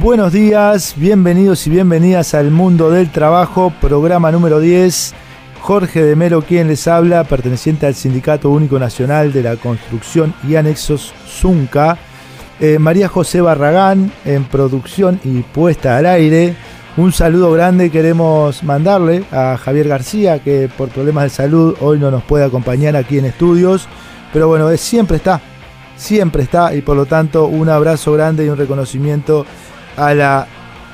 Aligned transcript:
Buenos 0.00 0.32
días, 0.32 0.94
bienvenidos 0.96 1.66
y 1.66 1.70
bienvenidas 1.70 2.32
al 2.32 2.50
Mundo 2.50 2.88
del 2.88 3.10
Trabajo, 3.10 3.70
programa 3.82 4.32
número 4.32 4.58
10. 4.58 5.12
Jorge 5.60 6.02
de 6.02 6.16
Mero 6.16 6.40
quien 6.40 6.68
les 6.68 6.88
habla, 6.88 7.24
perteneciente 7.24 7.84
al 7.84 7.94
Sindicato 7.94 8.48
Único 8.48 8.78
Nacional 8.78 9.30
de 9.30 9.42
la 9.42 9.56
Construcción 9.56 10.32
y 10.48 10.56
Anexos 10.56 11.12
ZUNCA. 11.28 11.98
Eh, 12.60 12.78
María 12.78 13.08
José 13.08 13.42
Barragán 13.42 14.10
en 14.24 14.44
producción 14.44 15.20
y 15.22 15.42
puesta 15.42 15.98
al 15.98 16.06
aire. 16.06 16.56
Un 16.96 17.12
saludo 17.12 17.52
grande 17.52 17.90
queremos 17.90 18.62
mandarle 18.62 19.24
a 19.30 19.58
Javier 19.58 19.88
García, 19.88 20.38
que 20.38 20.70
por 20.78 20.88
problemas 20.88 21.24
de 21.24 21.30
salud 21.30 21.76
hoy 21.80 21.98
no 21.98 22.10
nos 22.10 22.22
puede 22.22 22.46
acompañar 22.46 22.96
aquí 22.96 23.18
en 23.18 23.26
estudios. 23.26 23.86
Pero 24.32 24.48
bueno, 24.48 24.74
siempre 24.78 25.18
está, 25.18 25.42
siempre 25.94 26.44
está 26.44 26.74
y 26.74 26.80
por 26.80 26.96
lo 26.96 27.04
tanto 27.04 27.48
un 27.48 27.68
abrazo 27.68 28.14
grande 28.14 28.46
y 28.46 28.48
un 28.48 28.56
reconocimiento 28.56 29.44
a 29.96 30.14
la 30.14 30.46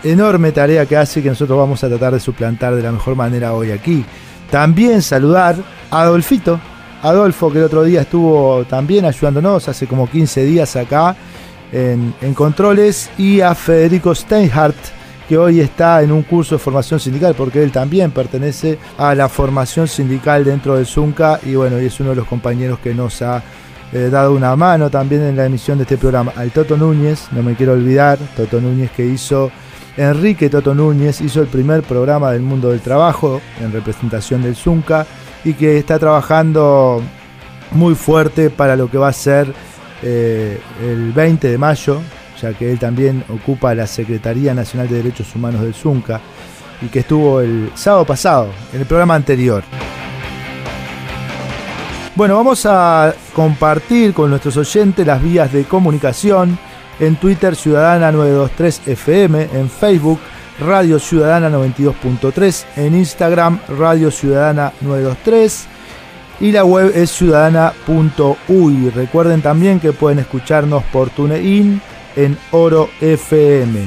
enorme 0.05 0.53
tarea 0.53 0.87
que 0.87 0.97
hace 0.97 1.23
que 1.23 1.29
nosotros 1.29 1.59
vamos 1.59 1.83
a 1.83 1.89
tratar 1.89 2.13
de 2.13 2.21
suplantar 2.21 2.75
de 2.75 2.83
la 2.83 2.93
mejor 2.93 3.17
manera 3.17 3.55
hoy 3.55 3.71
aquí. 3.71 4.05
También 4.51 5.03
saludar 5.03 5.57
a 5.91 6.03
Adolfito, 6.03 6.61
Adolfo 7.03 7.53
que 7.53 7.59
el 7.59 7.65
otro 7.65 7.85
día 7.85 8.03
estuvo 8.03 8.65
también 8.65 9.05
ayudándonos 9.05 9.69
hace 9.69 9.87
como 9.87 10.09
15 10.09 10.45
días 10.45 10.77
acá 10.77 11.17
en, 11.73 12.15
en 12.21 12.35
controles 12.35 13.11
y 13.19 13.41
a 13.41 13.55
Federico 13.55 14.15
Steinhardt 14.15 14.77
que 15.29 15.37
hoy 15.37 15.61
está 15.61 16.03
en 16.03 16.13
un 16.13 16.23
curso 16.23 16.55
de 16.55 16.61
formación 16.61 17.01
sindical 17.01 17.35
porque 17.35 17.63
él 17.63 17.73
también 17.73 18.13
pertenece 18.13 18.79
a 18.97 19.15
la 19.15 19.29
formación 19.29 19.89
sindical 19.89 20.45
dentro 20.45 20.77
del 20.77 20.87
ZUNCA 20.87 21.41
y 21.45 21.57
bueno, 21.57 21.81
y 21.81 21.87
es 21.87 21.99
uno 21.99 22.11
de 22.11 22.17
los 22.17 22.29
compañeros 22.29 22.79
que 22.79 22.95
nos 22.95 23.23
ha 23.23 23.43
eh, 23.93 24.09
dado 24.11 24.33
una 24.33 24.57
mano 24.57 24.91
también 24.91 25.23
en 25.23 25.37
la 25.37 25.47
emisión 25.47 25.79
de 25.79 25.83
este 25.85 25.97
programa. 25.97 26.33
Al 26.37 26.51
Toto 26.51 26.77
Núñez, 26.77 27.29
no 27.33 27.43
me 27.43 27.55
quiero 27.55 27.73
olvidar, 27.73 28.19
Toto 28.37 28.61
Núñez 28.61 28.91
que 28.91 29.07
hizo, 29.07 29.51
Enrique 29.97 30.51
Toto 30.51 30.75
Núñez 30.75 31.21
hizo 31.21 31.41
el 31.41 31.47
primer 31.47 31.83
programa 31.83 32.33
del 32.33 32.43
mundo 32.43 32.71
del 32.71 32.81
trabajo 32.81 33.41
en 33.61 33.73
representación 33.73 34.43
del 34.43 34.57
Zunca 34.57 35.07
y 35.45 35.55
que 35.55 35.79
está 35.79 35.99
trabajando 35.99 37.03
muy 37.71 37.95
fuerte 37.95 38.51
para 38.51 38.77
lo 38.77 38.91
que 38.91 38.99
va 38.99 39.09
a 39.09 39.13
ser 39.13 39.53
eh, 40.03 40.61
el 40.83 41.13
20 41.13 41.49
de 41.49 41.59
mayo, 41.59 42.01
ya 42.41 42.53
que 42.53 42.71
él 42.71 42.79
también 42.79 43.25
ocupa 43.29 43.75
la 43.75 43.87
Secretaría 43.87 44.53
Nacional 44.53 44.89
de 44.89 44.97
Derechos 44.97 45.35
Humanos 45.35 45.63
del 45.63 45.75
Zunca 45.75 46.21
y 46.83 46.87
que 46.87 46.99
estuvo 47.01 47.41
el 47.41 47.71
sábado 47.75 48.05
pasado, 48.05 48.51
en 48.73 48.81
el 48.81 48.87
programa 48.87 49.15
anterior. 49.15 49.65
Bueno, 52.17 52.37
vamos 52.37 52.65
a 52.65 53.15
compartir 53.35 54.15
con 54.15 54.31
nuestros 54.31 54.57
oyentes 54.57 55.07
las 55.07 55.23
vías 55.23 55.53
de 55.53 55.65
comunicación 55.65 56.59
en 56.99 57.17
Twitter 57.17 57.55
Ciudadana 57.55 58.11
923 58.11 58.89
FM, 58.89 59.49
en 59.53 59.69
Facebook 59.69 60.19
Radio 60.59 60.99
Ciudadana 60.99 61.51
92.3, 61.51 62.65
en 62.77 62.97
Instagram 62.97 63.61
Radio 63.69 64.11
Ciudadana 64.11 64.73
923 64.81 65.67
y 66.41 66.53
la 66.53 66.65
web 66.65 66.91
es 66.95 67.11
ciudadana.uy. 67.11 68.91
Recuerden 68.95 69.43
también 69.43 69.79
que 69.79 69.93
pueden 69.93 70.19
escucharnos 70.19 70.85
por 70.85 71.11
TuneIn 71.11 71.83
en 72.17 72.39
Oro 72.51 72.89
FM. 73.03 73.81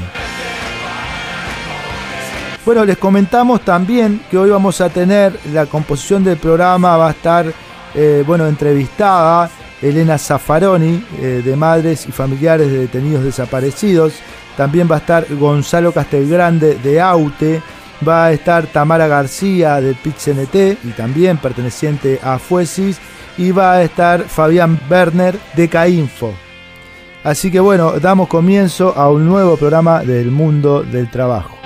Bueno, 2.63 2.85
les 2.85 2.99
comentamos 2.99 3.61
también 3.61 4.21
que 4.29 4.37
hoy 4.37 4.51
vamos 4.51 4.81
a 4.81 4.89
tener 4.89 5.33
la 5.51 5.65
composición 5.65 6.23
del 6.23 6.37
programa, 6.37 6.95
va 6.95 7.07
a 7.07 7.11
estar 7.11 7.51
eh, 7.95 8.23
bueno, 8.25 8.47
entrevistada 8.47 9.49
Elena 9.81 10.17
Zaffaroni, 10.17 11.03
eh, 11.21 11.41
de 11.43 11.55
Madres 11.55 12.05
y 12.07 12.11
Familiares 12.11 12.71
de 12.71 12.79
Detenidos 12.79 13.23
Desaparecidos. 13.23 14.13
También 14.57 14.89
va 14.91 14.95
a 14.95 14.99
estar 14.99 15.25
Gonzalo 15.35 15.91
Castelgrande 15.91 16.75
de 16.75 16.99
AUTE. 16.99 17.61
Va 18.07 18.25
a 18.25 18.31
estar 18.31 18.65
Tamara 18.67 19.07
García 19.07 19.81
de 19.81 19.93
PITCNT 19.93 20.85
y 20.85 20.91
también 20.95 21.37
perteneciente 21.37 22.19
a 22.23 22.39
Fuesis. 22.39 22.97
Y 23.37 23.51
va 23.51 23.73
a 23.73 23.83
estar 23.83 24.23
Fabián 24.23 24.79
Werner 24.89 25.37
de 25.55 25.69
CAINFO. 25.69 26.33
Así 27.23 27.51
que 27.51 27.59
bueno, 27.59 27.99
damos 27.99 28.27
comienzo 28.27 28.93
a 28.95 29.09
un 29.09 29.25
nuevo 29.25 29.57
programa 29.57 30.03
del 30.03 30.31
mundo 30.31 30.83
del 30.83 31.09
trabajo. 31.09 31.58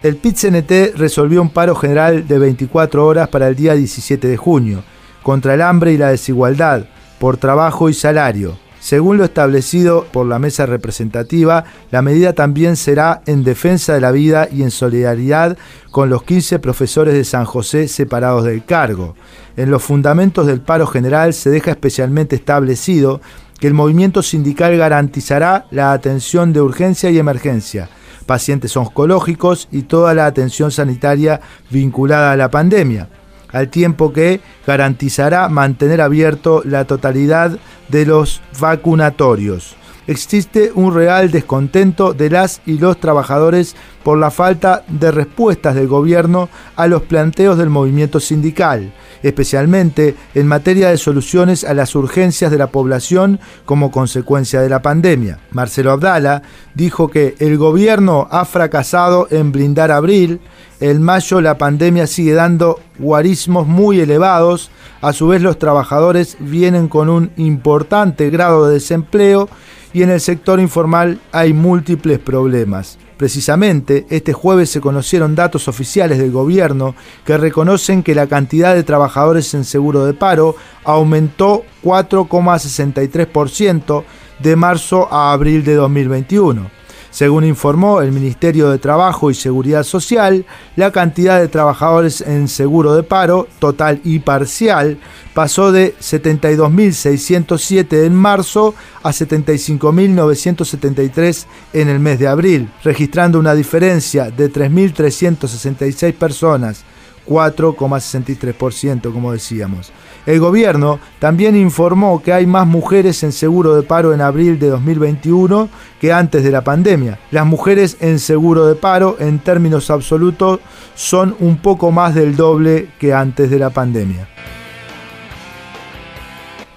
El 0.00 0.16
PIT-CNT 0.16 0.96
resolvió 0.96 1.42
un 1.42 1.50
paro 1.50 1.74
general 1.74 2.28
de 2.28 2.38
24 2.38 3.04
horas 3.04 3.28
para 3.28 3.48
el 3.48 3.56
día 3.56 3.74
17 3.74 4.28
de 4.28 4.36
junio, 4.36 4.84
contra 5.24 5.54
el 5.54 5.62
hambre 5.62 5.92
y 5.92 5.98
la 5.98 6.10
desigualdad, 6.10 6.84
por 7.18 7.36
trabajo 7.36 7.88
y 7.88 7.94
salario. 7.94 8.56
Según 8.78 9.18
lo 9.18 9.24
establecido 9.24 10.06
por 10.12 10.26
la 10.26 10.38
mesa 10.38 10.66
representativa, 10.66 11.64
la 11.90 12.00
medida 12.00 12.32
también 12.32 12.76
será 12.76 13.22
en 13.26 13.42
defensa 13.42 13.92
de 13.92 14.00
la 14.00 14.12
vida 14.12 14.48
y 14.52 14.62
en 14.62 14.70
solidaridad 14.70 15.58
con 15.90 16.10
los 16.10 16.22
15 16.22 16.60
profesores 16.60 17.14
de 17.14 17.24
San 17.24 17.44
José 17.44 17.88
separados 17.88 18.44
del 18.44 18.64
cargo. 18.64 19.16
En 19.56 19.72
los 19.72 19.82
fundamentos 19.82 20.46
del 20.46 20.60
paro 20.60 20.86
general 20.86 21.34
se 21.34 21.50
deja 21.50 21.72
especialmente 21.72 22.36
establecido 22.36 23.20
que 23.58 23.66
el 23.66 23.74
movimiento 23.74 24.22
sindical 24.22 24.76
garantizará 24.76 25.66
la 25.72 25.90
atención 25.90 26.52
de 26.52 26.60
urgencia 26.60 27.10
y 27.10 27.18
emergencia, 27.18 27.88
pacientes 28.28 28.76
oncológicos 28.76 29.68
y 29.72 29.82
toda 29.82 30.12
la 30.12 30.26
atención 30.26 30.70
sanitaria 30.70 31.40
vinculada 31.70 32.30
a 32.30 32.36
la 32.36 32.50
pandemia, 32.50 33.08
al 33.50 33.70
tiempo 33.70 34.12
que 34.12 34.40
garantizará 34.66 35.48
mantener 35.48 36.02
abierto 36.02 36.62
la 36.64 36.84
totalidad 36.84 37.58
de 37.88 38.04
los 38.04 38.42
vacunatorios. 38.60 39.74
Existe 40.06 40.72
un 40.74 40.94
real 40.94 41.30
descontento 41.30 42.12
de 42.12 42.28
las 42.28 42.60
y 42.66 42.78
los 42.78 43.00
trabajadores 43.00 43.74
por 44.02 44.18
la 44.18 44.30
falta 44.30 44.84
de 44.88 45.10
respuestas 45.10 45.74
del 45.74 45.88
gobierno 45.88 46.50
a 46.76 46.86
los 46.86 47.02
planteos 47.02 47.56
del 47.56 47.70
movimiento 47.70 48.20
sindical, 48.20 48.92
especialmente 49.22 50.14
en 50.34 50.46
materia 50.46 50.88
de 50.88 50.96
soluciones 50.96 51.64
a 51.64 51.74
las 51.74 51.94
urgencias 51.94 52.50
de 52.50 52.58
la 52.58 52.68
población 52.68 53.40
como 53.64 53.90
consecuencia 53.90 54.60
de 54.60 54.68
la 54.68 54.82
pandemia. 54.82 55.38
Marcelo 55.50 55.92
Abdala 55.92 56.42
dijo 56.74 57.08
que 57.08 57.34
el 57.38 57.56
gobierno 57.58 58.28
ha 58.30 58.44
fracasado 58.44 59.28
en 59.30 59.52
blindar 59.52 59.90
abril, 59.90 60.40
en 60.80 61.02
mayo 61.02 61.40
la 61.40 61.58
pandemia 61.58 62.06
sigue 62.06 62.34
dando 62.34 62.80
guarismos 62.98 63.66
muy 63.66 64.00
elevados, 64.00 64.70
a 65.00 65.12
su 65.12 65.28
vez 65.28 65.42
los 65.42 65.58
trabajadores 65.58 66.36
vienen 66.40 66.88
con 66.88 67.08
un 67.08 67.30
importante 67.36 68.30
grado 68.30 68.66
de 68.66 68.74
desempleo 68.74 69.48
y 69.92 70.02
en 70.02 70.10
el 70.10 70.20
sector 70.20 70.60
informal 70.60 71.20
hay 71.32 71.52
múltiples 71.52 72.18
problemas. 72.18 72.98
Precisamente, 73.18 74.06
este 74.10 74.32
jueves 74.32 74.70
se 74.70 74.80
conocieron 74.80 75.34
datos 75.34 75.66
oficiales 75.66 76.18
del 76.18 76.30
gobierno 76.30 76.94
que 77.24 77.36
reconocen 77.36 78.04
que 78.04 78.14
la 78.14 78.28
cantidad 78.28 78.76
de 78.76 78.84
trabajadores 78.84 79.52
en 79.54 79.64
seguro 79.64 80.06
de 80.06 80.14
paro 80.14 80.54
aumentó 80.84 81.64
4,63% 81.82 84.04
de 84.38 84.54
marzo 84.54 85.12
a 85.12 85.32
abril 85.32 85.64
de 85.64 85.74
2021. 85.74 86.77
Según 87.10 87.44
informó 87.44 88.02
el 88.02 88.12
Ministerio 88.12 88.68
de 88.70 88.78
Trabajo 88.78 89.30
y 89.30 89.34
Seguridad 89.34 89.82
Social, 89.82 90.44
la 90.76 90.92
cantidad 90.92 91.40
de 91.40 91.48
trabajadores 91.48 92.20
en 92.20 92.48
seguro 92.48 92.94
de 92.94 93.02
paro, 93.02 93.48
total 93.58 94.02
y 94.04 94.18
parcial, 94.18 94.98
pasó 95.34 95.72
de 95.72 95.94
72.607 95.96 98.04
en 98.04 98.14
marzo 98.14 98.74
a 99.02 99.08
75.973 99.10 101.46
en 101.72 101.88
el 101.88 101.98
mes 101.98 102.18
de 102.18 102.28
abril, 102.28 102.68
registrando 102.84 103.38
una 103.38 103.54
diferencia 103.54 104.30
de 104.30 104.52
3.366 104.52 106.12
personas 106.14 106.84
4,63%, 107.28 109.12
como 109.12 109.32
decíamos. 109.32 109.92
El 110.28 110.40
gobierno 110.40 111.00
también 111.20 111.56
informó 111.56 112.22
que 112.22 112.34
hay 112.34 112.44
más 112.44 112.66
mujeres 112.66 113.22
en 113.22 113.32
seguro 113.32 113.74
de 113.74 113.82
paro 113.82 114.12
en 114.12 114.20
abril 114.20 114.58
de 114.58 114.68
2021 114.68 115.70
que 115.98 116.12
antes 116.12 116.44
de 116.44 116.50
la 116.50 116.62
pandemia. 116.62 117.18
Las 117.30 117.46
mujeres 117.46 117.96
en 118.00 118.18
seguro 118.18 118.66
de 118.66 118.74
paro 118.74 119.16
en 119.20 119.38
términos 119.38 119.90
absolutos 119.90 120.60
son 120.94 121.34
un 121.40 121.56
poco 121.56 121.92
más 121.92 122.14
del 122.14 122.36
doble 122.36 122.90
que 122.98 123.14
antes 123.14 123.48
de 123.48 123.58
la 123.58 123.70
pandemia. 123.70 124.28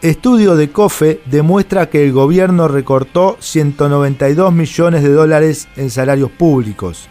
Estudio 0.02 0.56
de 0.56 0.70
COFE 0.70 1.20
demuestra 1.26 1.90
que 1.90 2.06
el 2.06 2.14
gobierno 2.14 2.70
recortó 2.70 3.36
192 3.42 4.54
millones 4.54 5.04
de 5.04 5.12
dólares 5.12 5.68
en 5.76 5.90
salarios 5.90 6.32
públicos. 6.32 7.10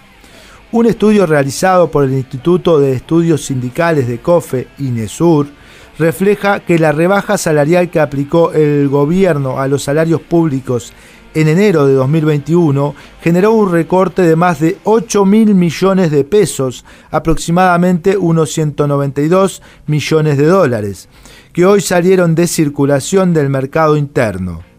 Un 0.72 0.87
estudio 0.87 1.26
realizado 1.26 1.90
por 1.90 2.04
el 2.04 2.14
Instituto 2.14 2.81
de 2.81 2.94
Estudios 2.94 3.44
Sindicales 3.44 4.08
de 4.08 4.20
COFE, 4.20 4.69
INESUR, 4.78 5.60
refleja 6.00 6.61
que 6.61 6.79
la 6.79 6.93
rebaja 6.93 7.38
salarial 7.38 7.91
que 7.91 8.00
aplicó 8.00 8.52
el 8.52 8.88
gobierno 8.88 9.61
a 9.61 9.69
los 9.69 9.85
salarios 9.85 10.20
públicos 10.23 10.93
en 11.35 11.47
enero 11.47 11.87
de 11.87 11.94
2021 11.94 12.94
generó 13.23 13.52
un 13.52 13.70
recorte 13.70 14.23
de 14.23 14.35
más 14.35 14.58
de 14.58 14.79
8 14.82 15.25
mil 15.25 15.55
millones 15.55 16.11
de 16.11 16.25
pesos, 16.25 16.85
aproximadamente 17.11 18.17
unos 18.17 18.50
192 18.52 19.62
millones 19.87 20.38
de 20.38 20.47
dólares, 20.47 21.08
que 21.52 21.67
hoy 21.67 21.82
salieron 21.82 22.35
de 22.35 22.49
circulación 22.49 23.32
del 23.32 23.49
mercado 23.49 23.97
interno. 23.97 24.69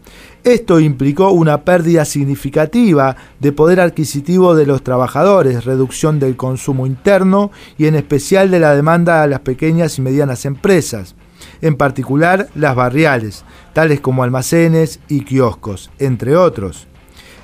Esto 0.44 0.80
implicó 0.80 1.30
una 1.30 1.62
pérdida 1.62 2.04
significativa 2.04 3.14
de 3.38 3.52
poder 3.52 3.78
adquisitivo 3.78 4.56
de 4.56 4.66
los 4.66 4.82
trabajadores, 4.82 5.64
reducción 5.64 6.18
del 6.18 6.36
consumo 6.36 6.84
interno 6.84 7.52
y 7.78 7.86
en 7.86 7.94
especial 7.94 8.50
de 8.50 8.58
la 8.58 8.74
demanda 8.74 9.22
a 9.22 9.28
las 9.28 9.38
pequeñas 9.40 9.98
y 9.98 10.02
medianas 10.02 10.44
empresas, 10.44 11.14
en 11.60 11.76
particular 11.76 12.48
las 12.56 12.74
barriales, 12.74 13.44
tales 13.72 14.00
como 14.00 14.24
almacenes 14.24 14.98
y 15.06 15.20
kioscos, 15.20 15.92
entre 16.00 16.34
otros. 16.34 16.88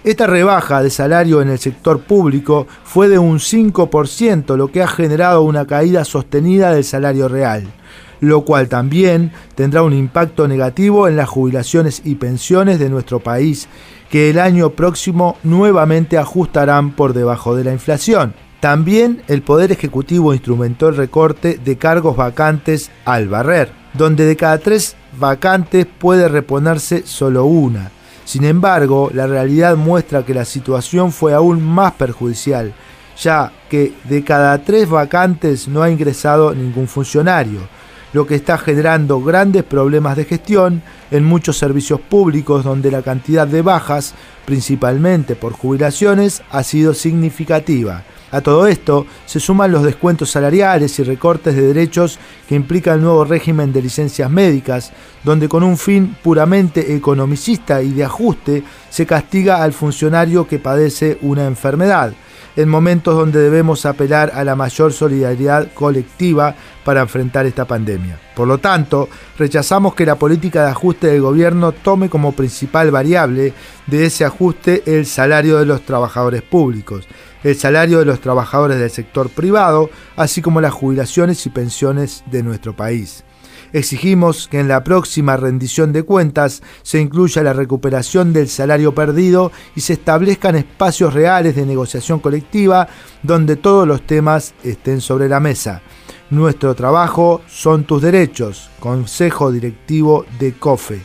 Esta 0.02 0.26
rebaja 0.26 0.82
de 0.82 0.90
salario 0.90 1.40
en 1.40 1.50
el 1.50 1.60
sector 1.60 2.00
público 2.00 2.66
fue 2.82 3.08
de 3.08 3.20
un 3.20 3.38
5%, 3.38 4.56
lo 4.56 4.72
que 4.72 4.82
ha 4.82 4.88
generado 4.88 5.42
una 5.42 5.68
caída 5.68 6.04
sostenida 6.04 6.72
del 6.72 6.82
salario 6.82 7.28
real 7.28 7.68
lo 8.20 8.42
cual 8.42 8.68
también 8.68 9.32
tendrá 9.54 9.82
un 9.82 9.92
impacto 9.92 10.48
negativo 10.48 11.08
en 11.08 11.16
las 11.16 11.28
jubilaciones 11.28 12.02
y 12.04 12.16
pensiones 12.16 12.78
de 12.78 12.90
nuestro 12.90 13.20
país, 13.20 13.68
que 14.10 14.30
el 14.30 14.38
año 14.38 14.70
próximo 14.70 15.36
nuevamente 15.42 16.18
ajustarán 16.18 16.92
por 16.92 17.12
debajo 17.12 17.54
de 17.54 17.64
la 17.64 17.72
inflación. 17.72 18.34
También 18.60 19.22
el 19.28 19.42
Poder 19.42 19.70
Ejecutivo 19.70 20.34
instrumentó 20.34 20.88
el 20.88 20.96
recorte 20.96 21.60
de 21.64 21.78
cargos 21.78 22.16
vacantes 22.16 22.90
al 23.04 23.28
barrer, 23.28 23.70
donde 23.94 24.24
de 24.24 24.36
cada 24.36 24.58
tres 24.58 24.96
vacantes 25.18 25.86
puede 25.86 26.28
reponerse 26.28 27.06
solo 27.06 27.44
una. 27.44 27.92
Sin 28.24 28.44
embargo, 28.44 29.10
la 29.14 29.26
realidad 29.26 29.76
muestra 29.76 30.24
que 30.24 30.34
la 30.34 30.44
situación 30.44 31.12
fue 31.12 31.34
aún 31.34 31.62
más 31.62 31.92
perjudicial, 31.92 32.74
ya 33.20 33.52
que 33.70 33.92
de 34.04 34.24
cada 34.24 34.58
tres 34.58 34.88
vacantes 34.88 35.68
no 35.68 35.82
ha 35.82 35.90
ingresado 35.90 36.54
ningún 36.54 36.88
funcionario 36.88 37.60
lo 38.12 38.26
que 38.26 38.34
está 38.34 38.58
generando 38.58 39.20
grandes 39.20 39.64
problemas 39.64 40.16
de 40.16 40.25
gestión 40.25 40.82
en 41.10 41.25
muchos 41.25 41.58
servicios 41.58 42.00
públicos 42.00 42.64
donde 42.64 42.90
la 42.90 43.02
cantidad 43.02 43.46
de 43.46 43.62
bajas, 43.62 44.14
principalmente 44.44 45.37
por 45.37 45.52
jubilaciones, 45.52 46.43
ha 46.50 46.62
sido 46.62 46.94
significativa. 46.94 48.05
A 48.31 48.43
todo 48.43 48.66
esto 48.66 49.06
se 49.25 49.40
suman 49.40 49.72
los 49.72 49.82
descuentos 49.82 50.31
salariales 50.31 50.99
y 50.99 51.02
recortes 51.02 51.56
de 51.56 51.62
derechos 51.62 52.19
que 52.46 52.55
implica 52.55 52.93
el 52.93 53.00
nuevo 53.00 53.25
régimen 53.25 53.72
de 53.72 53.81
licencias 53.81 54.31
médicas, 54.31 54.93
donde 55.25 55.49
con 55.49 55.62
un 55.62 55.78
fin 55.78 56.14
puramente 56.22 56.94
economicista 56.94 57.81
y 57.82 57.90
de 57.93 58.04
ajuste 58.04 58.62
se 58.90 59.06
castiga 59.06 59.62
al 59.62 59.72
funcionario 59.72 60.46
que 60.46 60.58
padece 60.58 61.16
una 61.22 61.46
enfermedad 61.46 62.12
en 62.58 62.69
momentos 62.69 63.14
donde 63.14 63.40
debemos 63.40 63.87
apelar 63.87 64.32
a 64.34 64.43
la 64.43 64.56
mayor 64.56 64.93
solidaridad 64.93 65.72
colectiva 65.75 66.56
para 66.84 67.02
enfrentar 67.02 67.46
esta 67.46 67.66
pandemia. 67.66 68.19
Por 68.34 68.49
lo 68.49 68.58
tanto, 68.58 69.08
rechazamos 69.38 69.94
que 69.94 70.05
la 70.05 70.16
política 70.16 70.64
de 70.64 70.70
ajuste 70.72 71.06
del 71.06 71.20
gobierno 71.20 71.70
tome 71.70 72.10
como 72.10 72.32
principal 72.32 72.90
variable 72.90 73.52
de 73.87 74.06
ese 74.06 74.25
ajuste 74.25 74.82
el 74.87 75.06
salario 75.06 75.56
de 75.58 75.66
los 75.66 75.82
trabajadores 75.82 76.43
públicos, 76.43 77.06
el 77.44 77.55
salario 77.55 78.00
de 78.00 78.06
los 78.06 78.20
trabajadores 78.20 78.81
del 78.81 78.90
sector 78.90 79.28
privado, 79.28 79.88
así 80.16 80.43
como 80.43 80.61
las 80.61 80.72
jubilaciones 80.72 81.46
y 81.46 81.50
pensiones 81.50 82.25
de 82.26 82.43
nuestro 82.43 82.75
país. 82.75 83.22
Exigimos 83.72 84.48
que 84.48 84.60
en 84.60 84.68
la 84.68 84.82
próxima 84.82 85.36
rendición 85.36 85.92
de 85.92 86.02
cuentas 86.02 86.62
se 86.82 87.00
incluya 87.00 87.42
la 87.42 87.52
recuperación 87.52 88.32
del 88.32 88.48
salario 88.48 88.94
perdido 88.94 89.52
y 89.76 89.82
se 89.82 89.94
establezcan 89.94 90.56
espacios 90.56 91.12
reales 91.12 91.54
de 91.54 91.66
negociación 91.66 92.20
colectiva 92.20 92.88
donde 93.22 93.56
todos 93.56 93.86
los 93.86 94.06
temas 94.06 94.54
estén 94.64 95.00
sobre 95.00 95.28
la 95.28 95.40
mesa. 95.40 95.82
Nuestro 96.30 96.74
trabajo 96.74 97.42
son 97.46 97.84
tus 97.84 98.02
derechos. 98.02 98.70
Consejo 98.80 99.50
Directivo 99.50 100.24
de 100.38 100.52
COFE. 100.52 101.00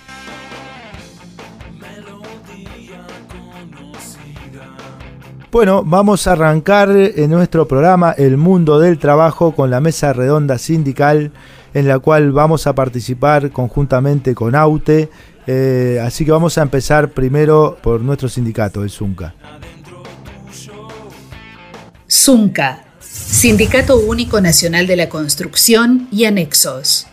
Bueno, 5.53 5.83
vamos 5.85 6.25
a 6.25 6.31
arrancar 6.31 6.89
en 6.89 7.29
nuestro 7.29 7.67
programa 7.67 8.11
El 8.13 8.37
Mundo 8.37 8.79
del 8.79 8.97
Trabajo 8.97 9.53
con 9.53 9.69
la 9.69 9.79
mesa 9.79 10.11
redonda 10.11 10.57
sindical 10.57 11.31
en 11.73 11.87
la 11.87 11.99
cual 11.99 12.31
vamos 12.31 12.67
a 12.67 12.75
participar 12.75 13.51
conjuntamente 13.51 14.35
con 14.35 14.55
AUTE. 14.55 15.09
Eh, 15.45 16.01
así 16.03 16.23
que 16.25 16.31
vamos 16.31 16.57
a 16.57 16.61
empezar 16.61 17.09
primero 17.09 17.77
por 17.81 18.01
nuestro 18.01 18.29
sindicato, 18.29 18.83
el 18.83 18.89
ZUNCA. 18.89 19.33
ZUNCA, 22.09 22.83
Sindicato 22.99 23.97
Único 23.97 24.39
Nacional 24.39 24.87
de 24.87 24.95
la 24.95 25.09
Construcción 25.09 26.07
y 26.11 26.25
Anexos. 26.25 27.07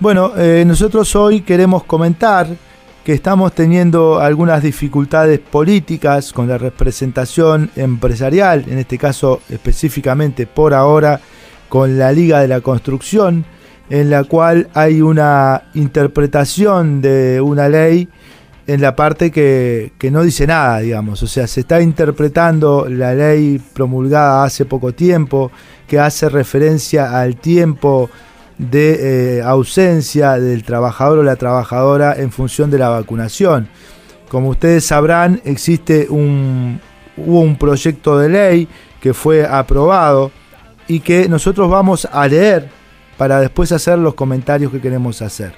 Bueno, 0.00 0.32
eh, 0.36 0.62
nosotros 0.64 1.16
hoy 1.16 1.40
queremos 1.40 1.82
comentar 1.82 2.46
que 3.08 3.14
estamos 3.14 3.54
teniendo 3.54 4.20
algunas 4.20 4.62
dificultades 4.62 5.38
políticas 5.40 6.32
con 6.32 6.46
la 6.46 6.58
representación 6.58 7.70
empresarial, 7.74 8.66
en 8.68 8.78
este 8.78 8.98
caso 8.98 9.40
específicamente 9.48 10.46
por 10.46 10.74
ahora 10.74 11.18
con 11.68 11.98
la 11.98 12.12
Liga 12.12 12.40
de 12.40 12.48
la 12.48 12.60
Construcción, 12.60 13.44
en 13.90 14.10
la 14.10 14.24
cual 14.24 14.68
hay 14.74 15.00
una 15.00 15.64
interpretación 15.74 17.00
de 17.00 17.40
una 17.40 17.68
ley 17.68 18.08
en 18.66 18.82
la 18.82 18.94
parte 18.94 19.30
que, 19.30 19.92
no 20.12 20.22
dice 20.22 20.46
nada, 20.46 20.80
digamos. 20.80 21.22
O 21.22 21.26
sea, 21.26 21.46
se 21.46 21.60
está 21.60 21.80
interpretando 21.80 22.86
la 22.88 23.14
ley 23.14 23.58
promulgada 23.72 24.44
hace 24.44 24.66
poco 24.66 24.92
tiempo, 24.92 25.50
que 25.86 25.98
hace 25.98 26.28
referencia 26.28 27.18
al 27.18 27.36
tiempo 27.36 28.10
de 28.58 29.38
eh, 29.38 29.42
ausencia 29.42 30.32
del 30.32 30.64
trabajador 30.64 31.20
o 31.20 31.22
la 31.22 31.36
trabajadora 31.36 32.14
en 32.18 32.30
función 32.30 32.70
de 32.70 32.78
la 32.78 32.90
vacunación. 32.90 33.68
Como 34.28 34.50
ustedes 34.50 34.84
sabrán, 34.84 35.40
existe 35.44 36.06
un, 36.10 36.78
hubo 37.16 37.40
un 37.40 37.56
proyecto 37.56 38.18
de 38.18 38.28
ley 38.28 38.68
que 39.00 39.14
fue 39.14 39.46
aprobado 39.46 40.30
y 40.88 41.00
que 41.00 41.28
nosotros 41.28 41.70
vamos 41.70 42.08
a 42.10 42.26
leer 42.26 42.68
para 43.18 43.40
después 43.40 43.70
hacer 43.72 43.98
los 43.98 44.14
comentarios 44.14 44.72
que 44.72 44.80
queremos 44.80 45.20
hacer. 45.22 45.52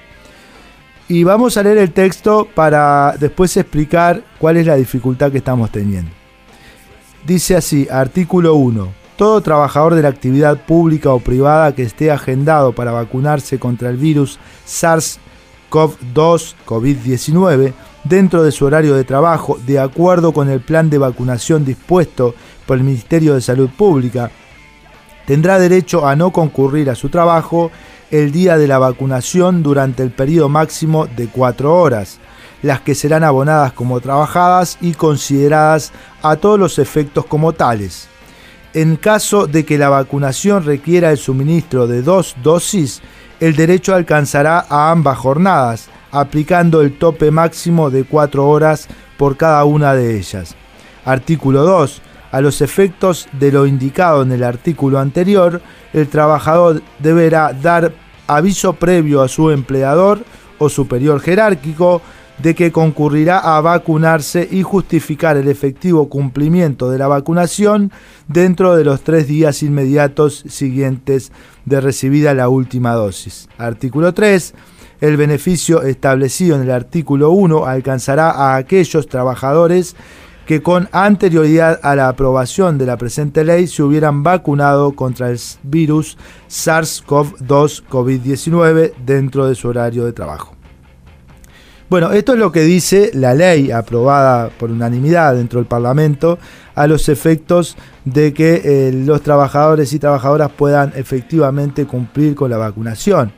Y 1.07 1.23
vamos 1.23 1.57
a 1.57 1.63
leer 1.63 1.77
el 1.77 1.91
texto 1.91 2.47
para 2.53 3.15
después 3.19 3.55
explicar 3.57 4.23
cuál 4.37 4.57
es 4.57 4.65
la 4.65 4.75
dificultad 4.75 5.31
que 5.31 5.39
estamos 5.39 5.71
teniendo. 5.71 6.11
Dice 7.25 7.55
así, 7.55 7.87
artículo 7.89 8.55
1. 8.55 9.01
Todo 9.15 9.41
trabajador 9.41 9.93
de 9.93 10.01
la 10.01 10.09
actividad 10.09 10.65
pública 10.65 11.11
o 11.11 11.19
privada 11.19 11.75
que 11.75 11.83
esté 11.83 12.11
agendado 12.11 12.73
para 12.73 12.91
vacunarse 12.91 13.59
contra 13.59 13.89
el 13.89 13.97
virus 13.97 14.39
SARS-CoV-2 14.65 16.55
COVID-19 16.65 17.73
dentro 18.03 18.41
de 18.41 18.51
su 18.51 18.65
horario 18.65 18.95
de 18.95 19.03
trabajo, 19.03 19.59
de 19.67 19.79
acuerdo 19.79 20.31
con 20.31 20.49
el 20.49 20.61
plan 20.61 20.89
de 20.89 20.97
vacunación 20.97 21.63
dispuesto 21.63 22.33
por 22.65 22.77
el 22.77 22.83
Ministerio 22.83 23.35
de 23.35 23.41
Salud 23.41 23.69
Pública, 23.69 24.31
tendrá 25.25 25.59
derecho 25.59 26.07
a 26.07 26.15
no 26.15 26.31
concurrir 26.31 26.89
a 26.89 26.95
su 26.95 27.09
trabajo 27.09 27.71
el 28.11 28.31
día 28.31 28.57
de 28.57 28.67
la 28.67 28.77
vacunación 28.77 29.63
durante 29.63 30.03
el 30.03 30.11
periodo 30.11 30.49
máximo 30.49 31.07
de 31.07 31.27
cuatro 31.27 31.75
horas. 31.75 32.19
las 32.61 32.81
que 32.81 32.93
serán 32.93 33.23
abonadas 33.23 33.73
como 33.73 33.99
trabajadas 34.01 34.77
y 34.81 34.93
consideradas 34.93 35.91
a 36.21 36.35
todos 36.35 36.59
los 36.59 36.77
efectos 36.77 37.25
como 37.25 37.53
tales. 37.53 38.07
En 38.73 38.97
caso 38.97 39.47
de 39.47 39.65
que 39.65 39.79
la 39.79 39.89
vacunación 39.89 40.63
requiera 40.63 41.09
el 41.09 41.17
suministro 41.17 41.87
de 41.87 42.03
dos 42.03 42.35
dosis, 42.43 43.01
el 43.39 43.55
derecho 43.55 43.95
alcanzará 43.95 44.63
a 44.69 44.91
ambas 44.91 45.17
jornadas, 45.17 45.89
aplicando 46.11 46.81
el 46.81 46.97
tope 46.97 47.31
máximo 47.31 47.89
de 47.89 48.03
cuatro 48.03 48.47
horas 48.47 48.87
por 49.17 49.35
cada 49.35 49.65
una 49.65 49.95
de 49.95 50.17
ellas. 50.17 50.55
Artículo 51.03 51.63
2. 51.63 52.01
A 52.31 52.41
los 52.41 52.61
efectos 52.61 53.27
de 53.33 53.51
lo 53.51 53.65
indicado 53.65 54.21
en 54.21 54.31
el 54.31 54.43
artículo 54.43 54.99
anterior, 54.99 55.61
el 55.93 56.07
trabajador 56.07 56.81
deberá 56.99 57.53
dar 57.53 57.93
aviso 58.27 58.73
previo 58.73 59.21
a 59.21 59.27
su 59.27 59.51
empleador 59.51 60.23
o 60.57 60.69
superior 60.69 61.19
jerárquico 61.19 62.01
de 62.41 62.55
que 62.55 62.71
concurrirá 62.71 63.37
a 63.37 63.61
vacunarse 63.61 64.47
y 64.49 64.63
justificar 64.63 65.37
el 65.37 65.47
efectivo 65.47 66.09
cumplimiento 66.09 66.89
de 66.89 66.97
la 66.97 67.07
vacunación 67.07 67.91
dentro 68.27 68.75
de 68.75 68.85
los 68.85 69.01
tres 69.01 69.27
días 69.27 69.61
inmediatos 69.61 70.43
siguientes 70.47 71.31
de 71.65 71.81
recibida 71.81 72.33
la 72.33 72.49
última 72.49 72.93
dosis. 72.93 73.47
Artículo 73.57 74.13
3. 74.13 74.53
El 75.01 75.17
beneficio 75.17 75.81
establecido 75.81 76.55
en 76.55 76.63
el 76.63 76.71
artículo 76.71 77.31
1 77.31 77.65
alcanzará 77.65 78.31
a 78.31 78.55
aquellos 78.55 79.07
trabajadores 79.07 79.95
que 80.45 80.61
con 80.61 80.89
anterioridad 80.91 81.79
a 81.83 81.95
la 81.95 82.09
aprobación 82.09 82.77
de 82.77 82.85
la 82.85 82.97
presente 82.97 83.43
ley 83.43 83.67
se 83.67 83.83
hubieran 83.83 84.23
vacunado 84.23 84.93
contra 84.93 85.29
el 85.29 85.39
virus 85.63 86.17
SARS-CoV-2 86.49 87.83
COVID-19 87.89 88.93
dentro 89.05 89.47
de 89.47 89.55
su 89.55 89.67
horario 89.67 90.05
de 90.05 90.13
trabajo. 90.13 90.55
Bueno, 91.89 92.13
esto 92.13 92.31
es 92.33 92.39
lo 92.39 92.53
que 92.53 92.61
dice 92.61 93.11
la 93.13 93.33
ley 93.33 93.69
aprobada 93.69 94.49
por 94.49 94.71
unanimidad 94.71 95.35
dentro 95.35 95.59
del 95.59 95.67
Parlamento 95.67 96.39
a 96.73 96.87
los 96.87 97.09
efectos 97.09 97.75
de 98.05 98.33
que 98.33 98.61
eh, 98.63 98.91
los 98.93 99.21
trabajadores 99.21 99.91
y 99.91 99.99
trabajadoras 99.99 100.51
puedan 100.51 100.93
efectivamente 100.95 101.85
cumplir 101.85 102.33
con 102.33 102.49
la 102.49 102.55
vacunación. 102.55 103.33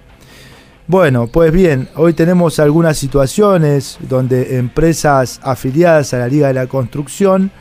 Bueno, 0.85 1.27
pues 1.27 1.53
bien, 1.53 1.87
hoy 1.95 2.11
tenemos 2.11 2.59
algunas 2.59 2.97
situaciones 2.97 3.97
donde 4.01 4.57
empresas 4.57 5.39
afiliadas 5.41 6.13
a 6.13 6.17
la 6.17 6.27
Liga 6.27 6.49
de 6.49 6.55
la 6.55 6.67
Construcción 6.67 7.51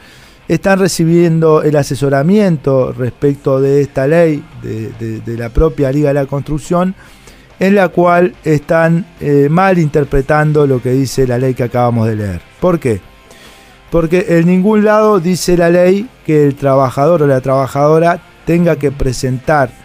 están 0.48 0.80
recibiendo 0.80 1.62
el 1.62 1.76
asesoramiento 1.76 2.90
respecto 2.90 3.60
de 3.60 3.80
esta 3.80 4.08
ley 4.08 4.42
de, 4.60 5.36
la 5.36 5.50
propia 5.50 5.92
Liga 5.92 6.08
de 6.08 6.14
la 6.14 6.26
Construcción 6.26 6.96
en 7.60 7.76
la 7.76 7.90
cual 7.90 8.34
están 8.42 9.06
eh, 9.20 9.46
mal 9.48 9.78
interpretando 9.78 10.66
lo 10.66 10.82
que 10.82 10.90
dice 10.90 11.24
la 11.24 11.38
ley 11.38 11.54
que 11.54 11.62
acabamos 11.62 12.08
de 12.08 12.16
leer. 12.16 12.40
¿Por 12.60 12.80
qué? 12.80 13.00
Porque 13.92 14.26
en 14.30 14.48
ningún 14.48 14.84
lado 14.84 15.20
dice 15.20 15.56
la 15.56 15.70
ley 15.70 16.08
que 16.26 16.44
el 16.44 16.56
trabajador 16.56 17.22
o 17.22 17.28
la 17.28 17.40
trabajadora 17.40 18.20
tenga 18.46 18.74
que 18.74 18.90
presentar 18.90 19.81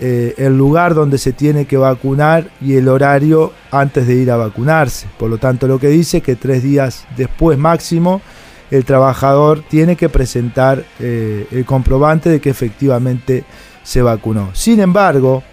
eh, 0.00 0.34
el 0.38 0.58
lugar 0.58 0.92
donde 0.94 1.18
se 1.18 1.32
tiene 1.32 1.66
que 1.66 1.76
vacunar 1.76 2.50
y 2.60 2.74
el 2.74 2.88
horario 2.88 3.52
antes 3.70 4.08
de 4.08 4.14
ir 4.16 4.30
a 4.32 4.36
vacunarse. 4.36 5.06
Por 5.18 5.30
lo 5.30 5.38
tanto, 5.38 5.68
lo 5.68 5.78
que 5.78 5.88
dice 5.88 6.16
es 6.16 6.22
que 6.24 6.34
tres 6.34 6.64
días 6.64 7.06
después 7.16 7.56
máximo 7.58 8.20
el 8.72 8.84
trabajador 8.84 9.62
tiene 9.68 9.94
que 9.94 10.08
presentar 10.08 10.84
eh, 10.98 11.46
el 11.52 11.64
comprobante 11.64 12.28
de 12.28 12.40
que 12.40 12.50
efectivamente 12.50 13.44
se 13.84 14.02
vacunó. 14.02 14.50
Sin 14.52 14.80
embargo, 14.80 15.44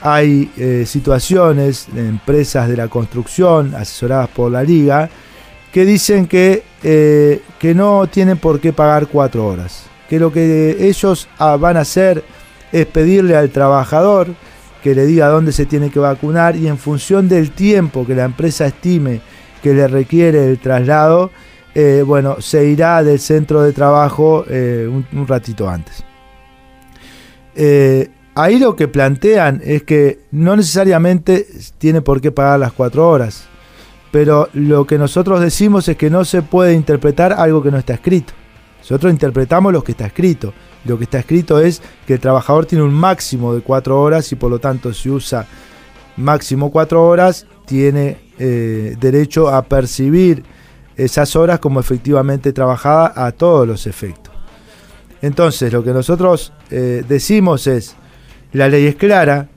hay 0.00 0.52
eh, 0.56 0.84
situaciones 0.86 1.88
de 1.92 2.06
empresas 2.06 2.68
de 2.68 2.76
la 2.76 2.86
construcción 2.86 3.74
asesoradas 3.74 4.28
por 4.28 4.52
la 4.52 4.62
liga 4.62 5.10
que 5.72 5.84
dicen 5.84 6.26
que, 6.28 6.62
que 6.82 7.74
no 7.74 8.06
tienen 8.06 8.36
por 8.36 8.60
qué 8.60 8.72
pagar 8.72 9.08
cuatro 9.08 9.46
horas, 9.46 9.86
que 10.08 10.20
lo 10.20 10.30
que 10.30 10.76
ellos 10.86 11.28
ah, 11.38 11.56
van 11.56 11.78
a 11.78 11.80
hacer 11.80 12.22
es 12.72 12.86
pedirle 12.86 13.36
al 13.36 13.50
trabajador 13.50 14.34
que 14.82 14.94
le 14.94 15.06
diga 15.06 15.28
dónde 15.28 15.52
se 15.52 15.66
tiene 15.66 15.90
que 15.90 15.98
vacunar 15.98 16.56
y 16.56 16.66
en 16.66 16.78
función 16.78 17.28
del 17.28 17.52
tiempo 17.52 18.06
que 18.06 18.14
la 18.14 18.24
empresa 18.24 18.66
estime 18.66 19.20
que 19.62 19.74
le 19.74 19.86
requiere 19.86 20.48
el 20.50 20.58
traslado, 20.58 21.30
eh, 21.74 22.02
bueno, 22.04 22.40
se 22.40 22.66
irá 22.66 23.02
del 23.04 23.20
centro 23.20 23.62
de 23.62 23.72
trabajo 23.72 24.44
un, 24.48 25.06
un, 25.12 25.26
ratito 25.26 25.68
antes 25.68 26.04
ahí 28.34 28.58
lo 28.58 28.76
que 28.76 28.88
plantean 28.88 29.60
es 29.64 29.82
que 29.82 30.20
no 30.30 30.56
necesariamente 30.56 31.46
tiene 31.78 32.02
por 32.02 32.20
qué 32.20 32.32
pagar 32.32 32.60
las 32.60 32.72
cuatro 32.72 33.08
horas, 33.08 33.44
pero 34.10 34.48
lo 34.52 34.86
que 34.86 34.98
nosotros 34.98 35.40
decimos 35.40 35.88
es 35.88 35.96
que 35.96 36.10
no 36.10 36.24
se 36.24 36.42
puede 36.42 36.74
interpretar 36.74 37.32
algo 37.32 37.62
que 37.62 37.70
no 37.70 37.78
está 37.78 37.94
escrito. 37.94 38.32
Nosotros 38.80 39.12
interpretamos 39.12 39.72
lo 39.72 39.84
que 39.84 39.92
está 39.92 40.06
escrito. 40.06 40.52
Lo 40.84 40.98
que 40.98 41.04
está 41.04 41.20
escrito 41.20 41.60
es 41.60 41.80
que 42.06 42.14
el 42.14 42.20
trabajador 42.20 42.66
tiene 42.66 42.84
un 42.84 42.94
máximo 42.94 43.54
de 43.54 43.60
cuatro 43.60 44.00
horas 44.00 44.30
y 44.32 44.36
por 44.36 44.50
lo 44.50 44.58
tanto 44.58 44.92
si 44.92 45.10
usa 45.10 45.46
máximo 46.16 46.70
cuatro 46.70 47.04
horas 47.04 47.46
tiene 47.66 48.18
eh, 48.38 48.96
derecho 48.98 49.48
a 49.48 49.62
percibir 49.62 50.42
esas 50.96 51.36
horas 51.36 51.58
como 51.58 51.80
efectivamente 51.80 52.52
trabajada 52.52 53.12
a 53.14 53.32
todos 53.32 53.66
los 53.66 53.86
efectos. 53.86 54.34
Entonces 55.22 55.72
lo 55.72 55.84
que 55.84 55.92
nosotros 55.92 56.52
eh, 56.70 57.04
decimos 57.08 57.66
es, 57.66 57.94
la 58.52 58.68
ley 58.68 58.86
es 58.86 58.96
clara, 58.96 59.48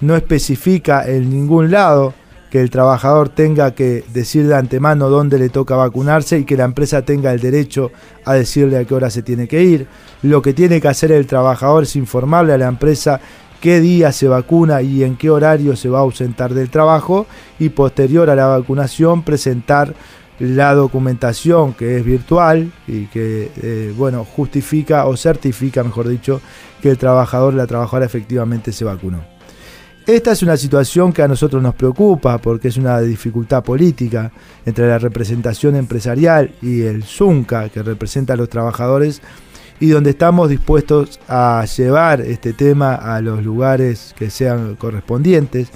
no 0.00 0.16
especifica 0.16 1.08
en 1.08 1.30
ningún 1.30 1.70
lado 1.70 2.12
que 2.52 2.60
el 2.60 2.68
trabajador 2.68 3.30
tenga 3.30 3.70
que 3.70 4.04
decir 4.12 4.46
de 4.46 4.54
antemano 4.54 5.08
dónde 5.08 5.38
le 5.38 5.48
toca 5.48 5.74
vacunarse 5.74 6.38
y 6.38 6.44
que 6.44 6.58
la 6.58 6.64
empresa 6.64 7.00
tenga 7.00 7.32
el 7.32 7.40
derecho 7.40 7.90
a 8.26 8.34
decirle 8.34 8.76
a 8.76 8.84
qué 8.84 8.94
hora 8.94 9.08
se 9.08 9.22
tiene 9.22 9.48
que 9.48 9.62
ir. 9.62 9.86
Lo 10.20 10.42
que 10.42 10.52
tiene 10.52 10.78
que 10.78 10.88
hacer 10.88 11.12
el 11.12 11.26
trabajador 11.26 11.84
es 11.84 11.96
informarle 11.96 12.52
a 12.52 12.58
la 12.58 12.68
empresa 12.68 13.22
qué 13.62 13.80
día 13.80 14.12
se 14.12 14.28
vacuna 14.28 14.82
y 14.82 15.02
en 15.02 15.16
qué 15.16 15.30
horario 15.30 15.76
se 15.76 15.88
va 15.88 16.00
a 16.00 16.02
ausentar 16.02 16.52
del 16.52 16.68
trabajo 16.68 17.24
y 17.58 17.70
posterior 17.70 18.28
a 18.28 18.36
la 18.36 18.48
vacunación 18.48 19.22
presentar 19.22 19.94
la 20.38 20.74
documentación 20.74 21.72
que 21.72 21.96
es 21.96 22.04
virtual 22.04 22.70
y 22.86 23.06
que 23.06 23.50
eh, 23.62 23.94
bueno 23.96 24.26
justifica 24.26 25.06
o 25.06 25.16
certifica 25.16 25.82
mejor 25.82 26.06
dicho 26.06 26.42
que 26.82 26.90
el 26.90 26.98
trabajador 26.98 27.54
la 27.54 27.66
trabajadora 27.66 28.04
efectivamente 28.04 28.72
se 28.72 28.84
vacunó. 28.84 29.31
Esta 30.06 30.32
es 30.32 30.42
una 30.42 30.56
situación 30.56 31.12
que 31.12 31.22
a 31.22 31.28
nosotros 31.28 31.62
nos 31.62 31.76
preocupa 31.76 32.38
porque 32.38 32.68
es 32.68 32.76
una 32.76 33.00
dificultad 33.00 33.62
política 33.62 34.32
entre 34.66 34.88
la 34.88 34.98
representación 34.98 35.76
empresarial 35.76 36.52
y 36.60 36.82
el 36.82 37.04
ZUNCA 37.04 37.68
que 37.68 37.84
representa 37.84 38.32
a 38.32 38.36
los 38.36 38.48
trabajadores 38.48 39.22
y 39.78 39.90
donde 39.90 40.10
estamos 40.10 40.48
dispuestos 40.50 41.20
a 41.28 41.64
llevar 41.76 42.20
este 42.20 42.52
tema 42.52 42.96
a 42.96 43.20
los 43.20 43.44
lugares 43.44 44.12
que 44.18 44.28
sean 44.28 44.74
correspondientes 44.74 45.68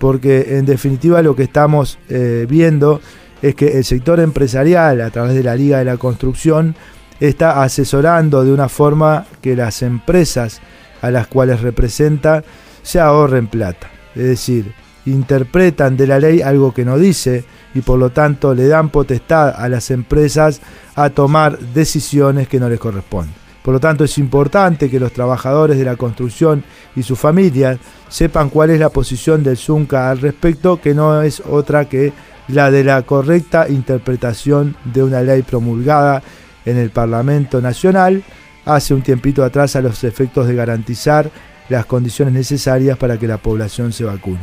porque 0.00 0.58
en 0.58 0.66
definitiva 0.66 1.22
lo 1.22 1.36
que 1.36 1.44
estamos 1.44 2.00
eh, 2.08 2.46
viendo 2.48 3.00
es 3.42 3.54
que 3.54 3.78
el 3.78 3.84
sector 3.84 4.18
empresarial 4.18 5.00
a 5.00 5.10
través 5.10 5.34
de 5.34 5.44
la 5.44 5.54
Liga 5.54 5.78
de 5.78 5.84
la 5.84 5.98
Construcción 5.98 6.74
está 7.20 7.62
asesorando 7.62 8.44
de 8.44 8.52
una 8.52 8.68
forma 8.68 9.26
que 9.40 9.54
las 9.54 9.82
empresas 9.82 10.60
a 11.00 11.12
las 11.12 11.28
cuales 11.28 11.60
representa 11.60 12.42
se 12.82 13.00
ahorren 13.00 13.46
plata. 13.46 13.90
Es 14.14 14.24
decir, 14.24 14.74
interpretan 15.06 15.96
de 15.96 16.06
la 16.06 16.18
ley 16.18 16.42
algo 16.42 16.72
que 16.72 16.84
no 16.84 16.98
dice 16.98 17.44
y 17.74 17.80
por 17.80 17.98
lo 17.98 18.10
tanto 18.10 18.54
le 18.54 18.66
dan 18.66 18.90
potestad 18.90 19.54
a 19.56 19.68
las 19.68 19.90
empresas 19.90 20.60
a 20.94 21.10
tomar 21.10 21.58
decisiones 21.58 22.48
que 22.48 22.60
no 22.60 22.68
les 22.68 22.80
corresponden. 22.80 23.34
Por 23.62 23.74
lo 23.74 23.80
tanto 23.80 24.04
es 24.04 24.16
importante 24.16 24.88
que 24.88 25.00
los 25.00 25.12
trabajadores 25.12 25.76
de 25.78 25.84
la 25.84 25.96
construcción 25.96 26.64
y 26.96 27.02
sus 27.02 27.18
familias 27.18 27.78
sepan 28.08 28.48
cuál 28.48 28.70
es 28.70 28.80
la 28.80 28.88
posición 28.88 29.44
del 29.44 29.58
ZUNCA 29.58 30.10
al 30.10 30.20
respecto, 30.20 30.80
que 30.80 30.94
no 30.94 31.20
es 31.20 31.40
otra 31.40 31.86
que 31.86 32.12
la 32.48 32.70
de 32.70 32.82
la 32.82 33.02
correcta 33.02 33.68
interpretación 33.68 34.74
de 34.84 35.02
una 35.02 35.20
ley 35.20 35.42
promulgada 35.42 36.22
en 36.64 36.78
el 36.78 36.90
Parlamento 36.90 37.60
Nacional 37.60 38.22
hace 38.64 38.94
un 38.94 39.02
tiempito 39.02 39.44
atrás 39.44 39.76
a 39.76 39.82
los 39.82 40.02
efectos 40.04 40.46
de 40.46 40.54
garantizar 40.54 41.30
las 41.68 41.86
condiciones 41.86 42.34
necesarias 42.34 42.96
para 42.96 43.18
que 43.18 43.26
la 43.26 43.38
población 43.38 43.92
se 43.92 44.04
vacune. 44.04 44.40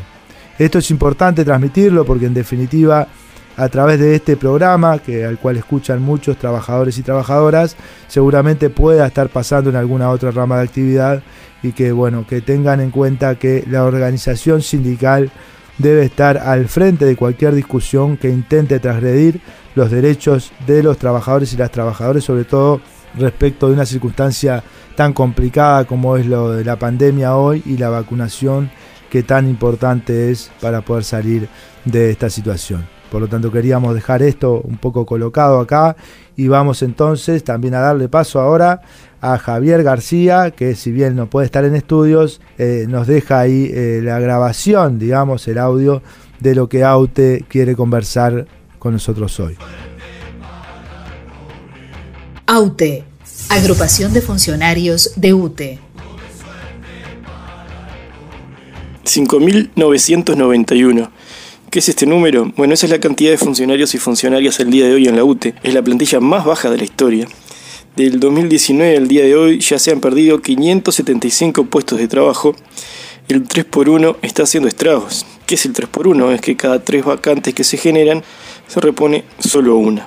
Esto 0.58 0.80
es 0.80 0.90
importante 0.92 1.44
transmitirlo 1.44 2.06
porque 2.06 2.26
en 2.26 2.34
definitiva 2.34 3.08
a 3.58 3.70
través 3.70 4.00
de 4.00 4.16
este 4.16 4.36
programa, 4.36 5.00
que, 5.00 5.24
al 5.24 5.38
cual 5.38 5.58
escuchan 5.58 6.02
muchos 6.02 6.38
trabajadores 6.38 6.98
y 6.98 7.04
trabajadoras, 7.04 7.76
seguramente 8.08 8.70
pueda 8.70 9.08
estar 9.08 9.30
pasando 9.30 9.70
en 9.70 9.78
alguna 9.78 10.10
otra 10.10 10.32
rama 10.32 10.58
de 10.58 10.64
actividad 10.64 11.24
y 11.64 11.72
que 11.72 11.92
bueno, 11.92 12.26
que 12.28 12.42
tengan 12.42 12.82
en 12.82 12.92
cuenta 12.92 13.36
que 13.36 13.64
la 13.70 13.86
organización 13.86 14.62
sindical 14.62 15.32
debe 15.78 16.04
estar 16.04 16.38
al 16.38 16.68
frente 16.68 17.06
de 17.06 17.16
cualquier 17.16 17.56
discusión 17.56 18.18
que 18.18 18.30
intente 18.30 18.80
transgredir 18.80 19.42
los 19.74 19.92
derechos 19.92 20.52
de 20.68 20.84
los 20.84 20.98
trabajadores 20.98 21.54
y 21.54 21.58
las 21.58 21.72
trabajadoras, 21.72 22.24
sobre 22.24 22.46
todo 22.46 22.82
respecto 23.18 23.68
de 23.68 23.74
una 23.74 23.86
circunstancia 23.86 24.64
tan 24.96 25.14
complicada 25.14 25.86
como 25.86 26.18
es 26.18 26.26
lo 26.26 26.52
de 26.52 26.64
la 26.64 26.78
pandemia 26.78 27.36
hoy 27.36 27.62
y 27.66 27.78
la 27.78 27.90
vacunación 27.90 28.70
que 29.10 29.24
tan 29.24 29.48
importante 29.48 30.32
es 30.32 30.52
para 30.62 30.82
poder 30.82 31.04
salir 31.04 31.48
de 31.86 32.12
esta 32.12 32.30
situación. 32.30 32.86
Por 33.12 33.22
lo 33.22 33.28
tanto 33.28 33.52
queríamos 33.52 33.94
dejar 33.94 34.24
esto 34.24 34.62
un 34.62 34.78
poco 34.78 35.06
colocado 35.06 35.60
acá 35.60 35.96
y 36.36 36.48
vamos 36.48 36.82
entonces 36.82 37.44
también 37.44 37.76
a 37.76 37.80
darle 37.80 38.10
paso 38.10 38.42
ahora 38.42 38.82
a 39.22 39.38
Javier 39.38 39.84
García, 39.84 40.52
que 40.52 40.76
si 40.76 40.92
bien 40.92 41.16
no 41.16 41.30
puede 41.30 41.46
estar 41.46 41.66
en 41.66 41.76
estudios, 41.76 42.42
eh, 42.58 42.86
nos 42.90 43.08
deja 43.08 43.40
ahí 43.40 43.72
eh, 43.74 44.02
la 44.04 44.20
grabación, 44.20 45.00
digamos, 45.00 45.48
el 45.48 45.58
audio 45.58 46.02
de 46.40 46.56
lo 46.56 46.68
que 46.68 46.84
Aute 46.84 47.46
quiere 47.48 47.76
conversar 47.76 48.48
con 48.78 48.94
nosotros 48.94 49.40
hoy. 49.40 49.58
AUTE, 52.48 53.04
Agrupación 53.50 54.14
de 54.14 54.22
Funcionarios 54.22 55.14
de 55.16 55.34
UTE. 55.34 55.80
5.991. 59.04 61.10
¿Qué 61.72 61.80
es 61.80 61.90
este 61.90 62.06
número? 62.06 62.54
Bueno, 62.56 62.76
esa 62.76 62.86
es 62.86 62.92
la 62.92 63.00
cantidad 63.00 63.32
de 63.32 63.40
funcionarios 63.40 63.96
y 63.96 63.98
funcionarias 63.98 64.60
el 64.60 64.70
día 64.70 64.86
de 64.86 64.94
hoy 64.94 65.08
en 65.08 65.16
la 65.16 65.24
UTE. 65.24 65.56
Es 65.64 65.74
la 65.74 65.82
plantilla 65.82 66.20
más 66.20 66.46
baja 66.46 66.70
de 66.70 66.78
la 66.78 66.84
historia. 66.84 67.28
Del 67.96 68.20
2019 68.20 68.96
al 68.96 69.08
día 69.08 69.24
de 69.24 69.36
hoy 69.36 69.60
ya 69.60 69.80
se 69.80 69.90
han 69.90 70.00
perdido 70.00 70.40
575 70.40 71.66
puestos 71.66 71.98
de 71.98 72.08
trabajo. 72.08 72.56
El 73.28 73.48
3x1 73.48 74.18
está 74.22 74.44
haciendo 74.44 74.70
estragos. 74.70 75.26
¿Qué 75.48 75.56
es 75.56 75.66
el 75.66 75.74
3x1? 75.74 76.36
Es 76.36 76.42
que 76.42 76.56
cada 76.56 76.84
tres 76.84 77.06
vacantes 77.06 77.56
que 77.56 77.64
se 77.64 77.78
generan 77.78 78.24
se 78.68 78.80
repone 78.82 79.24
solo 79.40 79.78
una. 79.78 80.06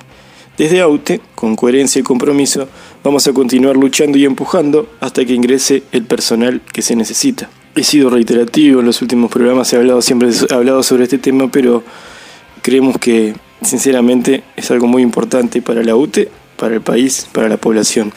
Desde 0.59 0.81
AUTE, 0.81 1.21
con 1.33 1.55
coherencia 1.55 1.99
y 1.99 2.03
compromiso, 2.03 2.67
vamos 3.03 3.25
a 3.27 3.33
continuar 3.33 3.75
luchando 3.75 4.19
y 4.19 4.25
empujando 4.25 4.87
hasta 4.99 5.25
que 5.25 5.33
ingrese 5.33 5.81
el 5.91 6.03
personal 6.03 6.61
que 6.71 6.83
se 6.83 6.95
necesita 6.95 7.49
he 7.75 7.83
sido 7.83 8.09
reiterativo 8.09 8.79
en 8.79 8.85
los 8.85 9.01
últimos 9.01 9.31
programas, 9.31 9.71
he 9.73 9.77
hablado 9.77 10.01
siempre 10.01 10.29
he 10.29 10.53
hablado 10.53 10.83
sobre 10.83 11.03
este 11.03 11.17
tema, 11.17 11.49
pero 11.49 11.83
creemos 12.61 12.97
que 12.97 13.35
sinceramente 13.61 14.43
es 14.55 14.69
algo 14.71 14.87
muy 14.87 15.01
importante 15.01 15.61
para 15.61 15.83
la 15.83 15.95
UTE, 15.95 16.29
para 16.57 16.75
el 16.75 16.81
país, 16.81 17.27
para 17.31 17.47
la 17.49 17.57
población. 17.57 18.11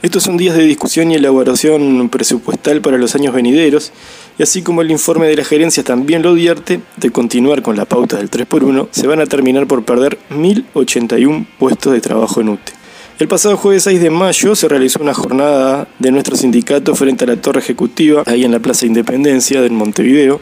Estos 0.00 0.22
son 0.22 0.36
días 0.36 0.56
de 0.56 0.62
discusión 0.62 1.10
y 1.10 1.16
elaboración 1.16 2.08
presupuestal 2.08 2.80
para 2.80 2.98
los 2.98 3.16
años 3.16 3.34
venideros, 3.34 3.90
y 4.38 4.44
así 4.44 4.62
como 4.62 4.82
el 4.82 4.92
informe 4.92 5.26
de 5.26 5.34
la 5.34 5.44
gerencia 5.44 5.82
también 5.82 6.22
lo 6.22 6.30
advierte, 6.30 6.80
de 6.96 7.10
continuar 7.10 7.62
con 7.62 7.76
la 7.76 7.84
pauta 7.84 8.16
del 8.16 8.30
3x1, 8.30 8.86
se 8.92 9.08
van 9.08 9.20
a 9.20 9.26
terminar 9.26 9.66
por 9.66 9.84
perder 9.84 10.16
1.081 10.30 11.46
puestos 11.58 11.92
de 11.92 12.00
trabajo 12.00 12.40
en 12.40 12.50
UTE. 12.50 12.72
El 13.18 13.26
pasado 13.26 13.56
jueves 13.56 13.82
6 13.82 14.00
de 14.00 14.10
mayo 14.10 14.54
se 14.54 14.68
realizó 14.68 15.02
una 15.02 15.14
jornada 15.14 15.88
de 15.98 16.12
nuestro 16.12 16.36
sindicato 16.36 16.94
frente 16.94 17.24
a 17.24 17.26
la 17.26 17.36
torre 17.42 17.58
ejecutiva, 17.58 18.22
ahí 18.26 18.44
en 18.44 18.52
la 18.52 18.60
Plaza 18.60 18.86
Independencia 18.86 19.60
de 19.60 19.68
Montevideo. 19.70 20.40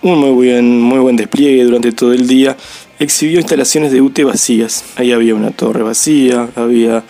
Un 0.00 0.18
muy 0.18 0.30
buen, 0.30 0.80
muy 0.80 1.00
buen 1.00 1.16
despliegue 1.16 1.62
durante 1.64 1.92
todo 1.92 2.14
el 2.14 2.26
día. 2.26 2.56
Exhibió 2.98 3.38
instalaciones 3.38 3.92
de 3.92 4.00
UTE 4.00 4.24
vacías. 4.24 4.84
Ahí 4.96 5.12
había 5.12 5.34
una 5.34 5.50
torre 5.50 5.82
vacía, 5.82 6.48
había 6.56 7.04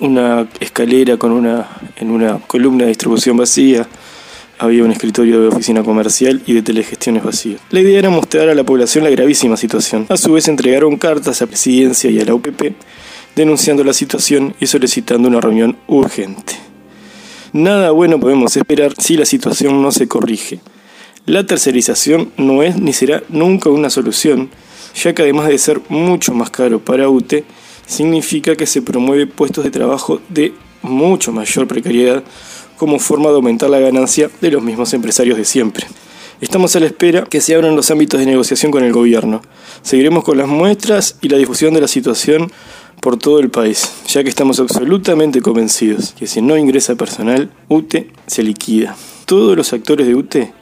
una 0.00 0.48
escalera 0.60 1.16
con 1.16 1.32
una, 1.32 1.68
en 1.96 2.10
una 2.10 2.38
columna 2.38 2.84
de 2.84 2.88
distribución 2.88 3.36
vacía, 3.36 3.86
había 4.58 4.84
un 4.84 4.92
escritorio 4.92 5.40
de 5.40 5.48
oficina 5.48 5.82
comercial 5.82 6.42
y 6.46 6.54
de 6.54 6.62
telegestiones 6.62 7.24
vacías. 7.24 7.60
La 7.70 7.80
idea 7.80 7.98
era 7.98 8.10
mostrar 8.10 8.48
a 8.48 8.54
la 8.54 8.64
población 8.64 9.04
la 9.04 9.10
gravísima 9.10 9.56
situación. 9.56 10.06
A 10.08 10.16
su 10.16 10.32
vez 10.32 10.46
entregaron 10.48 10.96
cartas 10.96 11.42
a 11.42 11.46
presidencia 11.46 12.10
y 12.10 12.20
a 12.20 12.24
la 12.24 12.34
UPP 12.34 12.72
denunciando 13.34 13.82
la 13.82 13.92
situación 13.92 14.54
y 14.60 14.66
solicitando 14.66 15.28
una 15.28 15.40
reunión 15.40 15.76
urgente. 15.86 16.54
Nada 17.52 17.90
bueno 17.90 18.20
podemos 18.20 18.56
esperar 18.56 18.94
si 18.98 19.16
la 19.16 19.24
situación 19.24 19.82
no 19.82 19.92
se 19.92 20.08
corrige. 20.08 20.60
La 21.26 21.46
tercerización 21.46 22.32
no 22.36 22.62
es 22.62 22.76
ni 22.76 22.92
será 22.92 23.22
nunca 23.28 23.70
una 23.70 23.90
solución, 23.90 24.50
ya 24.94 25.14
que 25.14 25.22
además 25.22 25.48
de 25.48 25.58
ser 25.58 25.80
mucho 25.88 26.34
más 26.34 26.50
caro 26.50 26.80
para 26.80 27.08
UTE, 27.08 27.44
significa 27.92 28.56
que 28.56 28.66
se 28.66 28.82
promueve 28.82 29.26
puestos 29.26 29.62
de 29.62 29.70
trabajo 29.70 30.20
de 30.28 30.54
mucho 30.82 31.32
mayor 31.32 31.68
precariedad 31.68 32.24
como 32.76 32.98
forma 32.98 33.28
de 33.28 33.36
aumentar 33.36 33.70
la 33.70 33.78
ganancia 33.78 34.30
de 34.40 34.50
los 34.50 34.62
mismos 34.62 34.92
empresarios 34.94 35.36
de 35.36 35.44
siempre. 35.44 35.86
Estamos 36.40 36.74
a 36.74 36.80
la 36.80 36.86
espera 36.86 37.22
que 37.22 37.40
se 37.40 37.54
abran 37.54 37.76
los 37.76 37.92
ámbitos 37.92 38.18
de 38.18 38.26
negociación 38.26 38.72
con 38.72 38.82
el 38.82 38.92
gobierno. 38.92 39.42
Seguiremos 39.82 40.24
con 40.24 40.38
las 40.38 40.48
muestras 40.48 41.16
y 41.20 41.28
la 41.28 41.38
difusión 41.38 41.72
de 41.72 41.80
la 41.80 41.86
situación 41.86 42.50
por 43.00 43.16
todo 43.16 43.38
el 43.38 43.50
país, 43.50 43.92
ya 44.08 44.24
que 44.24 44.28
estamos 44.28 44.58
absolutamente 44.58 45.40
convencidos 45.40 46.14
que 46.18 46.26
si 46.26 46.42
no 46.42 46.56
ingresa 46.56 46.96
personal, 46.96 47.52
UTE 47.68 48.10
se 48.26 48.42
liquida. 48.42 48.96
Todos 49.24 49.56
los 49.56 49.72
actores 49.72 50.06
de 50.06 50.16
UTE 50.16 50.52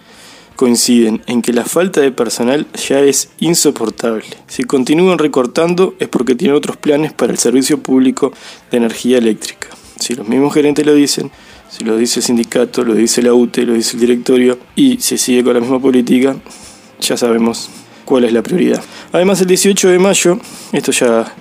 coinciden 0.61 1.23
en 1.27 1.41
que 1.41 1.55
la 1.55 1.65
falta 1.65 2.03
de 2.03 2.13
personal 2.13 2.67
ya 2.75 3.01
es 3.01 3.31
insoportable. 3.41 4.27
Si 4.47 4.65
continúan 4.65 5.17
recortando 5.17 5.95
es 5.99 6.09
porque 6.09 6.35
tienen 6.35 6.55
otros 6.55 6.77
planes 6.77 7.15
para 7.15 7.33
el 7.33 7.39
servicio 7.39 7.79
público 7.79 8.31
de 8.71 8.77
energía 8.77 9.17
eléctrica. 9.17 9.69
Si 9.99 10.15
los 10.15 10.29
mismos 10.29 10.53
gerentes 10.53 10.85
lo 10.85 10.93
dicen, 10.93 11.31
si 11.71 11.83
lo 11.83 11.97
dice 11.97 12.21
el 12.21 12.25
sindicato, 12.25 12.85
lo 12.85 12.93
dice 12.93 13.23
la 13.23 13.33
UTE, 13.33 13.63
lo 13.63 13.73
dice 13.73 13.95
el 13.95 14.01
directorio 14.01 14.59
y 14.77 14.99
se 15.01 15.17
sigue 15.17 15.43
con 15.43 15.55
la 15.55 15.61
misma 15.61 15.81
política, 15.81 16.37
ya 17.01 17.17
sabemos 17.17 17.71
cuál 18.05 18.25
es 18.25 18.33
la 18.35 18.43
prioridad. 18.43 18.85
Además, 19.13 19.41
el 19.41 19.47
18 19.47 19.89
de 19.89 19.99
mayo, 19.99 20.39
esto 20.73 20.93
ya 20.93 21.35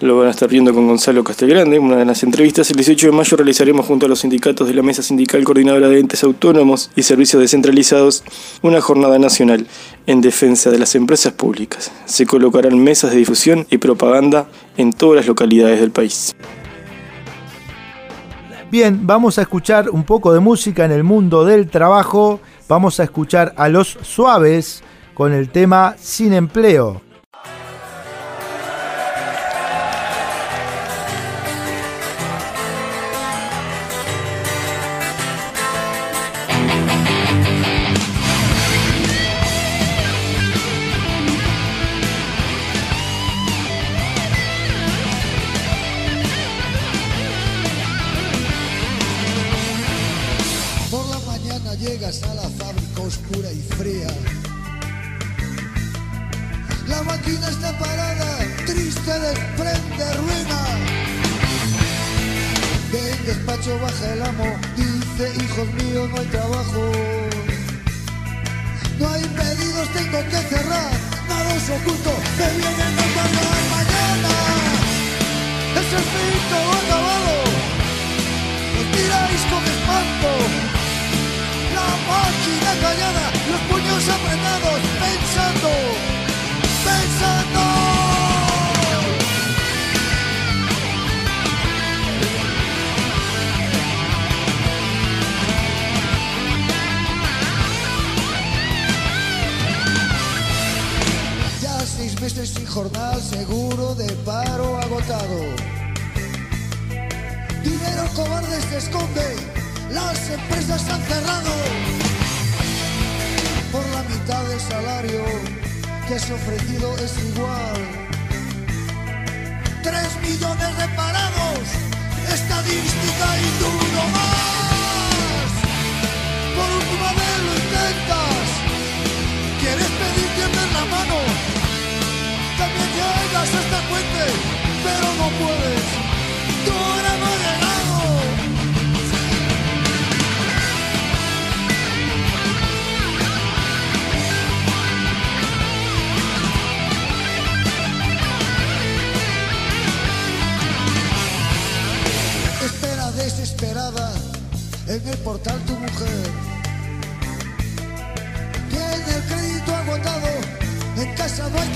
lo 0.00 0.18
van 0.18 0.28
a 0.28 0.30
estar 0.30 0.48
viendo 0.48 0.74
con 0.74 0.86
Gonzalo 0.86 1.24
Castelgrande, 1.24 1.78
una 1.78 1.96
de 1.96 2.04
las 2.04 2.22
entrevistas. 2.22 2.70
El 2.70 2.76
18 2.76 3.06
de 3.06 3.12
mayo 3.12 3.36
realizaremos 3.36 3.86
junto 3.86 4.06
a 4.06 4.08
los 4.08 4.20
sindicatos 4.20 4.68
de 4.68 4.74
la 4.74 4.82
Mesa 4.82 5.02
Sindical 5.02 5.42
Coordinadora 5.44 5.88
de 5.88 5.98
Entes 5.98 6.22
Autónomos 6.22 6.90
y 6.94 7.02
Servicios 7.02 7.40
Descentralizados 7.40 8.22
una 8.62 8.80
jornada 8.80 9.18
nacional 9.18 9.66
en 10.06 10.20
defensa 10.20 10.70
de 10.70 10.78
las 10.78 10.94
empresas 10.94 11.32
públicas. 11.32 11.90
Se 12.04 12.26
colocarán 12.26 12.78
mesas 12.78 13.10
de 13.10 13.18
difusión 13.18 13.66
y 13.70 13.78
propaganda 13.78 14.48
en 14.76 14.92
todas 14.92 15.16
las 15.16 15.26
localidades 15.26 15.80
del 15.80 15.90
país. 15.90 16.34
Bien, 18.70 19.06
vamos 19.06 19.38
a 19.38 19.42
escuchar 19.42 19.88
un 19.90 20.04
poco 20.04 20.34
de 20.34 20.40
música 20.40 20.84
en 20.84 20.92
el 20.92 21.04
mundo 21.04 21.44
del 21.44 21.68
trabajo. 21.68 22.40
Vamos 22.68 23.00
a 23.00 23.04
escuchar 23.04 23.54
a 23.56 23.68
los 23.68 23.96
suaves 24.02 24.82
con 25.14 25.32
el 25.32 25.48
tema 25.48 25.94
Sin 25.98 26.34
empleo. 26.34 27.05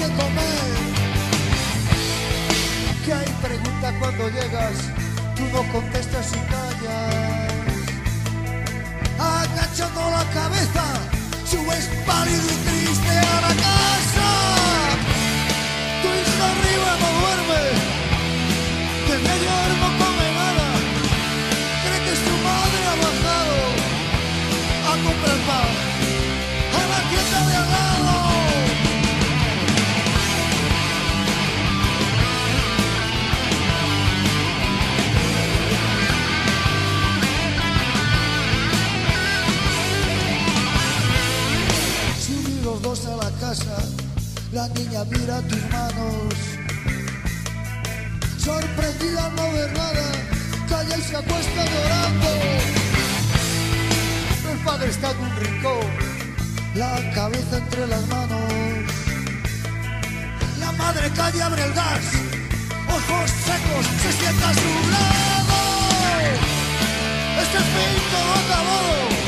Que 0.01 0.07
comer. 0.23 0.69
Que 3.05 3.13
hay 3.13 3.31
preguntas 3.43 3.95
cuando 4.01 4.29
llegas, 4.31 4.77
tú 5.37 5.45
no 5.53 5.63
contestas 5.73 6.27
y 6.33 6.41
callas. 6.53 7.53
Agachando 9.19 10.01
la 10.17 10.25
cabeza, 10.39 10.85
subes 11.51 11.85
pálido 12.07 12.47
y 12.55 12.59
triste 12.69 13.13
a 13.35 13.41
la 13.47 13.55
casa. 13.67 14.29
Tu 16.03 16.09
arriba 16.51 16.91
no 17.03 17.09
duerme, 17.21 17.63
que 19.07 19.15
medio 19.29 19.51
dos 42.83 43.07
a 43.07 43.17
la 43.17 43.31
casa, 43.41 43.77
la 44.53 44.69
niña 44.69 45.05
mira 45.05 45.41
tus 45.43 45.63
manos. 45.71 46.35
Sorprendida 48.39 49.27
al 49.27 49.35
no 49.37 49.53
ver 49.53 49.73
nada, 49.73 50.13
calla 50.69 50.97
y 50.97 51.03
se 51.03 51.17
acuesta 51.17 51.65
llorando. 51.73 52.29
El 54.53 54.59
padre 54.65 54.91
está 54.91 55.11
en 55.11 55.19
un 55.19 55.37
rincón, 55.37 55.87
la 56.75 57.11
cabeza 57.15 57.59
entre 57.59 57.87
las 57.87 58.07
manos. 58.09 58.53
La 60.59 60.73
madre 60.73 61.11
calla, 61.11 61.47
abre 61.47 61.63
el 61.65 61.73
gas, 61.75 62.05
ojos 62.89 63.31
secos, 63.47 63.87
se 64.03 64.13
sienta 64.13 64.49
a 64.49 64.55
su 64.55 64.73
lado. 64.95 65.61
Este 67.43 67.59
fin 67.59 67.95
todo 68.13 69.20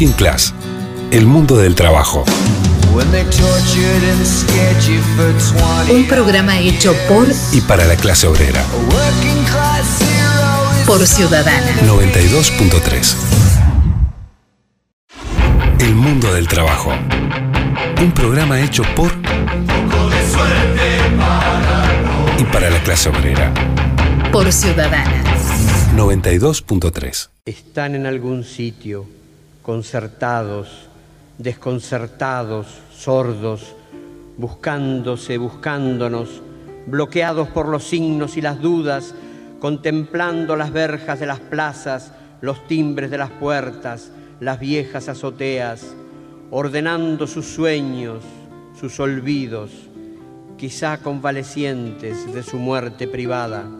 Working 0.00 0.16
Class, 0.16 0.54
el 1.10 1.26
mundo 1.26 1.58
del 1.58 1.74
trabajo. 1.74 2.24
Un 5.90 6.06
programa 6.08 6.58
hecho 6.58 6.94
por 7.06 7.26
Y 7.52 7.60
para 7.60 7.84
la 7.84 7.96
clase 7.96 8.26
obrera. 8.26 8.64
por 10.86 11.06
Ciudadana. 11.06 11.82
92.3. 11.82 13.14
El 15.80 15.94
mundo 15.94 16.32
del 16.32 16.48
trabajo. 16.48 16.94
Un 18.00 18.12
programa 18.12 18.58
hecho 18.58 18.82
por 18.96 19.12
y 22.38 22.44
para 22.44 22.70
la 22.70 22.82
clase 22.82 23.10
obrera. 23.10 23.52
Por 24.32 24.50
Ciudadana. 24.50 25.22
92.3. 25.94 27.28
están 27.44 27.94
en 27.94 28.06
algún 28.06 28.44
sitio, 28.44 29.06
concertados, 29.70 30.66
desconcertados, 31.38 32.66
sordos, 32.92 33.76
buscándose, 34.36 35.38
buscándonos, 35.38 36.42
bloqueados 36.88 37.46
por 37.50 37.68
los 37.68 37.84
signos 37.84 38.36
y 38.36 38.40
las 38.40 38.60
dudas, 38.60 39.14
contemplando 39.60 40.56
las 40.56 40.72
verjas 40.72 41.20
de 41.20 41.26
las 41.26 41.38
plazas, 41.38 42.12
los 42.40 42.66
timbres 42.66 43.12
de 43.12 43.18
las 43.18 43.30
puertas, 43.30 44.10
las 44.40 44.58
viejas 44.58 45.08
azoteas, 45.08 45.94
ordenando 46.50 47.28
sus 47.28 47.46
sueños, 47.46 48.24
sus 48.74 48.98
olvidos, 48.98 49.70
quizá 50.56 50.98
convalecientes 50.98 52.34
de 52.34 52.42
su 52.42 52.56
muerte 52.56 53.06
privada. 53.06 53.70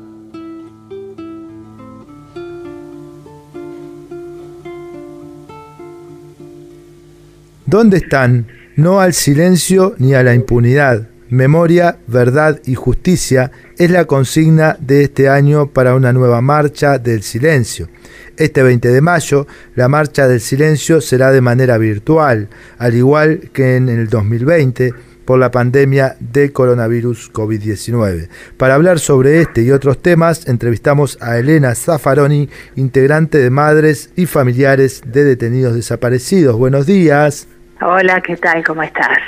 ¿Dónde 7.70 7.98
están? 7.98 8.48
No 8.74 9.00
al 9.00 9.14
silencio 9.14 9.94
ni 9.98 10.12
a 10.14 10.24
la 10.24 10.34
impunidad. 10.34 11.08
Memoria, 11.28 11.98
verdad 12.08 12.60
y 12.64 12.74
justicia 12.74 13.52
es 13.78 13.92
la 13.92 14.06
consigna 14.06 14.76
de 14.80 15.04
este 15.04 15.28
año 15.28 15.68
para 15.68 15.94
una 15.94 16.12
nueva 16.12 16.40
marcha 16.40 16.98
del 16.98 17.22
silencio. 17.22 17.88
Este 18.36 18.64
20 18.64 18.88
de 18.88 19.00
mayo, 19.00 19.46
la 19.76 19.86
marcha 19.86 20.26
del 20.26 20.40
silencio 20.40 21.00
será 21.00 21.30
de 21.30 21.42
manera 21.42 21.78
virtual, 21.78 22.48
al 22.76 22.96
igual 22.96 23.50
que 23.52 23.76
en 23.76 23.88
el 23.88 24.08
2020 24.08 24.92
por 25.24 25.38
la 25.38 25.52
pandemia 25.52 26.16
de 26.18 26.52
coronavirus 26.52 27.32
COVID-19. 27.32 28.28
Para 28.56 28.74
hablar 28.74 28.98
sobre 28.98 29.42
este 29.42 29.62
y 29.62 29.70
otros 29.70 30.02
temas, 30.02 30.48
entrevistamos 30.48 31.18
a 31.20 31.38
Elena 31.38 31.76
Zaffaroni, 31.76 32.48
integrante 32.74 33.38
de 33.38 33.50
Madres 33.50 34.10
y 34.16 34.26
Familiares 34.26 35.02
de 35.06 35.22
Detenidos 35.22 35.76
Desaparecidos. 35.76 36.56
Buenos 36.56 36.84
días. 36.84 37.46
Hola, 37.82 38.20
¿qué 38.20 38.36
tal? 38.36 38.62
¿Cómo 38.64 38.82
estás? 38.82 39.18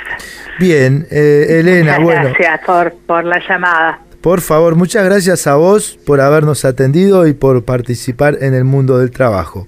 Bien, 0.59 1.07
eh, 1.09 1.59
Elena, 1.59 1.99
Muchas 1.99 2.03
bueno, 2.03 2.35
gracias 2.37 2.59
por, 2.65 2.93
por 3.07 3.23
la 3.25 3.41
llamada. 3.47 3.99
por 4.21 4.41
favor, 4.41 4.75
muchas 4.75 5.03
gracias 5.05 5.47
a 5.47 5.55
vos 5.55 5.97
por 6.05 6.21
habernos 6.21 6.63
atendido 6.63 7.25
y 7.27 7.33
por 7.33 7.65
participar 7.65 8.37
en 8.41 8.53
el 8.53 8.63
mundo 8.63 8.99
del 8.99 9.09
trabajo. 9.11 9.67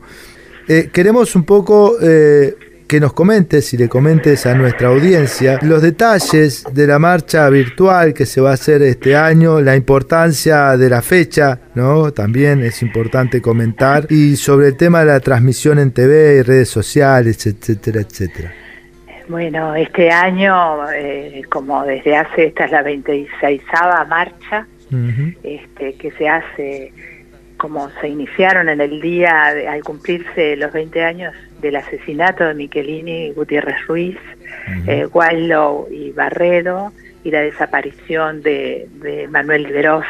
Eh, 0.67 0.89
queremos 0.93 1.35
un 1.35 1.43
poco 1.45 1.95
eh, 2.01 2.55
que 2.87 2.99
nos 2.99 3.13
comentes 3.13 3.73
y 3.73 3.77
le 3.77 3.89
comentes 3.89 4.45
a 4.45 4.53
nuestra 4.53 4.89
audiencia 4.89 5.59
los 5.63 5.81
detalles 5.81 6.63
de 6.71 6.85
la 6.85 6.99
marcha 6.99 7.49
virtual 7.49 8.13
que 8.13 8.27
se 8.27 8.39
va 8.39 8.51
a 8.51 8.53
hacer 8.53 8.83
este 8.83 9.15
año, 9.15 9.61
la 9.61 9.75
importancia 9.75 10.77
de 10.77 10.89
la 10.89 11.01
fecha, 11.01 11.59
¿no? 11.73 12.11
También 12.11 12.63
es 12.63 12.83
importante 12.83 13.41
comentar, 13.41 14.05
y 14.11 14.35
sobre 14.35 14.67
el 14.67 14.77
tema 14.77 14.99
de 14.99 15.05
la 15.07 15.19
transmisión 15.19 15.79
en 15.79 15.91
TV 15.91 16.37
y 16.37 16.41
redes 16.43 16.69
sociales, 16.69 17.45
etcétera, 17.47 18.01
etcétera. 18.01 18.53
Bueno, 19.27 19.73
este 19.75 20.11
año, 20.11 20.89
eh, 20.91 21.41
como 21.49 21.83
desde 21.83 22.15
hace, 22.15 22.45
esta 22.47 22.65
es 22.65 22.71
la 22.71 22.83
26 22.83 23.61
marcha, 24.07 24.67
este, 25.43 25.93
que 25.95 26.11
se 26.11 26.29
hace 26.29 26.93
como 27.57 27.89
se 28.01 28.09
iniciaron 28.09 28.69
en 28.69 28.81
el 28.81 29.01
día, 29.01 29.51
de- 29.53 29.67
al 29.67 29.81
cumplirse 29.83 30.55
los 30.57 30.71
20 30.73 31.03
años 31.03 31.33
del 31.61 31.77
asesinato 31.77 32.43
de 32.45 32.53
Michelini, 32.53 33.31
Gutiérrez 33.31 33.77
Ruiz, 33.87 34.17
eh, 34.87 35.07
Wallow 35.11 35.87
y 35.89 36.11
Barredo, 36.11 36.91
y 37.23 37.31
la 37.31 37.39
desaparición 37.41 38.41
de, 38.43 38.87
de 39.01 39.27
Manuel 39.29 39.63
Liberoff. 39.63 40.05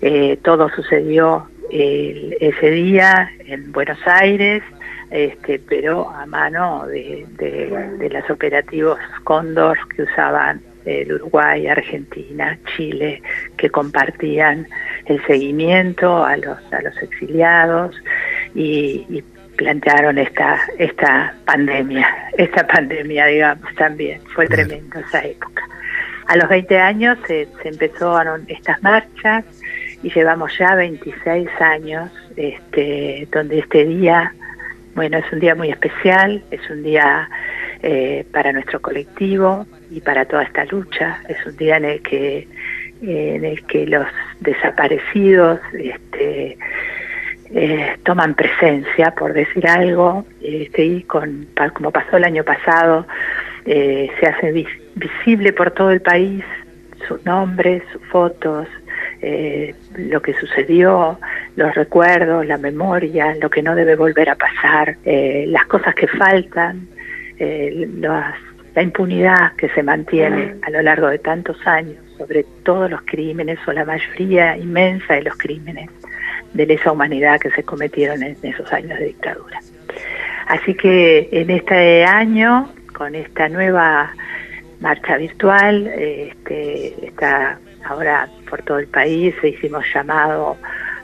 Eh, 0.00 0.38
todo 0.42 0.68
sucedió 0.70 1.46
el- 1.70 2.36
ese 2.40 2.70
día 2.70 3.30
en 3.46 3.70
Buenos 3.72 3.98
Aires, 4.06 4.62
este, 5.10 5.58
pero 5.58 6.08
a 6.10 6.24
mano 6.26 6.86
de, 6.86 7.26
de- 7.36 7.90
de 7.98 8.10
los 8.10 8.28
operativos 8.30 8.98
Cóndor 9.24 9.78
que 9.94 10.02
usaban 10.02 10.60
el 10.84 11.12
Uruguay, 11.12 11.66
Argentina, 11.66 12.58
Chile, 12.76 13.22
que 13.56 13.68
compartían 13.70 14.66
el 15.06 15.22
seguimiento 15.26 16.24
a 16.24 16.36
los, 16.38 16.58
a 16.72 16.80
los 16.80 16.96
exiliados 17.02 17.94
y, 18.54 19.04
y 19.10 19.22
plantearon 19.56 20.16
esta, 20.16 20.58
esta 20.78 21.34
pandemia, 21.44 22.08
esta 22.38 22.66
pandemia, 22.66 23.26
digamos, 23.26 23.74
también. 23.74 24.20
Fue 24.34 24.46
tremendo 24.46 24.98
esa 25.00 25.22
época. 25.22 25.62
a 26.28 26.36
los 26.36 26.48
20 26.48 26.78
años 26.78 27.18
se, 27.26 27.46
se 27.62 27.68
empezaron 27.68 28.44
estas 28.48 28.82
marchas 28.82 29.44
y 30.02 30.10
llevamos 30.10 30.56
ya 30.58 30.74
26 30.76 31.46
años 31.60 32.10
este, 32.36 33.28
donde 33.30 33.58
este 33.58 33.84
día, 33.84 34.32
bueno, 35.00 35.16
es 35.16 35.32
un 35.32 35.40
día 35.40 35.54
muy 35.54 35.70
especial, 35.70 36.42
es 36.50 36.60
un 36.68 36.82
día 36.82 37.26
eh, 37.82 38.26
para 38.34 38.52
nuestro 38.52 38.82
colectivo 38.82 39.66
y 39.90 40.02
para 40.02 40.26
toda 40.26 40.42
esta 40.42 40.66
lucha, 40.66 41.22
es 41.26 41.38
un 41.46 41.56
día 41.56 41.78
en 41.78 41.86
el 41.86 42.02
que, 42.02 42.46
en 43.00 43.42
el 43.46 43.64
que 43.64 43.86
los 43.86 44.06
desaparecidos 44.40 45.58
este, 45.72 46.58
eh, 47.54 47.96
toman 48.04 48.34
presencia, 48.34 49.12
por 49.12 49.32
decir 49.32 49.66
algo, 49.66 50.26
este, 50.42 50.84
y 50.84 51.02
con, 51.04 51.48
como 51.72 51.90
pasó 51.90 52.18
el 52.18 52.24
año 52.24 52.44
pasado, 52.44 53.06
eh, 53.64 54.10
se 54.20 54.26
hace 54.26 54.52
visible 54.96 55.54
por 55.54 55.70
todo 55.70 55.92
el 55.92 56.02
país 56.02 56.44
sus 57.08 57.24
nombres, 57.24 57.82
sus 57.90 58.02
fotos, 58.08 58.68
eh, 59.22 59.74
lo 59.96 60.22
que 60.22 60.34
sucedió, 60.34 61.18
los 61.56 61.74
recuerdos, 61.74 62.46
la 62.46 62.56
memoria, 62.56 63.34
lo 63.40 63.50
que 63.50 63.62
no 63.62 63.74
debe 63.74 63.94
volver 63.96 64.30
a 64.30 64.34
pasar, 64.34 64.96
eh, 65.04 65.44
las 65.48 65.66
cosas 65.66 65.94
que 65.94 66.06
faltan, 66.06 66.88
eh, 67.38 67.86
la 68.00 68.82
impunidad 68.82 69.52
que 69.56 69.68
se 69.70 69.82
mantiene 69.82 70.54
a 70.62 70.70
lo 70.70 70.80
largo 70.80 71.08
de 71.08 71.18
tantos 71.18 71.58
años 71.66 71.98
sobre 72.16 72.44
todos 72.62 72.90
los 72.90 73.02
crímenes 73.02 73.58
o 73.66 73.72
la 73.72 73.84
mayoría 73.84 74.56
inmensa 74.56 75.14
de 75.14 75.22
los 75.22 75.36
crímenes 75.36 75.90
de 76.54 76.66
lesa 76.66 76.92
humanidad 76.92 77.38
que 77.40 77.50
se 77.50 77.62
cometieron 77.62 78.22
en 78.22 78.36
esos 78.42 78.72
años 78.72 78.98
de 78.98 79.06
dictadura. 79.06 79.60
Así 80.46 80.74
que 80.74 81.28
en 81.30 81.50
este 81.50 82.04
año, 82.04 82.72
con 82.96 83.14
esta 83.14 83.48
nueva 83.48 84.12
marcha 84.80 85.16
virtual, 85.16 85.86
este, 85.86 87.06
está 87.06 87.58
ahora 87.84 88.28
por 88.48 88.62
todo 88.62 88.78
el 88.78 88.86
país 88.86 89.34
hicimos 89.42 89.84
llamado 89.92 90.56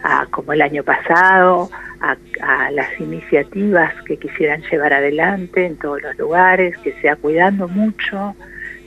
a, 0.02 0.26
como 0.26 0.52
el 0.52 0.62
año 0.62 0.82
pasado, 0.82 1.70
a, 2.00 2.70
las 2.70 3.00
iniciativas 3.00 3.92
que 4.02 4.18
quisieran 4.18 4.62
llevar 4.70 4.92
adelante 4.92 5.66
en 5.66 5.76
todos 5.76 6.02
los 6.02 6.16
lugares, 6.18 6.76
que 6.78 6.92
sea 7.00 7.16
cuidando 7.16 7.68
mucho 7.68 8.34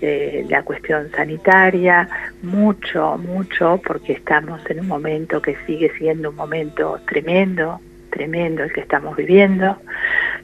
eh, 0.02 0.45
la 0.47 0.63
cuestión 0.63 1.10
sanitaria, 1.12 2.08
mucho, 2.41 3.17
mucho, 3.17 3.82
porque 3.86 4.13
estamos 4.13 4.62
en 4.69 4.82
un 4.82 4.88
momento 4.88 5.41
que 5.41 5.58
sigue 5.65 5.91
siendo 5.97 6.30
un 6.30 6.36
momento 6.36 6.99
tremendo, 7.06 7.82
tremendo 8.10 8.63
el 8.63 8.71
que 8.71 8.82
estamos 8.82 9.15
viviendo, 9.17 9.78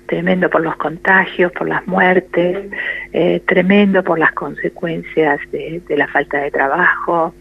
tremendo 0.05 0.49
por 0.49 0.61
los 0.61 0.75
contagios, 0.75 1.51
por 1.51 1.67
las 1.67 1.85
muertes, 1.87 2.71
eh, 3.13 3.41
tremendo 3.47 4.03
por 4.03 4.19
las 4.19 4.31
consecuencias 4.33 5.39
de, 5.51 5.81
la 5.89 6.07
falta 6.07 6.39
de 6.39 6.51
trabajo, 6.51 7.33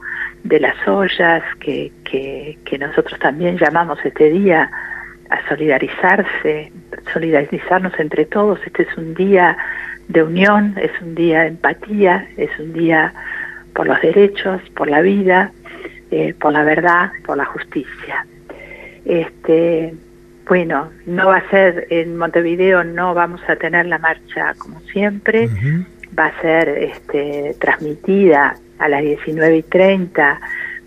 de 0.42 0.60
las 0.60 0.76
ollas, 0.86 1.42
que, 1.60 1.92
nosotros 2.78 3.18
también 3.20 3.56
llamamos 3.56 3.98
este 4.04 4.30
día 4.30 4.70
a 5.30 5.48
solidarizarse, 5.48 6.72
solidarizarnos 7.12 7.92
entre 7.98 8.26
todos. 8.26 8.58
Este 8.66 8.82
es 8.82 8.98
un 8.98 9.14
día 9.14 9.56
de 10.08 10.22
unión, 10.22 10.74
es 10.76 10.90
un 11.00 11.14
día 11.14 11.42
de 11.42 11.48
empatía, 11.48 12.26
es 12.36 12.50
un 12.58 12.72
día 12.72 13.14
por 13.74 13.86
los 13.86 14.00
derechos, 14.00 14.60
por 14.76 14.90
la 14.90 15.00
vida, 15.00 15.52
eh, 16.10 16.34
por 16.34 16.52
la 16.52 16.64
verdad, 16.64 17.10
por 17.24 17.36
la 17.36 17.44
justicia. 17.44 18.26
Este, 19.04 19.94
bueno, 20.46 20.90
no 21.06 21.28
va 21.28 21.38
a 21.38 21.50
ser 21.50 21.86
en 21.90 22.16
Montevideo, 22.16 22.84
no 22.84 23.14
vamos 23.14 23.40
a 23.48 23.56
tener 23.56 23.86
la 23.86 23.98
marcha 23.98 24.54
como 24.58 24.80
siempre, 24.80 25.48
va 26.18 26.26
a 26.26 26.40
ser 26.40 26.68
este, 26.68 27.56
transmitida 27.58 28.56
a 28.78 28.88
las 28.88 29.02
19 29.02 29.56
y 29.56 29.62
30 29.62 30.40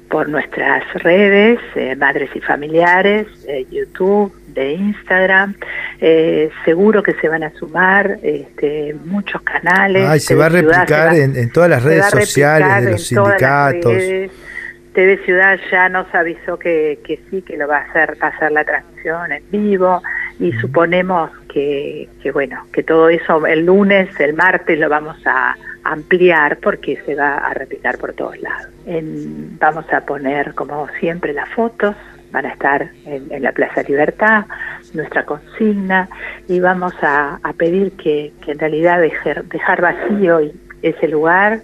por 0.10 0.30
nuestras 0.30 0.84
redes, 0.96 1.60
eh, 1.76 1.96
Madres 1.96 2.30
y 2.34 2.40
Familiares, 2.40 3.28
de 3.46 3.66
YouTube, 3.70 4.34
de 4.54 4.74
Instagram. 4.74 5.56
Eh, 6.00 6.50
seguro 6.64 7.04
que 7.04 7.14
se 7.14 7.28
van 7.28 7.44
a 7.44 7.52
sumar 7.52 8.20
este, 8.22 8.96
muchos 9.06 9.42
canales. 9.42 10.06
Ah, 10.08 10.20
se 10.20 10.36
va 10.36 10.46
a 10.46 10.50
replicar 10.50 11.14
en, 11.16 11.52
todas 11.52 11.70
las 11.70 11.84
redes 11.84 12.10
sociales 12.10 12.86
de 12.86 12.92
los 12.92 13.06
sindicatos. 13.06 13.94
TV 14.98 15.24
Ciudad 15.26 15.60
ya 15.70 15.90
nos 15.90 16.12
avisó 16.16 16.58
que, 16.58 16.98
que 17.06 17.20
sí, 17.30 17.44
que 17.44 17.56
lo 17.56 17.68
va 17.68 17.78
a 17.78 17.82
hacer 17.82 18.18
pasar 18.18 18.52
la 18.52 18.64
transmisión 18.64 19.32
en 19.32 19.44
vivo 19.52 20.02
y 20.40 20.52
suponemos 20.54 21.30
que, 21.54 22.10
que, 22.24 22.32
bueno, 22.32 22.66
que 22.74 22.82
todo 22.82 23.08
eso 23.08 23.46
el 23.46 23.64
lunes, 23.64 24.10
el 24.20 24.34
martes 24.34 24.80
lo 24.80 24.90
vamos 24.90 25.16
a 25.28 25.56
ampliar 25.84 26.58
porque 26.58 27.00
se 27.06 27.14
va 27.14 27.38
a 27.38 27.54
replicar 27.54 28.00
por 28.00 28.14
todos 28.14 28.40
lados. 28.42 28.70
vamos 29.60 29.86
a 29.94 30.02
poner, 30.02 30.56
como 30.56 30.88
siempre, 31.00 31.32
las 31.32 31.50
fotos, 31.50 31.96
van 32.32 32.48
a 32.48 32.54
estar 32.54 32.90
en, 33.06 33.44
la 33.44 33.52
Plaza 33.52 33.84
Libertad, 33.84 34.46
nuestra 34.96 35.26
consigna, 35.26 36.10
y 36.48 36.60
vamos 36.60 36.96
a, 37.04 37.40
pedir 37.56 37.92
que, 37.92 38.34
en 38.48 38.58
realidad 38.58 39.00
dejar, 39.00 39.44
dejar 39.46 39.80
vacío 39.80 40.40
ese 40.82 41.08
lugar, 41.08 41.60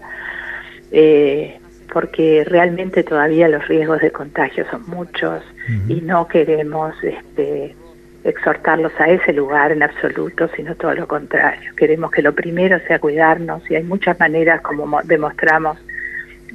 eh, 0.92 1.60
porque 1.94 2.44
realmente 2.46 3.04
todavía 3.04 3.48
los 3.48 3.68
riesgos 3.68 4.02
de 4.02 4.12
contagio 4.12 4.66
son 4.70 4.84
muchos 4.88 5.44
y 5.88 6.02
no 6.02 6.28
queremos 6.28 6.96
este, 7.04 7.76
exhortarlos 8.24 8.92
a 9.00 9.10
ese 9.10 9.32
lugar 9.32 9.72
en 9.72 9.84
absoluto, 9.84 10.50
sino 10.56 10.76
todo 10.76 10.94
lo 10.96 11.08
contrario. 11.08 11.72
Queremos 11.78 12.12
que 12.12 12.22
lo 12.22 12.34
primero 12.34 12.80
sea 12.88 13.00
cuidarnos 13.00 13.62
y 13.70 13.76
hay 13.76 13.84
muchas 13.84 14.20
maneras, 14.20 14.62
como 14.62 15.02
demostramos 15.04 15.78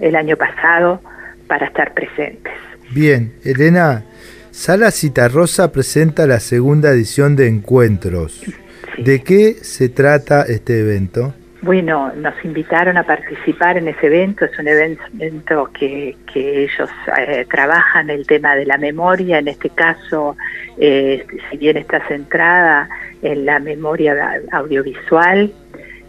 el 0.00 0.16
año 0.16 0.36
pasado, 0.36 1.00
para 1.46 1.66
estar 1.66 1.94
presentes. 1.94 2.52
Bien, 2.90 3.32
Elena, 3.44 4.04
Sala 4.50 4.90
Citarrosa 4.90 5.70
presenta 5.70 6.26
la 6.26 6.40
segunda 6.40 6.90
edición 6.90 7.36
de 7.36 7.46
Encuentros. 7.46 8.42
¿De 8.98 9.22
qué 9.22 9.54
se 9.62 9.88
trata 9.88 10.42
este 10.42 10.80
evento? 10.80 11.34
Bueno, 11.60 12.12
nos 12.14 12.34
invitaron 12.44 12.96
a 12.98 13.02
participar 13.02 13.78
en 13.78 13.88
ese 13.88 14.06
evento, 14.06 14.44
es 14.44 14.56
un 14.60 14.68
evento 14.68 15.70
que, 15.72 16.16
ellos 16.34 16.88
eh, 17.16 17.46
trabajan 17.50 18.10
el 18.10 18.26
tema 18.28 18.54
de 18.54 18.64
la 18.64 18.78
memoria, 18.78 19.38
en 19.38 19.48
este 19.48 19.70
caso, 19.70 20.36
eh, 20.78 21.26
si 21.50 21.56
bien 21.56 21.76
está 21.76 22.06
centrada 22.06 22.88
en 23.22 23.44
la 23.44 23.58
memoria 23.58 24.40
audiovisual 24.52 25.52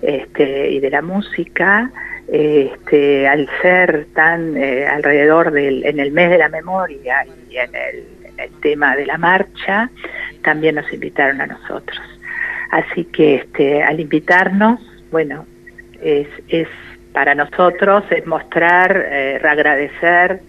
este, 0.04 0.70
y 0.70 0.80
de 0.80 0.90
la 0.92 1.02
música, 1.02 1.90
este, 2.28 3.28
al 3.28 3.50
ser 3.64 4.06
tan 4.14 4.56
eh, 4.56 4.86
alrededor 4.86 5.50
del, 5.50 5.84
en 5.84 6.00
el 6.00 6.12
mes 6.12 6.30
de 6.30 6.38
la 6.38 6.50
memoria 6.50 7.26
y 7.50 7.58
en 7.58 7.74
el, 7.74 8.04
en 8.24 8.40
el 8.40 8.52
tema 8.62 8.96
de 8.96 9.08
la 9.08 9.18
marcha, 9.18 9.90
también 10.44 10.76
nos 10.76 10.94
invitaron 10.94 11.42
a 11.42 11.48
nosotros. 11.48 12.00
Así 12.70 13.06
que 13.06 13.36
este, 13.36 13.82
al 13.82 14.00
invitarnos, 14.00 14.80
bueno, 15.12 15.46
es, 16.02 16.28
es 16.48 16.68
para 17.14 17.36
nosotros 17.36 18.04
es 18.12 18.26
mostrar, 18.28 19.06
eh, 19.10 19.42
agradecer 19.44 20.42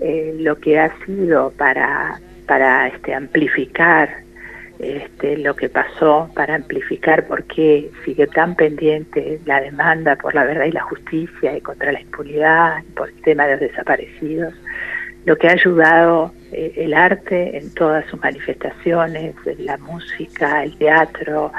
eh, 0.00 0.34
lo 0.38 0.56
que 0.56 0.78
ha 0.78 0.92
sido 1.04 1.50
para, 1.56 2.20
para 2.46 2.88
este, 2.88 3.14
amplificar 3.14 4.08
este, 4.78 5.38
lo 5.38 5.56
que 5.56 5.68
pasó, 5.68 6.30
para 6.34 6.54
amplificar 6.54 7.26
por 7.26 7.42
qué 7.44 7.90
sigue 8.04 8.28
tan 8.28 8.54
pendiente 8.54 9.40
la 9.44 9.60
demanda 9.60 10.14
por 10.16 10.34
la 10.34 10.44
verdad 10.44 10.66
y 10.66 10.72
la 10.72 10.82
justicia 10.82 11.56
y 11.56 11.60
contra 11.60 11.90
la 11.90 12.00
impunidad, 12.00 12.82
por 12.94 13.08
el 13.08 13.20
tema 13.22 13.46
de 13.46 13.52
los 13.52 13.60
desaparecidos 13.60 14.54
lo 15.28 15.36
que 15.36 15.46
ha 15.46 15.52
ayudado 15.52 16.32
eh, 16.52 16.72
el 16.76 16.94
arte 16.94 17.58
en 17.58 17.74
todas 17.74 18.06
sus 18.06 18.18
manifestaciones, 18.18 19.34
la 19.58 19.76
música, 19.76 20.64
el 20.64 20.74
teatro, 20.78 21.52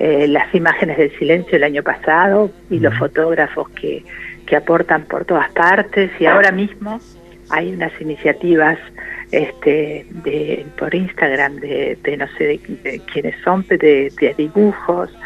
eh, 0.00 0.26
las 0.26 0.52
imágenes 0.52 0.98
del 0.98 1.16
silencio 1.20 1.56
el 1.56 1.62
año 1.62 1.84
pasado 1.84 2.50
y 2.68 2.80
los 2.80 2.92
fotógrafos 2.98 3.68
que, 3.70 4.04
que 4.44 4.56
aportan 4.56 5.04
por 5.04 5.24
todas 5.24 5.48
partes. 5.52 6.10
Y 6.18 6.26
ahora 6.26 6.50
mismo 6.50 6.98
hay 7.50 7.72
unas 7.72 7.92
iniciativas 8.00 8.76
este, 9.30 10.04
de, 10.24 10.66
por 10.76 10.92
Instagram 10.92 11.60
de, 11.60 11.96
de 12.02 12.16
no 12.16 12.26
sé 12.36 12.58
de, 12.82 13.00
quiénes 13.12 13.36
son, 13.44 13.64
de, 13.68 14.12
de 14.20 14.34
dibujos, 14.36 15.16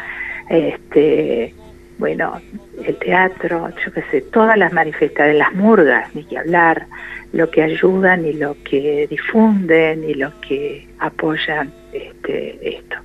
este, 0.49 1.51
bueno, 1.97 2.39
el 2.85 2.95
teatro, 2.97 3.69
yo 3.83 3.91
qué 3.91 4.03
sé, 4.11 4.21
todas 4.21 4.55
las 4.55 4.71
manifestaciones, 4.71 5.35
las 5.35 5.53
murgas, 5.53 6.13
ni 6.13 6.23
que 6.25 6.37
hablar, 6.37 6.85
lo 7.33 7.49
que 7.49 7.61
ayudan 7.61 8.25
y 8.25 8.33
lo 8.33 8.55
que 8.63 9.07
difunden 9.09 10.03
y 10.03 10.13
lo 10.13 10.31
que 10.41 10.87
apoyan 10.99 11.71
este, 11.91 12.57
esto. 12.61 12.97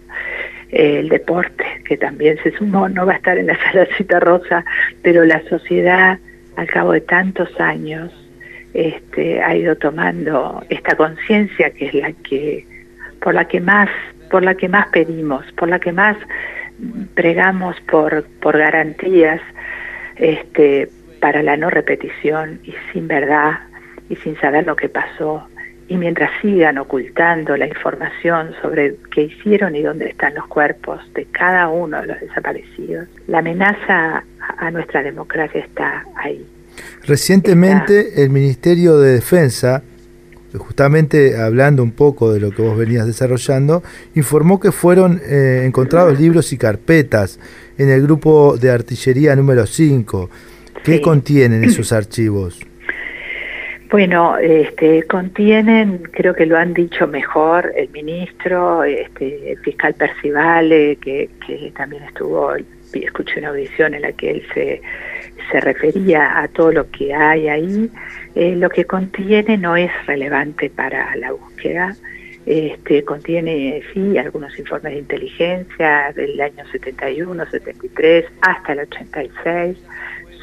El 0.70 1.08
deporte, 1.08 1.64
que 1.84 1.96
también 1.96 2.38
se 2.42 2.52
sumó, 2.52 2.88
no 2.88 3.04
va 3.04 3.14
a 3.14 3.16
estar 3.16 3.36
en 3.36 3.46
la 3.46 3.58
salacita 3.72 4.20
rosa, 4.20 4.64
pero 5.02 5.24
la 5.24 5.42
sociedad, 5.48 6.18
al 6.56 6.66
cabo 6.66 6.92
de 6.92 7.02
tantos 7.02 7.48
años, 7.60 8.10
este, 8.74 9.42
ha 9.42 9.54
ido 9.54 9.76
tomando 9.76 10.64
esta 10.70 10.96
conciencia 10.96 11.70
que 11.70 11.86
es 11.86 11.94
la 11.94 12.12
que, 12.12 12.66
por 13.20 13.34
la 13.34 13.46
que 13.46 13.60
más, 13.60 13.90
por 14.30 14.42
la 14.42 14.54
que 14.54 14.68
más 14.68 14.88
pedimos, 14.88 15.44
por 15.52 15.68
la 15.68 15.78
que 15.78 15.92
más 15.92 16.16
pregamos 17.14 17.78
por, 17.82 18.24
por 18.40 18.56
garantías, 18.56 19.40
este, 20.16 20.88
para 21.20 21.42
la 21.42 21.56
no 21.56 21.68
repetición 21.68 22.60
y 22.64 22.74
sin 22.92 23.08
verdad 23.08 23.60
y 24.12 24.16
sin 24.16 24.38
saber 24.40 24.66
lo 24.66 24.76
que 24.76 24.90
pasó 24.90 25.42
y 25.88 25.96
mientras 25.96 26.30
sigan 26.42 26.76
ocultando 26.76 27.56
la 27.56 27.66
información 27.66 28.50
sobre 28.60 28.96
qué 29.10 29.22
hicieron 29.22 29.74
y 29.74 29.82
dónde 29.82 30.10
están 30.10 30.34
los 30.34 30.46
cuerpos 30.48 31.00
de 31.14 31.24
cada 31.26 31.68
uno 31.68 31.98
de 32.02 32.08
los 32.08 32.20
desaparecidos, 32.20 33.08
la 33.26 33.38
amenaza 33.38 34.22
a 34.58 34.70
nuestra 34.70 35.02
democracia 35.02 35.60
está 35.60 36.04
ahí. 36.14 36.46
Recientemente 37.06 38.22
el 38.22 38.28
Ministerio 38.28 38.98
de 38.98 39.14
Defensa, 39.14 39.82
justamente 40.58 41.38
hablando 41.40 41.82
un 41.82 41.92
poco 41.92 42.32
de 42.34 42.40
lo 42.40 42.50
que 42.50 42.60
vos 42.60 42.76
venías 42.76 43.06
desarrollando, 43.06 43.82
informó 44.14 44.60
que 44.60 44.72
fueron 44.72 45.22
eh, 45.24 45.64
encontrados 45.64 46.20
libros 46.20 46.52
y 46.52 46.58
carpetas 46.58 47.40
en 47.78 47.88
el 47.88 48.02
grupo 48.02 48.58
de 48.58 48.70
artillería 48.70 49.34
número 49.36 49.66
5. 49.66 50.28
¿Qué 50.84 51.00
contienen 51.00 51.64
esos 51.64 51.92
archivos? 51.92 52.60
Bueno, 53.92 54.38
este, 54.38 55.02
contienen, 55.02 55.98
creo 55.98 56.32
que 56.32 56.46
lo 56.46 56.56
han 56.56 56.72
dicho 56.72 57.06
mejor 57.06 57.74
el 57.76 57.90
ministro, 57.90 58.84
este, 58.84 59.52
el 59.52 59.58
fiscal 59.58 59.92
Percivale, 59.92 60.96
que, 60.96 61.28
que 61.46 61.70
también 61.76 62.02
estuvo, 62.04 62.54
escuché 62.94 63.40
una 63.40 63.50
audición 63.50 63.92
en 63.92 64.00
la 64.00 64.12
que 64.12 64.30
él 64.30 64.46
se, 64.54 64.80
se 65.50 65.60
refería 65.60 66.40
a 66.40 66.48
todo 66.48 66.72
lo 66.72 66.90
que 66.90 67.12
hay 67.12 67.48
ahí. 67.48 67.90
Eh, 68.34 68.56
lo 68.56 68.70
que 68.70 68.86
contiene 68.86 69.58
no 69.58 69.76
es 69.76 69.90
relevante 70.06 70.70
para 70.70 71.14
la 71.16 71.32
búsqueda. 71.32 71.94
Este, 72.46 73.04
contiene, 73.04 73.82
sí, 73.92 74.16
algunos 74.16 74.58
informes 74.58 74.94
de 74.94 75.00
inteligencia 75.00 76.14
del 76.16 76.40
año 76.40 76.64
71, 76.72 77.44
73 77.44 78.24
hasta 78.40 78.72
el 78.72 78.78
86. 78.78 79.76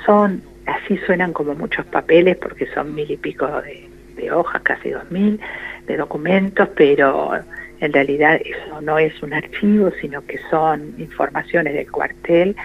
Son 0.06 0.44
así 0.70 0.98
suenan 1.06 1.34
como 1.34 1.56
muchos 1.56 1.86
papeles 1.86 2.38
porque 2.38 2.68
son 2.68 2.94
mil 2.96 3.10
y 3.10 3.18
pico 3.18 3.48
de, 3.48 4.32
hojas, 4.32 4.62
casi 4.64 4.90
dos 4.90 5.10
mil, 5.10 5.40
de 5.88 5.98
documentos, 5.98 6.68
pero 6.76 7.32
en 7.80 7.94
realidad 7.94 8.40
eso 8.44 8.82
no 8.82 9.00
es 9.00 9.22
un 9.24 9.34
archivo, 9.34 9.92
sino 10.02 10.26
que 10.26 10.40
son 10.50 10.94
informaciones 10.98 11.74
del 11.74 11.90
cuartel, 11.90 12.56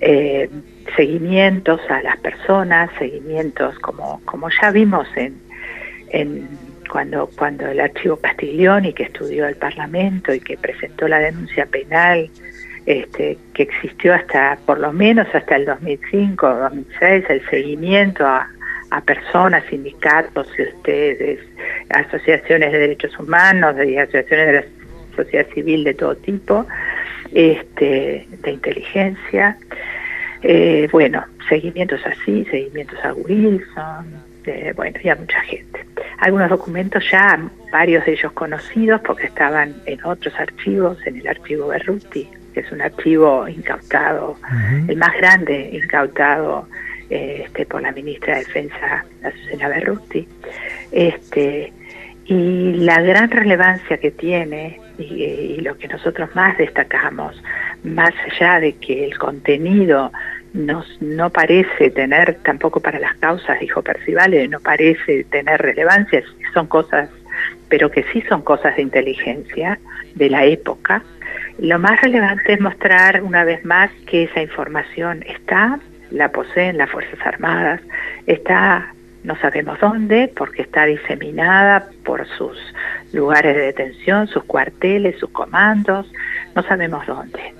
eh, 0.00 0.48
seguimientos 0.96 1.80
a 1.90 2.00
las 2.02 2.16
personas, 2.18 2.90
seguimientos 2.98 3.78
como, 3.80 4.20
como 4.24 4.48
ya 4.50 4.70
vimos 4.70 5.08
en, 5.16 5.40
en 6.10 6.48
cuando, 6.88 7.28
cuando 7.36 7.66
el 7.66 7.80
archivo 7.80 8.16
Castiglioni, 8.16 8.92
que 8.92 9.04
estudió 9.04 9.46
el 9.46 9.56
Parlamento 9.56 10.32
y 10.32 10.40
que 10.40 10.56
presentó 10.56 11.08
la 11.08 11.18
denuncia 11.18 11.66
penal 11.66 12.30
este, 12.86 13.38
que 13.54 13.62
existió 13.62 14.14
hasta, 14.14 14.58
por 14.66 14.78
lo 14.78 14.92
menos 14.92 15.26
hasta 15.34 15.56
el 15.56 15.64
2005 15.64 16.46
o 16.46 16.54
2006, 16.54 17.24
el 17.28 17.48
seguimiento 17.48 18.26
a, 18.26 18.50
personas, 19.04 19.64
sindicatos, 19.68 20.46
ustedes, 20.56 21.40
asociaciones 21.88 22.70
de 22.70 22.78
derechos 22.78 23.18
humanos 23.18 23.74
y 23.84 23.96
asociaciones 23.96 24.46
de 24.46 24.52
la 24.52 24.64
sociedad 25.16 25.46
civil 25.52 25.82
de 25.82 25.94
todo 25.94 26.14
tipo, 26.14 26.64
este, 27.32 28.28
de 28.40 28.50
inteligencia. 28.52 29.58
Eh, 30.42 30.88
bueno, 30.92 31.24
seguimientos 31.48 32.00
así, 32.06 32.44
seguimientos 32.44 33.04
a 33.04 33.14
Wilson, 33.14 34.22
bueno, 34.76 34.98
y 35.02 35.08
a 35.08 35.16
mucha 35.16 35.40
gente. 35.40 35.84
Algunos 36.18 36.50
documentos 36.50 37.02
ya, 37.10 37.40
varios 37.72 38.04
de 38.04 38.12
ellos 38.12 38.30
conocidos 38.32 39.00
porque 39.00 39.26
estaban 39.26 39.74
en 39.86 40.04
otros 40.04 40.34
archivos, 40.38 40.98
en 41.04 41.16
el 41.16 41.26
archivo 41.26 41.68
Berruti, 41.68 42.28
que 42.54 42.60
es 42.60 42.72
un 42.72 42.80
archivo 42.80 43.46
incautado, 43.48 44.36
el 44.88 44.96
más 44.96 45.12
grande 45.16 45.70
incautado 45.72 46.68
este, 47.10 47.66
por 47.66 47.82
la 47.82 47.92
ministra 47.92 48.34
de 48.34 48.44
Defensa, 48.44 49.04
Azucena 49.22 49.68
Berruti. 49.68 50.26
Este, 50.92 51.72
y 52.26 52.72
la 52.74 53.02
gran 53.02 53.30
relevancia 53.30 53.98
que 53.98 54.10
tiene 54.10 54.80
y, 54.98 55.60
lo 55.60 55.76
que 55.76 55.88
nosotros 55.88 56.34
más 56.34 56.56
destacamos, 56.56 57.42
más 57.82 58.12
allá 58.30 58.60
de 58.60 58.74
que 58.74 59.04
el 59.04 59.18
contenido 59.18 60.12
nos, 60.52 61.00
no 61.02 61.30
parece 61.30 61.90
tener, 61.90 62.38
tampoco 62.42 62.80
para 62.80 62.98
las 62.98 63.14
causas, 63.16 63.60
dijo 63.60 63.82
Percivale, 63.82 64.46
no 64.48 64.60
parece 64.60 65.24
tener 65.24 65.60
relevancia, 65.60 66.22
son 66.54 66.66
cosas, 66.66 67.10
pero 67.68 67.90
que 67.90 68.04
sí 68.12 68.22
son 68.28 68.42
cosas 68.42 68.76
de 68.76 68.82
inteligencia 68.82 69.78
de 70.14 70.30
la 70.30 70.44
época, 70.44 71.02
lo 71.58 71.78
más 71.78 72.00
relevante 72.00 72.54
es 72.54 72.60
mostrar 72.60 73.22
una 73.22 73.44
vez 73.44 73.64
más 73.64 73.90
que 74.06 74.24
esa 74.24 74.42
información 74.42 75.24
está, 75.26 75.78
la 76.10 76.30
poseen 76.30 76.78
las 76.78 76.90
Fuerzas 76.90 77.18
Armadas, 77.24 77.80
está, 78.26 78.92
no 79.22 79.36
sabemos 79.36 79.78
dónde, 79.80 80.32
porque 80.36 80.62
está 80.62 80.84
diseminada 80.84 81.88
por 82.04 82.26
sus 82.36 82.58
lugares 83.12 83.54
de 83.54 83.62
detención, 83.62 84.26
sus 84.26 84.44
cuarteles, 84.44 85.18
sus 85.18 85.30
comandos, 85.30 86.10
no 86.54 86.62
sabemos 86.64 87.06
dónde. 87.06 87.54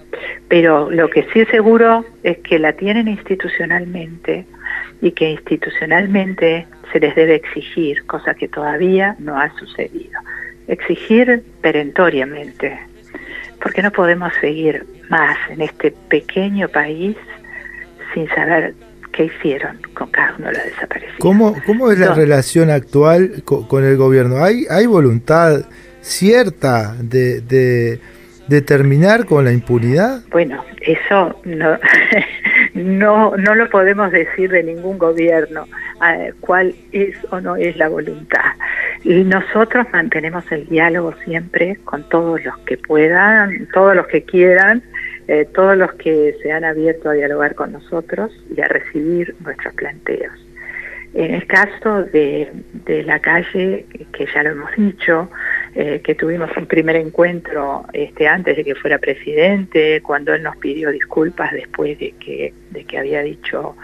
Pero 0.49 0.91
lo 0.91 1.09
que 1.09 1.27
sí 1.33 1.41
es 1.41 1.49
seguro 1.49 2.05
es 2.23 2.39
que 2.39 2.59
la 2.59 2.73
tienen 2.73 3.09
institucionalmente 3.09 4.45
y 5.01 5.13
que 5.13 5.31
institucionalmente 5.31 6.67
se 6.93 7.01
les 7.01 7.15
debe 7.15 7.37
exigir, 7.37 8.05
cosa 8.07 8.35
que 8.35 8.49
todavía 8.49 9.17
no 9.19 9.39
ha 9.39 9.51
sucedido. 9.57 10.21
Exigir 10.67 11.43
perentoriamente 11.61 12.79
porque 13.65 13.81
no 13.81 13.91
podemos 13.91 14.31
seguir 14.43 14.87
más 15.09 15.39
en 15.49 15.63
este 15.63 15.93
pequeño 16.11 16.69
país 16.69 17.17
sin 18.13 18.29
saber 18.29 18.75
qué 19.11 19.25
hicieron 19.25 19.79
con 19.95 20.11
cada 20.11 20.35
uno 20.37 20.49
de 20.49 20.53
los 20.53 20.65
desaparecidos. 20.65 21.19
¿Cómo, 21.19 21.57
cómo 21.65 21.91
es 21.91 21.99
la 21.99 22.13
relación 22.13 22.69
actual 22.69 23.43
con, 23.45 23.85
el 23.85 23.97
gobierno? 23.97 24.45
¿Hay, 24.45 24.67
¿Hay 24.69 24.85
voluntad 24.85 25.65
cierta 26.03 26.95
de, 27.01 27.41
de, 27.41 28.61
terminar 28.61 29.25
con 29.25 29.47
la 29.47 29.53
impunidad? 29.53 30.21
Bueno, 30.31 30.63
eso 30.83 31.41
no, 31.45 31.79
no, 32.75 33.37
no 33.37 33.55
lo 33.55 33.71
podemos 33.71 34.11
decir 34.11 34.51
de 34.51 34.65
ningún 34.65 34.99
gobierno, 34.99 35.67
cuál 36.41 36.75
es 36.93 37.17
o 37.31 37.41
no 37.41 37.57
es 37.57 37.77
la 37.77 37.89
voluntad. 37.89 38.53
Y 39.05 39.23
nosotros 39.25 39.87
mantenemos 39.93 40.51
el 40.51 40.67
diálogo 40.67 41.15
siempre 41.25 41.79
con 41.85 42.09
todos 42.09 42.45
los 42.45 42.59
que 42.61 42.77
puedan, 42.77 43.69
todos 43.73 43.95
los 43.95 44.07
que 44.09 44.25
quieran, 44.25 44.83
eh, 45.29 45.47
todos 45.55 45.77
los 45.77 45.93
que 45.95 46.37
se 46.43 46.53
han 46.53 46.65
abierto 46.65 47.11
a 47.11 47.13
dialogar 47.13 47.55
con 47.55 47.73
nosotros 47.73 48.33
y 48.55 48.61
a 48.61 48.67
recibir 48.67 49.35
nuestros 49.41 49.73
planteos. 49.75 50.33
En 51.15 51.33
el 51.33 51.47
caso 51.47 52.03
de, 52.03 52.51
de 52.87 53.05
la 53.05 53.21
calle, 53.21 53.87
que 54.13 54.27
ya 54.35 54.43
lo 54.43 54.51
hemos 54.51 54.71
dicho, 54.77 55.31
eh, 55.77 56.01
que 56.05 56.15
tuvimos 56.15 56.51
un 56.57 56.67
primer 56.67 56.97
encuentro 56.97 57.85
este, 57.93 58.29
antes 58.29 58.57
de 58.57 58.65
que 58.65 58.75
fuera 58.75 58.99
presidente, 58.99 60.01
cuando 60.03 60.33
él 60.33 60.43
nos 60.43 60.57
pidió 60.57 60.91
disculpas 60.91 61.53
después 61.53 61.99
de 61.99 62.13
que, 62.13 62.55
de 62.71 62.85
que 62.85 62.99
había 62.99 63.23
dicho 63.23 63.77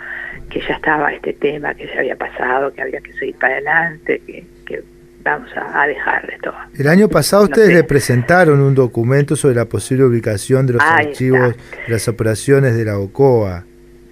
que 0.48 0.60
ya 0.60 0.74
estaba 0.74 1.12
este 1.12 1.32
tema, 1.32 1.74
que 1.74 1.86
ya 1.86 1.98
había 1.98 2.16
pasado, 2.16 2.72
que 2.72 2.82
había 2.82 3.00
que 3.00 3.12
seguir 3.14 3.34
para 3.36 3.54
adelante, 3.54 4.22
que, 4.26 4.44
que 4.66 4.82
vamos 5.24 5.50
a, 5.56 5.86
dejar 5.86 6.26
de 6.26 6.38
todo. 6.38 6.54
El 6.78 6.88
año 6.88 7.08
pasado 7.08 7.44
ustedes 7.44 7.74
le 7.74 7.84
presentaron 7.84 8.60
un 8.60 8.74
documento 8.74 9.36
sobre 9.36 9.56
la 9.56 9.64
posible 9.64 10.04
ubicación 10.04 10.66
de 10.66 10.74
los 10.74 10.82
archivos 10.82 11.56
de 11.86 11.92
las 11.92 12.08
operaciones 12.08 12.76
de 12.76 12.84
la 12.84 12.98
OCOA. 12.98 13.64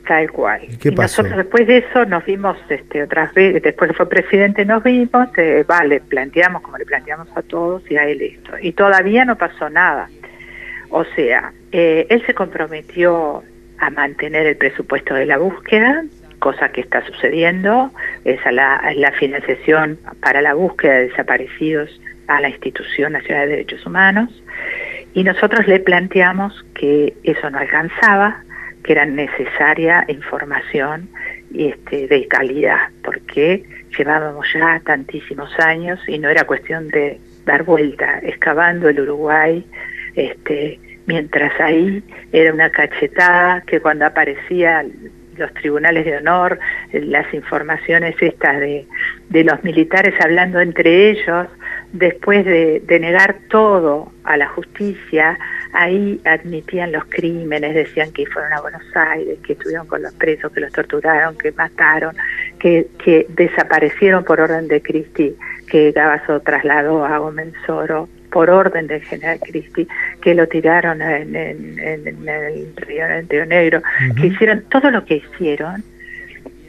Tal 0.09 0.30
cual. 0.30 0.62
¿Qué 0.80 0.90
pasó? 0.90 1.22
nosotros 1.22 1.44
después 1.44 1.66
de 1.66 1.78
eso 1.78 2.06
nos 2.06 2.24
vimos 2.24 2.56
este, 2.70 3.02
otras 3.02 3.34
veces, 3.34 3.62
después 3.62 3.90
que 3.90 3.94
fue 3.94 4.09
presidente 4.09 4.64
nos 4.64 4.82
vimos, 4.82 5.28
eh, 5.36 5.66
vale, 5.68 6.00
planteamos 6.00 6.62
como 6.62 6.78
le 6.78 6.86
planteamos 6.86 7.28
a 7.36 7.42
todos 7.42 7.82
y 7.90 7.96
a 7.98 8.09
él 8.09 8.22
esto. 8.22 8.52
Y 8.59 8.72
todavía 8.72 9.26
no 9.26 9.36
pasó 9.36 9.68
nada. 9.68 10.09
O 10.88 11.04
sea, 11.14 11.52
eh, 11.72 12.06
él 12.09 12.24
se 12.24 12.32
comprometió 12.32 13.42
a 13.76 13.90
mantener 13.90 14.46
el 14.46 14.56
presupuesto 14.56 15.12
de 15.12 15.26
la 15.26 15.36
búsqueda, 15.36 16.02
cosa 16.38 16.70
que 16.70 16.80
está 16.80 17.04
sucediendo, 17.04 17.90
es 18.24 18.40
la, 18.50 18.80
la 18.96 19.12
financiación 19.12 19.98
para 20.22 20.40
la 20.40 20.54
búsqueda 20.54 20.94
de 20.94 21.09
desaparecidos 21.09 22.00
a 22.28 22.40
la 22.40 22.48
Institución 22.48 23.12
Nacional 23.12 23.48
de 23.48 23.56
Derechos 23.56 23.84
Humanos, 23.84 24.42
y 25.12 25.22
nosotros 25.22 25.66
le 25.66 25.80
planteamos 25.80 26.64
que 26.74 27.12
eso 27.24 27.50
no 27.50 27.59
alcanzaba, 27.59 28.42
que 28.89 28.95
era 28.95 29.05
necesaria 29.05 30.03
información 30.09 31.11
este, 31.55 32.09
de 32.09 32.26
calidad, 32.26 32.89
porque 33.05 33.62
llevábamos 33.99 34.47
ya 34.55 34.80
tantísimos 34.82 35.51
años 35.59 36.01
y 36.09 36.18
no 36.18 36.30
era 36.30 36.45
cuestión 36.45 36.89
de 36.89 37.20
dar 37.45 37.64
vuelta, 37.64 38.18
excavando 38.22 38.89
el 38.89 39.01
Uruguay, 39.01 39.62
este, 40.14 40.80
mientras 41.05 41.53
ahí 41.61 42.03
era 42.32 42.51
una 42.51 42.70
cachetada 42.70 43.61
que 43.66 43.78
cuando 43.78 44.07
aparecía 44.07 44.86
los 45.36 45.53
tribunales 45.53 46.07
de 46.07 46.16
honor, 46.16 46.59
las 46.91 47.34
informaciones 47.34 48.16
estas 48.22 48.59
de, 48.59 48.86
de 49.28 49.45
los 49.45 49.62
militares 49.64 50.14
hablando 50.18 50.61
entre 50.61 51.11
ellos, 51.11 51.47
después 51.93 52.43
de, 52.47 52.80
de 52.86 53.01
negar 53.01 53.36
todo 53.51 54.12
a 54.24 54.39
la 54.39 54.49
justicia, 54.49 55.39
ahí 55.72 56.20
admitían 56.24 56.92
los 56.92 57.04
crímenes, 57.06 57.74
decían 57.74 58.12
que 58.12 58.26
fueron 58.26 58.52
a 58.52 58.60
Buenos 58.60 58.84
Aires, 58.94 59.38
que 59.46 59.52
estuvieron 59.52 59.86
con 59.86 60.02
los 60.02 60.12
presos, 60.14 60.52
que 60.52 60.60
los 60.60 60.72
torturaron, 60.72 61.36
que 61.36 61.52
mataron, 61.52 62.16
que, 62.58 62.88
que 63.02 63.26
desaparecieron 63.30 64.24
por 64.24 64.40
orden 64.40 64.68
de 64.68 64.80
Cristi, 64.80 65.36
que 65.68 65.92
Gabazo 65.92 66.40
trasladó 66.40 67.04
a 67.04 67.18
Gómez 67.18 67.52
Soro 67.66 68.08
por 68.30 68.50
orden 68.50 68.86
del 68.86 69.02
general 69.02 69.40
Cristi, 69.40 69.86
que 70.20 70.34
lo 70.34 70.46
tiraron 70.46 71.00
en, 71.02 71.34
el 71.34 72.76
río, 72.76 73.06
en 73.06 73.48
Negro, 73.48 73.82
que 74.20 74.26
hicieron 74.26 74.62
todo 74.70 74.90
lo 74.90 75.04
que 75.04 75.16
hicieron, 75.16 75.82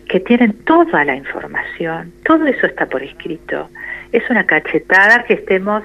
que 0.08 0.20
tienen 0.20 0.54
toda 0.64 1.06
la 1.06 1.16
información, 1.16 2.12
todo 2.24 2.47
eso 2.47 2.66
está 2.66 2.86
por 2.88 3.04
escrito. 3.04 3.70
Es 4.12 4.28
una 4.30 4.45
cachetada 4.45 5.24
que 5.24 5.36
estemos 5.36 5.84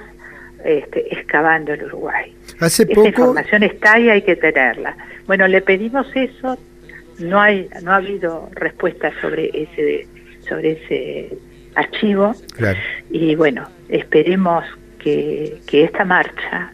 este, 0.63 1.13
excavando 1.13 1.73
el 1.73 1.83
Uruguay. 1.83 2.34
Hace 2.59 2.83
Esa 2.89 3.07
información 3.07 3.63
está 3.63 3.99
y 3.99 4.09
hay 4.09 4.21
que 4.21 4.35
tenerla. 4.35 4.95
Bueno, 5.27 5.47
le 5.47 5.61
pedimos 5.61 6.07
eso, 6.15 6.57
no 7.19 7.41
hay, 7.41 7.69
no 7.83 7.91
ha 7.91 7.97
habido 7.97 8.49
respuesta 8.53 9.11
sobre 9.21 9.49
ese, 9.53 10.07
sobre 10.47 10.71
ese 10.73 11.37
archivo. 11.75 12.33
Y 13.09 13.35
bueno, 13.35 13.67
esperemos 13.89 14.63
que, 14.99 15.57
que 15.67 15.83
esta 15.83 16.05
marcha, 16.05 16.71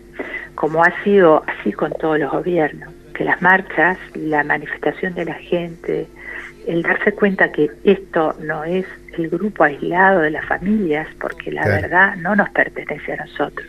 como 0.55 0.83
ha 0.83 1.03
sido 1.03 1.43
así 1.47 1.71
con 1.71 1.91
todos 1.93 2.19
los 2.19 2.31
gobiernos, 2.31 2.93
que 3.13 3.23
las 3.23 3.41
marchas, 3.41 3.97
la 4.15 4.43
manifestación 4.43 5.13
de 5.15 5.25
la 5.25 5.35
gente, 5.35 6.07
el 6.67 6.83
darse 6.83 7.11
cuenta 7.13 7.51
que 7.51 7.69
esto 7.83 8.35
no 8.41 8.63
es 8.63 8.85
el 9.17 9.29
grupo 9.29 9.63
aislado 9.63 10.21
de 10.21 10.31
las 10.31 10.45
familias, 10.45 11.07
porque 11.19 11.51
la 11.51 11.65
verdad 11.65 12.15
no 12.17 12.35
nos 12.35 12.49
pertenece 12.49 13.13
a 13.13 13.25
nosotros, 13.25 13.67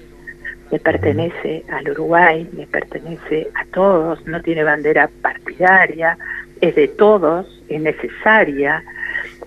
le 0.73 0.79
pertenece 0.79 1.65
al 1.71 1.91
Uruguay, 1.91 2.49
le 2.57 2.67
pertenece 2.67 3.49
a 3.55 3.67
todos, 3.67 4.27
no 4.27 4.41
tiene 4.41 4.65
bandera 4.65 5.09
partidaria, 5.21 6.17
es 6.63 6.75
de 6.75 6.89
todos, 6.89 7.47
es 7.69 7.81
necesaria. 7.81 8.83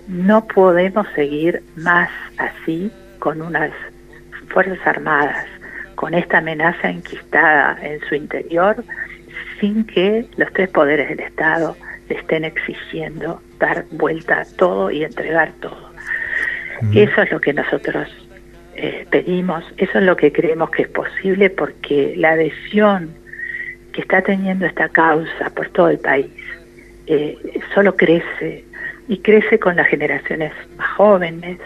No 0.06 0.46
podemos 0.46 1.04
seguir 1.16 1.62
más 1.74 2.08
así 2.38 2.92
con 3.18 3.42
unas 3.42 3.72
Fuerzas 4.50 4.78
Armadas, 4.86 5.46
con 5.96 6.14
esta 6.14 6.38
amenaza 6.38 6.88
enquistada 6.88 7.76
en 7.82 7.98
su 8.08 8.14
interior, 8.14 8.84
sin 9.58 9.84
que 9.84 10.26
los 10.36 10.52
tres 10.52 10.70
poderes 10.70 11.08
del 11.08 11.20
Estado 11.20 11.76
le 12.08 12.14
estén 12.14 12.44
exigiendo 12.44 13.42
dar 13.58 13.84
vuelta 13.90 14.42
a 14.42 14.44
todo 14.44 14.92
y 14.92 15.02
entregar 15.02 15.52
todo. 15.60 15.90
Eso 16.94 17.22
es 17.22 17.32
lo 17.32 17.40
que 17.40 17.52
nosotros 17.52 18.08
eh, 18.76 19.06
pedimos, 19.10 19.64
eso 19.76 19.98
es 19.98 20.04
lo 20.04 20.16
que 20.16 20.32
creemos 20.32 20.70
que 20.70 20.82
es 20.82 20.88
posible 20.88 21.50
porque 21.50 22.14
la 22.16 22.32
adhesión 22.32 23.10
que 23.92 24.02
está 24.02 24.22
teniendo 24.22 24.66
esta 24.66 24.88
causa 24.88 25.50
por 25.54 25.70
todo 25.70 25.88
el 25.88 25.98
país 25.98 26.30
eh, 27.06 27.38
solo 27.74 27.96
crece 27.96 28.64
y 29.08 29.18
crece 29.18 29.58
con 29.58 29.76
las 29.76 29.86
generaciones 29.86 30.52
más 30.76 30.88
jóvenes, 30.90 31.58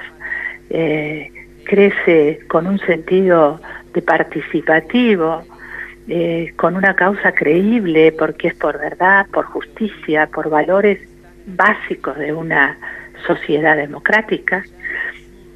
eh, 0.69 1.31
crece 1.65 2.41
con 2.49 2.67
un 2.67 2.79
sentido 2.81 3.61
de 3.95 4.03
participativo, 4.03 5.43
eh, 6.09 6.53
con 6.57 6.77
una 6.77 6.95
causa 6.95 7.33
creíble, 7.33 8.13
porque 8.13 8.49
es 8.49 8.55
por 8.55 8.79
verdad, 8.79 9.27
por 9.33 9.47
justicia, 9.47 10.27
por 10.27 10.51
valores 10.51 10.99
básicos 11.47 12.17
de 12.19 12.33
una 12.33 12.79
sociedad 13.27 13.77
democrática, 13.77 14.65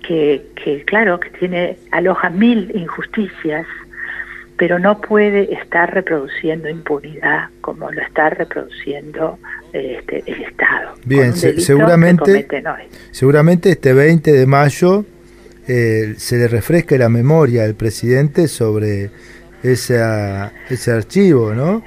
que, 0.06 0.46
que 0.62 0.84
claro, 0.84 1.20
que 1.20 1.30
tiene, 1.30 1.76
aloja 1.90 2.30
mil 2.30 2.70
injusticias, 2.74 3.66
pero 4.56 4.78
no 4.78 5.00
puede 5.00 5.52
estar 5.54 5.92
reproduciendo 5.92 6.68
impunidad 6.68 7.48
como 7.60 7.90
lo 7.90 8.00
está 8.00 8.30
reproduciendo 8.30 9.38
este, 9.72 10.22
el 10.26 10.42
Estado. 10.42 10.94
Bien, 11.04 11.34
seguramente, 11.34 12.46
seguramente 13.10 13.70
este 13.70 13.92
20 13.92 14.32
de 14.32 14.46
mayo 14.46 15.04
eh, 15.66 16.14
se 16.16 16.36
le 16.36 16.48
refresque 16.48 16.98
la 16.98 17.08
memoria 17.08 17.64
al 17.64 17.74
presidente 17.74 18.46
sobre 18.46 19.10
esa, 19.62 20.52
ese 20.68 20.92
archivo, 20.92 21.54
¿no? 21.54 21.82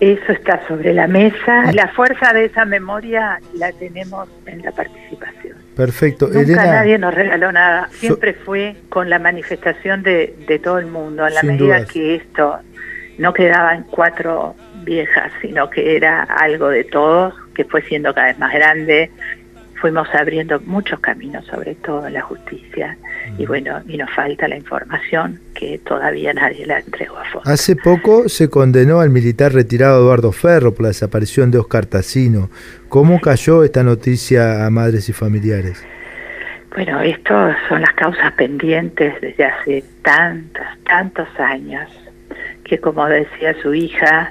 Eso 0.00 0.32
está 0.32 0.66
sobre 0.68 0.94
la 0.94 1.08
mesa. 1.08 1.72
La 1.72 1.88
fuerza 1.88 2.32
de 2.32 2.44
esa 2.44 2.64
memoria 2.64 3.40
la 3.54 3.72
tenemos 3.72 4.28
en 4.46 4.62
la 4.62 4.70
participación. 4.70 5.67
Perfecto. 5.78 6.26
Nunca 6.26 6.66
nadie 6.66 6.98
nos 6.98 7.14
regaló 7.14 7.52
nada. 7.52 7.88
Siempre 7.92 8.34
fue 8.34 8.74
con 8.88 9.08
la 9.08 9.20
manifestación 9.20 10.02
de, 10.02 10.34
de 10.48 10.58
todo 10.58 10.80
el 10.80 10.86
mundo. 10.86 11.24
En 11.24 11.34
la 11.34 11.42
medida 11.44 11.84
que 11.86 12.16
esto 12.16 12.58
no 13.16 13.32
quedaba 13.32 13.76
en 13.76 13.84
cuatro 13.84 14.56
viejas, 14.82 15.30
sino 15.40 15.70
que 15.70 15.94
era 15.94 16.24
algo 16.24 16.68
de 16.68 16.82
todos, 16.82 17.32
que 17.54 17.64
fue 17.64 17.82
siendo 17.82 18.12
cada 18.12 18.26
vez 18.26 18.38
más 18.40 18.52
grande, 18.52 19.12
fuimos 19.80 20.08
abriendo 20.14 20.60
muchos 20.60 21.00
caminos, 21.00 21.44
sobre 21.46 21.74
todo 21.76 22.06
en 22.06 22.14
la 22.14 22.22
justicia, 22.22 22.96
y 23.38 23.46
bueno, 23.46 23.80
y 23.86 23.96
nos 23.96 24.10
falta 24.10 24.48
la 24.48 24.56
información 24.56 25.40
que 25.54 25.78
todavía 25.78 26.32
nadie 26.34 26.66
la 26.66 26.80
entregó 26.80 27.18
a 27.18 27.24
fondo. 27.24 27.50
Hace 27.50 27.76
poco 27.76 28.28
se 28.28 28.48
condenó 28.48 29.00
al 29.00 29.10
militar 29.10 29.52
retirado 29.52 30.00
Eduardo 30.00 30.32
Ferro 30.32 30.72
por 30.72 30.82
la 30.82 30.88
desaparición 30.88 31.50
de 31.50 31.58
Oscar 31.58 31.86
Tassino. 31.86 32.50
¿Cómo 32.88 33.20
cayó 33.20 33.64
esta 33.64 33.82
noticia 33.82 34.66
a 34.66 34.70
madres 34.70 35.08
y 35.08 35.12
familiares? 35.12 35.84
Bueno, 36.74 37.00
esto 37.00 37.34
son 37.68 37.80
las 37.80 37.92
causas 37.94 38.32
pendientes 38.32 39.14
desde 39.20 39.44
hace 39.44 39.84
tantos, 40.02 40.66
tantos 40.84 41.28
años, 41.38 41.88
que 42.64 42.78
como 42.78 43.06
decía 43.06 43.54
su 43.62 43.74
hija, 43.74 44.30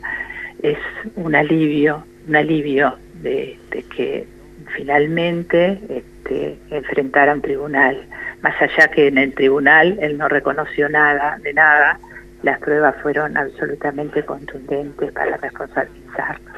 es 0.62 0.78
un 1.16 1.36
alivio, 1.36 2.04
un 2.28 2.36
alivio 2.36 2.96
de, 3.22 3.58
de 3.72 3.84
que 3.84 4.28
finalmente 4.76 5.80
este, 5.90 6.58
enfrentar 6.70 7.30
a 7.30 7.34
un 7.34 7.42
tribunal. 7.42 8.06
Más 8.42 8.60
allá 8.62 8.88
que 8.90 9.08
en 9.08 9.18
el 9.18 9.34
tribunal 9.34 9.98
él 10.02 10.18
no 10.18 10.28
reconoció 10.28 10.90
nada 10.90 11.38
de 11.42 11.54
nada, 11.54 12.00
las 12.44 12.60
pruebas 12.60 12.96
fueron 13.02 13.36
absolutamente 13.38 14.24
contundentes 14.24 15.12
para 15.12 15.38
responsabilizarlo. 15.38 16.52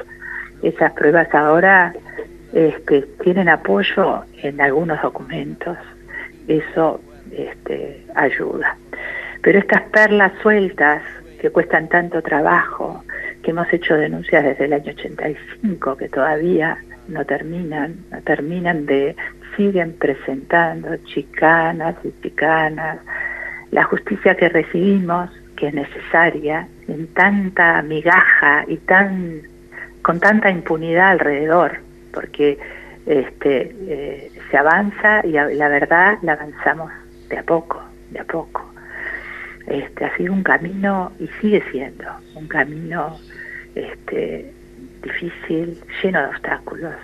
Esas 0.62 0.92
pruebas 0.92 1.34
ahora 1.34 1.94
este, 2.52 3.02
tienen 3.22 3.48
apoyo 3.48 4.24
en 4.42 4.60
algunos 4.60 5.00
documentos, 5.00 5.78
eso 6.48 7.00
este, 7.32 8.04
ayuda. 8.14 8.76
Pero 9.42 9.58
estas 9.58 9.82
perlas 9.84 10.32
sueltas 10.42 11.02
que 11.40 11.50
cuestan 11.50 11.88
tanto 11.88 12.20
trabajo, 12.20 13.02
que 13.42 13.52
hemos 13.52 13.72
hecho 13.72 13.94
denuncias 13.94 14.44
desde 14.44 14.66
el 14.66 14.74
año 14.74 14.92
85, 14.92 15.96
que 15.96 16.08
todavía 16.08 16.76
no 17.10 17.24
terminan, 17.24 17.96
no 18.10 18.20
terminan 18.22 18.86
de, 18.86 19.16
siguen 19.56 19.94
presentando 19.98 20.96
chicanas 21.04 21.96
y 22.04 22.12
chicanas. 22.22 22.98
La 23.70 23.84
justicia 23.84 24.36
que 24.36 24.48
recibimos, 24.48 25.30
que 25.56 25.68
es 25.68 25.74
necesaria, 25.74 26.68
en 26.88 27.06
tanta 27.08 27.82
migaja 27.82 28.64
y 28.66 28.76
tan 28.78 29.42
con 30.02 30.18
tanta 30.18 30.50
impunidad 30.50 31.10
alrededor, 31.10 31.78
porque 32.12 32.58
este, 33.06 33.74
eh, 33.86 34.32
se 34.50 34.56
avanza 34.56 35.20
y 35.24 35.32
la 35.32 35.68
verdad 35.68 36.18
la 36.22 36.32
avanzamos 36.32 36.90
de 37.28 37.38
a 37.38 37.42
poco, 37.42 37.82
de 38.10 38.20
a 38.20 38.24
poco. 38.24 38.70
Este, 39.66 40.04
ha 40.04 40.16
sido 40.16 40.32
un 40.32 40.42
camino 40.42 41.12
y 41.20 41.28
sigue 41.40 41.62
siendo 41.70 42.04
un 42.34 42.48
camino 42.48 43.18
este, 43.74 44.52
difícil, 45.02 45.78
lleno 46.02 46.20
de 46.20 46.26
obstáculos. 46.26 46.94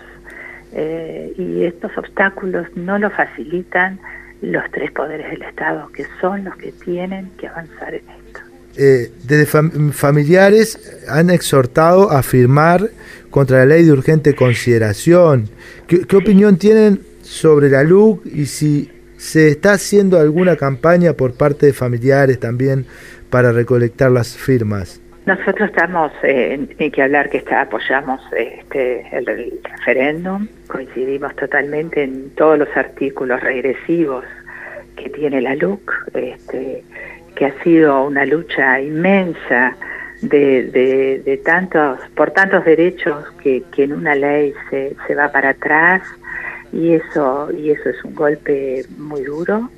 Eh, 0.72 1.32
y 1.38 1.64
estos 1.64 1.96
obstáculos 1.96 2.66
no 2.74 2.98
lo 2.98 3.10
facilitan 3.10 3.98
los 4.42 4.62
tres 4.72 4.90
poderes 4.92 5.30
del 5.30 5.42
Estado, 5.42 5.90
que 5.92 6.06
son 6.20 6.44
los 6.44 6.56
que 6.56 6.72
tienen 6.72 7.30
que 7.38 7.48
avanzar 7.48 7.94
en 7.94 8.02
esto. 8.08 8.40
Eh, 8.76 9.10
desde 9.24 9.46
familiares 9.92 11.02
han 11.08 11.30
exhortado 11.30 12.10
a 12.10 12.22
firmar 12.22 12.90
contra 13.30 13.58
la 13.60 13.66
ley 13.66 13.84
de 13.84 13.92
urgente 13.92 14.34
consideración. 14.34 15.48
¿Qué, 15.86 16.00
qué 16.00 16.16
opinión 16.16 16.58
tienen 16.58 17.00
sobre 17.22 17.70
la 17.70 17.82
LUC 17.82 18.26
y 18.26 18.46
si 18.46 18.90
se 19.16 19.48
está 19.48 19.72
haciendo 19.72 20.18
alguna 20.18 20.56
campaña 20.56 21.14
por 21.14 21.32
parte 21.32 21.66
de 21.66 21.72
familiares 21.72 22.38
también 22.38 22.84
para 23.30 23.50
recolectar 23.50 24.10
las 24.10 24.36
firmas? 24.36 25.00
Nosotros 25.26 25.70
estamos, 25.70 26.12
eh, 26.22 26.68
ni 26.78 26.88
que 26.92 27.02
hablar 27.02 27.28
que 27.28 27.38
está, 27.38 27.62
apoyamos 27.62 28.20
este, 28.30 29.04
el, 29.10 29.58
referéndum, 29.64 30.46
coincidimos 30.68 31.34
totalmente 31.34 32.04
en 32.04 32.30
todos 32.36 32.56
los 32.56 32.68
artículos 32.76 33.40
regresivos 33.40 34.24
que 34.94 35.10
tiene 35.10 35.40
la 35.40 35.56
LUC, 35.56 35.92
este, 36.14 36.84
que 37.34 37.46
ha 37.46 37.62
sido 37.64 38.06
una 38.06 38.24
lucha 38.24 38.80
inmensa 38.80 39.76
de, 40.22 41.20
de, 41.24 41.36
tantos, 41.38 41.98
por 42.14 42.30
tantos 42.30 42.64
derechos 42.64 43.24
que, 43.42 43.64
que 43.72 43.82
en 43.82 43.94
una 43.94 44.14
ley 44.14 44.54
se, 44.70 44.94
se 45.08 45.14
va 45.16 45.32
para 45.32 45.50
atrás. 45.50 46.02
Y 46.72 46.92
eso, 46.92 47.50
y 47.52 47.70
eso 47.70 47.90
es 47.90 48.04
un 48.04 48.14
golpe 48.14 48.84
muy 48.96 49.22
duro 49.22 49.70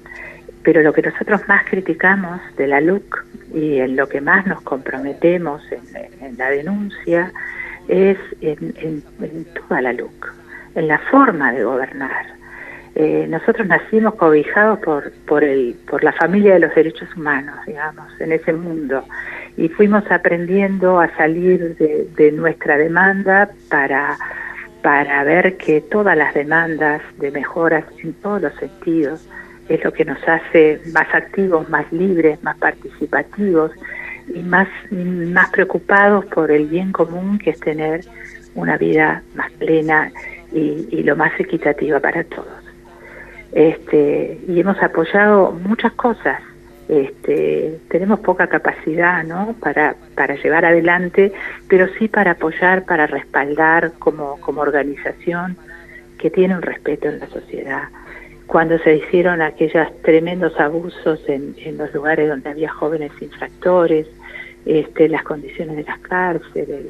pero 0.68 0.82
lo 0.82 0.92
que 0.92 1.00
nosotros 1.00 1.40
más 1.48 1.64
criticamos 1.64 2.42
de 2.58 2.66
la 2.66 2.82
LUC 2.82 3.24
y 3.54 3.78
en 3.78 3.96
lo 3.96 4.06
que 4.06 4.20
más 4.20 4.46
nos 4.46 4.60
comprometemos 4.60 5.62
en, 5.72 6.36
la 6.36 6.50
denuncia 6.50 7.32
es 7.88 8.18
en, 8.42 9.02
toda 9.54 9.80
la 9.80 9.94
LUC, 9.94 10.30
en 10.74 10.88
la 10.88 10.98
forma 11.10 11.52
de 11.52 11.64
gobernar. 11.64 12.26
Eh, 12.96 13.26
nosotros 13.30 13.66
nacimos 13.66 14.16
cobijados 14.16 14.80
por, 14.80 15.10
por, 15.26 15.42
el, 15.42 15.74
por 15.88 16.04
la 16.04 16.12
familia 16.12 16.52
de 16.52 16.60
los 16.60 16.74
derechos 16.74 17.08
humanos, 17.16 17.56
digamos, 17.66 18.12
en 18.20 18.32
ese 18.32 18.52
mundo, 18.52 19.04
y 19.56 19.70
fuimos 19.70 20.04
aprendiendo 20.10 21.00
a 21.00 21.08
salir 21.16 21.76
de, 21.78 22.08
de 22.14 22.30
nuestra 22.30 22.76
demanda 22.76 23.48
para 23.70 24.18
para 24.82 25.24
ver 25.24 25.56
que 25.56 25.80
todas 25.80 26.16
las 26.16 26.34
demandas 26.34 27.02
de 27.18 27.32
mejoras 27.32 27.84
en 28.00 28.12
todos 28.12 28.42
los 28.42 28.54
sentidos 28.56 29.28
es 29.68 29.84
lo 29.84 29.92
que 29.92 30.04
nos 30.04 30.18
hace 30.26 30.80
más 30.92 31.06
activos, 31.14 31.68
más 31.68 31.90
libres, 31.92 32.42
más 32.42 32.56
participativos 32.58 33.70
y 34.34 34.40
más, 34.40 34.68
más 34.90 35.50
preocupados 35.50 36.24
por 36.26 36.50
el 36.50 36.66
bien 36.66 36.92
común 36.92 37.38
que 37.38 37.50
es 37.50 37.60
tener 37.60 38.00
una 38.54 38.76
vida 38.76 39.22
más 39.34 39.50
plena 39.52 40.10
y, 40.52 41.02
lo 41.02 41.16
más 41.16 41.38
equitativa 41.38 42.00
para 42.00 42.24
todos. 42.24 42.48
Este, 43.52 44.40
y 44.48 44.60
hemos 44.60 44.82
apoyado 44.82 45.52
muchas 45.52 45.92
cosas. 45.92 46.40
Este, 46.88 47.78
tenemos 47.88 48.20
poca 48.20 48.46
capacidad 48.46 49.22
¿no? 49.24 49.54
para, 49.60 49.94
para 50.14 50.34
llevar 50.36 50.64
adelante, 50.64 51.32
pero 51.68 51.86
sí 51.98 52.08
para 52.08 52.32
apoyar, 52.32 52.84
para 52.84 53.06
respaldar 53.06 53.92
como, 53.98 54.40
como 54.40 54.62
organización 54.62 55.56
que 56.18 56.30
tiene 56.30 56.56
un 56.56 56.62
respeto 56.62 57.08
en 57.08 57.20
la 57.20 57.26
sociedad 57.28 57.88
cuando 58.48 58.78
se 58.78 58.96
hicieron 58.96 59.42
aquellos 59.42 59.86
tremendos 60.02 60.58
abusos 60.58 61.20
en, 61.28 61.54
los 61.76 61.92
lugares 61.92 62.30
donde 62.30 62.48
había 62.48 62.70
jóvenes 62.70 63.12
infractores, 63.20 64.06
este, 64.64 65.08
las 65.08 65.22
condiciones 65.22 65.76
de 65.76 65.84
las 65.84 65.98
cárceles. 65.98 66.86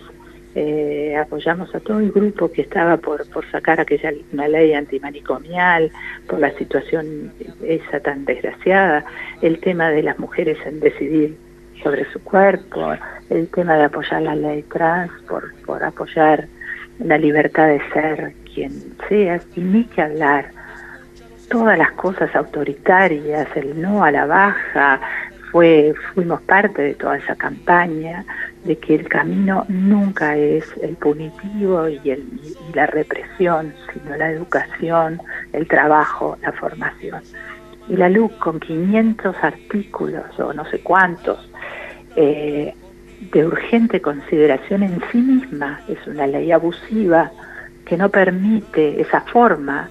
Eh, 0.55 1.17
apoyamos 1.17 1.75
a 1.75 1.81
todo 1.81 1.99
el 1.99 2.13
grupo 2.13 2.51
que 2.51 2.63
estaba 2.63 2.97
por, 2.97 3.29
por 3.31 3.45
sacar 3.51 3.81
aquella 3.81 4.13
una 4.33 4.47
ley 4.47 4.73
antimanicomial, 4.73 5.91
por 6.29 6.39
la 6.39 6.53
situación 6.53 7.33
esa 7.63 8.01
tan 8.01 8.25
desgraciada, 8.25 9.05
el 9.43 9.59
tema 9.59 9.91
de 9.91 10.05
las 10.05 10.19
mujeres 10.19 10.59
en 10.65 10.79
decidir 10.79 11.37
sobre 11.83 12.05
su 12.13 12.23
cuerpo, 12.23 12.95
el 13.31 13.49
tema 13.49 13.77
de 13.77 13.85
apoyar 13.85 14.23
la 14.23 14.37
ley 14.37 14.63
trans, 14.63 15.11
por, 15.29 15.53
por 15.67 15.83
apoyar 15.83 16.47
la 17.01 17.19
libertad 17.19 17.67
de 17.67 17.81
ser 17.93 18.33
quien 18.55 18.73
seas, 19.09 19.45
y 19.57 19.61
ni 19.61 19.85
que 19.85 20.03
hablar 20.03 20.58
todas 21.49 21.79
las 21.79 21.93
cosas 21.93 22.35
autoritarias, 22.35 23.49
el 23.57 23.81
no 23.81 24.05
a 24.05 24.11
la 24.11 24.27
baja, 24.27 25.01
fue, 25.51 25.95
fuimos 26.15 26.43
parte 26.43 26.83
de 26.83 26.95
toda 26.95 27.17
esa 27.17 27.35
campaña 27.35 28.25
de 28.65 28.77
que 28.77 28.95
el 28.95 29.09
camino 29.09 29.65
nunca 29.69 30.37
es 30.37 30.65
el 30.83 30.97
punitivo 30.97 31.89
y, 31.89 32.11
el, 32.11 32.25
la 32.75 32.87
represión, 32.87 33.73
sino 33.93 34.17
la 34.17 34.31
educación, 34.31 35.21
el 35.53 35.67
trabajo, 35.67 36.37
la 36.43 36.53
formación. 36.53 37.23
Y 37.89 37.97
la 37.97 38.11
luz 38.11 38.33
con 38.33 38.61
500 38.61 39.37
artículos 39.43 40.39
o 40.39 40.53
no 40.53 40.67
sé 40.67 40.81
cuántos 40.81 41.51
eh, 42.17 42.75
de 43.33 43.47
urgente 43.47 44.01
consideración 44.01 44.83
en 44.83 45.01
sí 45.11 45.19
misma, 45.19 45.81
es 45.89 46.07
una 46.07 46.27
ley 46.27 46.53
abusiva 46.53 47.31
que 47.85 47.97
no 47.97 48.11
permite 48.11 49.01
esa 49.01 49.23
forma 49.23 49.89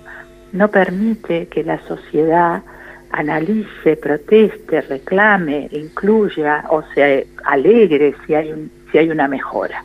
no 0.51 0.69
permite 0.69 1.47
que 1.47 1.63
la 1.63 1.79
sociedad 1.87 2.63
analice, 3.11 3.97
proteste, 3.97 4.81
reclame, 4.81 5.67
incluya 5.71 6.65
o 6.69 6.83
se 6.93 7.27
alegre 7.45 8.15
si 8.25 8.35
hay, 8.35 8.51
un, 8.51 8.71
si 8.91 8.97
hay 8.97 9.09
una 9.09 9.27
mejora. 9.27 9.83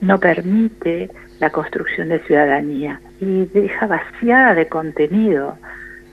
No 0.00 0.18
permite 0.18 1.10
la 1.40 1.50
construcción 1.50 2.08
de 2.08 2.20
ciudadanía 2.20 3.00
y 3.20 3.46
deja 3.46 3.86
vaciada 3.86 4.54
de 4.54 4.68
contenido 4.68 5.56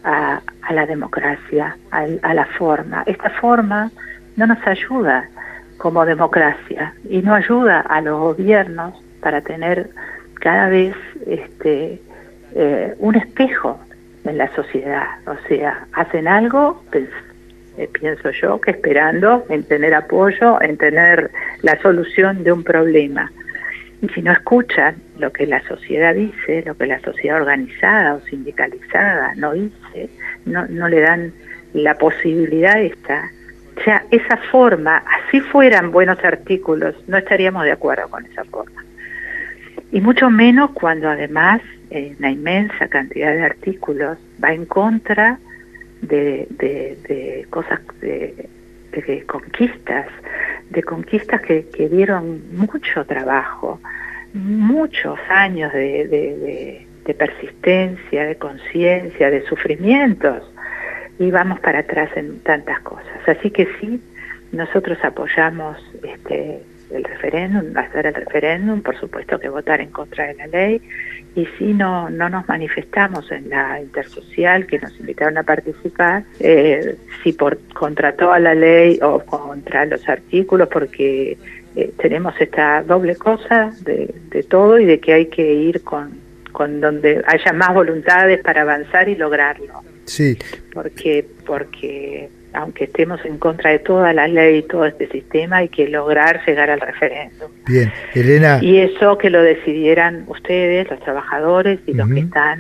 a, 0.03 0.41
la 0.71 0.85
democracia, 0.85 1.77
a, 1.91 2.33
la 2.33 2.45
forma. 2.57 3.03
Esta 3.05 3.29
forma 3.31 3.91
no 4.35 4.47
nos 4.47 4.65
ayuda 4.65 5.27
como 5.77 6.05
democracia 6.05 6.93
y 7.09 7.21
no 7.21 7.33
ayuda 7.33 7.81
a 7.81 8.01
los 8.01 8.19
gobiernos 8.19 8.93
para 9.21 9.41
tener 9.41 9.89
cada 10.35 10.69
vez 10.69 10.95
este, 11.25 12.01
eh, 12.53 12.95
un 12.99 13.15
espejo 13.15 13.79
en 14.25 14.37
la 14.37 14.53
sociedad. 14.55 15.07
O 15.27 15.35
sea, 15.47 15.87
hacen 15.93 16.27
algo, 16.27 16.83
pues, 16.91 17.09
eh, 17.77 17.89
pienso 17.91 18.31
yo, 18.31 18.59
que 18.59 18.71
esperando 18.71 19.45
en 19.49 19.63
tener 19.63 19.93
apoyo, 19.93 20.61
en 20.61 20.77
tener 20.77 21.31
la 21.61 21.79
solución 21.81 22.43
de 22.43 22.51
un 22.51 22.63
problema. 22.63 23.31
Y 24.01 24.09
si 24.09 24.21
no 24.21 24.31
escuchan 24.31 24.95
lo 25.17 25.31
que 25.31 25.45
la 25.45 25.61
sociedad 25.67 26.13
dice, 26.13 26.63
lo 26.65 26.75
que 26.75 26.85
la 26.85 26.99
sociedad 26.99 27.41
organizada 27.41 28.15
o 28.15 28.21
sindicalizada 28.21 29.33
no 29.35 29.53
dice, 29.53 30.09
no, 30.45 30.65
no 30.67 30.87
le 30.87 30.99
dan 31.01 31.33
la 31.73 31.95
posibilidad 31.95 32.79
esta. 32.81 33.29
O 33.77 33.83
sea, 33.83 34.03
esa 34.11 34.37
forma, 34.51 35.03
así 35.05 35.41
fueran 35.41 35.91
buenos 35.91 36.23
artículos, 36.23 36.95
no 37.07 37.17
estaríamos 37.17 37.63
de 37.63 37.71
acuerdo 37.71 38.09
con 38.09 38.25
esa 38.25 38.43
forma. 38.45 38.83
Y 39.91 40.01
mucho 40.01 40.29
menos 40.29 40.71
cuando 40.71 41.09
además 41.09 41.61
eh, 41.89 42.15
una 42.19 42.31
inmensa 42.31 42.87
cantidad 42.87 43.33
de 43.33 43.43
artículos 43.43 44.17
va 44.43 44.53
en 44.53 44.65
contra 44.65 45.39
de, 46.01 46.47
de, 46.49 47.45
cosas, 47.49 47.79
de, 48.01 48.49
conquistas, 49.25 50.07
de 50.69 50.83
conquistas 50.83 51.41
que, 51.41 51.67
que 51.69 51.89
dieron 51.89 52.55
mucho 52.55 53.05
trabajo, 53.05 53.79
muchos 54.33 55.17
años 55.29 55.71
de, 55.73 56.85
de 57.05 57.13
persistencia, 57.13 58.25
de 58.25 58.35
conciencia, 58.35 59.29
de 59.29 59.45
sufrimientos, 59.45 60.43
y 61.19 61.31
vamos 61.31 61.59
para 61.59 61.79
atrás 61.79 62.09
en 62.15 62.39
tantas 62.39 62.79
cosas. 62.81 63.27
Así 63.27 63.51
que 63.51 63.67
sí, 63.79 64.01
nosotros 64.51 64.97
apoyamos 65.03 65.77
este, 66.03 66.61
el 66.91 67.03
referéndum, 67.03 67.75
hacer 67.77 68.07
el 68.07 68.13
referéndum, 68.13 68.81
por 68.81 68.99
supuesto 68.99 69.39
que 69.39 69.49
votar 69.49 69.81
en 69.81 69.89
contra 69.89 70.27
de 70.27 70.35
la 70.35 70.47
ley, 70.47 70.81
y 71.35 71.45
si 71.57 71.73
no, 71.73 72.09
no 72.09 72.29
nos 72.29 72.47
manifestamos 72.47 73.29
en 73.31 73.49
la 73.49 73.81
intersocial 73.81 74.65
que 74.67 74.79
nos 74.79 74.97
invitaron 74.99 75.37
a 75.37 75.43
participar, 75.43 76.23
eh, 76.39 76.95
si 77.23 77.33
por 77.33 77.57
contra 77.73 78.13
toda 78.15 78.39
la 78.39 78.55
ley 78.55 78.99
o 79.01 79.19
contra 79.19 79.85
los 79.85 80.07
artículos, 80.07 80.69
porque 80.69 81.37
eh, 81.75 81.93
tenemos 81.97 82.33
esta 82.39 82.83
doble 82.83 83.15
cosa 83.15 83.71
de, 83.81 84.13
de 84.29 84.43
todo 84.43 84.79
y 84.79 84.85
de 84.85 84.99
que 84.99 85.13
hay 85.13 85.25
que 85.25 85.53
ir 85.53 85.83
con, 85.83 86.11
con 86.53 86.79
donde 86.79 87.21
haya 87.27 87.51
más 87.51 87.73
voluntades 87.73 88.39
para 88.39 88.61
avanzar 88.61 89.09
y 89.09 89.15
lograrlo. 89.15 89.81
Sí. 90.05 90.37
Porque, 90.73 91.25
porque 91.45 92.29
aunque 92.55 92.85
estemos 92.85 93.23
en 93.25 93.37
contra 93.37 93.71
de 93.71 93.79
toda 93.79 94.13
la 94.13 94.27
ley 94.27 94.59
y 94.59 94.63
todo 94.63 94.85
este 94.85 95.07
sistema, 95.07 95.57
hay 95.57 95.69
que 95.69 95.87
lograr 95.87 96.41
llegar 96.45 96.69
al 96.69 96.79
referéndum. 96.79 97.49
Bien, 97.67 97.91
Elena. 98.13 98.59
Y 98.61 98.77
eso 98.79 99.17
que 99.17 99.29
lo 99.29 99.41
decidieran 99.41 100.23
ustedes, 100.27 100.89
los 100.89 100.99
trabajadores 101.01 101.79
y 101.85 101.93
los 101.93 102.09
que 102.09 102.19
están 102.19 102.59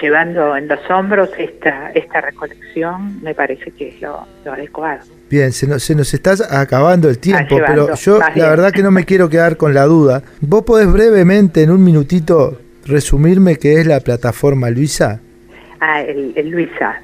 llevando 0.00 0.56
en 0.56 0.68
los 0.68 0.78
hombros 0.90 1.30
esta, 1.38 1.90
esta 1.94 2.20
recolección, 2.20 3.20
me 3.22 3.34
parece 3.34 3.70
que 3.72 3.88
es 3.88 4.00
lo, 4.00 4.26
adecuado. 4.46 5.02
Bien, 5.28 5.52
se 5.52 5.66
nos, 5.66 5.82
se 5.82 5.94
nos 5.94 6.12
está 6.12 6.34
acabando 6.50 7.08
el 7.08 7.18
tiempo, 7.18 7.58
pero 7.66 7.94
yo 7.94 8.18
la 8.18 8.50
verdad 8.50 8.72
que 8.72 8.82
no 8.82 8.90
me 8.90 9.04
quiero 9.04 9.28
quedar 9.28 9.56
con 9.56 9.74
la 9.74 9.84
duda. 9.84 10.22
¿Vos 10.40 10.64
podés 10.64 10.90
brevemente, 10.92 11.62
en 11.62 11.70
un 11.70 11.82
minutito, 11.82 12.60
resumirme 12.86 13.56
qué 13.56 13.80
es 13.80 13.86
la 13.86 14.00
plataforma 14.00 14.70
Luisa? 14.70 15.20
Ah, 15.80 16.02
el, 16.02 16.32
el 16.36 16.50
Luisa 16.50 17.00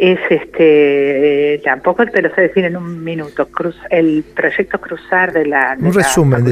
es 0.00 0.18
este 0.30 1.54
eh, 1.54 1.58
tampoco 1.62 2.06
te 2.06 2.22
lo 2.22 2.34
sé 2.34 2.40
decir 2.42 2.64
en 2.64 2.76
un 2.76 3.04
minuto 3.04 3.46
cruz, 3.48 3.76
el 3.90 4.24
proyecto 4.34 4.80
cruzar 4.80 5.30
de 5.32 5.44
la 5.44 5.76
un 5.78 5.92
resumen 5.92 6.44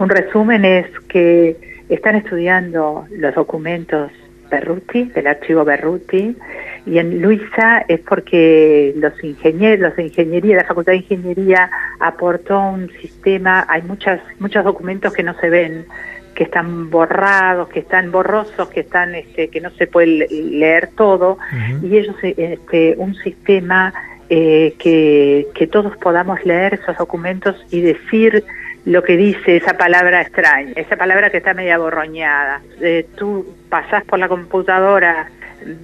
un 0.00 0.08
resumen 0.08 0.64
es 0.64 0.86
que 1.08 1.56
están 1.88 2.16
estudiando 2.16 3.06
los 3.10 3.32
documentos 3.36 4.10
Berruti 4.50 5.04
del 5.04 5.28
archivo 5.28 5.64
Berruti 5.64 6.36
y 6.84 6.98
en 6.98 7.22
Luisa 7.22 7.84
es 7.86 8.00
porque 8.00 8.92
los 8.96 9.12
ingenieros 9.22 9.78
los 9.78 9.96
de 9.96 10.02
ingeniería 10.02 10.56
la 10.56 10.64
facultad 10.64 10.92
de 10.92 10.98
ingeniería 10.98 11.70
aportó 12.00 12.58
un 12.58 12.90
sistema 13.00 13.64
hay 13.68 13.82
muchas 13.82 14.20
muchos 14.40 14.64
documentos 14.64 15.12
que 15.12 15.22
no 15.22 15.38
se 15.38 15.48
ven 15.48 15.86
que 16.34 16.44
están 16.44 16.90
borrados, 16.90 17.68
que 17.68 17.80
están 17.80 18.10
borrosos, 18.10 18.68
que 18.70 18.80
están, 18.80 19.14
este, 19.14 19.48
que 19.48 19.60
no 19.60 19.70
se 19.70 19.86
puede 19.86 20.26
leer 20.30 20.90
todo, 20.96 21.38
y 21.82 21.96
ellos, 21.98 22.16
este, 22.22 22.94
un 22.98 23.14
sistema 23.16 23.92
eh, 24.30 24.74
que, 24.78 25.46
que 25.54 25.66
todos 25.66 25.96
podamos 25.98 26.44
leer 26.44 26.74
esos 26.74 26.96
documentos 26.96 27.56
y 27.70 27.80
decir 27.82 28.44
lo 28.84 29.02
que 29.02 29.16
dice 29.16 29.56
esa 29.56 29.76
palabra 29.76 30.22
extraña, 30.22 30.72
esa 30.76 30.96
palabra 30.96 31.30
que 31.30 31.36
está 31.36 31.54
media 31.54 31.78
borroñada. 31.78 32.60
Eh, 32.80 33.06
tú 33.16 33.46
pasás 33.68 34.04
por 34.04 34.18
la 34.18 34.28
computadora 34.28 35.28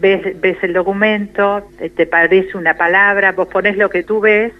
ves, 0.01 0.41
ves 0.41 0.57
el 0.63 0.73
documento, 0.73 1.69
te 1.95 2.07
parece 2.07 2.57
una 2.57 2.75
palabra, 2.75 3.33
vos 3.33 3.49
pones 3.49 3.77
lo 3.77 3.91
que 3.91 4.03
tú 4.03 4.21
ves 4.21 4.53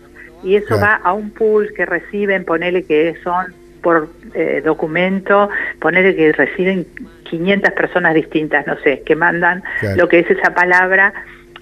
y 0.43 0.55
eso 0.57 0.77
Claro. 0.77 0.83
va 0.83 0.95
a 1.03 1.13
un 1.15 1.31
pool 1.31 1.73
que 1.75 1.85
reciben, 1.85 2.45
ponele 2.45 2.85
que 2.85 3.17
son 3.25 3.47
por 3.83 4.09
eh, 4.35 4.63
documento, 4.65 5.49
ponele 5.81 6.15
que 6.15 6.33
reciben 6.33 6.87
500 7.25 7.73
personas 7.73 8.15
distintas, 8.15 8.67
no 8.67 8.77
sé, 8.81 9.03
que 9.05 9.15
mandan 9.17 9.63
Claro. 9.81 9.97
lo 9.97 10.09
que 10.09 10.21
es 10.21 10.31
esa 10.31 10.55
palabra 10.55 11.13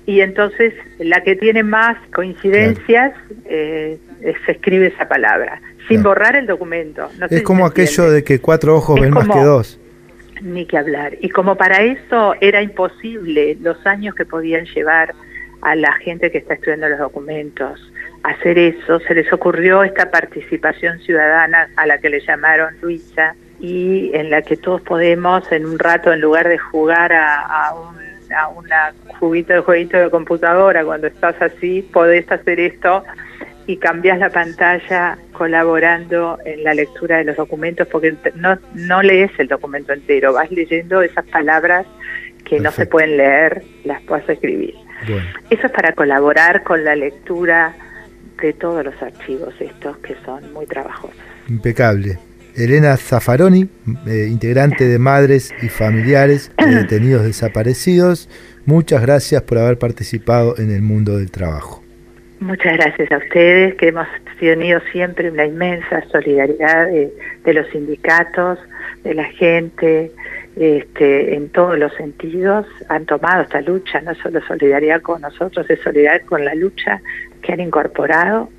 y 0.06 0.20
entonces 0.20 0.72
la 0.98 1.22
que 1.22 1.34
tiene 1.36 1.62
más 1.62 1.96
coincidencias 2.14 3.12
eh, 3.46 3.98
eh, 4.22 4.34
se 4.44 4.52
escribe 4.52 4.86
esa 4.86 5.08
palabra, 5.08 5.60
sin 5.88 5.98
Claro. 5.98 6.10
borrar 6.10 6.36
el 6.36 6.46
documento. 6.46 7.08
No 7.18 7.26
Es 7.28 7.42
como 7.42 7.66
aquello 7.66 8.10
de 8.10 8.22
que 8.24 8.38
cuatro 8.40 8.76
ojos 8.76 8.96
Es 8.96 9.02
ven 9.02 9.10
más 9.14 9.28
que 9.28 9.40
dos. 9.40 9.80
Ni 10.42 10.66
que 10.66 10.76
hablar. 10.78 11.14
Y 11.20 11.30
como 11.30 11.56
para 11.56 11.82
eso 11.82 12.34
era 12.40 12.62
imposible 12.62 13.56
los 13.60 13.84
años 13.86 14.14
que 14.14 14.24
podían 14.24 14.66
llevar 14.66 15.14
a 15.62 15.74
la 15.74 15.92
gente 15.94 16.30
que 16.30 16.38
está 16.38 16.54
estudiando 16.54 16.88
los 16.88 16.98
documentos 16.98 17.80
hacer 18.22 18.58
eso, 18.58 19.00
se 19.00 19.14
les 19.14 19.32
ocurrió 19.32 19.82
esta 19.82 20.10
participación 20.10 20.98
ciudadana 21.00 21.68
a 21.76 21.86
la 21.86 21.98
que 21.98 22.10
le 22.10 22.20
llamaron 22.20 22.74
Luisa 22.80 23.34
y 23.60 24.10
en 24.14 24.30
la 24.30 24.42
que 24.42 24.56
todos 24.56 24.82
podemos 24.82 25.50
en 25.52 25.64
un 25.66 25.78
rato, 25.78 26.12
en 26.12 26.20
lugar 26.20 26.48
de 26.48 26.58
jugar 26.58 27.12
a, 27.12 27.40
a 27.40 27.74
un 27.74 28.06
a 28.34 28.48
una 28.48 28.92
juguito 29.18 29.52
de 29.52 29.60
jueguito 29.60 29.96
de 29.96 30.10
computadora, 30.10 30.84
cuando 30.84 31.06
estás 31.06 31.40
así, 31.40 31.82
podés 31.92 32.30
hacer 32.30 32.60
esto 32.60 33.04
y 33.66 33.76
cambias 33.78 34.18
la 34.18 34.30
pantalla 34.30 35.18
colaborando 35.32 36.38
en 36.44 36.62
la 36.62 36.74
lectura 36.74 37.18
de 37.18 37.24
los 37.24 37.36
documentos 37.36 37.86
porque 37.88 38.14
no, 38.34 38.58
no 38.74 39.02
lees 39.02 39.30
el 39.38 39.48
documento 39.48 39.92
entero, 39.92 40.32
vas 40.32 40.50
leyendo 40.50 41.02
esas 41.02 41.26
palabras 41.26 41.86
que 42.44 42.60
no 42.60 42.70
se 42.70 42.86
pueden 42.86 43.16
leer, 43.16 43.62
las 43.84 44.00
puedes 44.02 44.28
escribir. 44.28 44.74
Bueno, 45.08 45.26
Eso 45.50 45.66
es 45.66 45.72
para 45.72 45.92
colaborar 45.92 46.62
con 46.62 46.84
la 46.84 46.94
lectura 46.94 47.74
de 48.40 48.52
todos 48.52 48.84
los 48.84 48.94
archivos 49.02 49.54
estos 49.60 49.96
que 49.98 50.14
son 50.24 50.52
muy 50.52 50.66
trabajosos. 50.66 51.16
impecable. 51.48 52.18
Elena 52.56 52.96
Zaffaroni, 52.96 53.68
eh, 54.06 54.28
integrante 54.30 54.84
de 54.88 54.98
Madres 54.98 55.54
y 55.62 55.68
Familiares 55.68 56.50
de 56.56 56.66
Detenidos 56.82 57.24
Desaparecidos, 57.24 58.30
muchas 58.64 59.02
gracias 59.02 59.42
por 59.42 59.58
haber 59.58 59.78
participado 59.78 60.56
en 60.58 60.70
el 60.70 60.80
mundo 60.80 61.18
del 61.18 61.30
trabajo. 61.30 61.82
Muchas 62.40 62.74
gracias 62.74 63.12
a 63.12 63.18
ustedes, 63.18 63.74
que 63.76 63.88
hemos 63.88 64.06
tenido 64.38 64.80
siempre 64.92 65.30
una 65.30 65.44
inmensa 65.46 66.02
solidaridad 66.10 66.86
de, 66.86 67.12
de 67.44 67.54
los 67.54 67.66
sindicatos, 67.68 68.58
de 69.04 69.14
la 69.14 69.24
gente, 69.24 70.10
este, 70.56 71.34
en 71.34 71.48
todos 71.50 71.78
los 71.78 71.92
sentidos. 71.94 72.66
Han 72.88 73.04
tomado 73.06 73.42
esta 73.42 73.60
lucha, 73.60 74.00
no 74.00 74.14
solo 74.16 74.40
solidaridad 74.46 75.02
con 75.02 75.20
nosotros, 75.20 75.68
es 75.68 75.80
solidaridad 75.80 76.26
con 76.26 76.44
la 76.44 76.54
lucha 76.54 77.00
que 77.42 77.52
han 77.52 77.60
incorporado, 77.60 78.50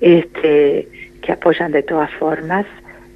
este, 0.00 0.88
que 1.22 1.32
apoyan 1.32 1.72
de 1.72 1.82
todas 1.82 2.10
formas. 2.14 2.66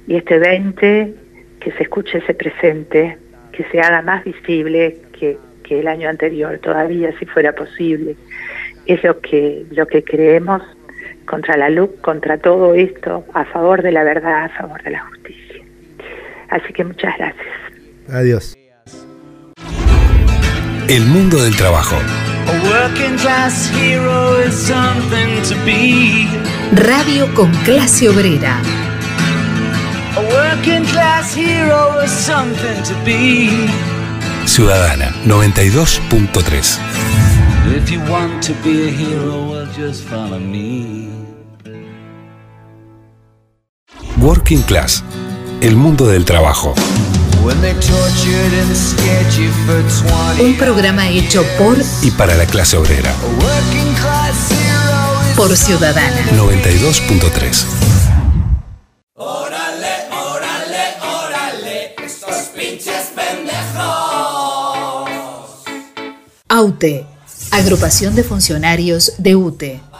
Y 0.07 0.15
este 0.15 0.39
20, 0.39 1.13
que 1.59 1.71
se 1.71 1.83
escuche 1.83 2.17
ese 2.17 2.33
presente, 2.33 3.17
que 3.51 3.63
se 3.65 3.79
haga 3.79 4.01
más 4.01 4.23
visible 4.23 4.97
que, 5.19 5.37
que 5.63 5.79
el 5.79 5.87
año 5.87 6.09
anterior, 6.09 6.59
todavía 6.59 7.17
si 7.19 7.25
fuera 7.25 7.53
posible 7.53 8.15
es 8.85 9.03
lo 9.03 9.19
que 9.19 9.65
lo 9.71 9.85
que 9.87 10.03
creemos 10.03 10.61
contra 11.25 11.55
la 11.55 11.69
luz, 11.69 11.89
contra 12.01 12.37
todo 12.37 12.73
esto, 12.73 13.25
a 13.33 13.45
favor 13.45 13.81
de 13.81 13.91
la 13.91 14.03
verdad, 14.03 14.45
a 14.45 14.49
favor 14.49 14.81
de 14.83 14.91
la 14.91 15.05
justicia. 15.05 15.63
Así 16.49 16.73
que 16.73 16.83
muchas 16.83 17.17
gracias. 17.17 17.47
Adiós. 18.09 18.57
El 20.89 21.05
mundo 21.05 21.41
del 21.41 21.55
trabajo. 21.55 21.95
A 22.51 22.59
working 22.67 23.17
class 23.17 23.69
hero 23.69 24.35
is 24.35 24.53
something 24.53 25.41
to 25.43 25.55
be. 25.63 26.27
Radio 26.73 27.33
con 27.33 27.49
clase 27.63 28.09
obrera. 28.09 28.59
A 30.17 30.21
working 30.21 30.83
class 30.91 31.33
hero 31.33 32.01
is 32.03 32.11
something 32.11 32.83
to 32.83 32.93
be. 33.05 33.49
Ciudadana 34.45 35.13
92.3. 35.25 36.77
If 37.73 37.89
you 37.89 38.01
want 38.09 38.43
to 38.43 38.53
be 38.63 38.87
a 38.87 38.91
hero, 38.91 39.49
well, 39.49 39.67
just 39.71 40.03
follow 40.03 40.39
me. 40.39 41.07
Working 44.17 44.61
Class. 44.63 45.05
El 45.61 45.77
mundo 45.77 46.05
del 46.05 46.25
trabajo. 46.25 46.75
When 47.43 47.59
they 47.61 47.73
tortured 47.73 48.53
and 48.53 48.75
scared 48.75 49.33
you 49.33 49.51
for 49.65 49.81
20 50.37 50.43
Un 50.43 50.57
programa 50.57 51.09
hecho 51.09 51.43
por 51.57 51.75
Y 52.03 52.11
para 52.11 52.35
la 52.35 52.45
clase 52.45 52.77
obrera. 52.77 53.11
A 53.11 53.25
working 53.43 53.93
class 53.95 54.51
hero 54.51 55.29
is 55.29 55.35
por 55.35 55.57
Ciudadana. 55.57 56.23
92.3. 56.37 57.91
AUTE, 66.53 67.05
Agrupación 67.51 68.13
de 68.13 68.23
Funcionarios 68.23 69.13
de 69.17 69.35
UTE. 69.37 69.90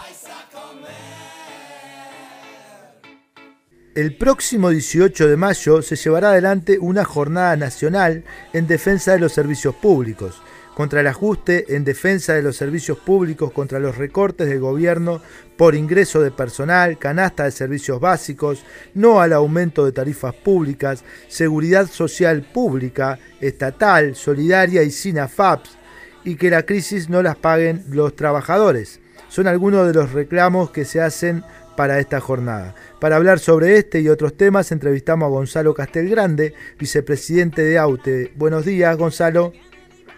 El 3.94 4.16
próximo 4.16 4.70
18 4.70 5.28
de 5.28 5.36
mayo 5.36 5.82
se 5.82 5.98
llevará 5.98 6.30
adelante 6.30 6.80
una 6.80 7.04
jornada 7.04 7.58
nacional 7.58 8.24
en 8.54 8.66
defensa 8.66 9.12
de 9.12 9.20
los 9.20 9.34
servicios 9.34 9.76
públicos, 9.76 10.42
contra 10.76 11.02
el 11.02 11.08
ajuste 11.08 11.76
en 11.76 11.84
defensa 11.84 12.34
de 12.34 12.42
los 12.42 12.56
servicios 12.56 12.98
públicos, 13.00 13.52
contra 13.52 13.80
los 13.80 13.98
recortes 13.98 14.48
del 14.48 14.62
gobierno 14.62 15.22
por 15.58 15.76
ingreso 15.76 16.22
de 16.22 16.32
personal, 16.32 16.98
canasta 17.00 17.44
de 17.44 17.52
servicios 17.52 18.00
básicos, 18.00 18.64
no 18.94 19.20
al 19.20 19.34
aumento 19.34 19.84
de 19.84 19.92
tarifas 19.92 20.36
públicas, 20.36 21.04
seguridad 21.28 21.88
social 21.88 22.44
pública, 22.44 23.20
estatal, 23.42 24.16
solidaria 24.16 24.84
y 24.84 24.92
sin 24.92 25.20
AFAPS, 25.20 25.78
y 26.24 26.36
que 26.36 26.50
la 26.50 26.66
crisis 26.66 27.10
no 27.10 27.22
las 27.22 27.36
paguen 27.36 27.84
los 27.90 28.16
trabajadores. 28.16 29.02
Son 29.28 29.48
algunos 29.48 29.86
de 29.86 29.94
los 29.94 30.14
reclamos 30.14 30.72
que 30.72 30.86
se 30.86 31.02
hacen 31.02 31.44
para 31.76 32.00
esta 32.00 32.20
jornada. 32.20 32.76
Para 33.00 33.16
hablar 33.16 33.40
sobre 33.40 33.78
este 33.78 34.00
y 34.02 34.10
otros 34.10 34.36
temas 34.36 34.72
entrevistamos 34.72 35.28
a 35.28 35.30
Gonzalo 35.30 35.74
Castelgrande, 35.74 36.54
vicepresidente 36.78 37.64
de 37.64 37.78
AUTE. 37.78 38.32
Buenos 38.36 38.66
días, 38.66 38.96
Gonzalo. 38.98 39.54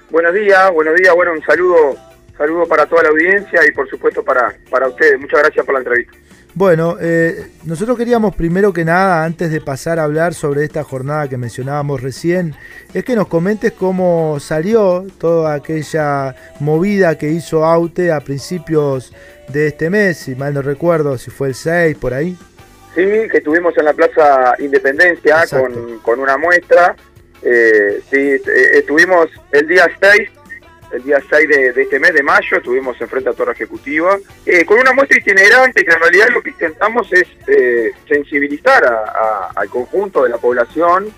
Buenos 0.10 0.34
días, 0.34 0.72
buenos 0.72 0.96
días. 0.96 1.16
Bueno, 1.16 1.34
un 1.34 1.42
saludo, 1.44 1.96
saludo 2.38 2.68
para 2.68 2.86
toda 2.86 3.04
la 3.04 3.10
audiencia 3.10 3.62
y 3.68 3.72
por 3.72 3.90
supuesto 3.90 4.24
para, 4.24 4.56
para 4.70 4.88
ustedes. 4.88 5.20
Muchas 5.20 5.40
gracias 5.40 5.66
por 5.66 5.74
la 5.74 5.80
entrevista. 5.80 6.18
Bueno, 6.56 6.98
eh, 7.02 7.48
nosotros 7.64 7.98
queríamos 7.98 8.36
primero 8.36 8.72
que 8.74 8.86
nada, 8.86 9.26
antes 9.26 9.50
de 9.50 9.60
pasar 9.60 9.98
a 9.98 10.04
hablar 10.04 10.36
sobre 10.36 10.64
esta 10.64 10.84
jornada 10.84 11.28
que 11.28 11.36
mencionábamos 11.36 12.00
recién, 12.00 12.54
es 12.94 13.04
que 13.04 13.16
nos 13.16 13.28
comentes 13.28 13.72
cómo 13.72 14.40
salió 14.40 15.04
toda 15.18 15.56
aquella 15.56 16.36
movida 16.60 17.18
que 17.18 17.32
hizo 17.32 17.66
AUTE 17.66 18.12
a 18.12 18.20
principios 18.20 19.14
de 19.50 19.68
este 19.68 19.90
mes, 19.90 20.18
si 20.18 20.36
mal 20.36 20.54
no 20.54 20.62
recuerdo, 20.62 21.18
si 21.18 21.32
fue 21.32 21.50
el 21.50 21.56
6, 21.56 21.98
por 21.98 22.14
ahí. 22.14 22.38
Sí, 22.96 23.02
que 23.32 23.38
estuvimos 23.38 23.76
en 23.78 23.86
la 23.86 23.94
Plaza 23.94 24.54
Independencia 24.60 25.46
con, 25.50 26.00
con 26.00 26.20
una 26.20 26.38
muestra. 26.38 26.96
Eh, 27.42 28.02
sí, 28.10 28.18
eh, 28.18 28.40
estuvimos 28.76 29.28
el 29.52 29.68
día 29.68 29.90
6, 30.00 30.30
el 30.94 31.04
día 31.04 31.18
6 31.30 31.48
de, 31.50 31.74
de 31.74 31.82
este 31.82 32.00
mes 32.00 32.14
de 32.14 32.22
mayo, 32.24 32.58
estuvimos 32.58 33.00
enfrente 33.02 33.30
a 33.30 33.34
Torre 33.34 33.54
Ejecutiva, 33.54 34.18
eh, 34.46 34.64
con 34.64 34.78
una 34.80 34.94
muestra 34.94 35.18
itinerante 35.18 35.84
que 35.84 35.92
en 35.92 36.00
realidad 36.00 36.28
lo 36.32 36.42
que 36.44 36.52
intentamos 36.52 37.12
es 37.12 37.26
eh, 37.48 37.92
sensibilizar 38.08 38.86
a- 38.86 39.04
a- 39.12 39.52
al 39.56 39.70
conjunto 39.70 40.24
de 40.24 40.30
la 40.30 40.38
población 40.38 41.12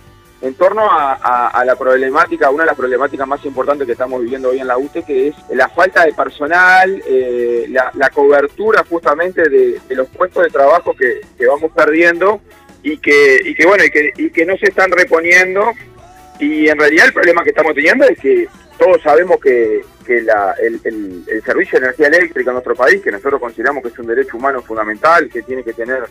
en 0.46 0.54
torno 0.54 0.88
a, 0.88 1.64
la 1.66 1.76
problemática, 1.76 2.52
una 2.52 2.64
de 2.64 2.68
las 2.68 2.78
problemáticas 2.78 3.28
más 3.28 3.44
importantes 3.46 3.88
que 3.88 3.94
estamos 3.94 4.22
viviendo 4.22 4.50
hoy 4.50 4.60
en 4.60 4.68
la 4.68 4.78
UTE, 4.78 5.02
que 5.02 5.30
es 5.30 5.36
la 5.50 5.68
falta 5.70 6.06
de 6.06 6.14
personal, 6.14 7.02
eh, 7.08 7.66
la, 7.68 8.10
cobertura 8.12 8.86
justamente 8.88 9.50
de, 9.50 9.82
los 9.90 10.08
puestos 10.10 10.44
de 10.44 10.52
trabajo 10.52 10.94
que, 10.96 11.22
vamos 11.48 11.72
perdiendo 11.72 12.42
y 12.84 13.00
que, 13.00 13.56
bueno, 13.66 13.86
y 13.86 13.90
que, 13.90 14.14
y 14.18 14.30
que 14.30 14.46
no 14.46 14.56
se 14.58 14.68
están 14.68 14.92
reponiendo. 14.92 15.72
Y 16.40 16.68
en 16.70 16.78
realidad 16.78 17.08
el 17.08 17.14
problema 17.14 17.44
que 17.44 17.50
estamos 17.50 17.74
teniendo 17.74 18.06
es 18.06 18.20
que 18.20 18.48
todos 18.78 19.02
sabemos 19.02 19.40
que, 19.40 19.82
el 20.08 21.42
servicio 21.44 21.80
de 21.80 21.86
energía 21.88 22.08
eléctrica 22.08 22.52
en 22.52 22.54
nuestro 22.54 22.76
país, 22.76 23.02
que 23.02 23.12
nosotros 23.12 23.42
consideramos 23.42 23.82
que 23.82 23.90
es 23.90 23.98
un 23.98 24.06
derecho 24.06 24.38
humano 24.38 24.62
fundamental, 24.62 25.28
que 25.28 25.42
tiene 25.42 25.64
que 25.64 25.74
tener 25.74 26.04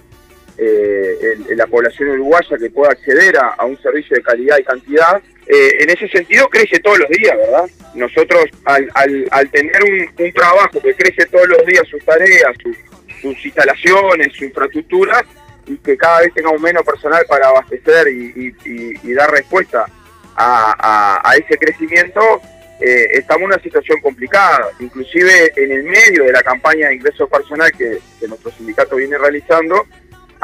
eh, 0.59 1.37
el- 1.49 1.57
la 1.57 1.67
población 1.67 2.11
uruguaya 2.11 2.57
que 2.59 2.71
pueda 2.71 2.93
acceder 2.93 3.37
a, 3.37 3.65
un 3.65 3.81
servicio 3.81 4.17
de 4.17 4.23
calidad 4.23 4.59
y 4.59 4.65
cantidad, 4.65 5.21
eh, 5.47 5.77
en 5.81 5.91
ese 5.91 6.09
sentido 6.09 6.49
crece 6.49 6.79
todos 6.81 6.99
los 7.01 7.09
días, 7.11 7.37
¿verdad? 7.37 7.65
Nosotros 7.95 8.45
al, 8.65 8.89
al- 8.95 9.29
al 9.31 9.51
tener 9.51 9.83
un, 9.83 10.33
trabajo 10.33 10.81
que 10.81 10.95
crece 10.95 11.27
todos 11.27 11.49
los 11.49 11.65
días 11.67 11.87
sus 11.89 12.05
tareas, 12.05 12.55
sus- 12.63 12.77
sus 13.21 13.45
instalaciones, 13.45 14.33
su 14.35 14.45
infraestructura, 14.45 15.25
y 15.67 15.77
que 15.79 15.97
cada 15.97 16.21
vez 16.21 16.33
tengamos 16.35 16.61
menos 16.61 16.83
personal 16.85 17.25
para 17.27 17.49
abastecer 17.49 18.09
y, 18.09 19.13
dar 19.15 19.31
respuesta 19.31 19.87
a 20.37 21.33
ese 21.39 21.57
crecimiento, 21.59 22.21
eh, 22.81 23.09
estamos 23.19 23.43
en 23.43 23.47
una 23.47 23.63
situación 23.63 24.01
complicada. 24.01 24.69
Inclusive 24.81 25.53
en 25.57 25.73
el 25.73 25.85
medio 25.85 26.25
de 26.25 26.33
la 26.33 26.43
campaña 26.43 26.89
de 26.89 26.97
ingreso 26.97 27.29
personal 27.29 27.71
que, 27.73 27.99
nuestro 28.27 28.51
sindicato 28.53 28.97
viene 28.97 29.17
realizando, 29.19 29.87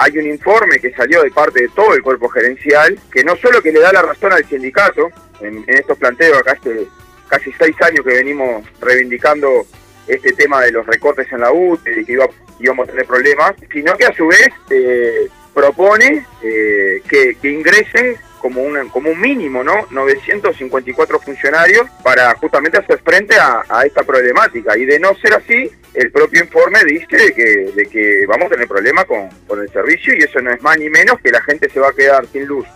hay 0.03 0.17
un 0.17 0.27
informe 0.27 0.79
que 0.79 0.93
salió 0.93 1.23
de 1.23 1.31
parte 1.31 1.61
de 1.61 1.69
todo 1.69 1.93
el 1.93 2.03
cuerpo 2.03 2.31
gerencial, 2.31 2.99
que 3.13 3.23
no 3.23 3.37
solo 3.37 3.61
que 3.61 3.71
le 3.71 3.81
da 3.81 3.93
la 3.93 4.01
razón 4.01 4.33
al 4.33 4.47
sindicato, 4.47 5.11
en, 5.43 5.63
estos 5.67 5.99
planteos, 5.99 6.39
acá 6.39 6.53
este, 6.53 6.87
casi 7.29 7.53
seis 7.53 7.77
años 7.83 8.05
que 8.07 8.15
venimos 8.15 8.65
reivindicando 8.81 9.67
este 10.07 10.33
tema 10.33 10.63
de 10.63 10.73
los 10.73 10.87
recortes 10.87 11.31
en 11.31 11.41
la 11.41 11.53
UTE 11.53 12.01
y 12.01 12.05
que 12.07 12.19
íbamos 12.61 12.89
a 12.89 12.91
tener 12.91 13.07
problemas, 13.07 13.53
sino 13.71 13.95
que 13.99 14.07
a 14.07 14.15
su 14.15 14.27
vez 14.27 14.49
eh, 14.71 15.29
propone 15.53 16.25
eh, 16.43 17.03
que, 17.07 17.37
ingresen 17.43 18.17
como 18.41 18.63
un, 18.63 18.89
como 18.89 19.11
un 19.11 19.21
mínimo, 19.21 19.63
¿no? 19.63 19.87
954 19.91 21.21
funcionarios 21.21 21.89
para 22.03 22.35
justamente 22.35 22.79
hacer 22.79 22.99
frente 23.01 23.37
a, 23.39 23.63
esta 23.85 24.03
problemática. 24.03 24.77
Y 24.77 24.85
de 24.85 24.99
no 24.99 25.15
ser 25.17 25.35
así, 25.35 25.71
el 25.95 26.11
propio 26.11 26.43
informe 26.43 26.81
dice 26.85 27.17
de 27.17 27.33
que, 27.33 27.73
de 27.75 27.87
que 27.87 28.27
vamos 28.27 28.47
a 28.47 28.51
tener 28.51 28.67
problemas 28.67 29.05
con, 29.05 29.29
con 29.47 29.61
el 29.61 29.71
servicio 29.71 30.15
y 30.15 30.23
eso 30.23 30.41
no 30.41 30.53
es 30.53 30.63
más 30.63 30.79
ni 30.79 30.89
menos 30.89 31.21
que 31.21 31.31
la 31.31 31.43
gente 31.43 31.69
se 31.69 31.81
va 31.81 31.89
a 31.89 31.93
quedar 31.93 32.27
sin 32.27 32.47
luz 32.47 32.67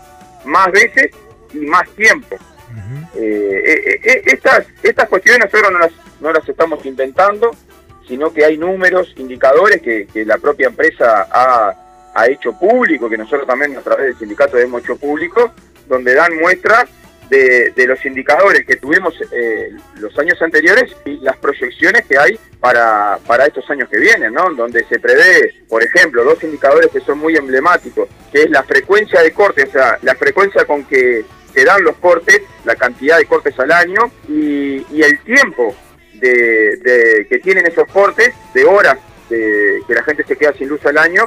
más 0.44 0.70
veces 0.70 1.10
y 1.52 1.58
más 1.58 1.88
tiempo. 1.90 2.36
Eh, 3.16 4.00
eh, 4.02 4.22
estas, 4.26 4.66
estas 4.82 5.08
cuestiones 5.08 5.44
nosotros 5.44 5.72
no 5.72 5.78
las, 5.78 5.92
no 6.20 6.32
las 6.32 6.48
estamos 6.48 6.84
inventando, 6.84 7.50
sino 8.06 8.32
que 8.32 8.44
hay 8.44 8.58
números, 8.58 9.14
indicadores 9.16 9.80
que, 9.80 10.06
que 10.12 10.24
la 10.24 10.38
propia 10.38 10.66
empresa 10.66 11.28
ha 11.30 11.84
ha 12.14 12.26
hecho 12.28 12.52
público, 12.58 13.08
que 13.10 13.18
nosotros 13.18 13.46
también 13.46 13.76
a 13.76 13.80
través 13.80 14.06
del 14.06 14.18
sindicato 14.18 14.56
hemos 14.58 14.82
hecho 14.82 14.96
público, 14.96 15.52
donde 15.88 16.14
dan 16.14 16.36
muestra 16.36 16.86
de, 17.28 17.86
los 17.86 18.04
indicadores 18.04 18.64
que 18.66 18.76
tuvimos 18.76 19.14
eh, 19.32 19.70
los 19.96 20.16
años 20.18 20.40
anteriores 20.40 20.94
y 21.04 21.18
las 21.18 21.36
proyecciones 21.36 22.04
que 22.06 22.18
hay 22.18 22.38
para, 22.60 23.18
para 23.26 23.46
estos 23.46 23.68
años 23.70 23.88
que 23.88 23.98
vienen, 23.98 24.32
¿no? 24.32 24.50
Donde 24.54 24.84
se 24.84 25.00
prevé, 25.00 25.64
por 25.68 25.82
ejemplo, 25.82 26.24
dos 26.24 26.42
indicadores 26.44 26.90
que 26.90 27.00
son 27.00 27.18
muy 27.18 27.36
emblemáticos, 27.36 28.08
que 28.32 28.42
es 28.42 28.50
la 28.50 28.62
frecuencia 28.62 29.20
de 29.20 29.32
cortes, 29.32 29.68
o 29.68 29.72
sea, 29.72 29.98
la 30.02 30.14
frecuencia 30.14 30.64
con 30.64 30.84
que 30.84 31.24
se 31.52 31.64
dan 31.64 31.82
los 31.82 31.96
cortes, 31.96 32.42
la 32.64 32.76
cantidad 32.76 33.18
de 33.18 33.26
cortes 33.26 33.58
al 33.58 33.72
año 33.72 34.10
y, 34.28 35.02
el 35.02 35.20
tiempo 35.24 35.74
de, 36.14 37.26
que 37.28 37.38
tienen 37.38 37.66
esos 37.66 37.86
cortes, 37.92 38.32
de 38.54 38.64
horas 38.64 38.98
de, 39.28 39.80
que 39.86 39.94
la 39.94 40.02
gente 40.02 40.24
se 40.24 40.36
queda 40.36 40.52
sin 40.54 40.68
luz 40.68 40.84
al 40.86 40.98
año 40.98 41.26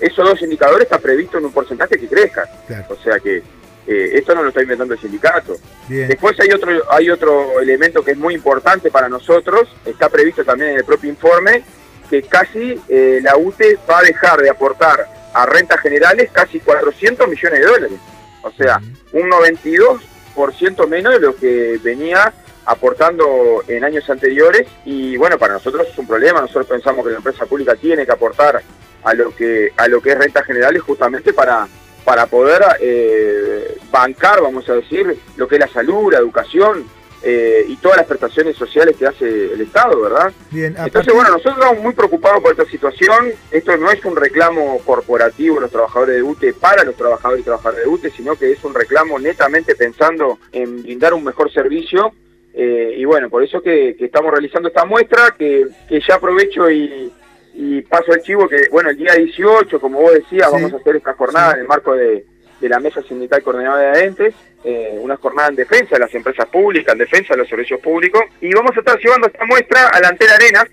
esos 0.00 0.28
dos 0.28 0.42
indicadores 0.42 0.84
está 0.84 0.98
previsto 0.98 1.38
en 1.38 1.46
un 1.46 1.52
porcentaje 1.52 1.98
que 1.98 2.08
crezca. 2.08 2.48
O 2.88 2.96
sea 2.96 3.18
que 3.18 3.42
eh, 3.86 4.10
esto 4.18 4.34
no 4.34 4.42
lo 4.42 4.48
está 4.48 4.62
inventando 4.62 4.94
el 4.94 5.00
sindicato. 5.00 5.56
Después 5.88 6.38
hay 6.40 6.50
otro, 6.50 6.70
hay 6.90 7.10
otro 7.10 7.60
elemento 7.60 8.04
que 8.04 8.10
es 8.10 8.18
muy 8.18 8.34
importante 8.34 8.90
para 8.90 9.08
nosotros, 9.08 9.68
está 9.86 10.10
previsto 10.10 10.44
también 10.44 10.72
en 10.72 10.76
el 10.78 10.84
propio 10.84 11.08
informe, 11.08 11.64
que 12.10 12.22
casi 12.22 12.78
eh, 12.88 13.20
la 13.22 13.36
UTE 13.36 13.78
va 13.90 14.00
a 14.00 14.02
dejar 14.02 14.42
de 14.42 14.50
aportar 14.50 15.06
a 15.32 15.46
rentas 15.46 15.80
generales 15.80 16.30
casi 16.32 16.60
400 16.60 17.28
millones 17.28 17.60
de 17.60 17.66
dólares. 17.66 17.98
O 18.42 18.50
sea, 18.50 18.80
un 19.12 19.30
92% 19.30 20.86
menos 20.86 21.14
de 21.14 21.20
lo 21.20 21.34
que 21.34 21.78
venía 21.82 22.32
aportando 22.66 23.64
en 23.66 23.82
años 23.84 24.08
anteriores 24.10 24.68
y 24.84 25.16
bueno, 25.16 25.38
para 25.38 25.54
nosotros 25.54 25.88
es 25.90 25.98
un 25.98 26.06
problema, 26.06 26.42
nosotros 26.42 26.66
pensamos 26.66 27.04
que 27.04 27.12
la 27.12 27.16
empresa 27.16 27.46
pública 27.46 27.74
tiene 27.74 28.04
que 28.04 28.12
aportar 28.12 28.60
a 29.04 29.14
lo 29.14 29.34
que 29.34 29.72
a 29.76 29.88
lo 29.88 30.00
que 30.00 30.12
es 30.12 30.18
rentas 30.18 30.44
generales 30.44 30.82
justamente 30.82 31.32
para 31.32 31.68
para 32.04 32.26
poder 32.26 32.62
eh, 32.80 33.76
bancar, 33.90 34.40
vamos 34.40 34.66
a 34.70 34.74
decir, 34.74 35.14
lo 35.36 35.46
que 35.46 35.56
es 35.56 35.60
la 35.60 35.68
salud, 35.68 36.10
la 36.10 36.18
educación 36.18 36.86
eh, 37.22 37.64
y 37.68 37.76
todas 37.76 37.98
las 37.98 38.06
prestaciones 38.06 38.56
sociales 38.56 38.96
que 38.96 39.06
hace 39.06 39.52
el 39.52 39.60
Estado, 39.60 40.00
¿verdad? 40.00 40.32
Bien, 40.50 40.74
Entonces, 40.78 41.12
bueno, 41.12 41.30
nosotros 41.30 41.58
estamos 41.58 41.82
muy 41.82 41.92
preocupados 41.92 42.40
por 42.40 42.52
esta 42.52 42.64
situación. 42.64 43.32
Esto 43.50 43.76
no 43.76 43.90
es 43.90 44.02
un 44.04 44.16
reclamo 44.16 44.78
corporativo 44.86 45.56
de 45.56 45.62
los 45.62 45.70
trabajadores 45.70 46.16
de 46.16 46.22
UTE 46.22 46.54
para 46.54 46.84
los 46.84 46.96
trabajadores 46.96 47.42
y 47.42 47.44
trabajadoras 47.44 47.84
de 47.84 47.90
UTE, 47.90 48.10
sino 48.10 48.36
que 48.36 48.52
es 48.52 48.64
un 48.64 48.72
reclamo 48.72 49.18
netamente 49.18 49.74
pensando 49.74 50.38
en 50.52 50.82
brindar 50.82 51.12
un 51.12 51.24
mejor 51.24 51.52
servicio. 51.52 52.12
Eh, 52.54 52.94
y 52.96 53.04
bueno, 53.04 53.28
por 53.28 53.42
eso 53.42 53.60
que, 53.60 53.96
que 53.98 54.06
estamos 54.06 54.30
realizando 54.30 54.68
esta 54.68 54.84
muestra, 54.84 55.34
que, 55.36 55.66
que 55.88 56.00
ya 56.00 56.14
aprovecho 56.14 56.70
y, 56.70 57.12
y 57.60 57.82
paso 57.82 58.12
el 58.12 58.22
chivo 58.22 58.48
que, 58.48 58.68
bueno, 58.70 58.90
el 58.90 58.96
día 58.96 59.14
18, 59.14 59.80
como 59.80 60.00
vos 60.00 60.14
decías, 60.14 60.48
vamos 60.48 60.72
a 60.72 60.76
hacer 60.76 60.94
esta 60.94 61.14
jornada 61.14 61.54
en 61.54 61.60
el 61.62 61.66
marco 61.66 61.92
de, 61.92 62.24
la 62.60 62.78
Mesa 62.78 63.02
Sindical 63.02 63.42
Coordinadora 63.42 63.98
de 63.98 64.04
Entes, 64.04 64.34
eh, 64.62 64.96
una 65.00 65.16
jornada 65.16 65.48
en 65.48 65.56
defensa 65.56 65.96
de 65.96 65.98
las 65.98 66.14
empresas 66.14 66.46
públicas, 66.46 66.92
en 66.92 67.00
defensa 67.00 67.34
de 67.34 67.38
los 67.38 67.48
servicios 67.48 67.80
públicos, 67.80 68.22
y 68.40 68.54
vamos 68.54 68.76
a 68.76 68.78
estar 68.78 68.96
llevando 69.00 69.26
esta 69.26 69.44
muestra 69.44 69.88
a 69.88 70.00
la 70.00 70.08
Antela 70.08 70.34
Arenas, 70.34 70.66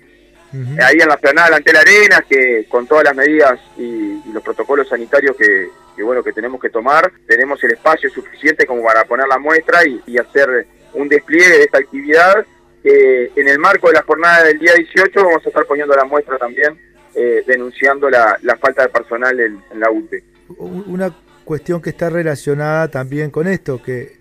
ahí 0.80 0.98
en 1.00 1.08
la 1.08 1.16
planada 1.16 1.46
de 1.46 1.50
la 1.50 1.56
Antela 1.56 1.80
Arenas, 1.80 2.22
que 2.28 2.66
con 2.68 2.86
todas 2.86 3.02
las 3.02 3.16
medidas 3.16 3.58
y, 3.76 4.22
los 4.32 4.42
protocolos 4.44 4.88
sanitarios 4.88 5.36
que, 5.36 5.68
bueno 6.04 6.22
que 6.22 6.32
tenemos 6.32 6.60
que 6.60 6.70
tomar, 6.70 7.10
tenemos 7.26 7.62
el 7.64 7.72
espacio 7.72 8.08
suficiente 8.10 8.64
como 8.64 8.84
para 8.84 9.04
poner 9.06 9.26
la 9.26 9.38
muestra 9.38 9.84
y, 9.84 10.00
y 10.06 10.18
hacer 10.18 10.68
un 10.92 11.08
despliegue 11.08 11.58
de 11.58 11.64
esta 11.64 11.78
actividad 11.78 12.46
en 12.88 13.48
el 13.48 13.58
marco 13.58 13.88
de 13.88 13.94
la 13.94 14.02
jornada 14.02 14.44
del 14.44 14.58
día 14.58 14.74
18 14.74 15.24
vamos 15.24 15.44
a 15.44 15.48
estar 15.48 15.66
poniendo 15.66 15.92
la 15.94 16.04
muestra 16.04 16.38
también, 16.38 16.78
eh, 17.14 17.42
denunciando 17.46 18.08
la, 18.08 18.38
falta 18.60 18.84
de 18.84 18.90
personal 18.90 19.40
en, 19.40 19.60
la 19.74 19.90
UTE. 19.90 20.22
Una 20.58 21.12
cuestión 21.44 21.82
que 21.82 21.90
está 21.90 22.08
relacionada 22.10 22.88
también 22.88 23.30
con 23.30 23.48
esto, 23.48 23.82
que 23.82 24.18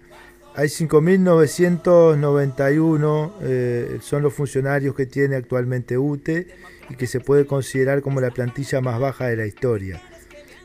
hay 0.56 0.68
5.991 0.68 3.34
eh, 3.42 4.00
son 4.02 4.24
los 4.24 4.34
funcionarios 4.34 4.96
que 4.96 5.06
tiene 5.06 5.36
actualmente 5.36 5.96
UTE 5.98 6.48
y 6.90 6.96
que 6.96 7.08
se 7.08 7.20
puede 7.20 7.46
considerar 7.46 8.02
como 8.02 8.22
la 8.22 8.32
plantilla 8.32 8.80
más 8.82 9.00
baja 9.00 9.28
de 9.28 9.36
la 9.36 9.46
historia. 9.46 10.02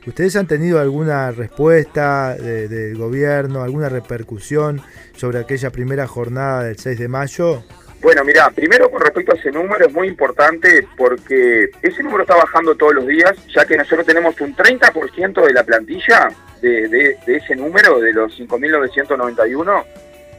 ¿Ustedes 0.07 0.35
han 0.37 0.47
tenido 0.47 0.81
alguna 0.81 1.31
respuesta 1.31 2.35
del 2.35 2.97
gobierno, 2.97 3.63
alguna 3.63 3.91
repercusión 3.91 4.81
sobre 5.15 5.39
aquella 5.39 5.69
primera 5.71 6.07
jornada 6.07 6.65
del 6.65 6.79
6 6.79 6.99
de 6.99 7.09
mayo? 7.09 7.63
Bueno, 8.01 8.25
mira, 8.25 8.51
primero 8.51 8.91
con 8.91 9.03
respecto 9.03 9.33
a 9.33 9.37
ese 9.37 9.53
número 9.53 9.87
es 9.87 9.93
muy 9.93 10.09
importante 10.09 10.87
porque 10.97 11.71
ese 11.83 12.03
número 12.03 12.23
está 12.23 12.35
bajando 12.35 12.75
todos 12.75 12.95
los 12.95 13.07
días, 13.07 13.37
ya 13.55 13.67
que 13.67 13.77
nosotros 13.77 14.07
tenemos 14.07 14.41
un 14.41 14.57
30% 14.57 15.47
de 15.47 15.53
la 15.53 15.65
plantilla 15.65 16.29
de, 16.63 17.19
ese 17.27 17.55
número, 17.57 18.01
de 18.01 18.13
los 18.15 18.39
5.991, 18.39 19.85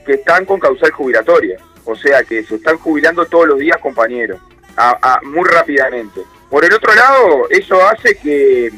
que 0.05 0.14
están 0.14 0.45
con 0.45 0.59
causal 0.59 0.91
jubilatoria. 0.91 1.57
O 1.86 1.95
sea 1.95 2.24
que 2.24 2.43
se 2.43 2.55
están 2.55 2.78
jubilando 2.78 3.26
todos 3.26 3.47
los 3.47 3.59
días 3.59 3.78
compañeros, 3.78 4.39
muy 5.24 5.47
rápidamente. 5.47 6.22
Por 6.49 6.66
el 6.66 6.74
otro 6.74 6.93
lado, 6.93 7.47
eso 7.49 7.80
hace 7.88 8.16
que 8.18 8.72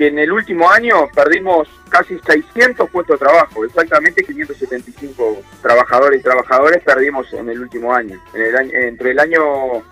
que 0.00 0.06
en 0.06 0.18
el 0.18 0.32
último 0.32 0.70
año 0.70 1.10
perdimos 1.14 1.68
casi 1.90 2.18
600 2.20 2.88
puestos 2.88 3.20
de 3.20 3.26
trabajo, 3.26 3.66
exactamente 3.66 4.24
575 4.24 5.42
trabajadores 5.60 6.20
y 6.20 6.22
trabajadoras 6.22 6.82
perdimos 6.82 7.30
en 7.34 7.50
el 7.50 7.60
último 7.60 7.92
año, 7.92 8.18
en 8.32 8.40
el 8.40 8.74
entre 8.74 9.10
el 9.10 9.18
año, 9.18 9.42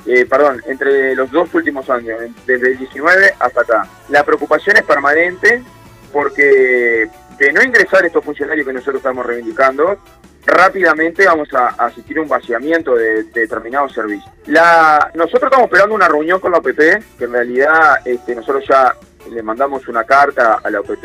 eh, 0.07 0.25
perdón, 0.25 0.63
entre 0.67 1.15
los 1.15 1.31
dos 1.31 1.53
últimos 1.53 1.91
años, 1.91 2.23
desde 2.47 2.69
el 2.69 2.79
19 2.79 3.35
hasta 3.39 3.61
acá. 3.61 3.87
La 4.09 4.25
preocupación 4.25 4.79
es 4.79 4.83
permanente 4.85 5.63
porque 6.11 7.07
de 7.39 7.53
no 7.53 7.63
ingresar 7.63 8.07
estos 8.07 8.25
funcionarios 8.25 8.67
que 8.67 8.73
nosotros 8.73 9.01
estamos 9.01 9.27
reivindicando, 9.27 9.99
rápidamente 10.47 11.27
vamos 11.27 11.53
a, 11.53 11.67
asistir 11.85 12.17
a 12.17 12.23
un 12.23 12.29
vaciamiento 12.29 12.95
de, 12.95 13.25
determinados 13.25 13.93
servicios. 13.93 14.33
La, 14.47 15.11
nosotros 15.13 15.51
estamos 15.51 15.67
esperando 15.67 15.95
una 15.95 16.09
reunión 16.09 16.41
con 16.41 16.53
la 16.53 16.59
OPP, 16.59 16.79
que 17.19 17.25
en 17.25 17.33
realidad 17.33 17.99
este, 18.07 18.35
nosotros 18.35 18.65
ya 18.67 18.95
le 19.31 19.43
mandamos 19.43 19.89
una 19.89 20.05
carta 20.05 20.61
a 20.63 20.71
la 20.71 20.81
OPP, 20.81 21.05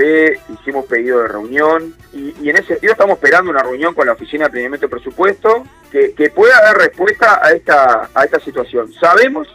hicimos 0.49 0.85
pedido 0.85 1.21
de 1.21 1.27
reunión 1.27 1.95
y, 2.13 2.49
en 2.49 2.57
ese 2.57 2.69
sentido 2.69 2.93
estamos 2.93 3.15
esperando 3.15 3.51
una 3.51 3.63
reunión 3.63 3.93
con 3.93 4.07
la 4.07 4.13
Oficina 4.13 4.45
de 4.45 4.51
Planeamiento 4.51 4.87
de 4.87 4.91
Presupuesto 4.91 5.63
que, 5.91 6.31
pueda 6.33 6.59
dar 6.61 6.77
respuesta 6.77 7.39
a 7.43 7.51
esta, 7.51 8.09
a 8.13 8.23
esta 8.23 8.39
situación. 8.39 8.91
Sabemos, 8.93 9.47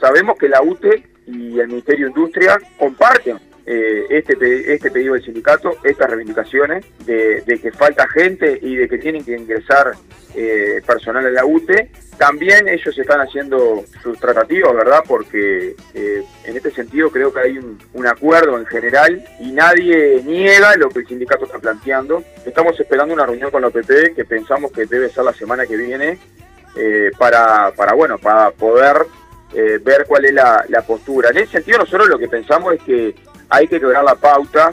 sabemos 0.00 0.36
que 0.38 0.48
la 0.48 0.62
UTE 0.62 1.06
y 1.26 1.58
el 1.58 1.68
Ministerio 1.68 2.06
de 2.06 2.10
Industria 2.10 2.58
comparten 2.78 3.38
eh, 3.66 4.04
este, 4.10 4.74
este 4.74 4.90
pedido 4.90 5.14
del 5.14 5.24
sindicato, 5.24 5.78
estas 5.84 6.10
reivindicaciones 6.10 6.84
de, 7.06 7.42
que 7.62 7.72
falta 7.72 8.06
gente 8.08 8.58
y 8.60 8.76
de 8.76 8.86
que 8.86 8.98
tienen 8.98 9.24
que 9.24 9.38
ingresar 9.38 9.92
eh, 10.34 10.82
personal 10.86 11.24
a 11.24 11.30
la 11.30 11.46
UTE. 11.46 11.90
También 12.18 12.68
ellos 12.68 12.96
están 12.98 13.22
haciendo 13.22 13.82
sus 14.02 14.20
tratativas, 14.20 14.74
¿verdad? 14.74 15.02
Porque 15.08 15.74
eh, 15.94 16.22
en 16.44 16.56
este 16.56 16.72
sentido 16.72 17.10
creo 17.10 17.32
que 17.32 17.40
hay 17.40 17.58
un, 17.58 18.06
acuerdo 18.06 18.58
en 18.58 18.66
general 18.66 19.24
y 19.40 19.50
nadie 19.50 20.22
niega 20.26 20.76
lo 20.76 20.90
que 20.90 20.98
el 20.98 21.08
sindicato 21.08 21.46
está 21.46 21.58
planteando. 21.58 22.22
Estamos 22.44 22.78
esperando 22.78 23.14
una 23.14 23.24
reunión 23.24 23.50
con 23.50 23.62
la 23.62 23.68
OPP 23.68 24.14
que 24.14 24.26
pensamos 24.26 24.72
que 24.72 24.84
debe 24.84 25.08
ser 25.08 25.24
la 25.24 25.32
semana 25.32 25.64
que 25.64 25.78
viene 25.78 26.18
para, 27.18 27.72
para, 27.74 27.94
bueno, 27.94 28.18
para 28.18 28.50
poder 28.50 29.06
ver 29.54 30.04
cuál 30.06 30.26
es 30.26 30.34
la, 30.34 30.84
postura. 30.86 31.30
En 31.30 31.38
ese 31.38 31.52
sentido, 31.52 31.78
nosotros 31.78 32.08
lo 32.08 32.18
que 32.18 32.28
pensamos 32.28 32.74
es 32.74 32.82
que 32.82 33.14
hay 33.48 33.68
que 33.68 33.80
quebrar 33.80 34.04
la 34.04 34.14
pauta, 34.14 34.72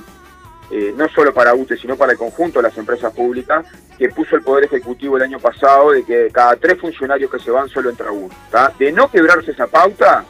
eh, 0.72 0.94
no 0.96 1.10
solo 1.10 1.34
para 1.34 1.54
UTE, 1.54 1.78
sino 1.78 1.96
para 1.98 2.14
el 2.14 2.18
conjunto 2.18 2.60
de 2.60 2.64
las 2.70 2.78
empresas 2.78 3.14
públicas, 3.14 3.66
que 3.98 4.10
puso 4.10 4.36
el 4.36 4.42
Poder 4.42 4.66
Ejecutivo 4.66 5.18
el 5.18 5.24
año 5.24 5.40
pasado 5.40 5.92
de 5.92 6.04
que 6.04 6.30
cada 6.32 6.56
tres 6.56 6.80
funcionarios 6.80 7.30
que 7.30 7.40
se 7.40 7.52
van 7.52 7.70
solo 7.70 7.90
entra 7.90 8.12
uno. 8.12 8.34
De 8.80 8.92
no 8.92 9.12
quebrarse 9.12 9.52
esa 9.52 9.68
pauta, 9.68 10.24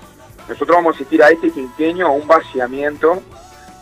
nosotros 0.50 0.76
vamos 0.76 0.94
a 0.94 0.96
asistir 0.96 1.24
a 1.24 1.30
este 1.30 1.52
quinquenio 1.52 2.08
a 2.08 2.12
un 2.12 2.28
vaciamiento 2.28 3.22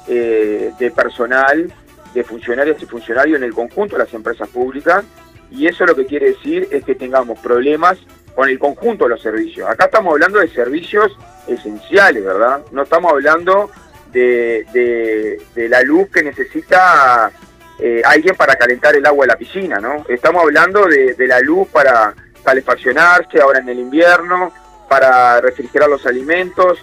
eh, 0.08 0.74
de 0.78 0.92
personal, 0.92 1.74
de 2.14 2.24
funcionarios 2.24 2.82
y 2.82 2.86
funcionarios 2.86 3.38
en 3.38 3.44
el 3.44 3.54
conjunto 3.54 3.96
de 3.96 4.04
las 4.04 4.14
empresas 4.14 4.48
públicas, 4.50 5.06
y 5.50 5.66
eso 5.66 5.86
lo 5.86 5.96
que 5.96 6.06
quiere 6.06 6.32
decir 6.32 6.68
es 6.72 6.84
que 6.84 6.94
tengamos 6.94 7.40
problemas 7.40 7.98
con 8.36 8.50
el 8.50 8.60
conjunto 8.60 9.06
de 9.06 9.12
los 9.12 9.22
servicios. 9.22 9.68
Acá 9.68 9.86
estamos 9.86 10.12
hablando 10.14 10.40
de 10.40 10.48
servicios 10.50 11.18
esenciales, 11.48 12.24
¿verdad? 12.24 12.62
No 12.72 12.84
estamos 12.84 13.12
hablando 13.12 13.70
de, 14.12 15.42
la 15.56 15.82
luz 15.82 16.10
que 16.10 16.24
necesita 16.24 17.32
eh, 17.80 18.02
alguien 18.04 18.36
para 18.36 18.56
calentar 18.56 18.96
el 18.96 19.06
agua 19.06 19.26
de 19.26 19.32
la 19.32 19.38
piscina, 19.38 19.80
¿no? 19.80 20.06
Estamos 20.10 20.44
hablando 20.44 20.86
de, 20.86 21.14
de 21.14 21.28
la 21.28 21.40
luz 21.40 21.68
para 21.70 22.14
calefaccionarse 22.44 23.40
ahora 23.42 23.60
en 23.60 23.70
el 23.70 23.80
invierno, 23.80 24.52
para 24.88 25.40
refrigerar 25.42 25.90
los 25.90 26.06
alimentos, 26.06 26.80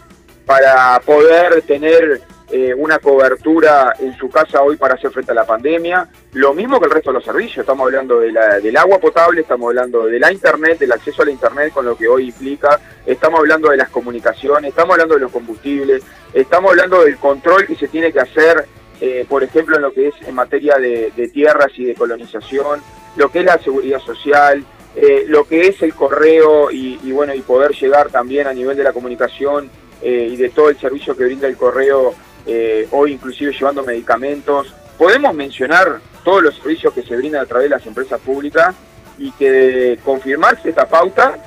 para 0.46 0.98
poder 1.00 1.62
tener 1.62 2.22
eh, 2.48 2.72
una 2.72 3.00
cobertura 3.00 3.94
en 3.98 4.16
su 4.16 4.30
casa 4.30 4.62
hoy 4.62 4.76
para 4.76 4.94
hacer 4.94 5.10
frente 5.10 5.32
a 5.32 5.34
la 5.34 5.44
pandemia. 5.44 6.08
Lo 6.34 6.54
mismo 6.54 6.78
que 6.78 6.86
el 6.86 6.92
resto 6.92 7.10
de 7.10 7.14
los 7.14 7.24
servicios. 7.24 7.58
Estamos 7.58 7.86
hablando 7.86 8.20
de 8.20 8.30
la, 8.30 8.60
del 8.60 8.76
agua 8.76 9.00
potable, 9.00 9.40
estamos 9.40 9.66
hablando 9.68 10.06
de 10.06 10.20
la 10.20 10.32
internet, 10.32 10.78
del 10.78 10.92
acceso 10.92 11.22
a 11.22 11.24
la 11.24 11.32
internet 11.32 11.72
con 11.72 11.84
lo 11.84 11.96
que 11.96 12.06
hoy 12.06 12.28
implica, 12.28 12.78
estamos 13.04 13.40
hablando 13.40 13.70
de 13.70 13.76
las 13.76 13.88
comunicaciones, 13.88 14.68
estamos 14.68 14.92
hablando 14.92 15.14
de 15.14 15.22
los 15.22 15.32
combustibles, 15.32 16.04
estamos 16.32 16.70
hablando 16.70 17.02
del 17.02 17.16
control 17.16 17.66
que 17.66 17.74
se 17.74 17.88
tiene 17.88 18.12
que 18.12 18.20
hacer, 18.20 18.64
eh, 19.00 19.26
por 19.28 19.42
ejemplo, 19.42 19.74
en 19.76 19.82
lo 19.82 19.92
que 19.92 20.08
es 20.08 20.14
en 20.24 20.34
materia 20.34 20.76
de, 20.76 21.30
tierras 21.32 21.72
y 21.76 21.84
de 21.84 21.94
colonización, 21.94 22.80
lo 23.16 23.28
que 23.28 23.40
es 23.40 23.44
la 23.44 23.58
seguridad 23.58 24.00
social. 24.00 24.64
Eh, 24.98 25.26
lo 25.28 25.46
que 25.46 25.68
es 25.68 25.82
el 25.82 25.92
correo 25.92 26.70
y, 26.70 26.98
y, 27.04 27.12
bueno 27.12 27.34
y 27.34 27.42
poder 27.42 27.72
llegar 27.72 28.08
también 28.08 28.46
a 28.46 28.54
nivel 28.54 28.74
de 28.78 28.82
la 28.82 28.94
comunicación 28.94 29.70
y 30.02 30.36
de 30.36 30.48
todo 30.50 30.70
el 30.70 30.78
servicio 30.78 31.14
que 31.14 31.24
brinda 31.24 31.48
el 31.48 31.56
correo 31.56 32.14
eh, 32.46 32.86
hoy 32.90 33.12
inclusive 33.12 33.52
llevando 33.52 33.82
medicamentos. 33.82 34.72
Podemos 34.98 35.34
mencionar 35.34 36.00
todos 36.24 36.42
los 36.42 36.56
servicios 36.56 36.92
que 36.92 37.02
se 37.02 37.16
brindan 37.16 37.42
a 37.42 37.46
través 37.46 37.68
de 37.70 37.76
las 37.76 37.86
empresas 37.86 38.20
públicas 38.20 38.74
y 39.18 39.30
que 39.32 39.98
confirmarse 40.04 40.70
esta 40.70 40.88
pauta 40.88 41.38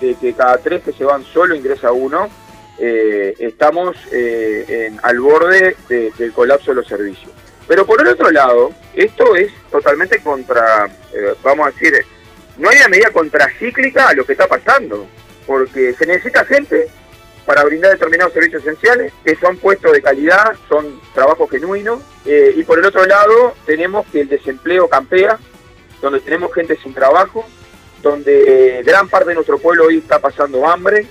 de 0.00 0.14
que 0.14 0.32
cada 0.32 0.58
tres 0.58 0.82
que 0.82 0.92
se 0.92 1.04
van 1.04 1.24
solo 1.24 1.54
ingresa 1.54 1.92
uno, 1.92 2.28
eh, 2.78 3.34
estamos 3.38 3.96
eh, 4.12 4.92
al 5.02 5.20
borde 5.20 5.76
del 5.88 6.32
colapso 6.32 6.70
de 6.70 6.76
los 6.76 6.86
servicios. 6.86 7.32
Pero 7.66 7.84
por 7.84 8.00
el 8.00 8.08
otro 8.08 8.30
lado, 8.30 8.70
esto 8.94 9.36
es 9.36 9.52
totalmente 9.70 10.20
contra, 10.20 10.88
vamos 11.42 11.66
a 11.66 11.70
decir, 11.70 11.92
no 12.56 12.70
hay 12.70 12.78
una 12.78 12.88
medida 12.88 13.10
contracíclica 13.10 14.08
a 14.08 14.14
lo 14.14 14.24
que 14.24 14.32
está 14.32 14.46
pasando, 14.46 15.06
porque 15.46 15.92
se 15.94 16.06
necesita 16.06 16.44
gente 16.44 16.88
para 17.48 17.64
brindar 17.64 17.92
determinados 17.92 18.34
servicios 18.34 18.60
esenciales 18.60 19.10
que 19.24 19.34
son 19.36 19.56
puestos 19.56 19.90
de 19.90 20.02
calidad, 20.02 20.52
son 20.68 21.00
trabajos 21.14 21.48
genuinos. 21.50 22.02
Eh, 22.26 22.52
y 22.54 22.62
por 22.62 22.78
el 22.78 22.84
otro 22.84 23.06
lado 23.06 23.54
tenemos 23.64 24.06
que 24.08 24.20
el 24.20 24.28
desempleo 24.28 24.86
campea, 24.86 25.38
donde 26.02 26.20
tenemos 26.20 26.52
gente 26.52 26.76
sin 26.76 26.92
trabajo, 26.92 27.46
donde 28.02 28.82
gran 28.84 29.08
parte 29.08 29.30
de 29.30 29.36
nuestro 29.36 29.58
pueblo 29.58 29.86
hoy 29.86 29.96
está 29.96 30.18
pasando 30.18 30.68
hambre, 30.68 31.06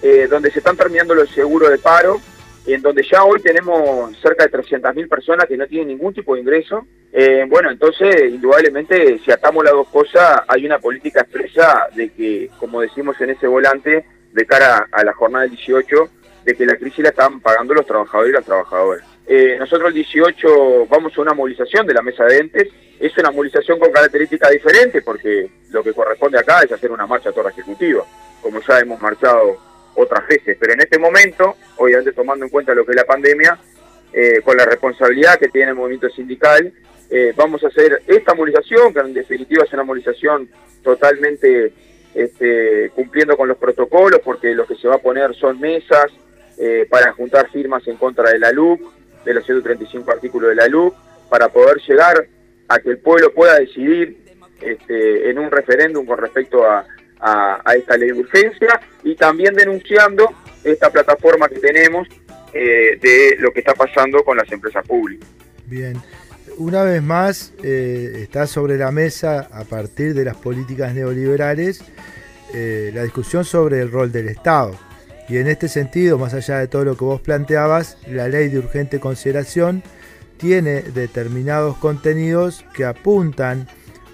eh, 0.00 0.28
donde 0.30 0.50
se 0.50 0.60
están 0.60 0.78
terminando 0.78 1.14
los 1.14 1.28
seguros 1.28 1.68
de 1.68 1.76
paro, 1.76 2.22
en 2.64 2.80
donde 2.80 3.02
ya 3.02 3.24
hoy 3.24 3.42
tenemos 3.42 4.16
cerca 4.22 4.46
de 4.46 4.50
300.000 4.50 5.06
personas 5.10 5.44
que 5.44 5.58
no 5.58 5.66
tienen 5.66 5.88
ningún 5.88 6.14
tipo 6.14 6.34
de 6.34 6.40
ingreso. 6.40 6.86
Eh, 7.12 7.44
bueno, 7.50 7.70
entonces, 7.70 8.32
indudablemente, 8.32 9.18
si 9.22 9.30
atamos 9.30 9.62
las 9.62 9.74
dos 9.74 9.88
cosas, 9.88 10.40
hay 10.48 10.64
una 10.64 10.78
política 10.78 11.20
expresa 11.20 11.86
de 11.94 12.08
que, 12.08 12.48
como 12.58 12.80
decimos 12.80 13.20
en 13.20 13.28
ese 13.28 13.46
volante, 13.46 14.06
de 14.32 14.46
cara 14.46 14.88
a 14.90 15.04
la 15.04 15.12
jornada 15.12 15.42
del 15.42 15.52
18 15.56 16.10
de 16.44 16.54
que 16.54 16.66
la 16.66 16.76
crisis 16.76 17.00
la 17.00 17.10
están 17.10 17.40
pagando 17.40 17.74
los 17.74 17.86
trabajadores 17.86 18.30
y 18.30 18.34
las 18.34 18.44
trabajadoras. 18.44 19.04
Eh, 19.26 19.56
nosotros 19.58 19.88
el 19.88 19.94
18 19.94 20.86
vamos 20.86 21.16
a 21.16 21.20
una 21.20 21.34
movilización 21.34 21.86
de 21.86 21.94
la 21.94 22.02
mesa 22.02 22.24
de 22.24 22.38
entes, 22.38 22.68
es 22.98 23.16
una 23.18 23.30
movilización 23.30 23.78
con 23.78 23.92
características 23.92 24.50
diferentes 24.50 25.02
porque 25.04 25.50
lo 25.70 25.82
que 25.82 25.92
corresponde 25.92 26.38
acá 26.38 26.62
es 26.62 26.72
hacer 26.72 26.90
una 26.90 27.06
marcha 27.06 27.32
toda 27.32 27.50
ejecutiva, 27.50 28.04
como 28.40 28.60
ya 28.60 28.80
hemos 28.80 29.00
marchado 29.00 29.56
otras 29.94 30.26
veces, 30.26 30.56
pero 30.58 30.72
en 30.72 30.80
este 30.80 30.98
momento, 30.98 31.56
obviamente 31.76 32.12
tomando 32.12 32.44
en 32.44 32.50
cuenta 32.50 32.74
lo 32.74 32.84
que 32.84 32.92
es 32.92 32.96
la 32.96 33.04
pandemia, 33.04 33.58
eh, 34.12 34.40
con 34.44 34.56
la 34.56 34.64
responsabilidad 34.64 35.38
que 35.38 35.48
tiene 35.48 35.70
el 35.70 35.76
movimiento 35.76 36.08
sindical, 36.10 36.72
eh, 37.10 37.32
vamos 37.36 37.62
a 37.62 37.68
hacer 37.68 38.02
esta 38.06 38.34
movilización, 38.34 38.92
que 38.92 39.00
en 39.00 39.14
definitiva 39.14 39.64
es 39.64 39.72
una 39.72 39.84
movilización 39.84 40.48
totalmente 40.82 41.72
este, 42.14 42.90
cumpliendo 42.94 43.36
con 43.36 43.48
los 43.48 43.56
protocolos, 43.56 44.20
porque 44.24 44.54
lo 44.54 44.66
que 44.66 44.76
se 44.76 44.88
va 44.88 44.96
a 44.96 44.98
poner 44.98 45.34
son 45.34 45.60
mesas 45.60 46.06
eh, 46.58 46.86
para 46.88 47.12
juntar 47.12 47.50
firmas 47.50 47.86
en 47.88 47.96
contra 47.96 48.30
de 48.30 48.38
la 48.38 48.52
LUC, 48.52 48.80
de 49.24 49.34
los 49.34 49.44
135 49.44 50.10
artículos 50.10 50.50
de 50.50 50.56
la 50.56 50.68
LUC, 50.68 50.94
para 51.28 51.48
poder 51.48 51.78
llegar 51.86 52.26
a 52.68 52.78
que 52.78 52.90
el 52.90 52.98
pueblo 52.98 53.32
pueda 53.32 53.58
decidir 53.58 54.18
este, 54.60 55.30
en 55.30 55.38
un 55.38 55.50
referéndum 55.50 56.04
con 56.06 56.18
respecto 56.18 56.64
a, 56.64 56.86
esta 57.76 57.96
ley 57.96 58.10
de 58.10 58.18
urgencia 58.18 58.80
y 59.04 59.14
también 59.14 59.54
denunciando 59.54 60.28
esta 60.64 60.90
plataforma 60.90 61.48
que 61.48 61.60
tenemos 61.60 62.08
eh, 62.52 62.98
de 63.00 63.36
lo 63.38 63.52
que 63.52 63.60
está 63.60 63.74
pasando 63.74 64.24
con 64.24 64.36
las 64.36 64.50
empresas 64.50 64.84
públicas. 64.84 65.28
Bien 65.66 65.94
una 66.58 66.82
vez 66.82 67.02
más 67.02 67.52
eh, 67.62 68.20
está 68.22 68.46
sobre 68.46 68.76
la 68.76 68.90
mesa, 68.90 69.48
a 69.52 69.64
partir 69.64 70.14
de 70.14 70.24
las 70.24 70.36
políticas 70.36 70.94
neoliberales, 70.94 71.82
eh, 72.54 72.90
la 72.94 73.02
discusión 73.02 73.44
sobre 73.44 73.80
el 73.80 73.90
rol 73.90 74.12
del 74.12 74.28
Estado. 74.28 74.76
Y 75.28 75.38
en 75.38 75.48
este 75.48 75.68
sentido, 75.68 76.18
más 76.18 76.34
allá 76.34 76.58
de 76.58 76.68
todo 76.68 76.84
lo 76.84 76.96
que 76.96 77.04
vos 77.04 77.20
planteabas, 77.20 77.96
la 78.06 78.28
ley 78.28 78.48
de 78.48 78.58
urgente 78.58 79.00
consideración 79.00 79.82
tiene 80.36 80.82
determinados 80.82 81.76
contenidos 81.76 82.64
que 82.74 82.84
apuntan 82.84 83.68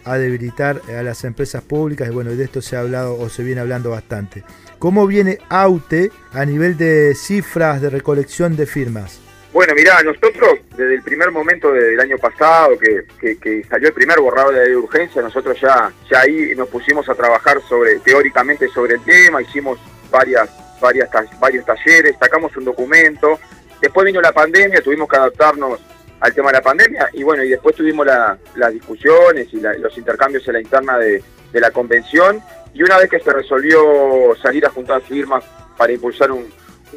a 0.05 0.16
debilitar 0.16 0.81
a 0.89 1.03
las 1.03 1.24
empresas 1.24 1.62
públicas 1.62 2.09
y 2.09 2.12
bueno, 2.12 2.31
de 2.31 2.45
esto 2.45 2.62
se 2.62 2.76
ha 2.76 2.81
hablado 2.81 3.18
o 3.18 3.29
se 3.29 3.43
viene 3.43 3.61
hablando 3.61 3.91
bastante. 3.91 4.45
¿Cómo 4.79 5.07
viene 5.07 5.39
AUTE 5.49 6.11
a 6.33 6.45
nivel 6.45 6.76
de 6.76 7.14
cifras 7.14 7.81
de 7.81 7.91
recolección 7.91 8.57
de 8.57 8.66
firmas? 8.66 9.28
Bueno, 9.53 9.75
mirá, 9.75 10.03
nosotros 10.03 10.61
desde 10.77 10.95
el 10.95 11.03
primer 11.03 11.31
momento 11.31 11.73
del 11.73 11.99
año 11.99 12.19
pasado 12.19 12.79
que, 12.79 13.65
salió 13.69 13.89
el 13.89 13.95
primer 13.95 14.21
borrado 14.21 14.53
de 14.53 14.69
la 14.69 14.79
urgencia, 14.79 15.23
nosotros 15.23 15.59
ya, 15.61 15.91
ya 16.11 16.21
ahí 16.21 16.55
nos 16.55 16.69
pusimos 16.69 17.09
a 17.09 17.15
trabajar 17.15 17.61
sobre 17.63 17.99
teóricamente 18.01 18.69
sobre 18.69 18.95
el 18.95 19.05
tema, 19.05 19.41
hicimos 19.41 19.79
varias, 20.11 20.51
varias, 20.81 21.09
varios 21.41 21.65
talleres, 21.65 22.17
sacamos 22.21 22.55
un 22.57 22.67
documento, 22.67 23.41
después 23.81 24.05
vino 24.05 24.21
la 24.21 24.33
pandemia, 24.33 24.83
tuvimos 24.83 25.09
que 25.09 25.17
adaptarnos 25.17 25.81
al 26.21 26.35
tema 26.35 26.51
de 26.51 26.59
la 26.59 26.63
pandemia 26.63 27.09
y 27.15 27.23
bueno, 27.23 27.43
y 27.43 27.49
después 27.49 27.75
tuvimos 27.75 28.07
las 28.07 28.73
discusiones 28.73 29.49
y 29.53 29.61
los 29.61 29.97
intercambios 29.97 30.47
en 30.47 30.55
la 30.55 30.61
interna 30.61 30.99
de, 30.99 31.23
de 31.53 31.61
la 31.61 31.71
convención. 31.71 32.43
Y 32.75 32.83
una 32.83 32.99
vez 32.99 33.09
que 33.09 33.19
se 33.19 33.33
resolvió 33.33 34.37
salir 34.43 34.67
a 34.67 34.71
juntar 34.71 35.01
firmas 35.01 35.43
para 35.77 35.93
impulsar 35.93 36.31
un, 36.31 36.47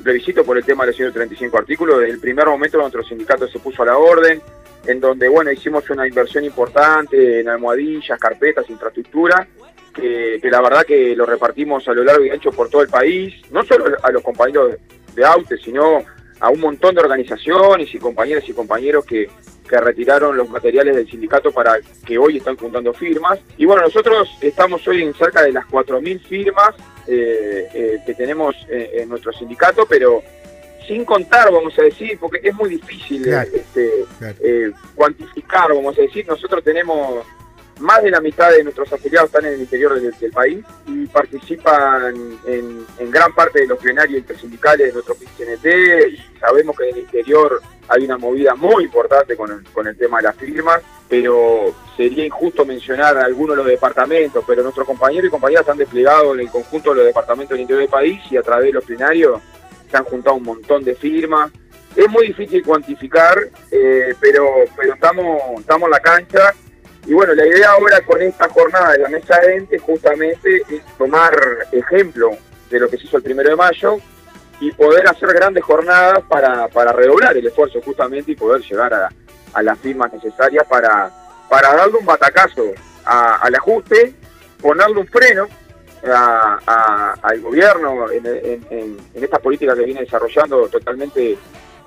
plebiscito 0.03 0.43
por 0.43 0.57
el 0.57 0.63
tema 0.63 0.83
de 0.83 0.87
los 0.87 0.95
135 0.97 1.57
artículos. 1.57 1.99
Desde 1.99 2.13
el 2.13 2.19
primer 2.19 2.47
momento 2.47 2.77
nuestro 2.77 3.03
sindicato 3.03 3.47
se 3.47 3.59
puso 3.59 3.83
a 3.83 3.87
la 3.87 3.97
orden, 3.97 4.41
en 4.85 4.99
donde 4.99 5.27
bueno 5.27 5.51
hicimos 5.51 5.89
una 5.89 6.07
inversión 6.07 6.43
importante 6.43 7.39
en 7.39 7.49
almohadillas, 7.49 8.19
carpetas, 8.19 8.69
infraestructura, 8.69 9.47
que, 9.93 10.39
la 10.43 10.61
verdad 10.61 10.85
que 10.85 11.15
lo 11.15 11.25
repartimos 11.25 11.87
a 11.87 11.93
lo 11.93 12.03
largo 12.03 12.25
y 12.25 12.29
ancho 12.29 12.51
por 12.51 12.69
todo 12.69 12.81
el 12.81 12.87
país, 12.87 13.33
no 13.51 13.63
solo 13.63 13.85
a 14.01 14.11
los 14.11 14.23
compañeros 14.23 14.75
de 15.13 15.25
AUTE, 15.25 15.57
sino 15.57 15.99
a 16.39 16.49
un 16.49 16.59
montón 16.59 16.95
de 16.95 17.01
organizaciones 17.01 17.93
y 17.93 17.99
compañeras 17.99 18.47
y 18.47 18.53
compañeros 18.53 19.05
que, 19.05 19.29
que 19.67 19.77
retiraron 19.79 20.35
los 20.35 20.49
materiales 20.49 20.95
del 20.95 21.09
sindicato 21.09 21.51
para 21.51 21.79
que 22.05 22.17
hoy 22.17 22.37
están 22.37 22.57
juntando 22.57 22.93
firmas. 22.93 23.39
Y 23.57 23.65
bueno, 23.65 23.83
nosotros 23.83 24.29
estamos 24.41 24.85
hoy 24.87 25.03
en 25.03 25.13
cerca 25.13 25.43
de 25.43 25.51
las 25.51 25.65
4.000 25.67 26.19
firmas 26.21 26.75
eh, 27.07 27.67
eh, 27.73 27.99
que 28.05 28.13
tenemos 28.13 28.55
en 28.69 29.09
nuestro 29.09 29.31
sindicato, 29.33 29.85
pero 29.85 30.23
sin 30.87 31.05
contar, 31.05 31.51
vamos 31.51 31.77
a 31.79 31.83
decir, 31.83 32.17
porque 32.19 32.39
es 32.43 32.53
muy 32.53 32.69
difícil 32.69 33.27
este, 33.27 34.05
eh, 34.41 34.71
cuantificar, 34.95 35.73
vamos 35.73 35.97
a 35.97 36.01
decir, 36.01 36.27
nosotros 36.27 36.63
tenemos 36.63 37.25
más 37.79 38.03
de 38.03 38.11
la 38.11 38.21
mitad 38.21 38.51
de 38.51 38.63
nuestros 38.63 38.91
afiliados 38.93 39.29
están 39.29 39.45
en 39.45 39.53
el 39.53 39.61
interior 39.61 39.99
del, 39.99 40.31
país 40.31 40.63
y 40.85 41.07
participan 41.07 42.13
en, 42.45 42.85
gran 43.11 43.33
parte 43.33 43.61
de 43.61 43.67
los 43.67 43.79
plenarios 43.79 44.19
intersindicales 44.19 44.87
de 44.87 44.93
nuestro 44.93 45.15
PCNT 45.15 45.65
y 46.11 46.39
sabemos 46.39 46.77
que 46.77 46.89
en 46.89 46.95
el 46.95 47.01
interior 47.01 47.61
hay 47.87 48.05
una 48.05 48.17
movida 48.17 48.53
muy 48.53 48.83
importante 48.83 49.35
con 49.35 49.51
el, 49.51 49.63
con 49.71 49.87
el 49.87 49.97
tema 49.97 50.17
de 50.17 50.23
las 50.23 50.35
firmas, 50.35 50.81
pero 51.11 51.75
sería 51.97 52.25
injusto 52.25 52.63
mencionar 52.63 53.17
algunos 53.17 53.57
de 53.57 53.63
los 53.63 53.69
departamentos, 53.69 54.45
pero 54.47 54.63
nuestros 54.63 54.87
compañeros 54.87 55.27
y 55.27 55.29
compañeras 55.29 55.63
están 55.63 55.77
desplegados 55.77 56.35
en 56.35 56.39
el 56.39 56.49
conjunto 56.49 56.91
de 56.91 56.95
los 56.95 57.05
departamentos 57.05 57.49
del 57.49 57.63
interior 57.63 57.81
del 57.81 57.89
país 57.89 58.21
y 58.31 58.37
a 58.37 58.41
través 58.41 58.67
de 58.67 58.71
los 58.71 58.85
plenarios 58.85 59.41
se 59.89 59.97
han 59.97 60.05
juntado 60.05 60.37
un 60.37 60.43
montón 60.43 60.85
de 60.85 60.95
firmas. 60.95 61.51
Es 61.97 62.09
muy 62.09 62.27
difícil 62.27 62.63
cuantificar, 62.63 63.37
eh, 63.71 64.15
pero, 64.21 64.45
pero 64.77 64.93
estamos, 64.93 65.59
estamos 65.59 65.87
en 65.87 65.91
la 65.91 65.99
cancha 65.99 66.53
Y 67.05 67.11
bueno, 67.11 67.33
la 67.33 67.45
idea 67.45 67.71
ahora 67.71 67.99
con 68.05 68.21
esta 68.21 68.47
jornada 68.47 68.93
de 68.93 68.99
la 68.99 69.09
mesa 69.09 69.37
de 69.41 69.57
ente 69.57 69.79
justamente 69.79 70.61
es 70.69 70.85
tomar 70.97 71.37
ejemplo 71.73 72.29
de 72.69 72.79
lo 72.79 72.87
que 72.87 72.95
se 72.95 73.07
hizo 73.07 73.17
el 73.17 73.23
primero 73.23 73.49
de 73.49 73.57
mayo 73.57 73.97
y 74.61 74.71
poder 74.71 75.05
hacer 75.09 75.27
grandes 75.33 75.65
jornadas 75.65 76.23
para, 76.29 76.69
para 76.69 76.93
redoblar 76.93 77.35
el 77.35 77.47
esfuerzo 77.47 77.81
justamente 77.81 78.31
y 78.31 78.35
poder 78.35 78.61
llegar 78.61 78.93
a, 78.93 79.09
a 79.53 79.61
las 79.61 79.77
firmas 79.79 80.11
necesarias 80.13 80.65
para, 80.67 81.11
para 81.49 81.75
darle 81.75 81.97
un 81.97 82.05
batacazo 82.05 82.71
al 83.05 83.55
ajuste, 83.55 84.13
ponerle 84.61 84.99
un 84.99 85.07
freno 85.07 85.47
al 86.03 87.41
gobierno 87.41 88.09
en, 88.09 88.25
en, 88.25 88.97
esta 89.13 89.39
política 89.39 89.75
que 89.75 89.85
viene 89.85 90.01
desarrollando 90.01 90.67
totalmente 90.67 91.37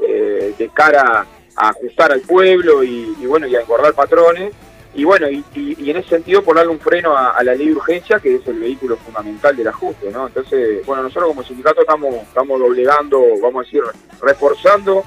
eh, 0.00 0.54
de 0.56 0.68
cara 0.70 1.26
a 1.56 1.68
ajustar 1.68 2.12
al 2.12 2.20
pueblo 2.20 2.82
y, 2.82 3.14
bueno 3.26 3.46
y 3.46 3.56
a 3.56 3.60
engordar 3.60 3.94
patrones. 3.94 4.52
Y 4.96 5.02
bueno 5.02 5.28
y, 5.28 5.44
en 5.90 5.96
ese 5.96 6.08
sentido 6.10 6.44
ponerle 6.44 6.70
un 6.70 6.78
freno 6.78 7.16
a, 7.16 7.42
la 7.42 7.54
ley 7.54 7.66
de 7.66 7.74
urgencia 7.74 8.20
que 8.20 8.36
es 8.36 8.46
el 8.46 8.60
vehículo 8.60 8.96
fundamental 8.96 9.56
del 9.56 9.66
ajuste 9.66 10.08
no 10.12 10.28
entonces 10.28 10.86
bueno 10.86 11.02
nosotros 11.02 11.30
como 11.30 11.42
sindicato 11.42 11.80
estamos 11.80 12.14
estamos 12.14 12.60
doblegando 12.60 13.20
vamos 13.42 13.62
a 13.62 13.64
decir 13.64 13.82
reforzando 14.22 15.02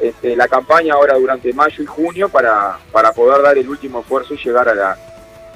este, 0.00 0.36
la 0.36 0.48
campaña 0.48 0.94
ahora 0.94 1.16
durante 1.16 1.52
mayo 1.52 1.82
y 1.82 1.86
junio 1.86 2.28
para, 2.28 2.78
para 2.92 3.12
poder 3.12 3.42
dar 3.42 3.58
el 3.58 3.68
último 3.68 4.00
esfuerzo 4.00 4.34
y 4.34 4.38
llegar 4.38 4.68
a 4.68 4.74
la 4.74 4.98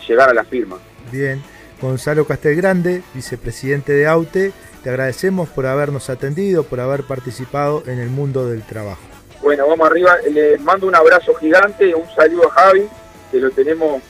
llegar 0.07 0.29
a 0.29 0.35
la 0.35 0.45
firma 0.45 0.77
bien 1.11 1.43
Gonzalo 1.81 2.27
Castelgrande, 2.27 3.03
vicepresidente 3.15 3.93
de 3.93 4.07
AUTE, 4.07 4.53
te 4.83 4.91
agradecemos 4.91 5.49
por 5.49 5.67
habernos 5.67 6.09
atendido, 6.09 6.65
por 6.65 6.81
haber 6.81 7.03
participado 7.05 7.83
en 7.87 7.99
el 7.99 8.09
mundo 8.09 8.49
del 8.49 8.63
trabajo. 8.63 9.03
Bueno, 9.43 9.67
vamos 9.67 9.87
arriba, 9.87 10.17
le 10.31 10.57
mando 10.59 10.87
un 10.87 10.95
abrazo 10.95 11.35
gigante, 11.35 11.95
un 11.95 12.09
saludo 12.15 12.49
a 12.49 12.53
Javi, 12.53 12.89
que 13.31 13.39
lo 13.39 13.51
tenemos, 13.51 14.03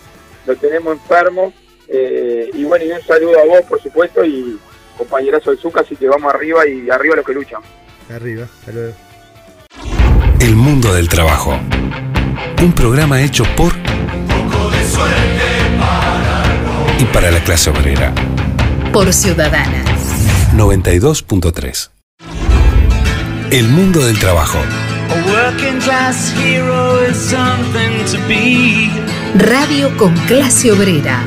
lo 0.46 0.54
tenemos 0.56 0.92
enfermo, 0.92 1.52
eh, 1.88 2.50
y 2.52 2.64
bueno, 2.64 2.84
y 2.84 2.92
un 2.92 3.02
saludo 3.02 3.40
a 3.40 3.44
vos, 3.44 3.62
por 3.62 3.82
supuesto, 3.82 4.24
y 4.24 4.58
compañerazo 4.96 5.50
del 5.50 5.58
Zucca, 5.58 5.80
así 5.80 5.96
que 5.96 6.06
vamos 6.06 6.32
arriba 6.32 6.66
y 6.66 6.88
arriba 6.90 7.16
los 7.16 7.26
que 7.26 7.34
luchan. 7.34 7.62
Arriba. 8.08 8.46
El 8.68 8.94
mundo 10.84 10.96
del 10.96 11.08
trabajo. 11.08 11.58
Un 12.62 12.72
programa 12.72 13.22
hecho 13.22 13.44
por 13.56 13.72
y 16.98 17.04
para 17.06 17.30
la 17.30 17.40
clase 17.42 17.70
obrera. 17.70 18.12
Por 18.92 19.10
Ciudadana. 19.14 19.82
92.3. 20.54 21.90
El 23.50 23.68
mundo 23.68 24.04
del 24.04 24.18
trabajo. 24.18 24.58
Radio 29.36 29.96
con 29.96 30.14
clase 30.26 30.70
obrera. 30.70 31.24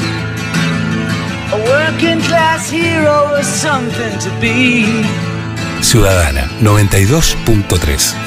Ciudadana 5.82 6.48
92.3. 6.62 8.27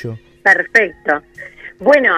Perfecto. 0.43 1.21
Bueno, 1.79 2.15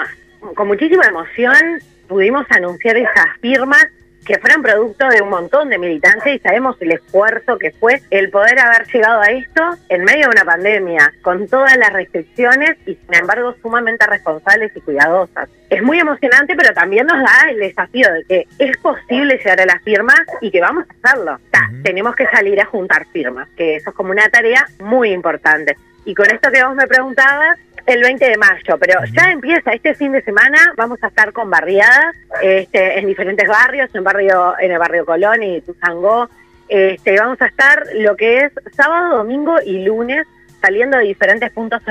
con 0.56 0.68
muchísima 0.68 1.06
emoción 1.06 1.80
pudimos 2.08 2.46
anunciar 2.50 2.98
esas 2.98 3.38
firmas 3.42 3.86
que 4.26 4.40
fueron 4.40 4.64
producto 4.64 5.08
de 5.08 5.22
un 5.22 5.30
montón 5.30 5.70
de 5.70 5.78
militancia 5.78 6.34
y 6.34 6.40
sabemos 6.40 6.76
el 6.82 6.94
esfuerzo 6.94 7.58
que 7.60 7.72
fue 7.72 8.02
el 8.10 8.32
poder 8.32 8.60
haber 8.60 8.88
llegado 8.88 9.22
a 9.22 9.28
esto 9.28 9.62
en 9.90 10.04
medio 10.04 10.24
de 10.24 10.30
una 10.30 10.46
pandemia, 10.46 11.14
con 11.22 11.48
todas 11.48 11.78
las 11.78 11.94
restricciones 11.94 12.72
y 12.88 12.96
sin 12.96 13.14
embargo 13.14 13.56
sumamente 13.62 14.06
responsables 14.08 14.76
y 14.76 14.82
cuidadosas. 14.82 15.48
Es 15.70 15.84
muy 15.84 16.00
emocionante, 16.00 16.56
pero 16.56 16.74
también 16.74 17.06
nos 17.06 17.20
da 17.20 17.50
el 17.52 17.60
desafío 17.60 18.12
de 18.12 18.24
que 18.24 18.48
es 18.58 18.76
posible 18.78 19.38
llegar 19.38 19.62
a 19.62 19.66
las 19.66 19.84
firmas 19.84 20.22
y 20.42 20.50
que 20.50 20.62
vamos 20.62 20.86
a 20.90 21.10
hacerlo. 21.10 21.40
Tenemos 21.84 22.16
que 22.16 22.26
salir 22.28 22.60
a 22.60 22.66
juntar 22.66 23.06
firmas, 23.14 23.48
que 23.56 23.76
eso 23.76 23.92
es 23.92 23.96
como 23.96 24.10
una 24.10 24.28
tarea 24.30 24.66
muy 24.80 25.12
importante. 25.12 25.78
Y 26.06 26.14
con 26.14 26.28
esto 26.28 26.52
que 26.52 26.64
vos 26.64 26.76
me 26.76 26.88
preguntabas, 26.88 27.58
el 27.86 28.02
20 28.02 28.26
de 28.26 28.38
mayo, 28.38 28.78
pero 28.80 29.00
ya 29.14 29.32
empieza 29.32 29.72
este 29.72 29.94
fin 29.94 30.12
de 30.12 30.22
semana, 30.24 30.58
vamos 30.76 30.98
a 31.04 31.08
estar 31.08 31.32
con 31.34 31.50
barriadas 31.50 32.16
este, 32.42 33.00
en 33.00 33.06
diferentes 33.06 33.48
barrios, 33.48 33.90
en 33.94 34.04
barrio 34.04 34.54
en 34.60 34.72
el 34.72 34.80
barrio 34.80 35.06
Colón 35.06 35.44
y 35.44 35.62
Tuzangó. 35.62 36.30
Este, 36.68 37.20
vamos 37.20 37.40
a 37.42 37.46
estar 37.46 37.84
lo 37.94 38.16
que 38.16 38.40
es 38.40 38.54
sábado, 38.76 39.18
domingo 39.18 39.58
y 39.64 39.84
lunes 39.84 40.26
saliendo 40.62 40.98
de 40.98 41.04
diferentes 41.04 41.52
puntos 41.52 41.82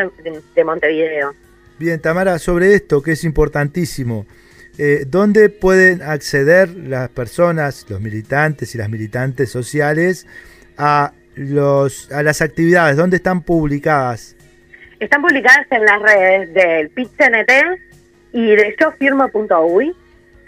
de, 0.54 0.64
Montevideo. 0.64 1.32
Bien, 1.78 2.00
Tamara, 2.00 2.40
sobre 2.40 2.74
esto 2.74 3.00
que 3.00 3.12
es 3.12 3.22
importantísimo, 3.22 4.26
eh, 4.78 5.04
¿dónde 5.06 5.48
pueden 5.48 6.02
acceder 6.02 6.70
las 6.70 7.08
personas, 7.10 7.86
los 7.88 8.00
militantes 8.00 8.74
y 8.74 8.78
las 8.78 8.88
militantes 8.88 9.48
sociales 9.48 10.26
a, 10.76 11.12
los, 11.34 12.10
a 12.12 12.22
las 12.22 12.40
actividades? 12.42 12.96
¿Dónde 12.96 13.16
están 13.16 13.42
publicadas? 13.42 14.36
Están 15.00 15.22
publicadas 15.22 15.66
en 15.70 15.84
las 15.84 16.00
redes 16.00 16.54
del 16.54 16.88
PITCNT 16.90 17.50
y 18.32 18.56
de 18.56 18.76
yofirmo.uy. 18.80 19.94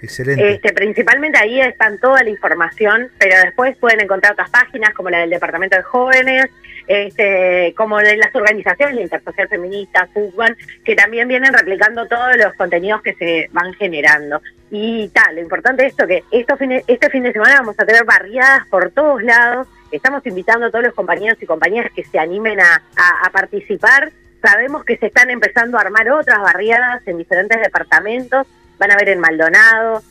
Excelente. 0.03 0.53
Este, 0.53 0.73
principalmente 0.73 1.39
ahí 1.39 1.61
están 1.61 1.99
toda 1.99 2.23
la 2.23 2.31
información, 2.31 3.11
pero 3.19 3.37
después 3.43 3.77
pueden 3.79 4.01
encontrar 4.01 4.33
otras 4.33 4.51
páginas 4.51 4.93
como 4.95 5.11
la 5.11 5.19
del 5.21 5.31
Departamento 5.31 5.77
de 5.77 5.83
Jóvenes, 5.83 6.47
este, 6.87 7.75
como 7.77 7.99
de 7.99 8.17
las 8.17 8.35
organizaciones, 8.35 8.95
la 8.95 9.03
Intersocial 9.03 9.49
Feminista, 9.49 10.09
FUGBAN, 10.13 10.57
que 10.85 10.95
también 10.95 11.27
vienen 11.27 11.53
replicando 11.53 12.07
todos 12.07 12.37
los 12.37 12.55
contenidos 12.55 13.03
que 13.03 13.15
se 13.15 13.49
van 13.53 13.73
generando. 13.75 14.41
Y 14.71 15.09
tal, 15.09 15.37
lo 15.37 15.41
importante 15.41 15.87
es 15.87 15.93
esto 15.93 16.07
que 16.07 16.23
esto 16.31 16.57
este 16.87 17.11
fin 17.11 17.23
de 17.23 17.33
semana 17.33 17.61
vamos 17.61 17.77
a 17.79 17.87
tener 17.87 18.05
barriadas 18.05 18.67
por 18.69 18.91
todos 18.91 19.23
lados. 19.23 19.67
Estamos 19.91 20.27
invitando 20.27 20.67
a 20.67 20.71
todos 20.71 20.85
los 20.85 20.95
compañeros 20.95 21.39
y 21.41 21.47
compañeras 21.47 21.93
que 21.95 22.05
se 22.05 22.19
animen 22.19 22.61
a, 22.61 22.83
a 23.25 23.31
participar. 23.31 24.13
Sabemos 24.43 24.85
que 24.85 24.97
se 24.97 25.07
están 25.07 25.31
empezando 25.31 25.79
a 25.79 25.81
armar 25.81 26.11
otras 26.11 26.39
barriadas 26.41 27.07
en 27.07 27.19
diferentes 27.19 27.61
departamentos, 27.61 28.47
van 28.79 28.91
a 28.91 28.97
ver 28.97 29.09
en 29.09 29.21
Maldonado, 29.21 30.03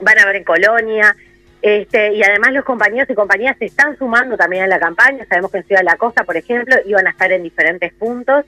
van 0.00 0.18
a 0.18 0.26
ver 0.26 0.36
en 0.36 0.44
Colonia, 0.44 1.14
este, 1.60 2.14
y 2.14 2.22
además 2.22 2.52
los 2.52 2.64
compañeros 2.64 3.10
y 3.10 3.14
compañías 3.14 3.56
se 3.58 3.66
están 3.66 3.96
sumando 3.98 4.36
también 4.36 4.64
a 4.64 4.66
la 4.68 4.78
campaña, 4.78 5.26
sabemos 5.28 5.50
que 5.50 5.58
en 5.58 5.64
Ciudad 5.64 5.80
de 5.80 5.86
la 5.86 5.96
Costa, 5.96 6.24
por 6.24 6.36
ejemplo, 6.36 6.76
iban 6.86 7.06
a 7.06 7.10
estar 7.10 7.32
en 7.32 7.42
diferentes 7.42 7.92
puntos, 7.94 8.44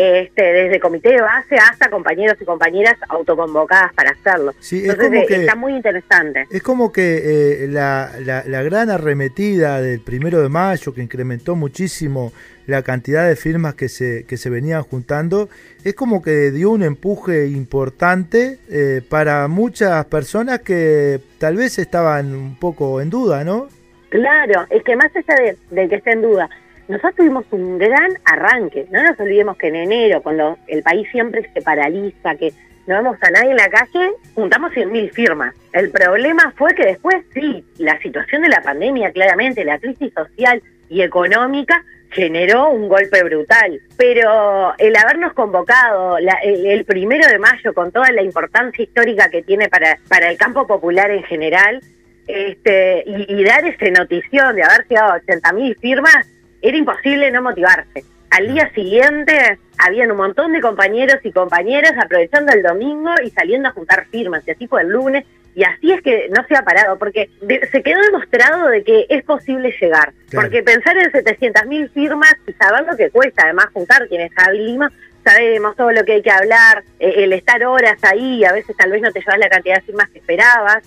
este, 0.00 0.42
desde 0.42 0.80
comité 0.80 1.10
de 1.10 1.20
base 1.20 1.56
hasta 1.56 1.90
compañeros 1.90 2.36
y 2.40 2.44
compañeras 2.44 2.96
autoconvocadas 3.08 3.92
para 3.94 4.10
hacerlo. 4.10 4.52
Sí, 4.60 4.82
Entonces 4.88 5.30
está 5.30 5.54
muy 5.54 5.74
interesante. 5.74 6.46
Es 6.50 6.62
como 6.62 6.92
que 6.92 7.64
eh, 7.64 7.68
la, 7.68 8.10
la, 8.20 8.42
la, 8.46 8.62
gran 8.62 8.90
arremetida 8.90 9.80
del 9.80 10.00
primero 10.00 10.40
de 10.42 10.48
mayo, 10.48 10.94
que 10.94 11.02
incrementó 11.02 11.56
muchísimo 11.56 12.32
la 12.66 12.82
cantidad 12.82 13.28
de 13.28 13.36
firmas 13.36 13.74
que 13.74 13.88
se, 13.88 14.24
que 14.24 14.36
se 14.36 14.48
venían 14.48 14.82
juntando, 14.82 15.48
es 15.84 15.94
como 15.94 16.22
que 16.22 16.50
dio 16.50 16.70
un 16.70 16.82
empuje 16.82 17.48
importante 17.48 18.58
eh, 18.70 19.02
para 19.08 19.48
muchas 19.48 20.04
personas 20.06 20.60
que 20.60 21.20
tal 21.38 21.56
vez 21.56 21.78
estaban 21.78 22.34
un 22.34 22.56
poco 22.58 23.00
en 23.00 23.10
duda, 23.10 23.44
¿no? 23.44 23.68
Claro, 24.08 24.66
es 24.70 24.82
que 24.82 24.96
más 24.96 25.10
allá 25.14 25.56
de, 25.70 25.88
que 25.88 25.96
esté 25.96 26.12
en 26.12 26.22
duda, 26.22 26.48
nosotros 26.90 27.16
tuvimos 27.16 27.44
un 27.52 27.78
gran 27.78 28.10
arranque. 28.24 28.86
No 28.90 29.02
nos 29.02 29.18
olvidemos 29.18 29.56
que 29.56 29.68
en 29.68 29.76
enero, 29.76 30.22
cuando 30.22 30.58
el 30.66 30.82
país 30.82 31.08
siempre 31.10 31.48
se 31.54 31.62
paraliza, 31.62 32.34
que 32.34 32.52
no 32.86 32.96
vemos 32.96 33.16
a 33.22 33.30
nadie 33.30 33.50
en 33.50 33.56
la 33.56 33.68
calle, 33.68 34.12
juntamos 34.34 34.72
100.000 34.72 35.12
firmas. 35.12 35.54
El 35.72 35.90
problema 35.90 36.52
fue 36.56 36.74
que 36.74 36.86
después, 36.86 37.16
sí, 37.32 37.64
la 37.78 37.98
situación 38.00 38.42
de 38.42 38.48
la 38.48 38.60
pandemia, 38.60 39.12
claramente, 39.12 39.64
la 39.64 39.78
crisis 39.78 40.12
social 40.12 40.60
y 40.88 41.02
económica, 41.02 41.84
generó 42.10 42.70
un 42.70 42.88
golpe 42.88 43.22
brutal. 43.22 43.80
Pero 43.96 44.74
el 44.78 44.96
habernos 44.96 45.32
convocado 45.34 46.18
el, 46.18 46.84
primero 46.84 47.28
de 47.28 47.38
mayo, 47.38 47.72
con 47.72 47.92
toda 47.92 48.10
la 48.10 48.22
importancia 48.22 48.82
histórica 48.82 49.30
que 49.30 49.42
tiene 49.42 49.68
para, 49.68 49.96
para 50.08 50.28
el 50.28 50.36
campo 50.36 50.66
popular 50.66 51.10
en 51.12 51.22
general, 51.22 51.80
este, 52.26 53.04
y, 53.06 53.44
dar 53.44 53.64
esa 53.64 53.90
notición 53.90 54.54
de 54.54 54.62
haber 54.62 54.86
llegado 54.88 55.12
a 55.12 55.20
80.000 55.20 55.78
firmas, 55.80 56.28
era 56.62 56.76
imposible 56.76 57.30
no 57.30 57.42
motivarse. 57.42 58.04
Al 58.30 58.52
día 58.52 58.70
siguiente 58.74 59.58
habían 59.78 60.12
un 60.12 60.18
montón 60.18 60.52
de 60.52 60.60
compañeros 60.60 61.16
y 61.24 61.32
compañeras 61.32 61.94
aprovechando 62.00 62.52
el 62.52 62.62
domingo 62.62 63.10
y 63.24 63.30
saliendo 63.30 63.68
a 63.68 63.72
juntar 63.72 64.06
firmas, 64.10 64.46
y 64.46 64.52
así 64.52 64.66
fue 64.68 64.82
el 64.82 64.88
lunes, 64.88 65.24
y 65.54 65.64
así 65.64 65.90
es 65.92 66.00
que 66.02 66.28
no 66.28 66.46
se 66.46 66.56
ha 66.56 66.62
parado, 66.62 66.96
porque 66.96 67.28
se 67.40 67.82
quedó 67.82 68.00
demostrado 68.02 68.68
de 68.68 68.84
que 68.84 69.06
es 69.08 69.24
posible 69.24 69.74
llegar. 69.80 70.12
Porque 70.32 70.62
pensar 70.62 70.96
en 70.96 71.10
700.000 71.10 71.90
firmas 71.90 72.34
y 72.46 72.52
saber 72.52 72.86
lo 72.86 72.96
que 72.96 73.10
cuesta, 73.10 73.42
además 73.44 73.66
juntar 73.72 74.06
quienes 74.06 74.30
está 74.30 74.50
Lima, 74.52 74.92
sabemos 75.24 75.76
todo 75.76 75.92
lo 75.92 76.04
que 76.04 76.12
hay 76.14 76.22
que 76.22 76.30
hablar, 76.30 76.84
eh, 76.98 77.24
el 77.24 77.32
estar 77.32 77.62
horas 77.64 77.98
ahí, 78.02 78.44
a 78.44 78.52
veces 78.52 78.76
tal 78.76 78.90
vez 78.90 79.02
no 79.02 79.12
te 79.12 79.20
llevas 79.20 79.38
la 79.38 79.48
cantidad 79.48 79.76
de 79.76 79.82
firmas 79.82 80.08
que 80.10 80.18
esperabas. 80.18 80.82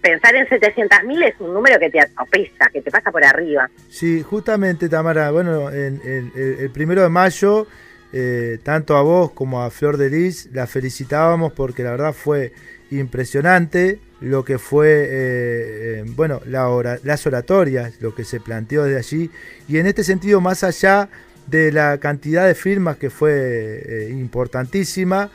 Pensar 0.00 0.34
en 0.34 0.46
700.000 0.46 1.24
es 1.24 1.34
un 1.40 1.54
número 1.54 1.78
que 1.78 1.90
te 1.90 2.00
atropella, 2.00 2.70
que 2.72 2.82
te 2.82 2.90
pasa 2.90 3.10
por 3.10 3.24
arriba. 3.24 3.70
Sí, 3.88 4.22
justamente, 4.22 4.88
Tamara, 4.88 5.30
bueno, 5.30 5.70
en, 5.70 6.00
el 6.04 6.70
primero 6.70 7.02
de 7.02 7.08
mayo, 7.08 7.66
eh, 8.12 8.58
tanto 8.62 8.96
a 8.96 9.02
vos 9.02 9.32
como 9.32 9.62
a 9.62 9.70
Flor 9.70 9.96
de 9.96 10.10
Lis, 10.10 10.48
la 10.52 10.66
felicitábamos 10.66 11.52
porque 11.52 11.82
la 11.82 11.90
verdad 11.90 12.12
fue 12.12 12.52
impresionante 12.90 13.98
lo 14.20 14.44
que 14.44 14.58
fue, 14.58 15.06
eh, 15.10 16.04
bueno, 16.06 16.40
la 16.46 16.68
hora, 16.68 16.98
las 17.02 17.26
oratorias, 17.26 18.00
lo 18.00 18.14
que 18.14 18.24
se 18.24 18.40
planteó 18.40 18.84
desde 18.84 18.98
allí. 18.98 19.30
Y 19.68 19.78
en 19.78 19.86
este 19.86 20.04
sentido, 20.04 20.40
más 20.40 20.64
allá 20.64 21.08
de 21.46 21.72
la 21.72 21.98
cantidad 21.98 22.46
de 22.46 22.54
firmas 22.54 22.96
que 22.96 23.10
fue 23.10 23.32
eh, 23.32 24.08
importantísima. 24.10 25.30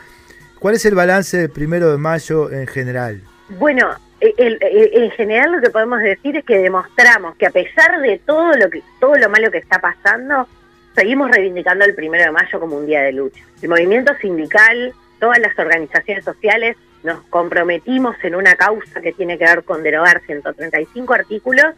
¿Cuál 0.60 0.76
es 0.76 0.86
el 0.86 0.96
balance 0.96 1.38
del 1.38 1.50
primero 1.50 1.92
de 1.92 1.98
mayo 1.98 2.52
en 2.52 2.68
general? 2.68 3.22
Bueno, 3.50 3.90
en 4.22 5.12
general 5.12 5.54
lo 5.54 5.62
que 5.62 5.70
podemos 5.70 6.02
decir 6.02 6.36
es 6.38 6.44
que 6.44 6.58
demostramos 6.58 7.36
que 7.38 7.46
a 7.46 7.52
pesar 7.52 8.02
de 8.02 8.20
todo 8.26 8.54
lo 8.54 8.70
que 8.70 8.84
todo 9.00 9.16
lo 9.16 9.30
malo 9.30 9.50
que 9.50 9.60
está 9.60 9.80
pasando, 9.80 10.48
seguimos 10.96 11.32
reivindicando 11.32 11.86
el 11.86 11.96
primero 11.96 12.26
de 12.26 12.32
mayo 12.32 12.60
como 12.60 12.78
un 12.78 12.86
día 12.86 13.02
de 13.02 13.14
lucha. 13.14 13.42
El 13.62 13.70
movimiento 13.70 14.14
sindical, 14.20 14.94
todas 15.20 15.40
las 15.40 15.58
organizaciones 15.58 16.26
sociales 16.26 16.76
nos 17.04 17.22
comprometimos 17.30 18.16
en 18.24 18.36
una 18.36 18.56
causa 18.56 19.00
que 19.02 19.14
tiene 19.14 19.38
que 19.38 19.46
ver 19.46 19.64
con 19.64 19.84
derogar 19.84 20.22
135 20.26 21.14
artículos 21.14 21.74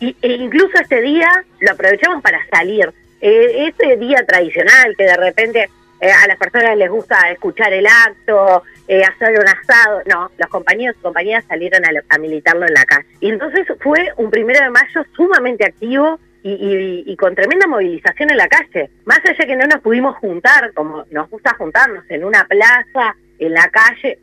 y, 0.00 0.16
e 0.20 0.32
incluso 0.32 0.72
este 0.80 1.00
día 1.00 1.28
lo 1.60 1.72
aprovechamos 1.72 2.22
para 2.22 2.40
salir 2.50 2.92
eh, 3.20 3.68
ese 3.68 3.96
día 3.96 4.24
tradicional 4.26 4.94
que 4.96 5.04
de 5.04 5.16
repente 5.16 5.68
eh, 6.00 6.10
a 6.12 6.28
las 6.28 6.36
personas 6.36 6.76
les 6.76 6.88
gusta 6.88 7.30
escuchar 7.30 7.72
el 7.72 7.86
acto, 7.86 8.62
eh, 8.86 9.02
hacer 9.02 9.38
un 9.38 9.48
asado, 9.48 10.02
no, 10.06 10.30
los 10.38 10.48
compañeros 10.48 10.96
y 10.98 11.02
compañeras 11.02 11.44
salieron 11.48 11.82
a, 11.84 12.18
militarlo 12.18 12.66
en 12.66 12.74
la 12.74 12.84
calle. 12.84 13.08
Y 13.20 13.30
entonces 13.30 13.66
fue 13.80 14.12
un 14.16 14.30
primero 14.30 14.62
de 14.62 14.70
mayo 14.70 15.04
sumamente 15.16 15.64
activo 15.64 16.20
y, 16.44 17.16
con 17.16 17.34
tremenda 17.34 17.66
movilización 17.66 18.30
en 18.30 18.36
la 18.36 18.48
calle. 18.48 18.90
Más 19.04 19.18
allá 19.18 19.44
que 19.44 19.56
no 19.56 19.66
nos 19.66 19.80
pudimos 19.80 20.16
juntar, 20.16 20.72
como 20.72 21.04
nos 21.10 21.28
gusta 21.28 21.54
juntarnos 21.58 22.04
en 22.08 22.24
una 22.24 22.44
plaza, 22.44 23.16
en 23.38 23.52
la 23.52 23.68
calle, 23.68 24.18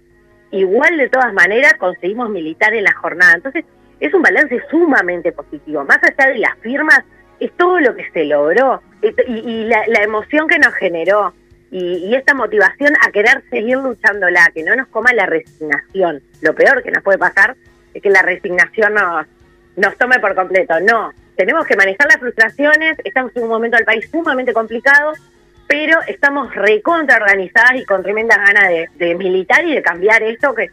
igual 0.51 0.97
de 0.97 1.09
todas 1.09 1.33
maneras 1.33 1.73
conseguimos 1.75 2.29
militar 2.29 2.73
en 2.73 2.85
la 2.85 2.93
jornada. 2.93 3.33
Entonces 3.35 3.65
es 3.99 4.13
un 4.13 4.21
balance 4.21 4.59
sumamente 4.71 5.33
positivo. 5.33 5.83
Más 5.83 5.99
allá 6.01 6.31
de 6.31 6.39
las 6.39 6.57
firmas, 6.59 7.01
es 7.39 7.51
todo 7.57 7.79
lo 7.79 7.95
que 7.95 8.09
se 8.11 8.25
logró 8.25 8.81
y, 9.01 9.65
la, 9.65 10.03
emoción 10.03 10.47
que 10.47 10.59
nos 10.59 10.73
generó 10.73 11.33
y, 11.71 12.13
esta 12.15 12.33
motivación 12.33 12.93
a 13.05 13.11
querer 13.11 13.43
seguir 13.49 13.77
luchándola, 13.77 14.51
que 14.53 14.63
no 14.63 14.75
nos 14.75 14.87
coma 14.87 15.13
la 15.13 15.25
resignación. 15.25 16.21
Lo 16.41 16.53
peor 16.53 16.83
que 16.83 16.91
nos 16.91 17.03
puede 17.03 17.17
pasar 17.17 17.55
es 17.93 18.01
que 18.01 18.09
la 18.09 18.21
resignación 18.21 18.93
nos, 18.93 19.25
nos 19.75 19.97
tome 19.97 20.19
por 20.19 20.35
completo. 20.35 20.79
No, 20.79 21.11
tenemos 21.35 21.65
que 21.65 21.75
manejar 21.75 22.07
las 22.07 22.17
frustraciones, 22.17 22.97
estamos 23.03 23.35
en 23.35 23.43
un 23.43 23.49
momento 23.49 23.77
del 23.77 23.85
país 23.85 24.09
sumamente 24.09 24.53
complicado, 24.53 25.13
pero 25.67 25.99
estamos 26.07 26.53
recontra 26.53 27.17
organizadas 27.17 27.75
y 27.75 27.85
con 27.85 28.03
tremenda 28.03 28.37
ganas 28.37 28.69
de, 28.69 28.89
de 28.95 29.15
militar 29.15 29.65
y 29.65 29.73
de 29.73 29.81
cambiar 29.81 30.23
esto 30.23 30.53
que 30.53 30.69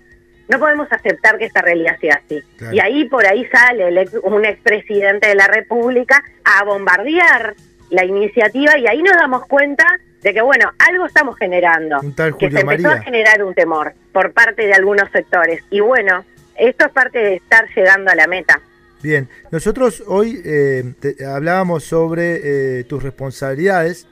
no 0.53 0.59
podemos 0.59 0.87
aceptar 0.93 1.39
que 1.39 1.47
esta 1.47 1.63
realidad 1.63 1.97
sea 1.99 2.21
así. 2.23 2.43
Y 2.71 2.79
ahí 2.79 3.09
por 3.09 3.27
ahí 3.27 3.47
sale 3.47 3.89
el 3.89 4.11
un 4.23 4.45
expresidente 4.45 5.29
de 5.29 5.35
la 5.35 5.47
República 5.47 6.23
a 6.45 6.63
bombardear 6.65 7.55
la 7.89 8.05
iniciativa 8.05 8.79
y 8.79 8.87
ahí 8.87 9.03
nos 9.03 9.15
damos 9.15 9.47
cuenta 9.47 9.87
de 10.23 10.35
que, 10.35 10.43
bueno, 10.43 10.71
algo 10.79 11.07
estamos 11.07 11.37
generando. 11.39 12.01
que 12.39 12.51
se 12.51 12.61
empezó 12.61 12.91
a 12.91 13.01
generar 13.01 13.43
un 13.43 13.55
temor 13.55 13.95
por 14.13 14.33
parte 14.33 14.67
de 14.67 14.75
algunos 14.75 15.11
sectores. 15.11 15.63
Y 15.71 15.81
bueno, 15.81 16.25
esto 16.57 16.87
es 16.87 16.93
parte 16.93 17.19
de 17.19 17.35
estar 17.37 17.67
llegando 17.75 18.11
a 18.11 18.15
la 18.15 18.27
meta. 18.27 18.61
Bien, 19.03 19.29
nosotros 19.51 20.05
hoy 20.07 20.41
eh, 20.45 20.85
hablábamos 21.27 21.85
sobre 21.85 22.81
eh, 22.81 22.85
tus 22.85 23.03
responsabilidades 23.03 24.07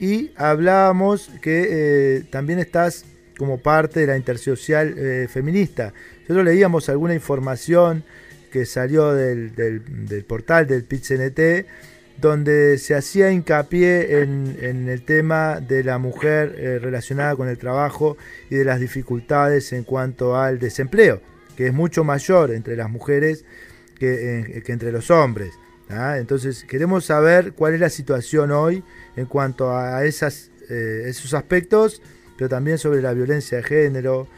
y 0.00 0.32
hablábamos 0.36 1.30
que 1.42 1.66
eh, 1.68 2.24
también 2.30 2.58
estás 2.58 3.04
como 3.36 3.58
parte 3.58 4.00
de 4.00 4.06
la 4.06 4.16
intersocial 4.16 4.94
eh, 4.96 5.28
feminista. 5.28 5.92
Nosotros 6.22 6.44
leíamos 6.44 6.88
alguna 6.88 7.14
información 7.14 8.04
que 8.50 8.64
salió 8.64 9.12
del, 9.12 9.52
portal 10.26 10.66
del 10.66 10.84
PIT-CNT 10.84 11.66
donde 12.18 12.78
se 12.78 12.94
hacía 12.94 13.30
hincapié 13.30 14.22
en, 14.22 14.88
el 14.88 15.02
tema 15.02 15.60
de 15.60 15.84
la 15.84 15.98
mujer 15.98 16.54
eh, 16.56 16.78
relacionada 16.78 17.36
con 17.36 17.48
el 17.48 17.58
trabajo 17.58 18.16
y 18.48 18.54
de 18.54 18.64
las 18.64 18.80
dificultades 18.80 19.74
en 19.74 19.84
cuanto 19.84 20.34
al 20.36 20.58
desempleo, 20.58 21.20
que 21.56 21.66
es 21.66 21.74
mucho 21.74 22.04
mayor 22.04 22.52
entre 22.52 22.74
las 22.74 22.88
mujeres 22.88 23.44
que, 23.98 24.38
eh, 24.38 24.62
entre 24.68 24.92
los 24.92 25.10
hombres. 25.10 25.52
¿ah? 25.90 26.16
Entonces 26.16 26.64
queremos 26.64 27.04
saber 27.04 27.52
cuál 27.52 27.74
es 27.74 27.80
la 27.80 27.90
situación 27.90 28.50
hoy 28.50 28.82
en 29.16 29.26
cuanto 29.26 29.76
a 29.76 30.02
esos 30.06 31.34
aspectos 31.34 32.00
pero 32.36 32.48
también 32.48 32.78
sobre 32.78 33.02
la 33.02 33.12
violencia 33.12 33.58
de 33.58 33.64
género 33.64 34.28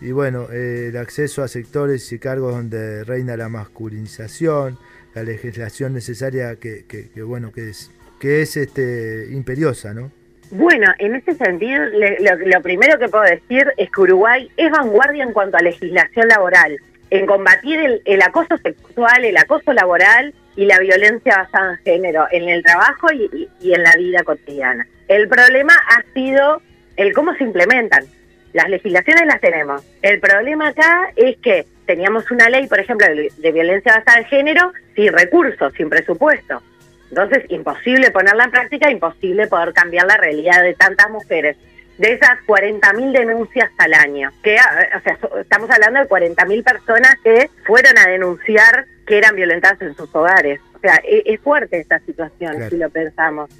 y 0.00 0.12
bueno, 0.12 0.48
eh, 0.52 0.88
el 0.88 0.96
acceso 0.96 1.42
a 1.42 1.48
sectores 1.48 2.12
y 2.12 2.18
cargos 2.18 2.54
donde 2.54 3.04
reina 3.04 3.36
la 3.36 3.48
masculinización, 3.48 4.78
la 5.14 5.22
legislación 5.22 5.94
necesaria 5.94 6.56
que, 6.56 6.84
que, 6.86 7.22
bueno 7.22 7.52
que 7.52 7.70
es 7.70 7.90
que 8.20 8.42
es 8.42 8.56
este 8.56 9.28
imperiosa, 9.30 9.94
¿no? 9.94 10.10
Bueno, 10.50 10.86
en 10.98 11.16
ese 11.16 11.34
sentido, 11.34 11.82
lo, 11.84 12.62
primero 12.62 12.98
que 12.98 13.08
puedo 13.08 13.24
decir 13.24 13.66
es 13.76 13.90
que 13.90 14.00
Uruguay 14.00 14.50
es 14.56 14.70
vanguardia 14.70 15.24
en 15.24 15.32
cuanto 15.32 15.56
a 15.56 15.60
legislación 15.60 16.28
laboral, 16.28 16.78
en 17.10 17.26
combatir 17.26 18.00
el, 18.04 18.22
acoso 18.22 18.56
sexual, 18.58 19.24
el 19.24 19.36
acoso 19.36 19.72
laboral 19.72 20.34
y 20.54 20.66
la 20.66 20.78
violencia 20.78 21.36
basada 21.36 21.72
en 21.72 21.78
género 21.78 22.26
en 22.30 22.48
el 22.48 22.62
trabajo 22.62 23.08
y 23.12 23.72
en 23.72 23.82
la 23.82 23.92
vida 23.96 24.22
cotidiana. 24.22 24.86
El 25.08 25.28
problema 25.28 25.74
ha 25.90 26.02
sido 26.14 26.62
el 26.96 27.12
cómo 27.12 27.34
se 27.34 27.44
implementan. 27.44 28.04
Las 28.52 28.68
legislaciones 28.68 29.26
las 29.26 29.40
tenemos. 29.40 29.84
El 30.02 30.18
problema 30.20 30.68
acá 30.68 31.12
es 31.14 31.36
que 31.38 31.66
teníamos 31.86 32.30
una 32.30 32.48
ley, 32.48 32.66
por 32.66 32.80
ejemplo, 32.80 33.06
de, 33.06 33.52
violencia 33.52 33.96
basada 33.96 34.20
en 34.20 34.26
género, 34.26 34.72
sin 34.94 35.12
recursos, 35.12 35.72
sin 35.76 35.88
presupuesto. 35.88 36.62
Entonces, 37.10 37.44
imposible 37.50 38.10
ponerla 38.10 38.44
en 38.44 38.50
práctica, 38.50 38.90
imposible 38.90 39.46
poder 39.46 39.72
cambiar 39.72 40.06
la 40.06 40.16
realidad 40.16 40.62
de 40.62 40.74
tantas 40.74 41.08
mujeres. 41.10 41.56
De 41.98 42.12
esas 42.12 42.38
40.000 42.46 43.12
denuncias 43.12 43.70
al 43.78 43.94
año, 43.94 44.30
que, 44.42 44.56
o 44.56 45.00
sea, 45.02 45.18
estamos 45.40 45.70
hablando 45.70 46.00
de 46.00 46.08
40.000 46.08 46.62
personas 46.62 47.14
que 47.24 47.48
fueron 47.64 47.96
a 47.96 48.10
denunciar 48.10 48.84
que 49.06 49.16
eran 49.16 49.36
violentadas 49.36 49.80
en 49.80 49.94
sus 49.94 50.14
hogares. 50.14 50.60
O 50.76 50.78
sea, 50.78 51.00
e, 51.04 51.22
es, 51.24 51.40
fuerte 51.40 51.80
esta 51.80 51.98
situación 52.00 52.68
si 52.68 52.76
lo 52.76 52.90
pensamos. 52.90 53.50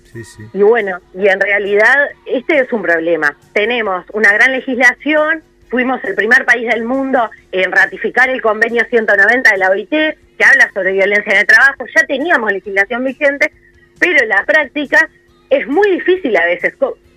Y 0.52 0.62
bueno, 0.62 0.98
y 1.14 1.28
en 1.28 1.40
realidad 1.40 2.08
este 2.26 2.58
es 2.58 2.72
un 2.72 2.82
problema. 2.82 3.36
Tenemos 3.52 4.04
una 4.12 4.32
gran 4.32 4.52
legislación, 4.52 5.42
fuimos 5.68 6.02
el 6.04 6.14
primer 6.14 6.44
país 6.44 6.68
del 6.68 6.84
mundo 6.84 7.30
en 7.52 7.72
ratificar 7.72 8.28
el 8.28 8.42
convenio 8.42 8.84
190 8.88 9.50
de 9.50 9.58
la 9.58 9.70
OIT, 9.70 9.90
que 9.90 10.44
habla 10.44 10.70
sobre 10.74 10.92
violencia 10.92 11.32
en 11.32 11.38
el 11.40 11.46
trabajo, 11.46 11.86
ya 11.94 12.06
teníamos 12.06 12.52
legislación 12.52 13.04
vigente, 13.04 13.50
pero 13.98 14.22
en 14.22 14.28
la 14.28 14.44
práctica 14.44 15.08
es 15.48 15.66
muy 15.66 15.90
difícil 15.92 16.36
a 16.36 16.44
veces. 16.44 16.74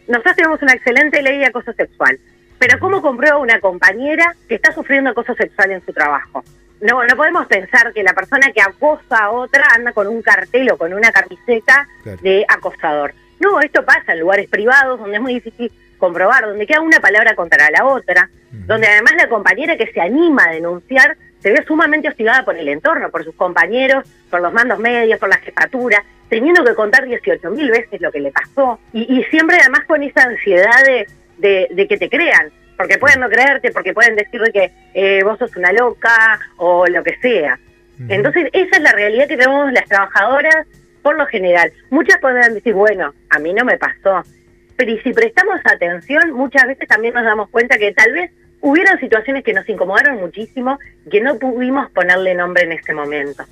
Nosotros 0.07 0.35
tenemos 0.35 0.61
una 0.61 0.73
excelente 0.73 1.21
ley 1.21 1.39
de 1.39 1.45
acoso 1.47 1.73
sexual, 1.73 2.17
pero 2.57 2.79
¿cómo 2.79 3.01
comprueba 3.01 3.37
una 3.37 3.59
compañera 3.59 4.35
que 4.47 4.55
está 4.55 4.71
sufriendo 4.73 5.09
acoso 5.09 5.35
sexual 5.35 5.71
en 5.71 5.85
su 5.85 5.91
trabajo? 5.91 6.43
No, 6.81 7.03
no 7.05 7.15
podemos 7.15 7.45
pensar 7.47 7.91
que 7.93 8.03
la 8.03 8.13
persona 8.13 8.51
que 8.53 8.61
acosa 8.61 9.17
a 9.25 9.31
otra 9.31 9.63
anda 9.75 9.91
con 9.93 10.07
un 10.07 10.21
cartel 10.21 10.71
o 10.71 10.77
con 10.77 10.93
una 10.93 11.11
camiseta 11.11 11.87
Claro. 12.03 12.19
de 12.21 12.45
acosador. 12.47 13.13
No, 13.39 13.59
esto 13.61 13.85
pasa 13.85 14.13
en 14.13 14.19
lugares 14.19 14.49
privados 14.49 14.99
donde 14.99 15.15
es 15.17 15.21
muy 15.21 15.33
difícil 15.35 15.71
comprobar, 15.97 16.45
donde 16.45 16.65
queda 16.67 16.81
una 16.81 16.99
palabra 16.99 17.35
contra 17.35 17.69
la 17.71 17.85
otra, 17.85 18.29
donde 18.51 18.87
además 18.87 19.13
la 19.17 19.27
compañera 19.29 19.77
que 19.77 19.91
se 19.91 19.99
anima 20.01 20.43
a 20.45 20.51
denunciar 20.51 21.17
se 21.41 21.51
ve 21.51 21.63
sumamente 21.65 22.09
hostigada 22.09 22.43
por 22.43 22.57
el 22.57 22.67
entorno, 22.67 23.09
por 23.09 23.23
sus 23.23 23.33
compañeros, 23.35 24.03
por 24.29 24.41
los 24.41 24.51
mandos 24.51 24.77
medios, 24.79 25.19
por 25.19 25.29
la 25.29 25.37
jefatura, 25.37 26.03
teniendo 26.29 26.63
que 26.65 26.75
contar 26.75 27.05
18 27.05 27.49
mil 27.51 27.69
veces 27.71 28.01
lo 28.01 28.11
que 28.11 28.19
le 28.19 28.31
pasó 28.31 28.79
y, 28.91 29.01
y 29.19 29.23
siempre 29.25 29.57
además 29.61 29.81
con 29.87 30.03
esa 30.03 30.23
ansiedad 30.23 30.83
de, 30.85 31.07
de- 31.37 31.67
de 31.71 31.87
que 31.87 31.97
te 31.97 32.09
crean, 32.09 32.51
porque 32.79 32.97
pueden 32.97 33.19
no 33.19 33.27
creerte, 33.27 33.73
porque 33.73 33.91
pueden 33.91 34.15
decirle 34.15 34.53
que 34.53 34.71
eh, 34.93 35.21
vos 35.21 35.37
sos 35.37 35.53
una 35.57 35.73
loca 35.73 36.39
o 36.55 36.87
lo 36.87 37.03
que 37.03 37.17
sea. 37.17 37.59
Entonces, 38.07 38.47
esa 38.53 38.77
es 38.77 38.81
la 38.81 38.93
realidad 38.93 39.27
que 39.27 39.35
tenemos 39.35 39.69
las 39.73 39.83
trabajadoras 39.83 40.65
por 41.01 41.17
lo 41.17 41.25
general. 41.25 41.73
Muchas 41.89 42.21
podrán 42.21 42.53
decir, 42.53 42.73
bueno, 42.73 43.13
a 43.31 43.39
mí 43.39 43.51
no 43.51 43.65
me 43.65 43.77
pasó. 43.77 44.23
Pero 44.77 44.91
y 44.91 44.99
si 44.99 45.11
prestamos 45.11 45.59
atención, 45.65 46.31
muchas 46.31 46.67
veces 46.67 46.87
también 46.87 47.15
nos 47.15 47.25
damos 47.25 47.49
cuenta 47.49 47.77
que 47.77 47.91
tal 47.91 48.13
vez 48.13 48.31
hubieron 48.61 48.97
situaciones 49.01 49.43
que 49.43 49.51
nos 49.51 49.67
incomodaron 49.67 50.17
muchísimo 50.21 50.79
que 51.11 51.19
no 51.19 51.37
pudimos 51.37 51.91
ponerle 51.91 52.33
nombre 52.33 52.63
en 52.63 52.71
ese 52.71 52.93
momento. 52.93 53.43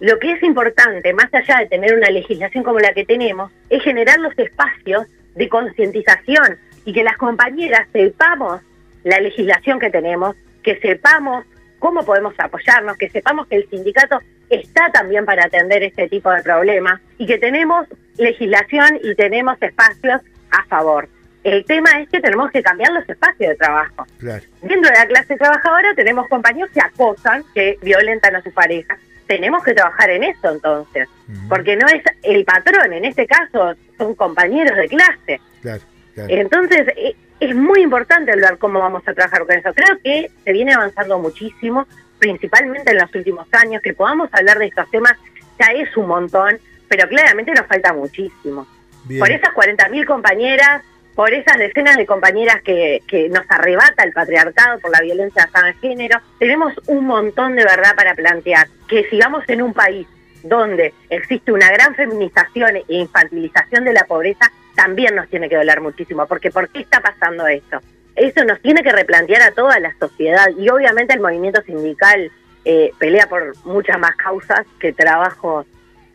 Lo 0.00 0.18
que 0.18 0.32
es 0.32 0.42
importante, 0.42 1.12
más 1.12 1.28
allá 1.34 1.58
de 1.58 1.66
tener 1.66 1.94
una 1.94 2.08
legislación 2.08 2.64
como 2.64 2.78
la 2.78 2.94
que 2.94 3.04
tenemos, 3.04 3.52
es 3.68 3.82
generar 3.82 4.18
los 4.18 4.32
espacios 4.38 5.06
de 5.34 5.46
concientización 5.50 6.56
y 6.86 6.92
que 6.94 7.04
las 7.04 7.18
compañeras 7.18 7.86
sepamos 7.92 8.62
la 9.04 9.20
legislación 9.20 9.78
que 9.78 9.90
tenemos, 9.90 10.34
que 10.62 10.78
sepamos 10.80 11.44
cómo 11.78 12.04
podemos 12.04 12.34
apoyarnos, 12.38 12.96
que 12.96 13.10
sepamos 13.10 13.46
que 13.48 13.56
el 13.56 13.68
sindicato 13.68 14.20
está 14.48 14.90
también 14.92 15.26
para 15.26 15.44
atender 15.44 15.82
este 15.82 16.08
tipo 16.08 16.30
de 16.30 16.42
problemas 16.42 17.00
y 17.18 17.26
que 17.26 17.38
tenemos 17.38 17.86
legislación 18.16 18.98
y 19.02 19.14
tenemos 19.14 19.60
espacios 19.60 20.22
a 20.50 20.64
favor. 20.66 21.08
El 21.42 21.64
tema 21.64 21.90
es 22.00 22.08
que 22.08 22.20
tenemos 22.20 22.50
que 22.50 22.62
cambiar 22.62 22.92
los 22.92 23.08
espacios 23.08 23.50
de 23.50 23.56
trabajo. 23.56 24.06
Claro. 24.18 24.42
Dentro 24.62 24.90
de 24.90 24.98
la 24.98 25.06
clase 25.06 25.36
trabajadora 25.36 25.94
tenemos 25.94 26.28
compañeros 26.28 26.70
que 26.72 26.80
acosan, 26.80 27.44
que 27.52 27.78
violentan 27.82 28.36
a 28.36 28.42
su 28.42 28.52
pareja. 28.52 28.96
Tenemos 29.26 29.62
que 29.64 29.74
trabajar 29.74 30.10
en 30.10 30.22
eso 30.22 30.50
entonces, 30.50 31.08
porque 31.48 31.76
no 31.76 31.88
es 31.88 32.02
el 32.22 32.44
patrón, 32.44 32.92
en 32.92 33.04
este 33.04 33.26
caso 33.26 33.74
son 33.98 34.14
compañeros 34.14 34.76
de 34.76 34.88
clase. 34.88 35.40
Claro, 35.62 35.82
claro. 36.16 36.28
Entonces 36.32 36.88
e- 36.96 37.16
es 37.38 37.54
muy 37.54 37.82
importante 37.82 38.32
hablar 38.32 38.58
cómo 38.58 38.80
vamos 38.80 39.06
a 39.06 39.14
trabajar 39.14 39.46
con 39.46 39.56
eso. 39.56 39.72
Creo 39.74 39.98
que 40.02 40.30
se 40.44 40.52
viene 40.52 40.72
avanzando 40.72 41.18
muchísimo, 41.18 41.86
principalmente 42.18 42.90
en 42.90 42.98
los 42.98 43.14
últimos 43.14 43.46
años, 43.52 43.82
que 43.82 43.94
podamos 43.94 44.28
hablar 44.32 44.58
de 44.58 44.66
estos 44.66 44.90
temas 44.90 45.12
ya 45.58 45.66
es 45.72 45.96
un 45.96 46.08
montón, 46.08 46.58
pero 46.88 47.08
claramente 47.08 47.52
nos 47.52 47.66
falta 47.66 47.92
muchísimo. 47.92 48.66
Bien. 49.04 49.20
Por 49.20 49.30
esas 49.30 49.54
40.000 49.54 50.04
compañeras, 50.06 50.82
por 51.14 51.32
esas 51.32 51.56
decenas 51.58 51.96
de 51.96 52.04
compañeras 52.04 52.60
que, 52.62 53.02
que 53.06 53.28
nos 53.28 53.44
arrebata 53.48 54.04
el 54.04 54.12
patriarcado 54.12 54.78
por 54.80 54.90
la 54.90 55.00
violencia 55.00 55.46
basada 55.46 55.70
en 55.70 55.78
género, 55.78 56.20
tenemos 56.38 56.74
un 56.86 57.06
montón 57.06 57.56
de 57.56 57.64
verdad 57.64 57.94
para 57.96 58.14
plantear. 58.14 58.68
Que 58.88 59.08
sigamos 59.08 59.44
en 59.48 59.62
un 59.62 59.72
país 59.72 60.06
donde 60.42 60.92
existe 61.10 61.52
una 61.52 61.70
gran 61.70 61.94
feminización 61.94 62.76
e 62.76 62.84
infantilización 62.88 63.84
de 63.84 63.92
la 63.92 64.04
pobreza, 64.04 64.50
también 64.76 65.16
nos 65.16 65.28
tiene 65.28 65.48
que 65.48 65.56
doler 65.56 65.80
muchísimo, 65.80 66.26
porque 66.26 66.50
¿por 66.50 66.68
qué 66.68 66.80
está 66.80 67.00
pasando 67.00 67.46
esto? 67.46 67.80
Eso 68.14 68.44
nos 68.44 68.60
tiene 68.60 68.82
que 68.82 68.92
replantear 68.92 69.42
a 69.42 69.50
toda 69.50 69.80
la 69.80 69.94
sociedad 69.98 70.46
y 70.56 70.68
obviamente 70.68 71.14
el 71.14 71.20
movimiento 71.20 71.60
sindical 71.62 72.30
eh, 72.64 72.92
pelea 72.98 73.28
por 73.28 73.54
muchas 73.64 73.98
más 73.98 74.16
causas 74.16 74.66
que 74.78 74.92
trabajo 74.92 75.66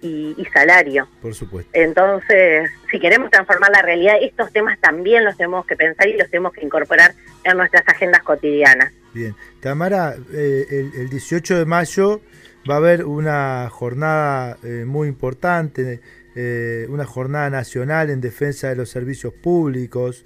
y, 0.02 0.34
y 0.38 0.46
salario. 0.46 1.08
Por 1.22 1.36
supuesto. 1.36 1.70
Entonces, 1.74 2.72
si 2.90 3.00
queremos 3.00 3.30
transformar 3.30 3.72
la 3.72 3.82
realidad, 3.82 4.16
estos 4.22 4.52
temas 4.52 4.80
también 4.80 5.24
los 5.24 5.38
tenemos 5.38 5.66
que 5.66 5.76
pensar 5.76 6.08
y 6.08 6.18
los 6.18 6.30
tenemos 6.30 6.54
que 6.54 6.66
incorporar 6.66 7.14
en 7.44 7.58
nuestras 7.58 7.88
agendas 7.88 8.24
cotidianas. 8.24 8.92
Bien. 9.14 9.36
Tamara, 9.60 10.16
eh, 10.34 10.66
el, 10.70 11.02
el 11.02 11.10
18 11.10 11.58
de 11.60 11.66
mayo 11.66 12.22
va 12.70 12.76
a 12.76 12.78
haber 12.78 13.06
una 13.06 13.70
jornada 13.70 14.58
eh, 14.64 14.86
muy 14.86 15.08
importante, 15.08 16.00
eh, 16.36 16.86
una 16.90 17.06
jornada 17.06 17.50
nacional 17.50 18.10
en 18.10 18.22
defensa 18.22 18.70
de 18.70 18.76
los 18.76 18.90
servicios 18.90 19.34
públicos, 19.34 20.26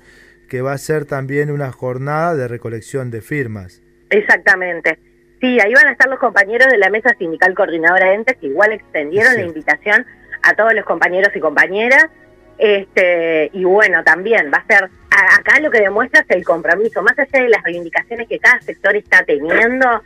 que 0.49 0.61
va 0.61 0.73
a 0.73 0.77
ser 0.77 1.05
también 1.05 1.49
una 1.49 1.71
jornada 1.71 2.35
de 2.35 2.47
recolección 2.47 3.09
de 3.11 3.21
firmas. 3.21 3.81
Exactamente. 4.09 4.99
Sí, 5.41 5.59
ahí 5.59 5.73
van 5.73 5.87
a 5.87 5.91
estar 5.91 6.07
los 6.07 6.19
compañeros 6.19 6.67
de 6.71 6.77
la 6.77 6.89
Mesa 6.89 7.09
Sindical 7.17 7.53
Coordinadora 7.55 8.07
de 8.07 8.13
Entes, 8.15 8.37
que 8.37 8.47
igual 8.47 8.71
extendieron 8.71 9.33
Sí. 9.33 9.39
la 9.41 9.47
invitación 9.47 10.05
a 10.43 10.53
todos 10.53 10.73
los 10.73 10.85
compañeros 10.85 11.35
y 11.35 11.39
compañeras. 11.39 12.07
Este, 12.57 13.49
y 13.51 13.63
bueno, 13.65 14.03
también 14.03 14.49
va 14.53 14.59
a 14.59 14.65
ser, 14.65 14.89
acá 15.09 15.59
lo 15.59 15.69
que 15.69 15.81
demuestra 15.81 16.21
es 16.21 16.35
el 16.35 16.45
compromiso, 16.45 17.01
más 17.01 17.17
allá 17.19 17.43
de 17.43 17.49
las 17.49 17.61
reivindicaciones 17.63 18.29
que 18.29 18.39
cada 18.39 18.61
sector 18.61 18.95
está 18.95 19.23
teniendo, 19.25 20.01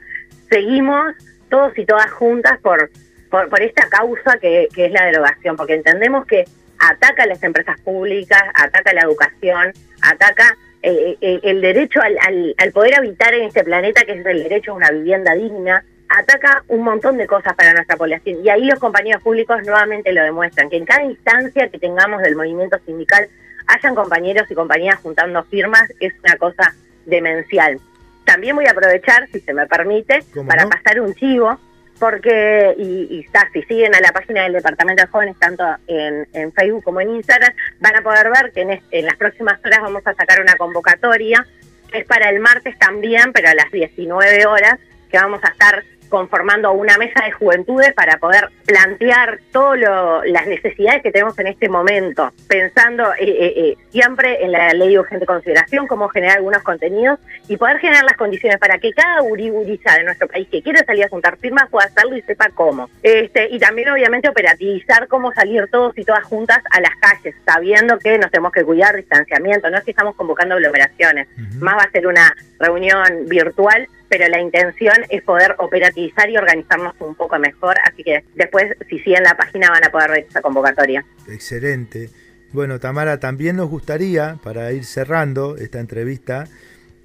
seguimos 0.50 1.14
todos 1.50 1.78
y 1.78 1.86
todas 1.86 2.10
juntas 2.12 2.58
por, 2.62 2.90
por, 3.30 3.50
por 3.50 3.62
esta 3.62 3.88
causa 3.90 4.38
que, 4.40 4.68
que 4.74 4.86
es 4.86 4.92
la 4.92 5.06
derogación, 5.06 5.56
porque 5.56 5.76
entendemos 5.76 6.26
que 6.26 6.46
ataca 6.80 7.24
a 7.24 7.28
las 7.28 7.44
empresas 7.44 7.80
públicas, 7.82 8.42
ataca 8.54 8.92
a 8.92 8.94
la 8.94 9.02
educación, 9.02 9.74
ataca 10.02 10.58
eh, 10.82 11.18
eh, 11.20 11.40
el 11.44 11.62
derecho 11.62 12.02
al, 12.02 12.18
al, 12.26 12.56
al 12.58 12.72
poder 12.72 12.96
habitar 12.96 13.34
en 13.34 13.44
este 13.48 13.64
planeta, 13.64 14.04
que 14.04 14.14
es 14.14 14.26
el 14.26 14.44
derecho 14.44 14.72
a 14.72 14.76
una 14.76 14.92
vivienda 14.92 15.34
digna, 15.36 15.84
ataca 16.08 16.64
un 16.70 16.82
montón 16.84 17.18
de 17.18 17.28
cosas 17.28 17.54
para 17.56 17.74
nuestra 17.74 17.98
población. 17.98 18.40
Y 18.44 18.50
ahí 18.50 18.66
los 18.66 18.80
compañeros 18.80 19.22
públicos 19.22 19.62
nuevamente 19.64 20.12
lo 20.12 20.24
demuestran, 20.24 20.70
que 20.70 20.78
en 20.78 20.86
cada 20.86 21.04
instancia 21.04 21.68
que 21.70 21.80
tengamos 21.80 22.22
del 22.22 22.36
movimiento 22.36 22.80
sindical 22.86 23.28
hayan 23.68 23.94
compañeros 23.94 24.50
y 24.50 24.56
compañeras 24.56 25.00
juntando 25.02 25.44
firmas, 25.44 25.84
es 26.00 26.14
una 26.24 26.38
cosa 26.38 26.74
demencial. 27.06 27.80
También 28.26 28.56
voy 28.56 28.66
a 28.66 28.72
aprovechar, 28.72 29.28
si 29.32 29.40
se 29.42 29.54
me 29.54 29.68
permite, 29.68 30.24
¿Cómo 30.34 30.48
para 30.48 30.64
no? 30.64 30.70
pasar 30.70 31.00
un 31.02 31.14
chivo, 31.14 31.60
porque, 32.00 32.74
y, 32.78 33.08
y 33.12 33.20
está, 33.26 33.50
si 33.54 33.62
siguen 33.64 33.94
a 33.94 34.00
la 34.00 34.12
página 34.12 34.44
del 34.44 34.54
Departamento 34.54 35.04
de 35.04 35.08
Jóvenes, 35.10 35.36
tanto 35.40 35.64
en, 35.88 36.28
en 36.34 36.52
Facebook 36.54 36.84
como 36.84 37.02
en 37.02 37.10
Instagram, 37.12 37.54
van 37.80 37.96
a 37.98 38.02
poder 38.02 38.30
ver 38.30 38.52
que 38.54 38.62
en, 38.62 38.72
es- 38.72 38.84
en 38.92 39.06
las 39.06 39.16
próximas 39.18 39.60
horas 39.66 39.80
vamos 39.82 40.06
a 40.08 40.14
sacar 40.14 40.42
una 40.42 40.56
convocatoria, 40.56 41.46
que 41.92 42.00
es 42.00 42.06
para 42.06 42.30
el 42.30 42.40
martes 42.40 42.78
también, 42.80 43.34
pero 43.34 43.50
a 43.50 43.54
las 43.56 43.72
19 43.72 44.46
horas, 44.46 44.80
que 45.12 45.18
vamos 45.18 45.42
a 45.44 45.50
estar 45.50 45.84
conformando 46.10 46.72
una 46.72 46.98
mesa 46.98 47.24
de 47.24 47.32
juventudes 47.32 47.94
para 47.94 48.18
poder 48.18 48.50
plantear 48.66 49.40
todas 49.52 49.80
las 50.26 50.48
necesidades 50.48 51.02
que 51.04 51.12
tenemos 51.12 51.38
en 51.40 51.48
este 51.48 51.70
momento, 51.70 52.32
pensando 52.48 53.14
eh, 53.14 53.28
eh, 53.28 53.54
eh, 53.56 53.78
siempre 53.92 54.44
en 54.44 54.52
la 54.52 54.74
ley 54.74 54.90
de 54.90 55.00
urgente 55.00 55.26
consideración, 55.26 55.88
cómo 55.88 56.10
generar 56.10 56.38
algunos 56.38 56.64
contenidos 56.64 57.20
y 57.48 57.58
poder 57.58 57.80
generar 57.80 58.04
las 58.04 58.18
condiciones 58.18 58.60
para 58.60 58.78
que 58.80 58.92
cada 58.94 59.22
uriburiza 59.22 59.94
de 59.94 60.04
nuestro 60.04 60.28
país 60.28 60.48
que 60.50 60.62
quiere 60.62 60.84
salir 60.84 61.06
a 61.06 61.10
juntar 61.10 61.38
firmas 61.38 61.70
pueda 61.70 61.88
hacerlo 61.88 62.18
y 62.18 62.22
sepa 62.24 62.50
cómo. 62.54 62.90
Este, 63.04 63.48
y 63.50 63.60
también 63.60 63.90
obviamente 63.90 64.30
operativizar 64.30 65.08
cómo 65.08 65.32
salir 65.32 65.68
todos 65.72 65.98
y 65.98 66.04
todas 66.04 66.24
juntas 66.24 66.60
a 66.72 66.82
las 66.82 66.96
calles, 67.00 67.36
sabiendo 67.46 67.98
que 68.00 68.18
nos 68.18 68.32
tenemos 68.32 68.52
que 68.52 68.64
cuidar 68.64 68.96
distanciamiento, 68.96 69.70
no 69.70 69.78
es 69.78 69.84
que 69.84 69.92
estamos 69.92 70.16
convocando 70.16 70.56
aglomeraciones, 70.56 71.28
más 71.60 71.78
va 71.78 71.84
a 71.84 71.92
ser 71.92 72.08
una 72.08 72.36
reunión 72.60 73.26
virtual 73.28 73.88
pero 74.10 74.28
la 74.28 74.42
intención 74.42 74.96
es 75.10 75.22
poder 75.22 75.56
operativizar 75.60 76.30
y 76.30 76.38
organizarnos 76.38 76.96
un 77.00 77.16
poco 77.16 77.38
mejor, 77.40 77.76
así 77.86 78.04
que 78.04 78.24
después, 78.36 78.66
si 78.90 79.00
siguen 79.00 79.24
la 79.24 79.38
página, 79.38 79.70
van 79.70 79.86
a 79.86 79.92
poder 79.92 80.12
ver 80.12 80.26
esa 80.28 80.42
convocatoria. 80.42 81.06
Excelente. 81.28 82.10
Bueno, 82.52 82.80
Tamara, 82.80 83.20
también 83.20 83.56
nos 83.56 83.70
gustaría, 83.70 84.40
para 84.44 84.72
ir 84.72 84.84
cerrando 84.84 85.56
esta 85.58 85.80
entrevista, 85.80 86.46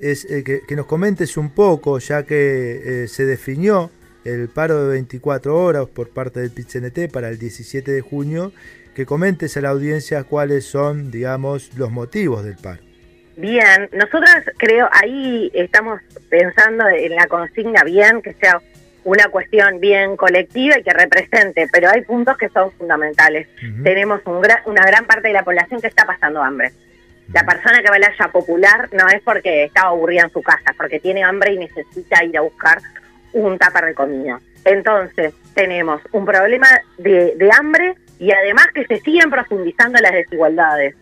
es 0.00 0.24
eh, 0.30 0.42
que, 0.42 0.76
nos 0.76 0.86
comentes 0.86 1.36
un 1.36 1.50
poco, 1.50 1.98
ya 1.98 2.24
que 2.24 3.04
eh, 3.04 3.08
se 3.08 3.26
definió 3.26 3.90
el 4.24 4.48
paro 4.48 4.84
de 4.84 4.92
24 4.92 5.56
horas 5.56 5.86
por 5.86 6.08
parte 6.08 6.40
del 6.40 6.50
PITCNT 6.50 7.12
para 7.12 7.28
el 7.28 7.38
17 7.38 7.92
de 7.92 8.00
junio, 8.00 8.52
que 8.94 9.04
comentes 9.04 9.56
a 9.58 9.60
la 9.60 9.68
audiencia 9.68 10.24
cuáles 10.24 10.64
son, 10.64 11.10
digamos, 11.10 11.76
los 11.76 11.90
motivos 11.90 12.42
del 12.44 12.56
paro. 12.56 12.82
Bien, 13.36 13.88
nosotras 13.92 14.44
creo, 14.58 14.88
ahí 14.92 15.50
estamos 15.54 16.00
pensando 16.28 16.86
en 16.88 17.14
la 17.16 17.26
consigna 17.26 17.82
bien, 17.82 18.22
que 18.22 18.32
sea 18.34 18.60
una 19.02 19.26
cuestión 19.28 19.80
bien 19.80 20.16
colectiva 20.16 20.78
y 20.78 20.82
que 20.82 20.92
represente, 20.92 21.66
pero 21.72 21.90
hay 21.90 22.02
puntos 22.02 22.38
que 22.38 22.48
son 22.50 22.70
fundamentales. 22.72 23.48
Tenemos 23.82 24.20
un 24.24 24.40
gra- 24.40 24.62
una 24.66 24.82
gran 24.86 25.04
parte 25.06 25.28
de 25.28 25.34
la 25.34 25.42
población 25.42 25.80
que 25.80 25.88
está 25.88 26.06
pasando 26.06 26.42
hambre. 26.42 26.70
La 27.32 27.44
persona 27.44 27.82
que 27.82 27.90
va 27.90 27.96
a 27.96 27.98
la 27.98 28.08
olla 28.08 28.32
popular 28.32 28.88
no 28.92 29.08
es 29.08 29.20
porque 29.22 29.64
estaba 29.64 29.88
aburrida 29.88 30.22
en 30.22 30.30
su 30.30 30.42
casa, 30.42 30.72
porque 30.76 31.00
tiene 31.00 31.24
hambre 31.24 31.54
y 31.54 31.58
necesita 31.58 32.22
ir 32.24 32.38
a 32.38 32.42
buscar 32.42 32.78
un 33.32 33.58
tupper 33.58 33.86
de 33.86 33.94
comida. 33.94 34.38
Entonces, 34.64 35.34
tenemos 35.54 36.00
un 36.12 36.24
problema 36.24 36.68
de, 36.98 37.34
de 37.36 37.50
hambre 37.58 37.94
y 38.18 38.30
además 38.32 38.68
que 38.74 38.86
se 38.86 39.00
siguen 39.00 39.28
profundizando 39.30 39.98
las 40.00 40.12
desigualdades. 40.12 40.94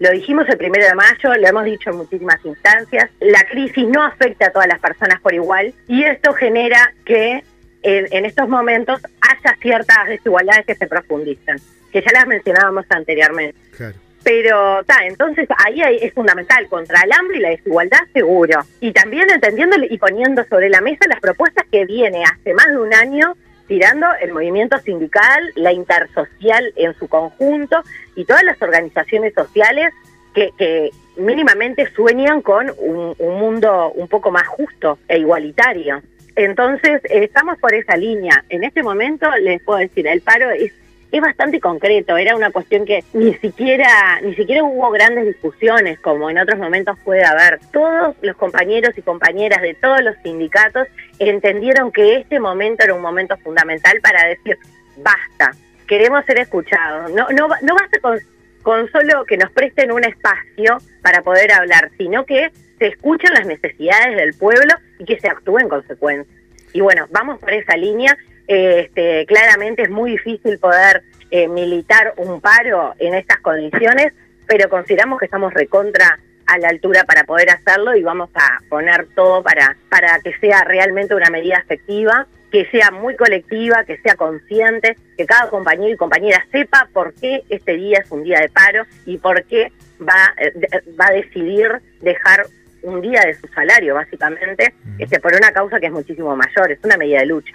Lo 0.00 0.10
dijimos 0.10 0.48
el 0.48 0.56
primero 0.56 0.84
de 0.86 0.94
mayo, 0.94 1.34
lo 1.38 1.46
hemos 1.46 1.64
dicho 1.64 1.90
en 1.90 1.96
muchísimas 1.98 2.44
instancias, 2.44 3.10
la 3.20 3.44
crisis 3.44 3.86
no 3.86 4.02
afecta 4.02 4.46
a 4.46 4.50
todas 4.50 4.66
las 4.66 4.80
personas 4.80 5.20
por 5.20 5.32
igual 5.34 5.72
y 5.86 6.02
esto 6.04 6.32
genera 6.32 6.92
que 7.04 7.44
en, 7.82 8.06
en 8.10 8.24
estos 8.24 8.48
momentos 8.48 9.00
haya 9.20 9.56
ciertas 9.60 10.08
desigualdades 10.08 10.66
que 10.66 10.74
se 10.74 10.86
profundizan, 10.86 11.58
que 11.92 12.00
ya 12.02 12.10
las 12.12 12.26
mencionábamos 12.26 12.86
anteriormente. 12.88 13.56
Claro. 13.76 13.94
Pero 14.22 14.80
está, 14.80 15.04
entonces 15.06 15.48
ahí 15.64 15.80
hay- 15.80 15.98
es 16.02 16.12
fundamental 16.12 16.66
contra 16.68 17.00
el 17.02 17.12
hambre 17.12 17.38
y 17.38 17.40
la 17.40 17.48
desigualdad 17.50 18.00
seguro. 18.12 18.60
Y 18.80 18.92
también 18.92 19.30
entendiendo 19.30 19.76
y 19.88 19.96
poniendo 19.96 20.44
sobre 20.44 20.68
la 20.68 20.80
mesa 20.82 21.06
las 21.08 21.20
propuestas 21.20 21.64
que 21.72 21.86
viene 21.86 22.22
hace 22.24 22.52
más 22.52 22.66
de 22.68 22.78
un 22.78 22.92
año 22.92 23.34
tirando 23.70 24.08
el 24.20 24.32
movimiento 24.32 24.76
sindical, 24.78 25.52
la 25.54 25.72
intersocial 25.72 26.72
en 26.74 26.92
su 26.94 27.06
conjunto 27.06 27.80
y 28.16 28.24
todas 28.24 28.42
las 28.42 28.60
organizaciones 28.60 29.32
sociales 29.32 29.94
que, 30.34 30.90
mínimamente 31.16 31.88
sueñan 31.94 32.42
con 32.42 32.72
un, 32.78 33.14
un 33.16 33.38
mundo 33.38 33.92
un 33.94 34.08
poco 34.08 34.32
más 34.32 34.48
justo 34.48 34.98
e 35.06 35.18
igualitario. 35.18 36.02
Entonces, 36.34 37.00
estamos 37.04 37.58
por 37.58 37.72
esa 37.72 37.96
línea. 37.96 38.44
En 38.48 38.64
este 38.64 38.82
momento, 38.82 39.30
les 39.40 39.62
puedo 39.62 39.78
decir, 39.78 40.06
el 40.08 40.20
paro 40.20 40.50
es 40.50 40.72
es 41.12 41.20
bastante 41.20 41.60
concreto, 41.60 42.16
era 42.16 42.36
una 42.36 42.50
cuestión 42.50 42.84
que 42.84 43.02
ni 43.12 43.34
siquiera 43.34 44.20
ni 44.22 44.34
siquiera 44.34 44.62
hubo 44.62 44.90
grandes 44.90 45.26
discusiones 45.26 45.98
como 46.00 46.30
en 46.30 46.38
otros 46.38 46.58
momentos 46.58 46.96
puede 47.04 47.24
haber. 47.24 47.58
Todos 47.72 48.14
los 48.22 48.36
compañeros 48.36 48.96
y 48.96 49.02
compañeras 49.02 49.60
de 49.60 49.74
todos 49.74 50.02
los 50.02 50.16
sindicatos 50.22 50.86
entendieron 51.28 51.92
que 51.92 52.16
este 52.16 52.40
momento 52.40 52.84
era 52.84 52.94
un 52.94 53.02
momento 53.02 53.36
fundamental 53.38 54.00
para 54.00 54.26
decir 54.26 54.58
basta, 54.96 55.52
queremos 55.86 56.24
ser 56.24 56.38
escuchados. 56.38 57.12
No 57.12 57.28
no 57.30 57.48
no 57.62 57.74
basta 57.74 58.00
con 58.00 58.18
con 58.62 58.90
solo 58.90 59.24
que 59.24 59.36
nos 59.36 59.50
presten 59.52 59.90
un 59.90 60.04
espacio 60.04 60.78
para 61.02 61.22
poder 61.22 61.52
hablar, 61.52 61.90
sino 61.96 62.24
que 62.26 62.50
se 62.78 62.88
escuchen 62.88 63.32
las 63.34 63.46
necesidades 63.46 64.16
del 64.16 64.34
pueblo 64.34 64.74
y 64.98 65.04
que 65.04 65.18
se 65.18 65.28
actúe 65.28 65.58
en 65.58 65.68
consecuencia. 65.68 66.34
Y 66.72 66.80
bueno, 66.80 67.06
vamos 67.10 67.38
por 67.38 67.52
esa 67.52 67.76
línea. 67.76 68.16
Este, 68.46 69.26
claramente 69.26 69.82
es 69.82 69.90
muy 69.90 70.12
difícil 70.12 70.58
poder 70.58 71.02
eh, 71.30 71.48
militar 71.48 72.14
un 72.16 72.40
paro 72.40 72.94
en 72.98 73.14
estas 73.14 73.38
condiciones, 73.40 74.12
pero 74.46 74.68
consideramos 74.68 75.18
que 75.18 75.26
estamos 75.26 75.54
recontra 75.54 76.18
a 76.50 76.58
la 76.58 76.68
altura 76.68 77.04
para 77.04 77.24
poder 77.24 77.48
hacerlo 77.50 77.94
y 77.94 78.02
vamos 78.02 78.28
a 78.34 78.58
poner 78.68 79.06
todo 79.14 79.42
para, 79.42 79.76
para 79.88 80.18
que 80.20 80.36
sea 80.38 80.64
realmente 80.64 81.14
una 81.14 81.30
medida 81.30 81.56
efectiva, 81.58 82.26
que 82.50 82.66
sea 82.66 82.90
muy 82.90 83.14
colectiva, 83.14 83.84
que 83.84 83.98
sea 83.98 84.16
consciente, 84.16 84.96
que 85.16 85.26
cada 85.26 85.48
compañero 85.48 85.94
y 85.94 85.96
compañera 85.96 86.44
sepa 86.50 86.88
por 86.92 87.14
qué 87.14 87.44
este 87.48 87.76
día 87.76 88.00
es 88.04 88.10
un 88.10 88.24
día 88.24 88.40
de 88.40 88.48
paro 88.48 88.84
y 89.06 89.18
por 89.18 89.44
qué 89.44 89.72
va, 90.00 90.34
eh, 90.38 90.52
va 91.00 91.06
a 91.06 91.12
decidir 91.12 91.80
dejar 92.00 92.44
un 92.82 93.00
día 93.00 93.20
de 93.20 93.34
su 93.34 93.46
salario, 93.48 93.94
básicamente, 93.94 94.74
este, 94.98 95.20
por 95.20 95.34
una 95.34 95.52
causa 95.52 95.78
que 95.78 95.86
es 95.86 95.92
muchísimo 95.92 96.34
mayor, 96.34 96.72
es 96.72 96.78
una 96.82 96.96
medida 96.96 97.20
de 97.20 97.26
lucha. 97.26 97.52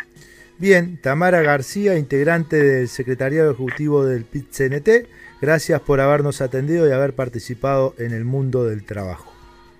Bien, 0.57 0.97
Tamara 1.01 1.41
García, 1.41 1.97
integrante 1.97 2.55
del 2.55 2.87
Secretariado 2.87 3.51
Ejecutivo 3.51 4.05
del 4.05 4.23
PIT-CNT, 4.23 5.07
gracias 5.45 5.79
por 5.79 6.01
habernos 6.01 6.41
atendido 6.41 6.89
y 6.89 6.91
haber 6.91 7.13
participado 7.13 7.93
en 7.99 8.13
el 8.13 8.25
mundo 8.25 8.65
del 8.65 8.83
trabajo. 8.83 9.31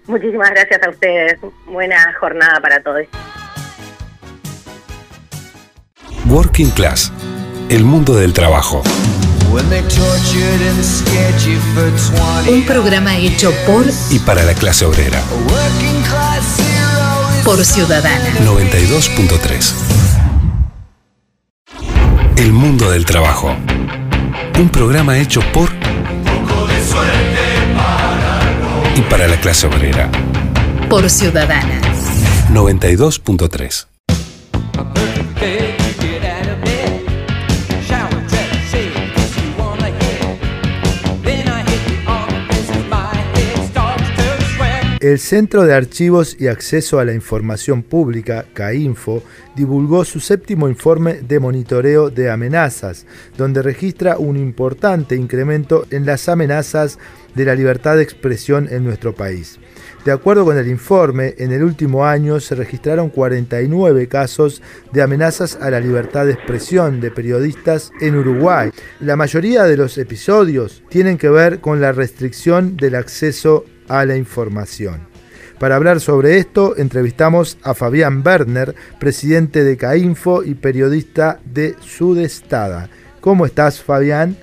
Muchísimas 0.05 0.51
gracias 0.51 0.79
a 0.85 0.89
ustedes. 0.91 1.39
Buena 1.65 1.97
jornada 2.19 2.59
para 2.61 2.81
todos. 2.83 3.05
Working 6.29 6.69
Class, 6.71 7.11
el 7.69 7.83
mundo 7.83 8.15
del 8.15 8.33
trabajo. 8.33 8.83
Un 12.47 12.65
programa 12.65 13.17
hecho 13.17 13.51
por 13.65 13.85
Y 14.11 14.19
para 14.19 14.43
la 14.43 14.53
clase 14.53 14.85
obrera. 14.85 15.19
por 17.43 17.63
Ciudadana. 17.65 18.29
92.3. 18.43 19.73
El 22.37 22.51
mundo 22.51 22.91
del 22.91 23.05
trabajo. 23.05 23.55
Un 24.57 24.69
programa 24.69 25.19
hecho 25.19 25.41
por 25.53 25.69
y 28.95 29.01
para 29.09 29.27
la 29.27 29.37
clase 29.41 29.67
obrera. 29.67 30.09
Por 30.89 31.09
Ciudadana. 31.09 31.81
92.3. 32.53 33.87
El 45.01 45.19
Centro 45.19 45.65
de 45.65 45.73
Archivos 45.75 46.37
y 46.39 46.47
Acceso 46.47 46.97
a 46.97 47.05
la 47.05 47.13
Información 47.13 47.83
Pública, 47.83 48.45
CAINFO, 48.53 49.21
divulgó 49.55 50.05
su 50.05 50.19
séptimo 50.19 50.67
informe 50.67 51.21
de 51.21 51.39
monitoreo 51.39 52.09
de 52.09 52.29
amenazas, 52.29 53.05
donde 53.37 53.61
registra 53.61 54.17
un 54.17 54.37
importante 54.37 55.15
incremento 55.15 55.85
en 55.89 56.05
las 56.05 56.29
amenazas 56.29 56.99
de 57.35 57.45
la 57.45 57.55
libertad 57.55 57.95
de 57.95 58.03
expresión 58.03 58.67
en 58.69 58.83
nuestro 58.83 59.13
país. 59.13 59.59
De 60.05 60.11
acuerdo 60.11 60.45
con 60.45 60.57
el 60.57 60.67
informe, 60.67 61.33
en 61.39 61.51
el 61.51 61.63
último 61.63 62.05
año 62.05 62.39
se 62.39 62.53
registraron 62.53 63.09
49 63.09 64.07
casos 64.07 64.61
de 64.93 65.01
amenazas 65.01 65.57
a 65.59 65.71
la 65.71 65.79
libertad 65.79 66.27
de 66.27 66.33
expresión 66.33 67.01
de 67.01 67.09
periodistas 67.09 67.91
en 67.99 68.15
Uruguay. 68.15 68.69
La 68.99 69.15
mayoría 69.15 69.63
de 69.63 69.77
los 69.77 69.97
episodios 69.97 70.83
tienen 70.89 71.17
que 71.17 71.29
ver 71.29 71.59
con 71.59 71.81
la 71.81 71.91
restricción 71.91 72.77
del 72.77 72.93
acceso 72.93 73.65
a 73.87 74.05
la 74.05 74.15
información. 74.15 75.14
Para 75.59 75.77
hablar 75.77 76.01
sobre 76.01 76.37
esto, 76.37 76.75
entrevistamos 76.75 77.57
a 77.63 77.73
Fabián 77.73 78.21
Werner, 78.25 78.75
presidente 78.99 79.63
de 79.63 79.77
CAINFO 79.77 80.43
y 80.43 80.53
periodista 80.55 81.39
de 81.45 81.75
Sudestada. 81.79 82.89
¿Cómo 83.21 83.45
estás, 83.45 83.81
Fabián? 83.81 84.35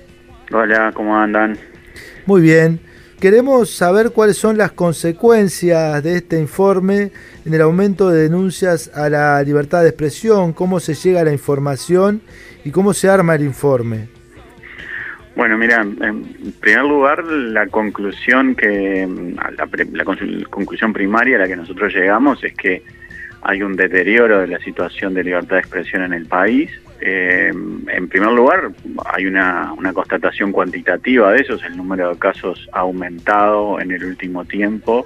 Hola, 0.51 0.91
¿cómo 0.95 1.15
andan? 1.15 1.57
Muy 2.25 2.41
bien. 2.41 2.79
Queremos 3.19 3.69
saber 3.69 4.11
cuáles 4.11 4.37
son 4.37 4.57
las 4.57 4.71
consecuencias 4.71 6.03
de 6.03 6.17
este 6.17 6.39
informe 6.39 7.11
en 7.45 7.53
el 7.53 7.61
aumento 7.61 8.09
de 8.09 8.23
denuncias 8.23 8.91
a 8.93 9.07
la 9.07 9.41
libertad 9.43 9.83
de 9.83 9.89
expresión, 9.89 10.51
cómo 10.51 10.79
se 10.79 10.95
llega 10.95 11.21
a 11.21 11.23
la 11.23 11.31
información 11.31 12.21
y 12.65 12.71
cómo 12.71 12.93
se 12.93 13.07
arma 13.07 13.35
el 13.35 13.43
informe. 13.43 14.09
Bueno, 15.35 15.57
mira, 15.57 15.81
en 15.81 16.53
primer 16.59 16.83
lugar, 16.83 17.23
la 17.25 17.67
conclusión 17.67 18.55
que 18.55 19.07
la, 19.35 19.67
la 19.91 20.03
conclusión 20.05 20.93
primaria 20.93 21.37
a 21.37 21.39
la 21.39 21.47
que 21.47 21.55
nosotros 21.55 21.93
llegamos 21.93 22.43
es 22.43 22.53
que 22.53 22.83
hay 23.41 23.61
un 23.61 23.75
deterioro 23.75 24.39
de 24.39 24.47
la 24.47 24.59
situación 24.59 25.13
de 25.13 25.23
libertad 25.23 25.55
de 25.55 25.59
expresión 25.59 26.03
en 26.03 26.13
el 26.13 26.25
país. 26.27 26.71
Eh, 27.01 27.51
en 27.51 28.07
primer 28.07 28.31
lugar, 28.31 28.71
hay 29.05 29.25
una, 29.25 29.73
una 29.73 29.91
constatación 29.91 30.51
cuantitativa 30.53 31.31
de 31.33 31.41
eso, 31.41 31.55
es 31.55 31.63
el 31.63 31.75
número 31.75 32.11
de 32.11 32.17
casos 32.17 32.69
ha 32.71 32.79
aumentado 32.79 33.81
en 33.81 33.91
el 33.91 34.05
último 34.05 34.45
tiempo. 34.45 35.05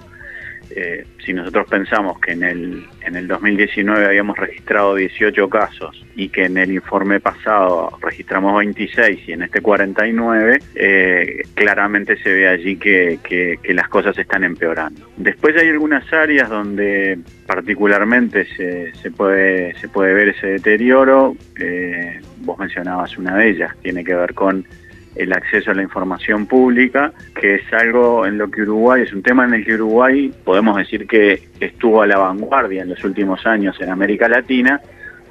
Eh, 0.75 1.05
si 1.25 1.33
nosotros 1.33 1.67
pensamos 1.69 2.19
que 2.19 2.31
en 2.33 2.43
el, 2.43 2.85
en 3.01 3.15
el 3.15 3.27
2019 3.27 4.05
habíamos 4.05 4.37
registrado 4.37 4.95
18 4.95 5.49
casos 5.49 6.05
y 6.15 6.29
que 6.29 6.45
en 6.45 6.57
el 6.57 6.71
informe 6.71 7.19
pasado 7.19 7.97
registramos 8.01 8.57
26 8.57 9.27
y 9.27 9.31
en 9.33 9.43
este 9.43 9.61
49, 9.61 10.59
eh, 10.75 11.41
claramente 11.53 12.17
se 12.21 12.31
ve 12.33 12.47
allí 12.47 12.77
que, 12.77 13.19
que- 13.23 13.59
que 13.61 13.73
las 13.73 13.87
cosas 13.89 14.17
están 14.17 14.43
empeorando. 14.43 15.09
Después 15.17 15.55
hay 15.57 15.69
algunas 15.69 16.11
áreas 16.13 16.49
donde 16.49 17.17
particularmente 17.45 18.45
se, 18.55 18.93
se 18.95 19.11
puede, 19.11 19.75
se 19.75 19.89
puede 19.89 20.13
ver 20.13 20.29
ese 20.29 20.47
deterioro. 20.47 21.35
Eh, 21.59 22.19
vos 22.39 22.57
mencionabas 22.59 23.17
una 23.17 23.35
de 23.37 23.49
ellas, 23.49 23.71
tiene 23.81 24.03
que 24.03 24.15
ver 24.15 24.33
con 24.33 24.65
el 25.17 25.33
acceso 25.33 25.71
a 25.71 25.73
la 25.73 25.81
información 25.83 26.45
pública, 26.45 27.11
que 27.39 27.55
es 27.55 27.73
algo 27.73 28.25
en 28.25 28.37
lo 28.37 28.49
que 28.49 28.61
Uruguay, 28.61 29.03
es 29.03 29.13
un 29.13 29.21
tema 29.23 29.45
en 29.45 29.53
el 29.55 29.65
que 29.65 29.75
Uruguay 29.75 30.31
podemos 30.43 30.77
decir 30.77 31.07
que 31.07 31.41
estuvo 31.59 32.01
a 32.01 32.07
la 32.07 32.17
vanguardia 32.17 32.83
en 32.83 32.89
los 32.89 33.03
últimos 33.03 33.45
años 33.45 33.75
en 33.79 33.89
América 33.89 34.27
Latina, 34.27 34.79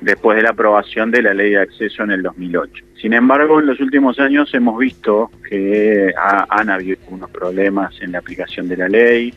después 0.00 0.36
de 0.36 0.42
la 0.42 0.50
aprobación 0.50 1.10
de 1.10 1.22
la 1.22 1.32
ley 1.32 1.50
de 1.52 1.60
acceso 1.60 2.02
en 2.02 2.10
el 2.10 2.22
2008. 2.22 2.84
Sin 3.00 3.14
embargo, 3.14 3.60
en 3.60 3.66
los 3.66 3.80
últimos 3.80 4.18
años 4.20 4.52
hemos 4.54 4.78
visto 4.78 5.30
que 5.48 6.12
ha- 6.18 6.46
han 6.50 6.68
habido 6.68 6.98
unos 7.08 7.30
problemas 7.30 7.94
en 8.02 8.12
la 8.12 8.18
aplicación 8.18 8.68
de 8.68 8.76
la 8.76 8.88
ley, 8.88 9.32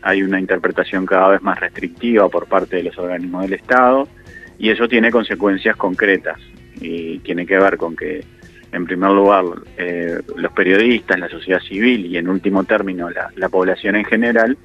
hay 0.00 0.22
una 0.22 0.38
interpretación 0.40 1.04
cada 1.04 1.28
vez 1.28 1.42
más 1.42 1.58
restrictiva 1.60 2.28
por 2.28 2.46
parte 2.46 2.76
de 2.76 2.84
los 2.84 2.96
organismos 2.98 3.42
del 3.42 3.54
Estado 3.54 4.08
y 4.58 4.70
eso 4.70 4.88
tiene 4.88 5.10
consecuencias 5.10 5.76
concretas 5.76 6.38
y 6.80 7.18
tiene 7.18 7.44
que 7.44 7.58
ver 7.58 7.76
con 7.76 7.94
que 7.96 8.24
en 8.72 8.84
primer 8.84 9.10
lugar, 9.10 9.44
eh, 9.76 10.20
los 10.36 10.52
periodistas, 10.52 11.18
la 11.18 11.28
sociedad 11.28 11.60
civil 11.60 12.06
y 12.06 12.16
en 12.18 12.28
último 12.28 12.64
término 12.64 13.08
la, 13.10 13.30
la 13.36 13.48
población 13.48 13.96
en 13.96 14.04
general 14.04 14.56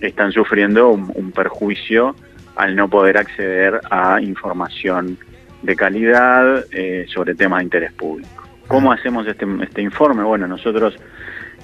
están 0.00 0.32
sufriendo 0.32 0.90
un, 0.90 1.10
un 1.14 1.32
perjuicio 1.32 2.14
al 2.56 2.76
no 2.76 2.88
poder 2.88 3.16
acceder 3.18 3.80
a 3.90 4.20
información 4.20 5.16
de 5.62 5.76
calidad 5.76 6.64
eh, 6.72 7.06
sobre 7.08 7.34
temas 7.34 7.60
de 7.60 7.64
interés 7.64 7.92
público. 7.92 8.44
¿Cómo 8.66 8.92
hacemos 8.92 9.26
este, 9.26 9.46
este 9.62 9.80
informe? 9.82 10.22
Bueno, 10.22 10.46
nosotros 10.46 10.96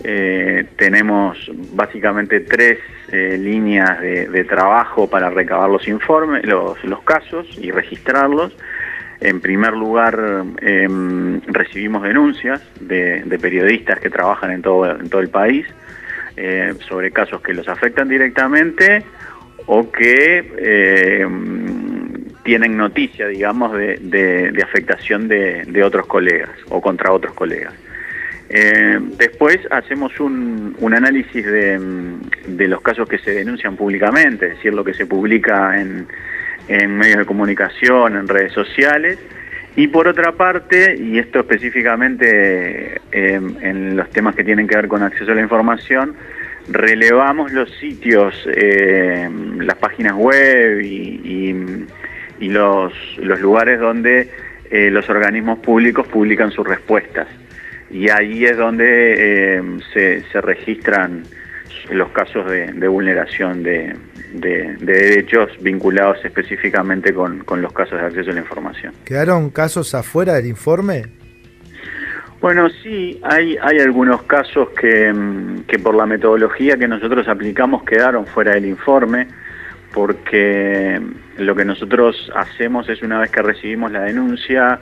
eh, 0.02 0.66
tenemos 0.76 1.50
básicamente 1.72 2.40
tres 2.40 2.78
eh, 3.12 3.36
líneas 3.38 4.00
de, 4.00 4.28
de 4.28 4.44
trabajo 4.44 5.08
para 5.08 5.30
recabar 5.30 5.68
los 5.68 5.86
informes, 5.86 6.44
los, 6.46 6.82
los 6.84 7.02
casos 7.02 7.46
y 7.58 7.70
registrarlos. 7.70 8.56
En 9.20 9.40
primer 9.40 9.72
lugar, 9.72 10.44
em, 10.60 11.40
recibimos 11.46 12.02
denuncias 12.02 12.62
de, 12.80 13.38
periodistas 13.40 13.98
que 14.00 14.10
trabajan 14.10 14.50
en 14.50 14.62
todo, 14.62 15.20
el 15.20 15.28
país 15.28 15.66
eh, 16.36 16.74
sobre 16.88 17.10
casos 17.10 17.40
que 17.40 17.52
los 17.52 17.68
afectan 17.68 18.08
directamente 18.08 19.04
o 19.66 19.90
que 19.90 20.52
eh, 20.58 21.26
tienen 22.42 22.76
noticia, 22.76 23.26
digamos, 23.28 23.72
de, 23.72 24.62
afectación 24.62 25.28
de, 25.28 25.82
otros 25.82 26.06
colegas 26.06 26.50
o 26.68 26.80
contra 26.80 27.12
otros 27.12 27.34
colegas. 27.34 27.74
Eh, 28.50 28.98
después 29.16 29.58
hacemos 29.70 30.20
un, 30.20 30.76
un 30.78 30.94
análisis 30.94 31.44
de, 31.46 32.68
los 32.68 32.80
casos 32.82 33.08
que 33.08 33.18
se 33.18 33.32
denuncian 33.32 33.76
públicamente, 33.76 34.46
es 34.46 34.56
decir, 34.56 34.74
lo 34.74 34.84
que 34.84 34.92
se 34.92 35.06
publica 35.06 35.80
en, 35.80 36.06
en 36.68 36.96
medios 36.96 37.18
de 37.18 37.26
comunicación, 37.26 38.16
en 38.16 38.28
redes 38.28 38.52
sociales. 38.52 39.18
Y 39.76 39.88
por 39.88 40.06
otra 40.06 40.32
parte, 40.32 40.96
y 40.96 41.18
esto 41.18 41.40
específicamente 41.40 43.00
eh, 43.10 43.40
en 43.60 43.96
los 43.96 44.08
temas 44.10 44.36
que 44.36 44.44
tienen 44.44 44.68
que 44.68 44.76
ver 44.76 44.88
con 44.88 45.02
acceso 45.02 45.32
a 45.32 45.34
la 45.34 45.42
información, 45.42 46.14
relevamos 46.68 47.52
los 47.52 47.70
sitios, 47.78 48.34
eh, 48.46 49.28
las 49.58 49.76
páginas 49.76 50.14
web 50.14 50.80
y, 50.80 51.54
los, 52.40 52.92
lugares 53.18 53.80
donde 53.80 54.28
eh, 54.70 54.90
los 54.90 55.08
organismos 55.08 55.58
públicos 55.60 56.06
publican 56.06 56.50
sus 56.50 56.66
respuestas. 56.66 57.26
Y 57.90 58.08
ahí 58.10 58.44
es 58.44 58.56
donde 58.56 59.56
eh, 59.56 59.62
se, 59.92 60.22
se, 60.30 60.40
registran 60.40 61.22
los 61.90 62.10
casos 62.10 62.50
de, 62.50 62.72
de 62.72 62.88
vulneración 62.88 63.62
de, 63.62 63.94
de, 64.34 64.76
derechos 64.80 65.50
vinculados 65.60 66.24
específicamente 66.24 67.12
con, 67.12 67.40
con 67.44 67.62
los 67.62 67.72
casos 67.72 68.00
de 68.00 68.06
acceso 68.06 68.30
a 68.30 68.34
la 68.34 68.40
información. 68.40 68.92
¿Quedaron 69.04 69.50
casos 69.50 69.94
afuera 69.94 70.34
del 70.34 70.46
informe? 70.46 71.04
Bueno, 72.40 72.68
sí, 72.82 73.18
hay, 73.22 73.56
hay 73.56 73.78
algunos 73.78 74.24
casos 74.24 74.68
que, 74.78 75.14
que, 75.66 75.78
por 75.78 75.94
la 75.94 76.04
metodología 76.04 76.76
que 76.76 76.86
nosotros 76.86 77.26
aplicamos 77.26 77.84
quedaron 77.84 78.26
fuera 78.26 78.52
del 78.52 78.66
informe, 78.66 79.28
porque 79.94 81.00
lo 81.38 81.54
que 81.54 81.64
nosotros 81.64 82.30
hacemos 82.34 82.88
es 82.90 83.02
una 83.02 83.20
vez 83.20 83.30
que 83.30 83.40
recibimos 83.40 83.90
la 83.92 84.02
denuncia, 84.02 84.78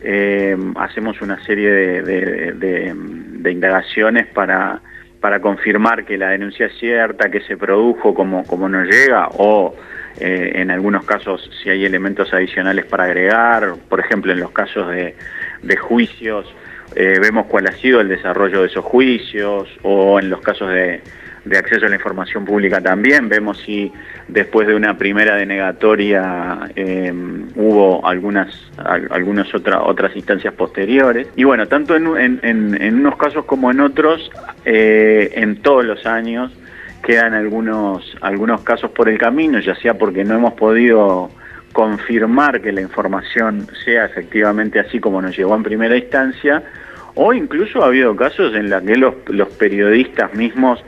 eh, 0.00 0.56
hacemos 0.76 1.20
una 1.20 1.38
serie 1.44 1.70
de, 1.70 2.02
de, 2.02 2.52
de, 2.52 2.94
de, 2.94 3.52
indagaciones 3.52 4.26
para, 4.28 4.80
para 5.22 5.40
confirmar 5.40 6.04
que 6.04 6.18
la 6.18 6.30
denuncia 6.30 6.66
es 6.66 6.76
cierta, 6.78 7.30
que 7.30 7.40
se 7.42 7.56
produjo 7.56 8.12
como, 8.12 8.44
como 8.44 8.68
nos 8.68 8.88
llega, 8.88 9.28
o 9.38 9.74
eh, 10.18 10.50
en 10.56 10.72
algunos 10.72 11.04
casos 11.04 11.48
si 11.62 11.70
hay 11.70 11.84
elementos 11.84 12.34
adicionales 12.34 12.84
para 12.86 13.04
agregar, 13.04 13.74
por 13.88 14.00
ejemplo 14.00 14.32
en 14.32 14.40
los 14.40 14.50
casos 14.50 14.88
de, 14.90 15.14
de 15.62 15.76
juicios, 15.76 16.52
eh, 16.96 17.18
vemos 17.22 17.46
cuál 17.46 17.68
ha 17.68 17.72
sido 17.72 18.00
el 18.00 18.08
desarrollo 18.08 18.62
de 18.62 18.66
esos 18.66 18.84
juicios 18.84 19.68
o 19.82 20.18
en 20.18 20.28
los 20.28 20.40
casos 20.40 20.68
de, 20.70 21.00
de, 21.44 21.58
acceso 21.58 21.86
a 21.86 21.88
la 21.88 21.96
información 21.96 22.44
pública 22.44 22.80
también, 22.80 23.28
vemos 23.28 23.58
si 23.58 23.92
después 24.28 24.66
de 24.66 24.74
una 24.74 24.96
primera 24.96 25.36
denegatoria 25.36 26.70
eh, 26.76 27.12
hubo 27.56 28.06
algunas, 28.06 28.70
algunas 29.10 29.54
otra, 29.54 29.82
otras 29.82 30.14
instancias 30.16 30.54
posteriores. 30.54 31.28
Y 31.36 31.44
bueno, 31.44 31.66
tanto 31.68 31.96
en, 31.96 32.40
en, 32.42 32.80
en 32.80 32.94
unos 32.94 33.16
casos 33.16 33.44
como 33.44 33.70
en 33.70 33.80
otros, 33.80 34.30
eh, 34.64 35.32
en 35.34 35.62
todos 35.62 35.84
los 35.84 36.06
años 36.06 36.52
quedan 37.02 37.34
algunos, 37.34 38.16
algunos 38.20 38.62
casos 38.62 38.90
por 38.92 39.08
el 39.08 39.18
camino, 39.18 39.58
ya 39.58 39.74
sea 39.74 39.94
porque 39.94 40.24
no 40.24 40.34
hemos 40.34 40.54
podido 40.54 41.30
confirmar 41.72 42.60
que 42.60 42.72
la 42.72 42.80
información 42.80 43.66
sea 43.84 44.04
efectivamente 44.04 44.78
así 44.78 45.00
como 45.00 45.20
nos 45.20 45.36
llegó 45.36 45.54
en 45.56 45.62
primera 45.62 45.96
instancia, 45.96 46.62
o 47.14 47.32
incluso 47.32 47.82
ha 47.82 47.86
habido 47.86 48.14
casos 48.16 48.54
en 48.54 48.70
los 48.70 48.82
que 48.82 49.32
los 49.32 49.48
periodistas 49.54 50.32
mismos 50.34 50.82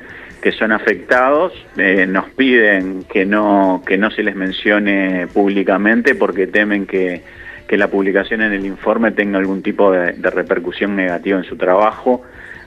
que 0.45 0.53
son 0.53 0.73
afectados 0.73 1.55
eh, 1.79 2.05
nos 2.07 2.29
piden 2.29 3.05
que 3.05 3.25
no, 3.25 3.83
que 3.87 3.97
no 3.97 4.11
se 4.11 4.23
les 4.23 4.37
mencione 4.37 5.27
públicamente 5.33 6.15
porque 6.15 6.47
temen 6.47 6.85
que, 6.85 7.23
que 7.67 7.79
la 7.79 7.89
publicación 7.89 8.43
en 8.43 8.53
el 8.53 8.67
informe 8.67 9.13
tenga 9.13 9.39
algún 9.39 9.63
tipo 9.63 9.91
de, 9.91 10.13
repercusión 10.13 10.97
negativa 10.97 11.39
en 11.39 11.45
su 11.45 11.57
trabajo. 11.57 12.25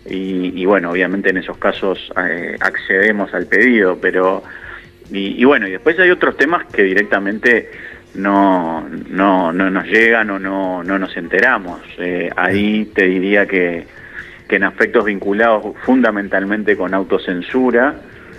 Y, 0.08 0.60
y, 0.60 0.66
bueno, 0.66 0.90
obviamente 0.90 1.30
en 1.30 1.38
esos 1.38 1.60
casos 1.60 2.12
eh, 2.28 2.56
accedemos 2.60 3.32
al 3.36 3.46
pedido, 3.46 4.00
pero 4.02 4.42
y, 5.12 5.40
y, 5.40 5.46
bueno, 5.46 5.68
y 5.68 5.72
después 5.74 6.00
hay 6.00 6.10
otros 6.10 6.36
temas 6.36 6.66
que 6.74 6.82
directamente 6.82 7.70
no, 8.16 8.90
no, 8.90 9.54
no 9.54 9.70
nos 9.70 9.86
llegan 9.86 10.32
o 10.32 10.40
no, 10.40 10.84
no 10.84 10.98
nos 10.98 11.16
enteramos. 11.16 11.82
Eh, 12.00 12.32
ahí 12.36 12.86
te 12.86 13.06
diría 13.06 13.46
que, 13.46 13.86
que 14.48 14.56
en 14.56 14.64
aspectos 14.64 15.06
vinculados 15.06 15.76
fundamentalmente 15.84 16.76
con 16.76 16.94
autocensura, 16.94 17.96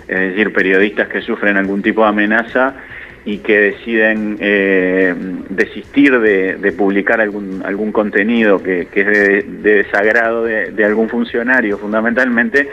es 0.07 0.17
decir, 0.17 0.51
periodistas 0.53 1.07
que 1.07 1.21
sufren 1.21 1.57
algún 1.57 1.81
tipo 1.81 2.01
de 2.01 2.09
amenaza 2.09 2.75
y 3.25 3.39
que 3.39 3.59
deciden 3.59 4.37
eh, 4.39 5.13
desistir 5.49 6.19
de, 6.19 6.55
de, 6.55 6.71
publicar 6.71 7.19
algún, 7.21 7.61
algún 7.65 7.91
contenido 7.91 8.63
que, 8.63 8.87
que 8.87 9.01
es 9.01 9.07
de, 9.07 9.43
de 9.43 9.83
desagrado 9.83 10.43
de, 10.45 10.71
de, 10.71 10.85
algún 10.85 11.09
funcionario 11.09 11.77
fundamentalmente, 11.77 12.69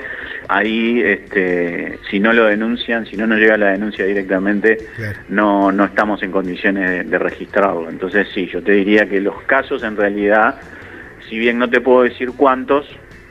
ahí 0.48 1.02
este, 1.02 1.98
si 2.08 2.20
no 2.20 2.32
lo 2.32 2.46
denuncian, 2.46 3.06
si 3.06 3.16
no 3.16 3.26
nos 3.26 3.38
llega 3.38 3.56
la 3.56 3.72
denuncia 3.72 4.04
directamente, 4.04 4.78
claro. 4.96 5.18
no, 5.28 5.72
no 5.72 5.84
estamos 5.84 6.22
en 6.22 6.30
condiciones 6.30 7.10
de, 7.10 7.18
registrarlo. 7.18 7.90
Entonces 7.90 8.28
sí, 8.32 8.46
yo 8.46 8.62
te 8.62 8.72
diría 8.72 9.08
que 9.08 9.20
los 9.20 9.42
casos 9.42 9.82
en 9.82 9.96
realidad, 9.96 10.60
si 11.28 11.38
bien 11.38 11.58
no 11.58 11.68
te 11.68 11.80
puedo 11.80 12.04
decir 12.04 12.30
cuántos, 12.36 12.86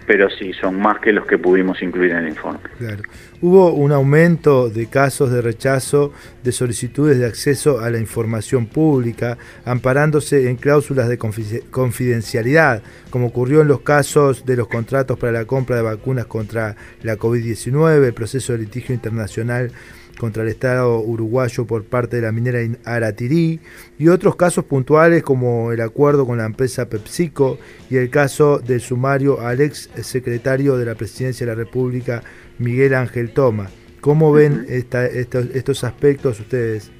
pero 0.05 0.29
sí, 0.29 0.53
son 0.53 0.79
más 0.79 0.99
que 0.99 1.11
los 1.11 1.25
que 1.25 1.37
pudimos 1.37 1.81
incluir 1.81 2.11
en 2.11 2.17
el 2.17 2.29
informe. 2.29 2.59
Claro. 2.77 3.01
Hubo 3.41 3.73
un 3.73 3.91
aumento 3.91 4.69
de 4.69 4.87
casos 4.87 5.31
de 5.31 5.41
rechazo 5.41 6.13
de 6.43 6.51
solicitudes 6.51 7.17
de 7.17 7.25
acceso 7.25 7.79
a 7.79 7.89
la 7.89 7.99
información 7.99 8.67
pública, 8.67 9.37
amparándose 9.65 10.49
en 10.49 10.57
cláusulas 10.57 11.09
de 11.09 11.17
confidencialidad, 11.17 12.81
como 13.09 13.27
ocurrió 13.27 13.61
en 13.61 13.67
los 13.67 13.81
casos 13.81 14.45
de 14.45 14.55
los 14.55 14.67
contratos 14.67 15.17
para 15.17 15.31
la 15.31 15.45
compra 15.45 15.75
de 15.75 15.81
vacunas 15.81 16.25
contra 16.25 16.75
la 17.01 17.17
COVID-19, 17.17 18.05
el 18.05 18.13
proceso 18.13 18.53
de 18.53 18.59
litigio 18.59 18.93
internacional 18.93 19.71
contra 20.19 20.43
el 20.43 20.49
Estado 20.49 20.99
uruguayo 20.99 21.65
por 21.65 21.83
parte 21.83 22.17
de 22.17 22.23
la 22.23 22.31
minera 22.31 22.59
Aratirí 22.85 23.59
y 23.97 24.07
otros 24.07 24.35
casos 24.35 24.65
puntuales 24.65 25.23
como 25.23 25.71
el 25.71 25.81
acuerdo 25.81 26.25
con 26.25 26.37
la 26.37 26.45
empresa 26.45 26.89
PepsiCo 26.89 27.57
y 27.89 27.97
el 27.97 28.09
caso 28.09 28.59
del 28.59 28.81
sumario 28.81 29.41
al 29.41 29.61
ex 29.61 29.89
secretario 30.01 30.77
de 30.77 30.85
la 30.85 30.95
Presidencia 30.95 31.45
de 31.45 31.51
la 31.51 31.57
República, 31.57 32.23
Miguel 32.59 32.93
Ángel 32.93 33.31
Toma. 33.31 33.67
¿Cómo 34.01 34.31
ven 34.31 34.65
esta, 34.69 35.05
estos, 35.05 35.47
estos 35.53 35.83
aspectos 35.83 36.39
ustedes? 36.39 36.91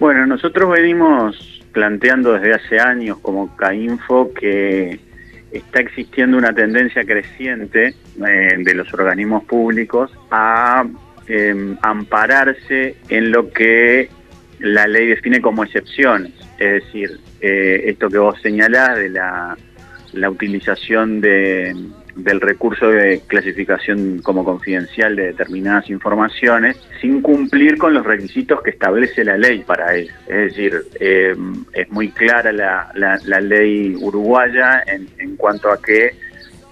Bueno, 0.00 0.26
nosotros 0.26 0.70
venimos 0.70 1.62
planteando 1.72 2.32
desde 2.32 2.54
hace 2.54 2.80
años 2.80 3.18
como 3.20 3.54
CAINFO 3.56 4.32
que 4.34 4.98
está 5.52 5.80
existiendo 5.80 6.36
una 6.36 6.52
tendencia 6.52 7.04
creciente 7.04 7.94
eh, 8.26 8.54
de 8.58 8.74
los 8.74 8.92
organismos 8.92 9.44
públicos 9.44 10.10
a 10.30 10.84
eh, 11.28 11.76
ampararse 11.82 12.96
en 13.08 13.30
lo 13.30 13.50
que 13.50 14.08
la 14.60 14.86
ley 14.86 15.06
define 15.06 15.40
como 15.40 15.64
excepciones, 15.64 16.32
es 16.58 16.84
decir, 16.84 17.18
eh, 17.40 17.82
esto 17.86 18.08
que 18.08 18.18
vos 18.18 18.40
señalás 18.40 18.96
de 18.96 19.10
la, 19.10 19.56
la 20.12 20.30
utilización 20.30 21.20
de, 21.20 21.74
del 22.16 22.40
recurso 22.40 22.88
de 22.88 23.20
clasificación 23.26 24.20
como 24.22 24.44
confidencial 24.44 25.16
de 25.16 25.26
determinadas 25.26 25.90
informaciones 25.90 26.76
sin 27.00 27.20
cumplir 27.20 27.76
con 27.76 27.92
los 27.92 28.06
requisitos 28.06 28.62
que 28.62 28.70
establece 28.70 29.24
la 29.24 29.36
ley 29.36 29.64
para 29.66 29.94
él. 29.94 30.10
Es 30.28 30.54
decir, 30.54 30.82
eh, 31.00 31.34
es 31.72 31.90
muy 31.90 32.10
clara 32.10 32.52
la, 32.52 32.90
la, 32.94 33.18
la 33.24 33.40
ley 33.40 33.94
uruguaya 34.00 34.82
en, 34.86 35.08
en 35.18 35.36
cuanto 35.36 35.70
a 35.70 35.80
que 35.82 36.12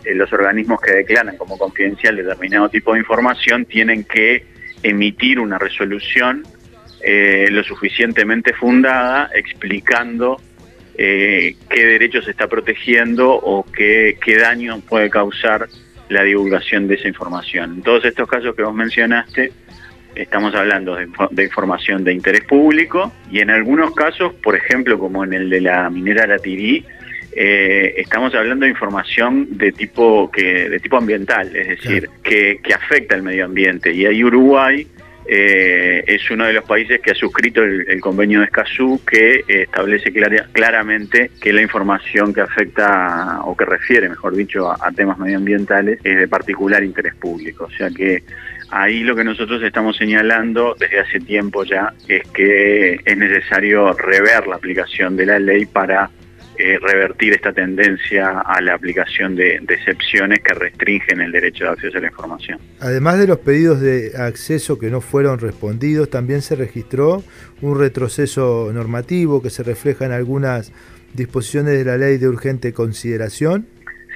eh, 0.04 0.14
los 0.14 0.32
organismos 0.32 0.80
que 0.80 0.92
declaran 0.92 1.36
como 1.36 1.58
confidencial 1.58 2.16
determinado 2.16 2.68
tipo 2.68 2.92
de 2.92 3.00
información 3.00 3.64
tienen 3.64 4.04
que 4.04 4.44
emitir 4.82 5.38
una 5.38 5.58
resolución 5.58 6.44
eh, 7.04 7.48
lo 7.50 7.64
suficientemente 7.64 8.52
fundada 8.52 9.28
explicando 9.34 10.40
eh, 10.96 11.56
qué 11.68 11.86
derechos 11.86 12.26
se 12.26 12.30
está 12.30 12.46
protegiendo 12.46 13.32
o 13.32 13.64
qué, 13.64 14.18
qué 14.24 14.36
daño 14.36 14.80
puede 14.80 15.10
causar 15.10 15.68
la 16.08 16.22
divulgación 16.22 16.86
de 16.86 16.94
esa 16.94 17.08
información. 17.08 17.76
En 17.76 17.82
todos 17.82 18.04
estos 18.04 18.28
casos 18.28 18.54
que 18.54 18.62
vos 18.62 18.74
mencionaste, 18.74 19.52
estamos 20.14 20.54
hablando 20.54 20.94
de, 20.94 21.08
de, 21.30 21.44
información 21.44 22.04
de 22.04 22.12
interés 22.12 22.44
público 22.44 23.12
y 23.30 23.40
en 23.40 23.50
algunos 23.50 23.94
casos, 23.94 24.34
por 24.34 24.54
ejemplo, 24.54 24.98
como 24.98 25.24
en 25.24 25.32
el 25.32 25.50
de 25.50 25.62
la 25.62 25.88
minera 25.90 26.26
Latirí, 26.26 26.84
eh, 27.34 27.94
estamos 27.96 28.34
hablando 28.34 28.64
de 28.64 28.70
información 28.70 29.46
de 29.50 29.72
tipo 29.72 30.30
que 30.30 30.68
de 30.68 30.80
tipo 30.80 30.96
ambiental, 30.96 31.54
es 31.54 31.68
decir, 31.68 32.04
claro. 32.04 32.22
que, 32.22 32.60
que, 32.62 32.74
afecta 32.74 33.14
al 33.14 33.22
medio 33.22 33.44
ambiente. 33.44 33.92
Y 33.92 34.06
ahí 34.06 34.22
Uruguay 34.22 34.86
eh, 35.24 36.02
es 36.06 36.30
uno 36.30 36.46
de 36.46 36.52
los 36.52 36.64
países 36.64 37.00
que 37.00 37.12
ha 37.12 37.14
suscrito 37.14 37.62
el, 37.62 38.00
convenio 38.00 38.40
de 38.40 38.46
Escazú 38.46 39.00
que 39.09 39.36
eh, 39.36 39.62
establece 39.62 40.12
claramente 40.52 41.30
que 41.40 41.52
la 41.52 41.62
información 41.62 42.34
que 42.34 42.40
afecta 42.40 43.40
o 43.44 43.56
que 43.56 43.64
refiere, 43.64 44.09
mejor 44.09 44.34
dicho, 44.34 44.70
a, 44.70 44.90
temas 44.92 45.18
medioambientales 45.18 46.00
es 46.02 46.18
de 46.18 46.28
particular 46.28 46.82
interés 46.82 47.14
público. 47.14 47.64
O 47.64 47.70
sea 47.70 47.88
que 47.90 48.24
ahí 48.70 49.04
lo 49.04 49.14
que 49.14 49.24
nosotros 49.24 49.62
estamos 49.62 49.96
señalando 49.96 50.74
desde 50.78 50.98
hace 50.98 51.20
tiempo 51.20 51.64
ya 51.64 51.92
es 52.09 52.26
que 52.30 52.98
es 53.04 53.16
necesario 53.16 53.92
rever 53.92 54.46
la 54.48 54.56
aplicación 54.56 55.16
de 55.16 55.26
la 55.26 55.38
ley 55.38 55.66
para 55.66 56.10
eh, 56.64 56.78
revertir 56.78 57.32
esta 57.32 57.52
tendencia 57.52 58.39
a 58.39 58.60
la 58.60 58.74
aplicación 58.74 59.34
de, 59.34 59.56
excepciones 59.56 60.39
que 60.44 60.55
restringen 60.55 61.20
el 61.20 61.32
derecho 61.32 61.64
de 61.64 61.70
acceso 61.70 61.98
a 61.98 62.01
la 62.01 62.06
información. 62.06 62.60
Además 62.78 63.18
de 63.18 63.26
los 63.26 63.39
pedidos 63.40 63.80
de 63.80 64.12
acceso 64.16 64.78
que 64.78 64.89
no 64.89 65.01
fueron 65.01 65.40
respondidos, 65.40 66.09
también 66.09 66.40
se 66.40 66.55
registró 66.55 67.24
un 67.62 67.80
retroceso 67.80 68.70
normativo 68.72 69.43
que 69.43 69.51
se 69.51 69.64
refleja 69.64 70.06
en 70.06 70.12
algunas 70.12 70.72
disposiciones 71.14 71.72
de 71.76 71.84
la 71.84 71.97
ley 71.97 72.18
de 72.18 72.28
urgente 72.28 72.72
consideración. 72.72 73.66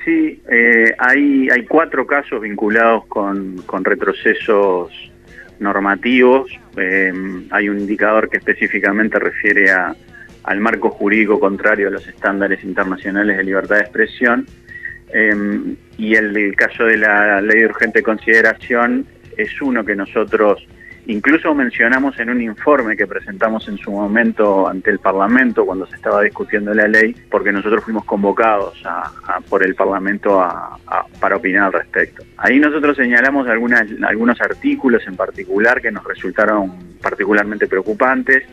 Sí, 0.05 0.41
eh, 0.49 0.95
hay, 0.99 1.49
hay 1.51 1.65
cuatro 1.65 2.07
casos 2.07 2.41
vinculados 2.43 3.07
con, 3.07 3.57
retrocesos 3.83 4.93
normativos. 5.59 6.49
Eh, 6.77 7.13
hay 7.51 7.69
un 7.69 7.81
indicador 7.81 8.31
que 8.31 8.37
específicamente 8.37 9.19
refiere 9.19 9.69
a 9.73 9.97
al 10.47 10.61
marco 10.61 10.91
jurídico 10.91 11.39
contrario 11.39 11.89
a 11.89 11.91
los 11.91 12.07
estándares 12.07 12.63
internacionales 12.65 13.37
de 13.37 13.45
libertad 13.45 13.77
de 13.77 13.83
expresión. 13.83 14.47
Em, 15.13 15.77
y 15.99 16.15
el, 16.15 16.55
caso 16.57 16.85
de 16.85 16.97
la 16.97 17.41
ley 17.41 17.61
de 17.61 17.67
urgente 17.67 18.03
consideración 18.03 19.07
es 19.37 19.61
uno 19.61 19.85
que 19.85 19.95
nosotros 19.95 20.67
incluso 21.09 21.55
mencionamos 21.55 22.19
en 22.19 22.31
un 22.31 22.43
informe 22.43 22.97
que 22.97 23.07
presentamos 23.07 23.69
en 23.69 23.79
su 23.79 23.93
momento 23.93 24.67
ante 24.67 24.91
el 24.91 24.99
Parlamento 24.99 25.65
cuando 25.65 25.87
se 25.87 25.95
estaba 25.95 26.23
discutiendo 26.23 26.75
la 26.75 26.89
ley, 26.89 27.15
porque 27.31 27.53
nosotros 27.53 27.85
fuimos 27.85 28.05
convocados 28.05 28.83
por 29.49 29.65
el 29.65 29.75
Parlamento 29.75 30.45
para 31.21 31.37
opinar 31.37 31.67
al 31.67 31.73
respecto. 31.73 32.25
Ahí 32.37 32.59
nosotros 32.59 32.97
señalamos 32.97 33.49
algunas, 33.49 33.85
algunos 34.03 34.41
artículos 34.41 35.07
en 35.07 35.17
particular 35.17 35.81
que 35.81 35.93
nos 35.93 36.05
resultaron 36.05 36.73
particularmente 37.01 37.69
preocupantes 37.69 38.45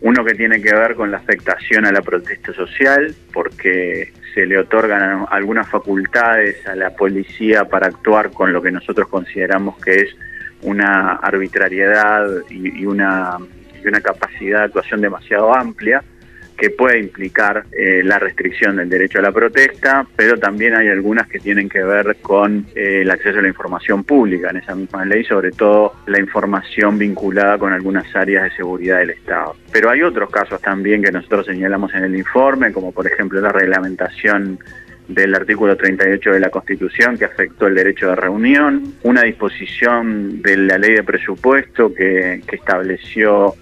uno 0.00 0.24
que 0.24 0.34
tiene 0.34 0.60
que 0.60 0.74
ver 0.74 0.94
con 0.94 1.10
la 1.10 1.18
afectación 1.18 1.84
a 1.86 1.92
la 1.92 2.02
protesta 2.02 2.52
social, 2.52 3.14
porque 3.32 4.12
se 4.34 4.46
le 4.46 4.58
otorgan 4.58 5.26
algunas 5.30 5.68
facultades 5.68 6.66
a 6.66 6.76
la 6.76 6.90
policía 6.90 7.64
para 7.64 7.88
actuar 7.88 8.30
con 8.30 8.52
lo 8.52 8.62
que 8.62 8.70
nosotros 8.70 9.08
consideramos 9.08 9.76
que 9.78 9.94
es 9.96 10.16
una 10.62 11.14
arbitrariedad 11.14 12.28
y, 12.50 12.84
una, 12.84 13.38
y 13.82 13.88
una 13.88 14.00
capacidad 14.00 14.60
de 14.60 14.64
actuación 14.66 15.00
demasiado 15.00 15.54
amplia 15.54 16.02
que 16.58 16.70
puede 16.70 16.98
implicar 16.98 17.64
eh, 17.72 18.02
la 18.02 18.18
restricción 18.18 18.76
del 18.76 18.90
derecho 18.90 19.20
a 19.20 19.22
la 19.22 19.30
protesta, 19.30 20.04
pero 20.16 20.36
también 20.36 20.74
hay 20.74 20.88
algunas 20.88 21.28
que 21.28 21.38
tienen 21.38 21.68
que 21.68 21.82
ver 21.84 22.16
con 22.20 22.66
eh, 22.74 23.02
el 23.02 23.10
acceso 23.10 23.38
a 23.38 23.42
la 23.42 23.48
información 23.48 24.02
pública 24.02 24.50
en 24.50 24.56
esa 24.56 24.74
misma 24.74 25.04
ley, 25.04 25.22
sobre 25.24 25.52
todo 25.52 25.94
la 26.06 26.18
información 26.18 26.98
vinculada 26.98 27.58
con 27.58 27.72
algunas 27.72 28.14
áreas 28.14 28.42
de 28.42 28.56
seguridad 28.56 28.98
del 28.98 29.10
Estado. 29.10 29.54
Pero 29.72 29.88
hay 29.88 30.02
otros 30.02 30.30
casos 30.30 30.60
también 30.60 31.00
que 31.00 31.12
nosotros 31.12 31.46
señalamos 31.46 31.94
en 31.94 32.02
el 32.02 32.16
informe, 32.16 32.72
como 32.72 32.90
por 32.90 33.06
ejemplo 33.06 33.40
la 33.40 33.52
reglamentación 33.52 34.58
del 35.06 35.34
artículo 35.36 35.76
38 35.76 36.32
de 36.32 36.40
la 36.40 36.50
Constitución 36.50 37.16
que 37.16 37.24
afectó 37.24 37.68
el 37.68 37.76
derecho 37.76 38.08
de 38.08 38.16
reunión, 38.16 38.94
una 39.04 39.22
disposición 39.22 40.42
de 40.42 40.56
la 40.56 40.76
ley 40.76 40.94
de 40.94 41.04
presupuesto 41.04 41.94
que, 41.94 42.42
que 42.46 42.56
estableció 42.56 43.54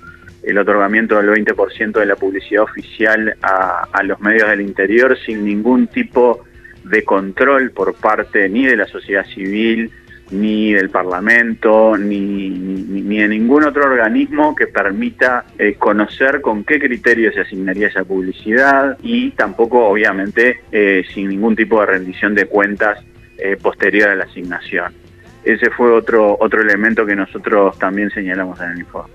el 0.47 0.59
otorgamiento 0.59 1.17
del 1.17 1.29
20% 1.29 1.99
de 1.99 2.07
la 2.07 2.15
publicidad 2.15 2.63
oficial 2.63 3.37
a, 3.43 4.03
los 4.05 4.21
medios 4.21 4.49
del 4.49 4.61
interior 4.61 5.19
sin 5.27 5.45
ningún 5.45 5.89
tipo 5.89 6.45
de 6.85 7.03
control 7.03 7.73
por 7.73 7.95
parte 7.95 8.49
ni 8.49 8.65
de 8.65 8.77
la 8.77 8.87
sociedad 8.87 9.27
civil, 9.27 9.91
ni 10.31 10.73
del 10.73 10.91
Parlamento, 10.91 11.97
ni, 11.99 12.49
ni, 12.49 13.19
de 13.19 13.29
ningún 13.29 13.65
otro 13.65 13.85
organismo 13.85 14.55
que 14.55 14.69
permita 14.69 15.45
eh, 15.59 15.75
conocer 15.75 16.41
con 16.41 16.63
qué 16.63 16.79
criterio 16.79 17.33
se 17.33 17.41
asignaría 17.41 17.89
esa 17.89 18.05
publicidad 18.05 18.99
y 19.03 19.33
tampoco, 19.33 19.85
obviamente, 19.87 20.61
eh, 20.71 21.05
sin 21.13 21.29
ningún 21.29 21.57
tipo 21.57 21.81
de 21.81 21.87
rendición 21.87 22.37
de 22.37 22.47
cuentas 22.47 23.05
eh, 23.39 23.57
posterior 23.57 24.11
a 24.11 24.15
la 24.15 24.25
asignación. 24.25 24.93
Ese 25.45 25.71
fue 25.71 25.93
otro, 25.93 26.37
otro 26.41 26.61
elemento 26.61 27.05
que 27.05 27.17
nosotros 27.17 27.77
también 27.79 28.11
señalamos 28.11 28.61
en 28.61 28.71
el 28.71 28.79
informe. 28.79 29.15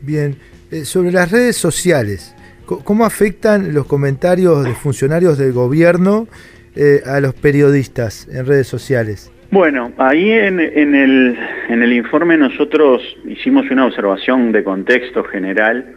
Bien, 0.00 0.36
eh, 0.70 0.84
sobre 0.84 1.12
las 1.12 1.30
redes 1.30 1.56
sociales, 1.56 2.34
¿cómo 2.66 3.06
afectan 3.06 3.72
los 3.72 3.86
comentarios 3.86 4.64
de 4.64 4.74
funcionarios 4.74 5.38
del 5.38 5.52
gobierno 5.52 6.28
eh, 6.76 7.00
a 7.06 7.20
los 7.20 7.34
periodistas 7.34 8.28
en 8.30 8.44
redes 8.44 8.66
sociales? 8.66 9.32
Bueno, 9.50 9.92
ahí 9.96 10.30
en, 10.30 10.60
el, 10.60 11.38
en 11.70 11.82
el 11.82 11.92
informe 11.94 12.36
nosotros 12.36 13.02
hicimos 13.26 13.70
una 13.70 13.86
observación 13.86 14.52
de 14.52 14.62
contexto 14.62 15.24
general 15.24 15.94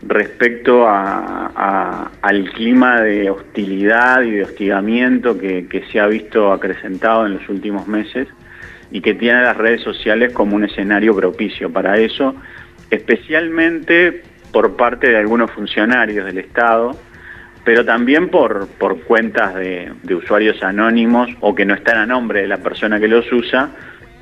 respecto 0.00 0.88
al 0.88 2.50
clima 2.54 3.02
de 3.02 3.28
hostilidad 3.28 4.22
y 4.22 4.30
de 4.30 4.44
hostigamiento 4.44 5.36
que, 5.36 5.66
que, 5.68 5.84
se 5.92 6.00
ha 6.00 6.06
visto 6.06 6.52
acrecentado 6.52 7.26
en 7.26 7.34
los 7.34 7.46
últimos 7.50 7.86
meses 7.86 8.28
y 8.90 9.02
que 9.02 9.12
tiene 9.12 9.42
las 9.42 9.58
redes 9.58 9.82
sociales 9.82 10.32
como 10.32 10.56
un 10.56 10.64
escenario 10.64 11.14
propicio 11.14 11.70
para 11.70 11.98
eso 11.98 12.34
especialmente 12.90 14.22
por 14.52 14.76
parte 14.76 15.10
de 15.10 15.16
algunos 15.16 15.50
funcionarios 15.50 16.26
del 16.26 16.38
Estado, 16.38 16.98
pero 17.64 17.84
también 17.84 18.28
por, 18.28 18.68
por 18.78 19.00
cuentas 19.02 19.54
de, 19.54 19.92
usuarios 20.14 20.62
anónimos 20.62 21.30
o 21.40 21.54
que 21.54 21.64
no 21.64 21.74
están 21.74 21.98
a 21.98 22.06
nombre 22.06 22.42
de 22.42 22.48
la 22.48 22.58
persona 22.58 22.98
que 22.98 23.08
los 23.08 23.30
usa 23.32 23.70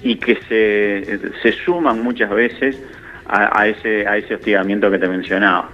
y 0.03 0.17
que 0.17 0.37
se, 0.49 1.33
se 1.43 1.53
suman 1.65 2.03
muchas 2.03 2.31
veces 2.31 2.81
a, 3.27 3.67
ese, 3.67 4.07
a 4.07 4.17
ese 4.17 4.35
hostigamiento 4.35 4.91
que 4.91 4.99
te 4.99 5.09
mencionaba. 5.09 5.71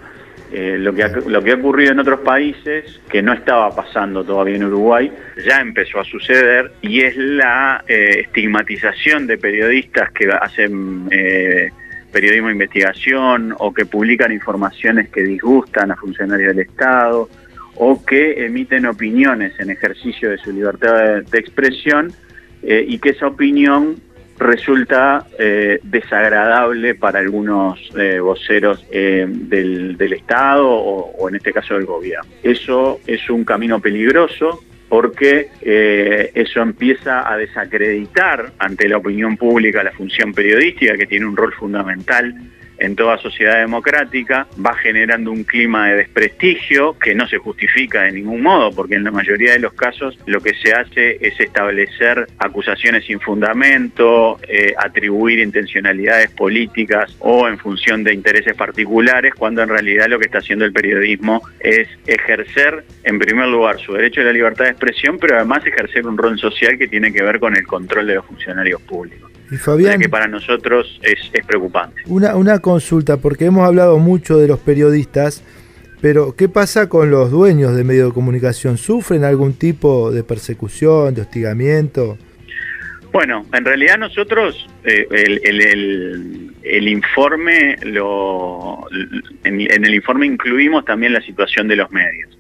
Eh, 0.53 0.77
lo, 0.79 0.95
que 0.95 1.03
ha, 1.03 1.09
lo 1.09 1.43
que 1.43 1.53
ha 1.53 1.55
ocurrido 1.55 1.93
en 1.93 1.99
otros 1.99 2.21
países, 2.21 3.01
que 3.09 3.23
no 3.23 3.33
estaba 3.33 3.75
pasando 3.75 4.23
todavía 4.25 4.57
en 4.57 4.65
Uruguay, 4.65 5.11
ya 5.45 5.61
empezó 5.61 6.01
a 6.01 6.05
suceder 6.05 6.71
y 6.81 7.01
es 7.01 7.17
la 7.17 7.83
eh, 7.89 8.21
estigmatización 8.21 9.27
de 9.27 9.39
periodistas 9.39 10.13
que 10.13 10.29
hacen 10.31 11.09
eh, 11.11 11.71
periodismo 12.15 12.47
de 12.47 12.55
investigación 12.55 13.55
o 13.59 13.75
que 13.75 13.87
publican 13.87 14.31
informaciones 14.31 15.09
que 15.09 15.23
disgustan 15.25 15.91
a 15.91 15.97
funcionarios 15.97 16.55
del 16.55 16.67
Estado 16.67 17.29
o 17.75 18.05
que 18.05 18.47
emiten 18.47 18.87
opiniones 18.87 19.59
en 19.59 19.71
ejercicio 19.71 20.31
de 20.31 20.39
su 20.39 20.53
libertad 20.53 21.23
de, 21.23 21.39
expresión 21.39 22.13
eh, 22.63 22.85
y 22.87 22.99
que 22.99 23.11
esa 23.11 23.27
opinión 23.27 23.97
resulta 24.39 25.27
eh, 25.41 25.81
desagradable 25.83 26.95
para 26.95 27.19
algunos 27.19 27.81
eh, 27.97 28.21
voceros 28.21 28.89
del, 28.91 30.13
Estado 30.13 30.69
o, 30.69 31.29
en 31.29 31.35
este 31.35 31.53
caso 31.53 31.75
del 31.75 31.85
gobierno. 31.85 32.31
Eso 32.45 33.01
es 33.09 33.29
un 33.29 33.45
camino 33.45 33.81
peligroso 33.81 34.63
porque 34.95 35.49
eh, 35.61 36.31
eso 36.35 36.63
empieza 36.63 37.29
a 37.29 37.37
desacreditar 37.37 38.53
ante 38.61 38.89
la 38.89 38.99
opinión 38.99 39.37
pública 39.37 39.83
la 39.83 39.91
función 39.91 40.33
periodística, 40.33 40.97
que 40.97 41.07
tiene 41.07 41.27
un 41.27 41.37
rol 41.37 41.53
fundamental 41.53 42.33
en 42.79 42.97
toda 42.97 43.19
sociedad 43.19 43.59
democrática, 43.59 44.47
va 44.65 44.75
generando 44.75 45.31
un 45.31 45.45
clima 45.45 45.89
de 45.89 45.97
desprestigio 45.97 46.99
que 46.99 47.15
no 47.15 47.27
se 47.29 47.39
justifica 47.39 48.03
de 48.03 48.13
ningún 48.13 48.43
modo, 48.43 48.71
porque 48.73 48.95
en 48.95 49.05
la 49.05 49.11
mayoría 49.11 49.53
de 49.53 49.59
los 49.59 49.73
casos 49.75 50.19
lo 50.27 50.41
que 50.41 50.55
se 50.55 50.73
hace 50.73 51.19
es 51.21 51.39
establecer 51.39 52.27
acusaciones 52.39 53.05
sin 53.05 53.21
fundamento, 53.21 54.39
eh, 54.49 54.75
atribuir 54.79 55.39
intencionalidades 55.39 56.31
políticas 56.31 57.15
o 57.21 57.49
en 57.49 57.59
función 57.59 58.05
de 58.05 58.15
intereses 58.15 58.55
particulares, 58.55 59.35
cuando 59.35 59.63
en 59.63 59.69
realidad 59.69 60.07
lo 60.09 60.19
que 60.19 60.27
está 60.27 60.39
haciendo 60.39 60.65
el 60.65 60.73
periodismo 60.73 61.43
es 61.61 61.89
ejercer, 62.07 62.85
en 63.05 63.19
primer 63.19 63.49
lugar, 63.49 63.79
su 63.79 63.93
derecho 63.93 64.21
a 64.21 64.25
la 64.25 64.33
libertad 64.33 64.65
de 64.65 64.71
expresión, 64.71 65.19
pero 65.19 65.37
además 65.37 65.65
ejercer 65.67 66.07
un 66.07 66.17
rol 66.17 66.39
social 66.39 66.79
que 66.79 66.89
tiene 66.89 67.13
que 67.13 67.23
ver 67.23 67.39
con 67.39 67.57
el 67.57 67.67
control 67.67 68.07
de 68.07 68.15
los 68.15 68.27
funcionarios 68.27 68.81
públicos. 68.83 69.34
Y 69.51 69.57
Fabián, 69.57 70.01
que 70.01 70.09
para 70.09 70.27
nosotros 70.27 71.01
es, 71.03 71.19
preocupante. 71.47 72.03
Una, 72.07 72.37
una 72.37 72.59
consulta, 72.61 73.19
porque 73.19 73.45
hemos 73.47 73.67
hablado 73.67 73.99
mucho 73.99 74.39
de 74.39 74.49
los 74.49 74.59
periodistas, 74.59 75.43
pero 76.01 76.35
¿qué 76.37 76.49
pasa 76.49 76.89
con 76.89 77.11
los 77.11 77.31
dueños 77.31 77.77
de 77.77 77.85
medios 77.85 78.09
de 78.09 78.15
comunicación? 78.15 78.77
¿Sufren 78.79 79.25
algún 79.25 79.55
tipo 79.55 80.11
de 80.11 80.23
persecución, 80.23 81.15
de 81.15 81.23
hostigamiento? 81.23 82.19
Bueno, 83.15 83.47
en 83.53 83.65
realidad 83.65 83.97
nosotros 83.97 84.69
eh, 84.83 85.07
el, 85.11 86.89
informe 86.89 87.77
lo 87.85 88.89
en, 89.45 89.61
el 89.61 89.95
informe 89.95 90.27
incluimos 90.27 90.85
también 90.85 91.13
la 91.13 91.21
situación 91.21 91.69
de 91.69 91.77
los 91.77 91.93
medios 91.93 92.37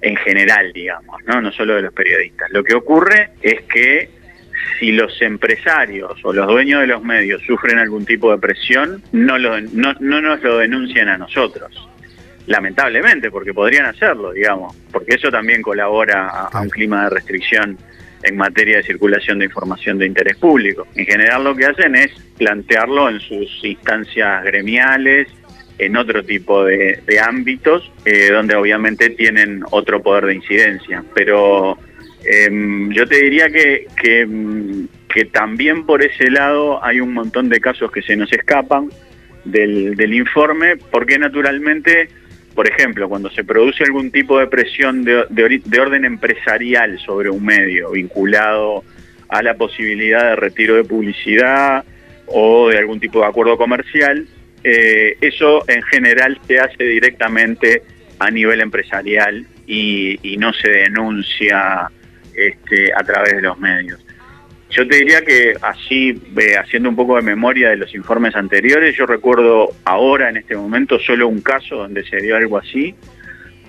en 0.00 0.14
general, 0.16 0.72
digamos, 0.72 1.20
no 1.26 1.40
no 1.40 1.50
solo 1.50 1.74
de 1.74 1.82
los 1.82 1.92
periodistas. 1.92 2.50
Lo 2.52 2.62
que 2.62 2.74
ocurre 2.74 3.30
es 3.42 3.62
que 3.62 4.10
si 4.78 4.92
los 4.92 5.20
empresarios 5.22 6.12
o 6.22 6.32
los 6.32 6.46
dueños 6.46 6.80
de 6.80 6.86
los 6.86 7.02
medios 7.02 7.42
sufren 7.46 7.78
algún 7.78 8.04
tipo 8.04 8.30
de 8.32 8.38
presión, 8.38 9.02
no, 9.12 9.38
lo, 9.38 9.60
no, 9.60 9.94
no 10.00 10.20
nos 10.20 10.42
lo 10.42 10.58
denuncian 10.58 11.08
a 11.08 11.18
nosotros. 11.18 11.88
Lamentablemente, 12.46 13.30
porque 13.30 13.54
podrían 13.54 13.86
hacerlo, 13.86 14.32
digamos, 14.32 14.74
porque 14.90 15.14
eso 15.14 15.30
también 15.30 15.62
colabora 15.62 16.28
a, 16.28 16.48
a 16.48 16.60
un 16.60 16.70
clima 16.70 17.04
de 17.04 17.10
restricción 17.10 17.78
en 18.22 18.36
materia 18.36 18.78
de 18.78 18.82
circulación 18.82 19.38
de 19.38 19.46
información 19.46 19.98
de 19.98 20.06
interés 20.06 20.36
público. 20.36 20.86
En 20.94 21.06
general 21.06 21.44
lo 21.44 21.54
que 21.54 21.66
hacen 21.66 21.94
es 21.94 22.12
plantearlo 22.38 23.08
en 23.08 23.20
sus 23.20 23.64
instancias 23.64 24.44
gremiales, 24.44 25.28
en 25.78 25.96
otro 25.96 26.22
tipo 26.22 26.64
de, 26.64 27.02
de 27.06 27.20
ámbitos, 27.20 27.90
eh, 28.04 28.30
donde 28.30 28.54
obviamente 28.54 29.10
tienen 29.10 29.62
otro 29.70 30.02
poder 30.02 30.26
de 30.26 30.34
incidencia. 30.34 31.02
Pero 31.14 31.78
eh, 32.24 32.88
yo 32.90 33.06
te 33.06 33.16
diría 33.22 33.48
que, 33.48 33.86
que, 34.00 34.26
que, 35.08 35.24
también 35.26 35.84
por 35.86 36.02
ese 36.04 36.30
lado 36.30 36.82
hay 36.84 37.00
un 37.00 37.12
montón 37.12 37.48
de 37.48 37.60
casos 37.60 37.90
que 37.90 38.02
se 38.02 38.16
nos 38.16 38.32
escapan 38.32 38.88
del, 39.44 39.96
del 39.96 40.14
informe, 40.14 40.76
porque 40.76 41.18
naturalmente 41.18 42.08
por 42.54 42.68
ejemplo, 42.68 43.08
cuando 43.08 43.30
se 43.30 43.44
produce 43.44 43.82
algún 43.84 44.10
tipo 44.10 44.38
de 44.38 44.46
presión 44.46 45.04
de, 45.04 45.24
de, 45.30 45.62
de, 45.64 45.80
orden 45.80 46.04
empresarial 46.04 46.98
sobre 46.98 47.30
un 47.30 47.42
medio 47.44 47.92
vinculado 47.92 48.84
a 49.28 49.42
la 49.42 49.54
posibilidad 49.54 50.30
de 50.30 50.36
retiro 50.36 50.74
de 50.74 50.84
publicidad 50.84 51.84
o 52.26 52.68
de 52.68 52.78
algún 52.78 53.00
tipo 53.00 53.20
de 53.20 53.26
acuerdo 53.26 53.56
comercial, 53.56 54.26
eh, 54.64 55.16
eso 55.20 55.64
en 55.68 55.82
general 55.82 56.38
se 56.46 56.58
hace 56.58 56.84
directamente 56.84 57.82
a 58.18 58.30
nivel 58.30 58.60
empresarial 58.60 59.46
y, 59.66 60.18
y 60.22 60.36
no 60.36 60.52
se 60.52 60.68
denuncia 60.68 61.90
este, 62.34 62.92
a 62.94 63.02
través 63.02 63.36
de 63.36 63.42
los 63.42 63.58
medios. 63.58 64.04
Yo 64.70 64.88
te 64.88 64.96
diría 64.96 65.22
que 65.22 65.54
así, 65.60 66.18
eh, 66.38 66.56
haciendo 66.56 66.88
un 66.88 66.96
poco 66.96 67.16
de 67.16 67.22
memoria 67.22 67.68
de 67.70 67.76
los 67.76 67.94
informes 67.94 68.34
anteriores, 68.34 68.96
yo 68.96 69.04
recuerdo 69.04 69.68
ahora, 69.84 70.30
en 70.30 70.38
este 70.38 70.56
momento, 70.56 70.98
solo 70.98 71.28
un 71.28 71.42
caso 71.42 71.76
donde 71.76 72.04
se 72.04 72.16
dio 72.16 72.36
algo 72.36 72.56
así, 72.56 72.94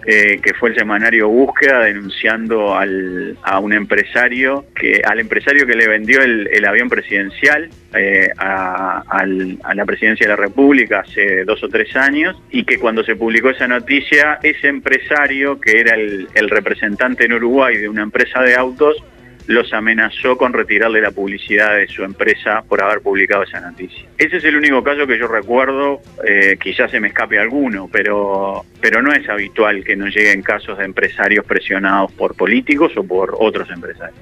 eh, 0.06 0.40
que 0.42 0.54
fue 0.54 0.70
el 0.70 0.76
semanario 0.76 1.30
Búsqueda 1.30 1.80
denunciando 1.80 2.76
al, 2.76 3.38
a 3.44 3.60
un 3.60 3.74
empresario, 3.74 4.66
que 4.76 5.02
al 5.04 5.20
empresario 5.20 5.66
que 5.66 5.76
le 5.76 5.88
vendió 5.88 6.22
el, 6.22 6.50
el 6.52 6.66
avión 6.66 6.90
presidencial 6.90 7.70
eh, 7.96 8.30
a, 8.38 9.04
al, 9.08 9.58
a 9.64 9.76
la 9.76 9.86
presidencia 9.86 10.26
de 10.28 10.32
la 10.32 10.38
República 10.38 11.00
hace 11.00 11.44
dos 11.46 11.64
o 11.64 11.70
tres 11.70 11.96
años, 11.96 12.42
y 12.50 12.64
que 12.66 12.80
cuando 12.80 13.04
se 13.04 13.16
publicó 13.16 13.50
esa 13.50 13.68
noticia, 13.68 14.40
ese 14.44 14.68
empresario, 14.68 15.60
que 15.60 15.80
era 15.80 15.96
el, 15.96 16.28
el 16.34 16.50
representante 16.50 17.26
en 17.26 17.34
Uruguay 17.34 17.78
de 17.78 17.90
una 17.90 18.04
empresa 18.04 18.42
de 18.42 18.56
autos, 18.56 19.04
los 19.48 19.74
amenazó 19.74 20.38
con 20.38 20.54
retirarle 20.54 21.02
la 21.02 21.12
publicidad 21.12 21.76
de 21.76 21.88
su 21.88 22.04
empresa 22.04 22.64
por 22.68 22.82
haber 22.82 23.02
publicado 23.02 23.44
esa 23.44 23.60
noticia. 23.60 24.08
Ese 24.18 24.38
es 24.38 24.44
el 24.46 24.56
único 24.56 24.84
caso 24.84 25.06
que 25.06 25.18
yo 25.18 25.28
recuerdo, 25.28 26.02
eh, 26.26 26.58
quizás 26.62 26.92
se 26.92 27.00
me 27.00 27.10
escape 27.10 27.40
alguno, 27.40 27.90
pero, 27.92 28.66
pero 28.80 29.02
no 29.02 29.12
es 29.12 29.28
habitual 29.28 29.84
que 29.84 29.96
nos 29.96 30.16
lleguen 30.16 30.42
casos 30.42 30.78
de 30.78 30.86
empresarios 30.86 31.46
presionados 31.46 32.12
por 32.14 32.36
políticos 32.36 32.92
o 32.96 33.04
por 33.04 33.36
otros 33.40 33.70
empresarios. 33.70 34.20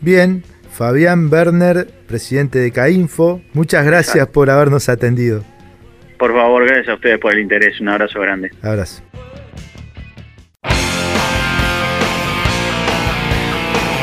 Bien, 0.00 0.42
Fabián 0.70 1.28
Werner, 1.32 1.88
presidente 2.06 2.58
de 2.58 2.70
CAINFO, 2.70 3.40
muchas 3.52 3.84
gracias 3.84 4.16
Exacto. 4.16 4.32
por 4.32 4.50
habernos 4.50 4.88
atendido. 4.88 5.44
Por 6.18 6.32
favor, 6.32 6.64
gracias 6.64 6.88
a 6.88 6.94
ustedes 6.94 7.18
por 7.18 7.32
el 7.32 7.40
interés, 7.40 7.80
un 7.80 7.88
abrazo 7.88 8.20
grande. 8.20 8.50
Abrazo. 8.62 9.02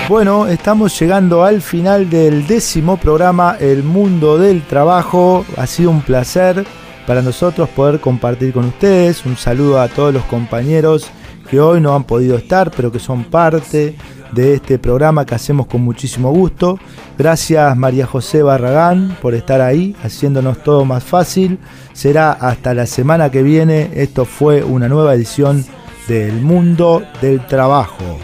Bueno, 0.08 0.46
estamos 0.46 1.00
llegando 1.00 1.44
al 1.44 1.64
final 1.64 2.12
del 2.12 2.46
décimo 2.46 2.96
programa 2.96 3.58
El 3.60 3.82
Mundo 3.82 4.38
del 4.38 4.62
Trabajo. 4.62 5.44
Ha 5.58 5.66
sido 5.66 5.90
un 5.90 6.04
placer 6.04 6.64
para 7.08 7.24
nosotros 7.24 7.68
poder 7.70 8.00
compartir 8.00 8.54
con 8.54 8.66
ustedes. 8.66 9.26
Un 9.26 9.36
saludo 9.36 9.82
a 9.82 9.88
todos 9.88 10.14
los 10.14 10.24
compañeros 10.26 11.10
que 11.50 11.60
hoy 11.60 11.82
no 11.82 11.96
han 11.96 12.04
podido 12.04 12.38
estar, 12.38 12.70
pero 12.70 12.92
que 12.92 13.00
son 13.00 13.24
parte 13.24 13.96
de 14.32 14.54
este 14.54 14.78
programa 14.78 15.26
que 15.26 15.34
hacemos 15.34 15.66
con 15.66 15.82
muchísimo 15.82 16.30
gusto. 16.30 16.78
Gracias 17.18 17.76
María 17.76 18.06
José 18.06 18.44
Barragán 18.44 19.18
por 19.24 19.34
estar 19.34 19.60
ahí, 19.60 19.96
haciéndonos 20.04 20.62
todo 20.64 20.86
más 20.86 21.04
fácil. 21.04 21.58
Será 21.94 22.32
hasta 22.32 22.76
la 22.76 22.86
semana 22.86 23.32
que 23.32 23.42
viene. 23.42 23.90
Esto 23.96 24.26
fue 24.26 24.64
una 24.64 24.88
nueva 24.88 25.16
edición 25.16 25.66
del 26.08 26.42
Mundo 26.42 27.02
del 27.24 27.44
Trabajo. 27.48 28.20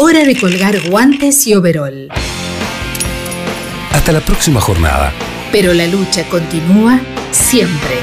Hora 0.00 0.24
de 0.24 0.36
colgar 0.36 0.78
guantes 0.88 1.44
y 1.48 1.56
overol. 1.56 2.06
Hasta 3.92 4.12
la 4.12 4.20
próxima 4.20 4.60
jornada. 4.60 5.12
Pero 5.50 5.74
la 5.74 5.88
lucha 5.88 6.22
continúa 6.28 7.00
siempre. 7.32 7.96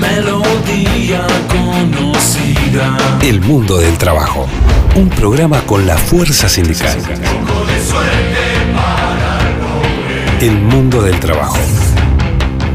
Melodía 0.00 1.26
conocida. 1.50 2.96
El 3.20 3.42
mundo 3.42 3.76
del 3.76 3.98
trabajo. 3.98 4.48
Un 4.94 5.10
programa 5.10 5.60
con 5.66 5.86
la 5.86 5.98
fuerza 5.98 6.48
sindical. 6.48 6.96
El 10.40 10.56
mundo 10.62 11.02
del 11.02 11.20
trabajo. 11.20 11.58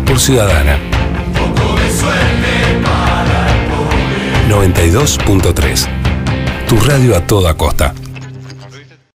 Por 0.05 0.19
Ciudadana. 0.19 0.77
92.3 4.47 5.94
radio 6.79 7.15
a 7.15 7.21
toda 7.21 7.53
costa. 7.53 8.04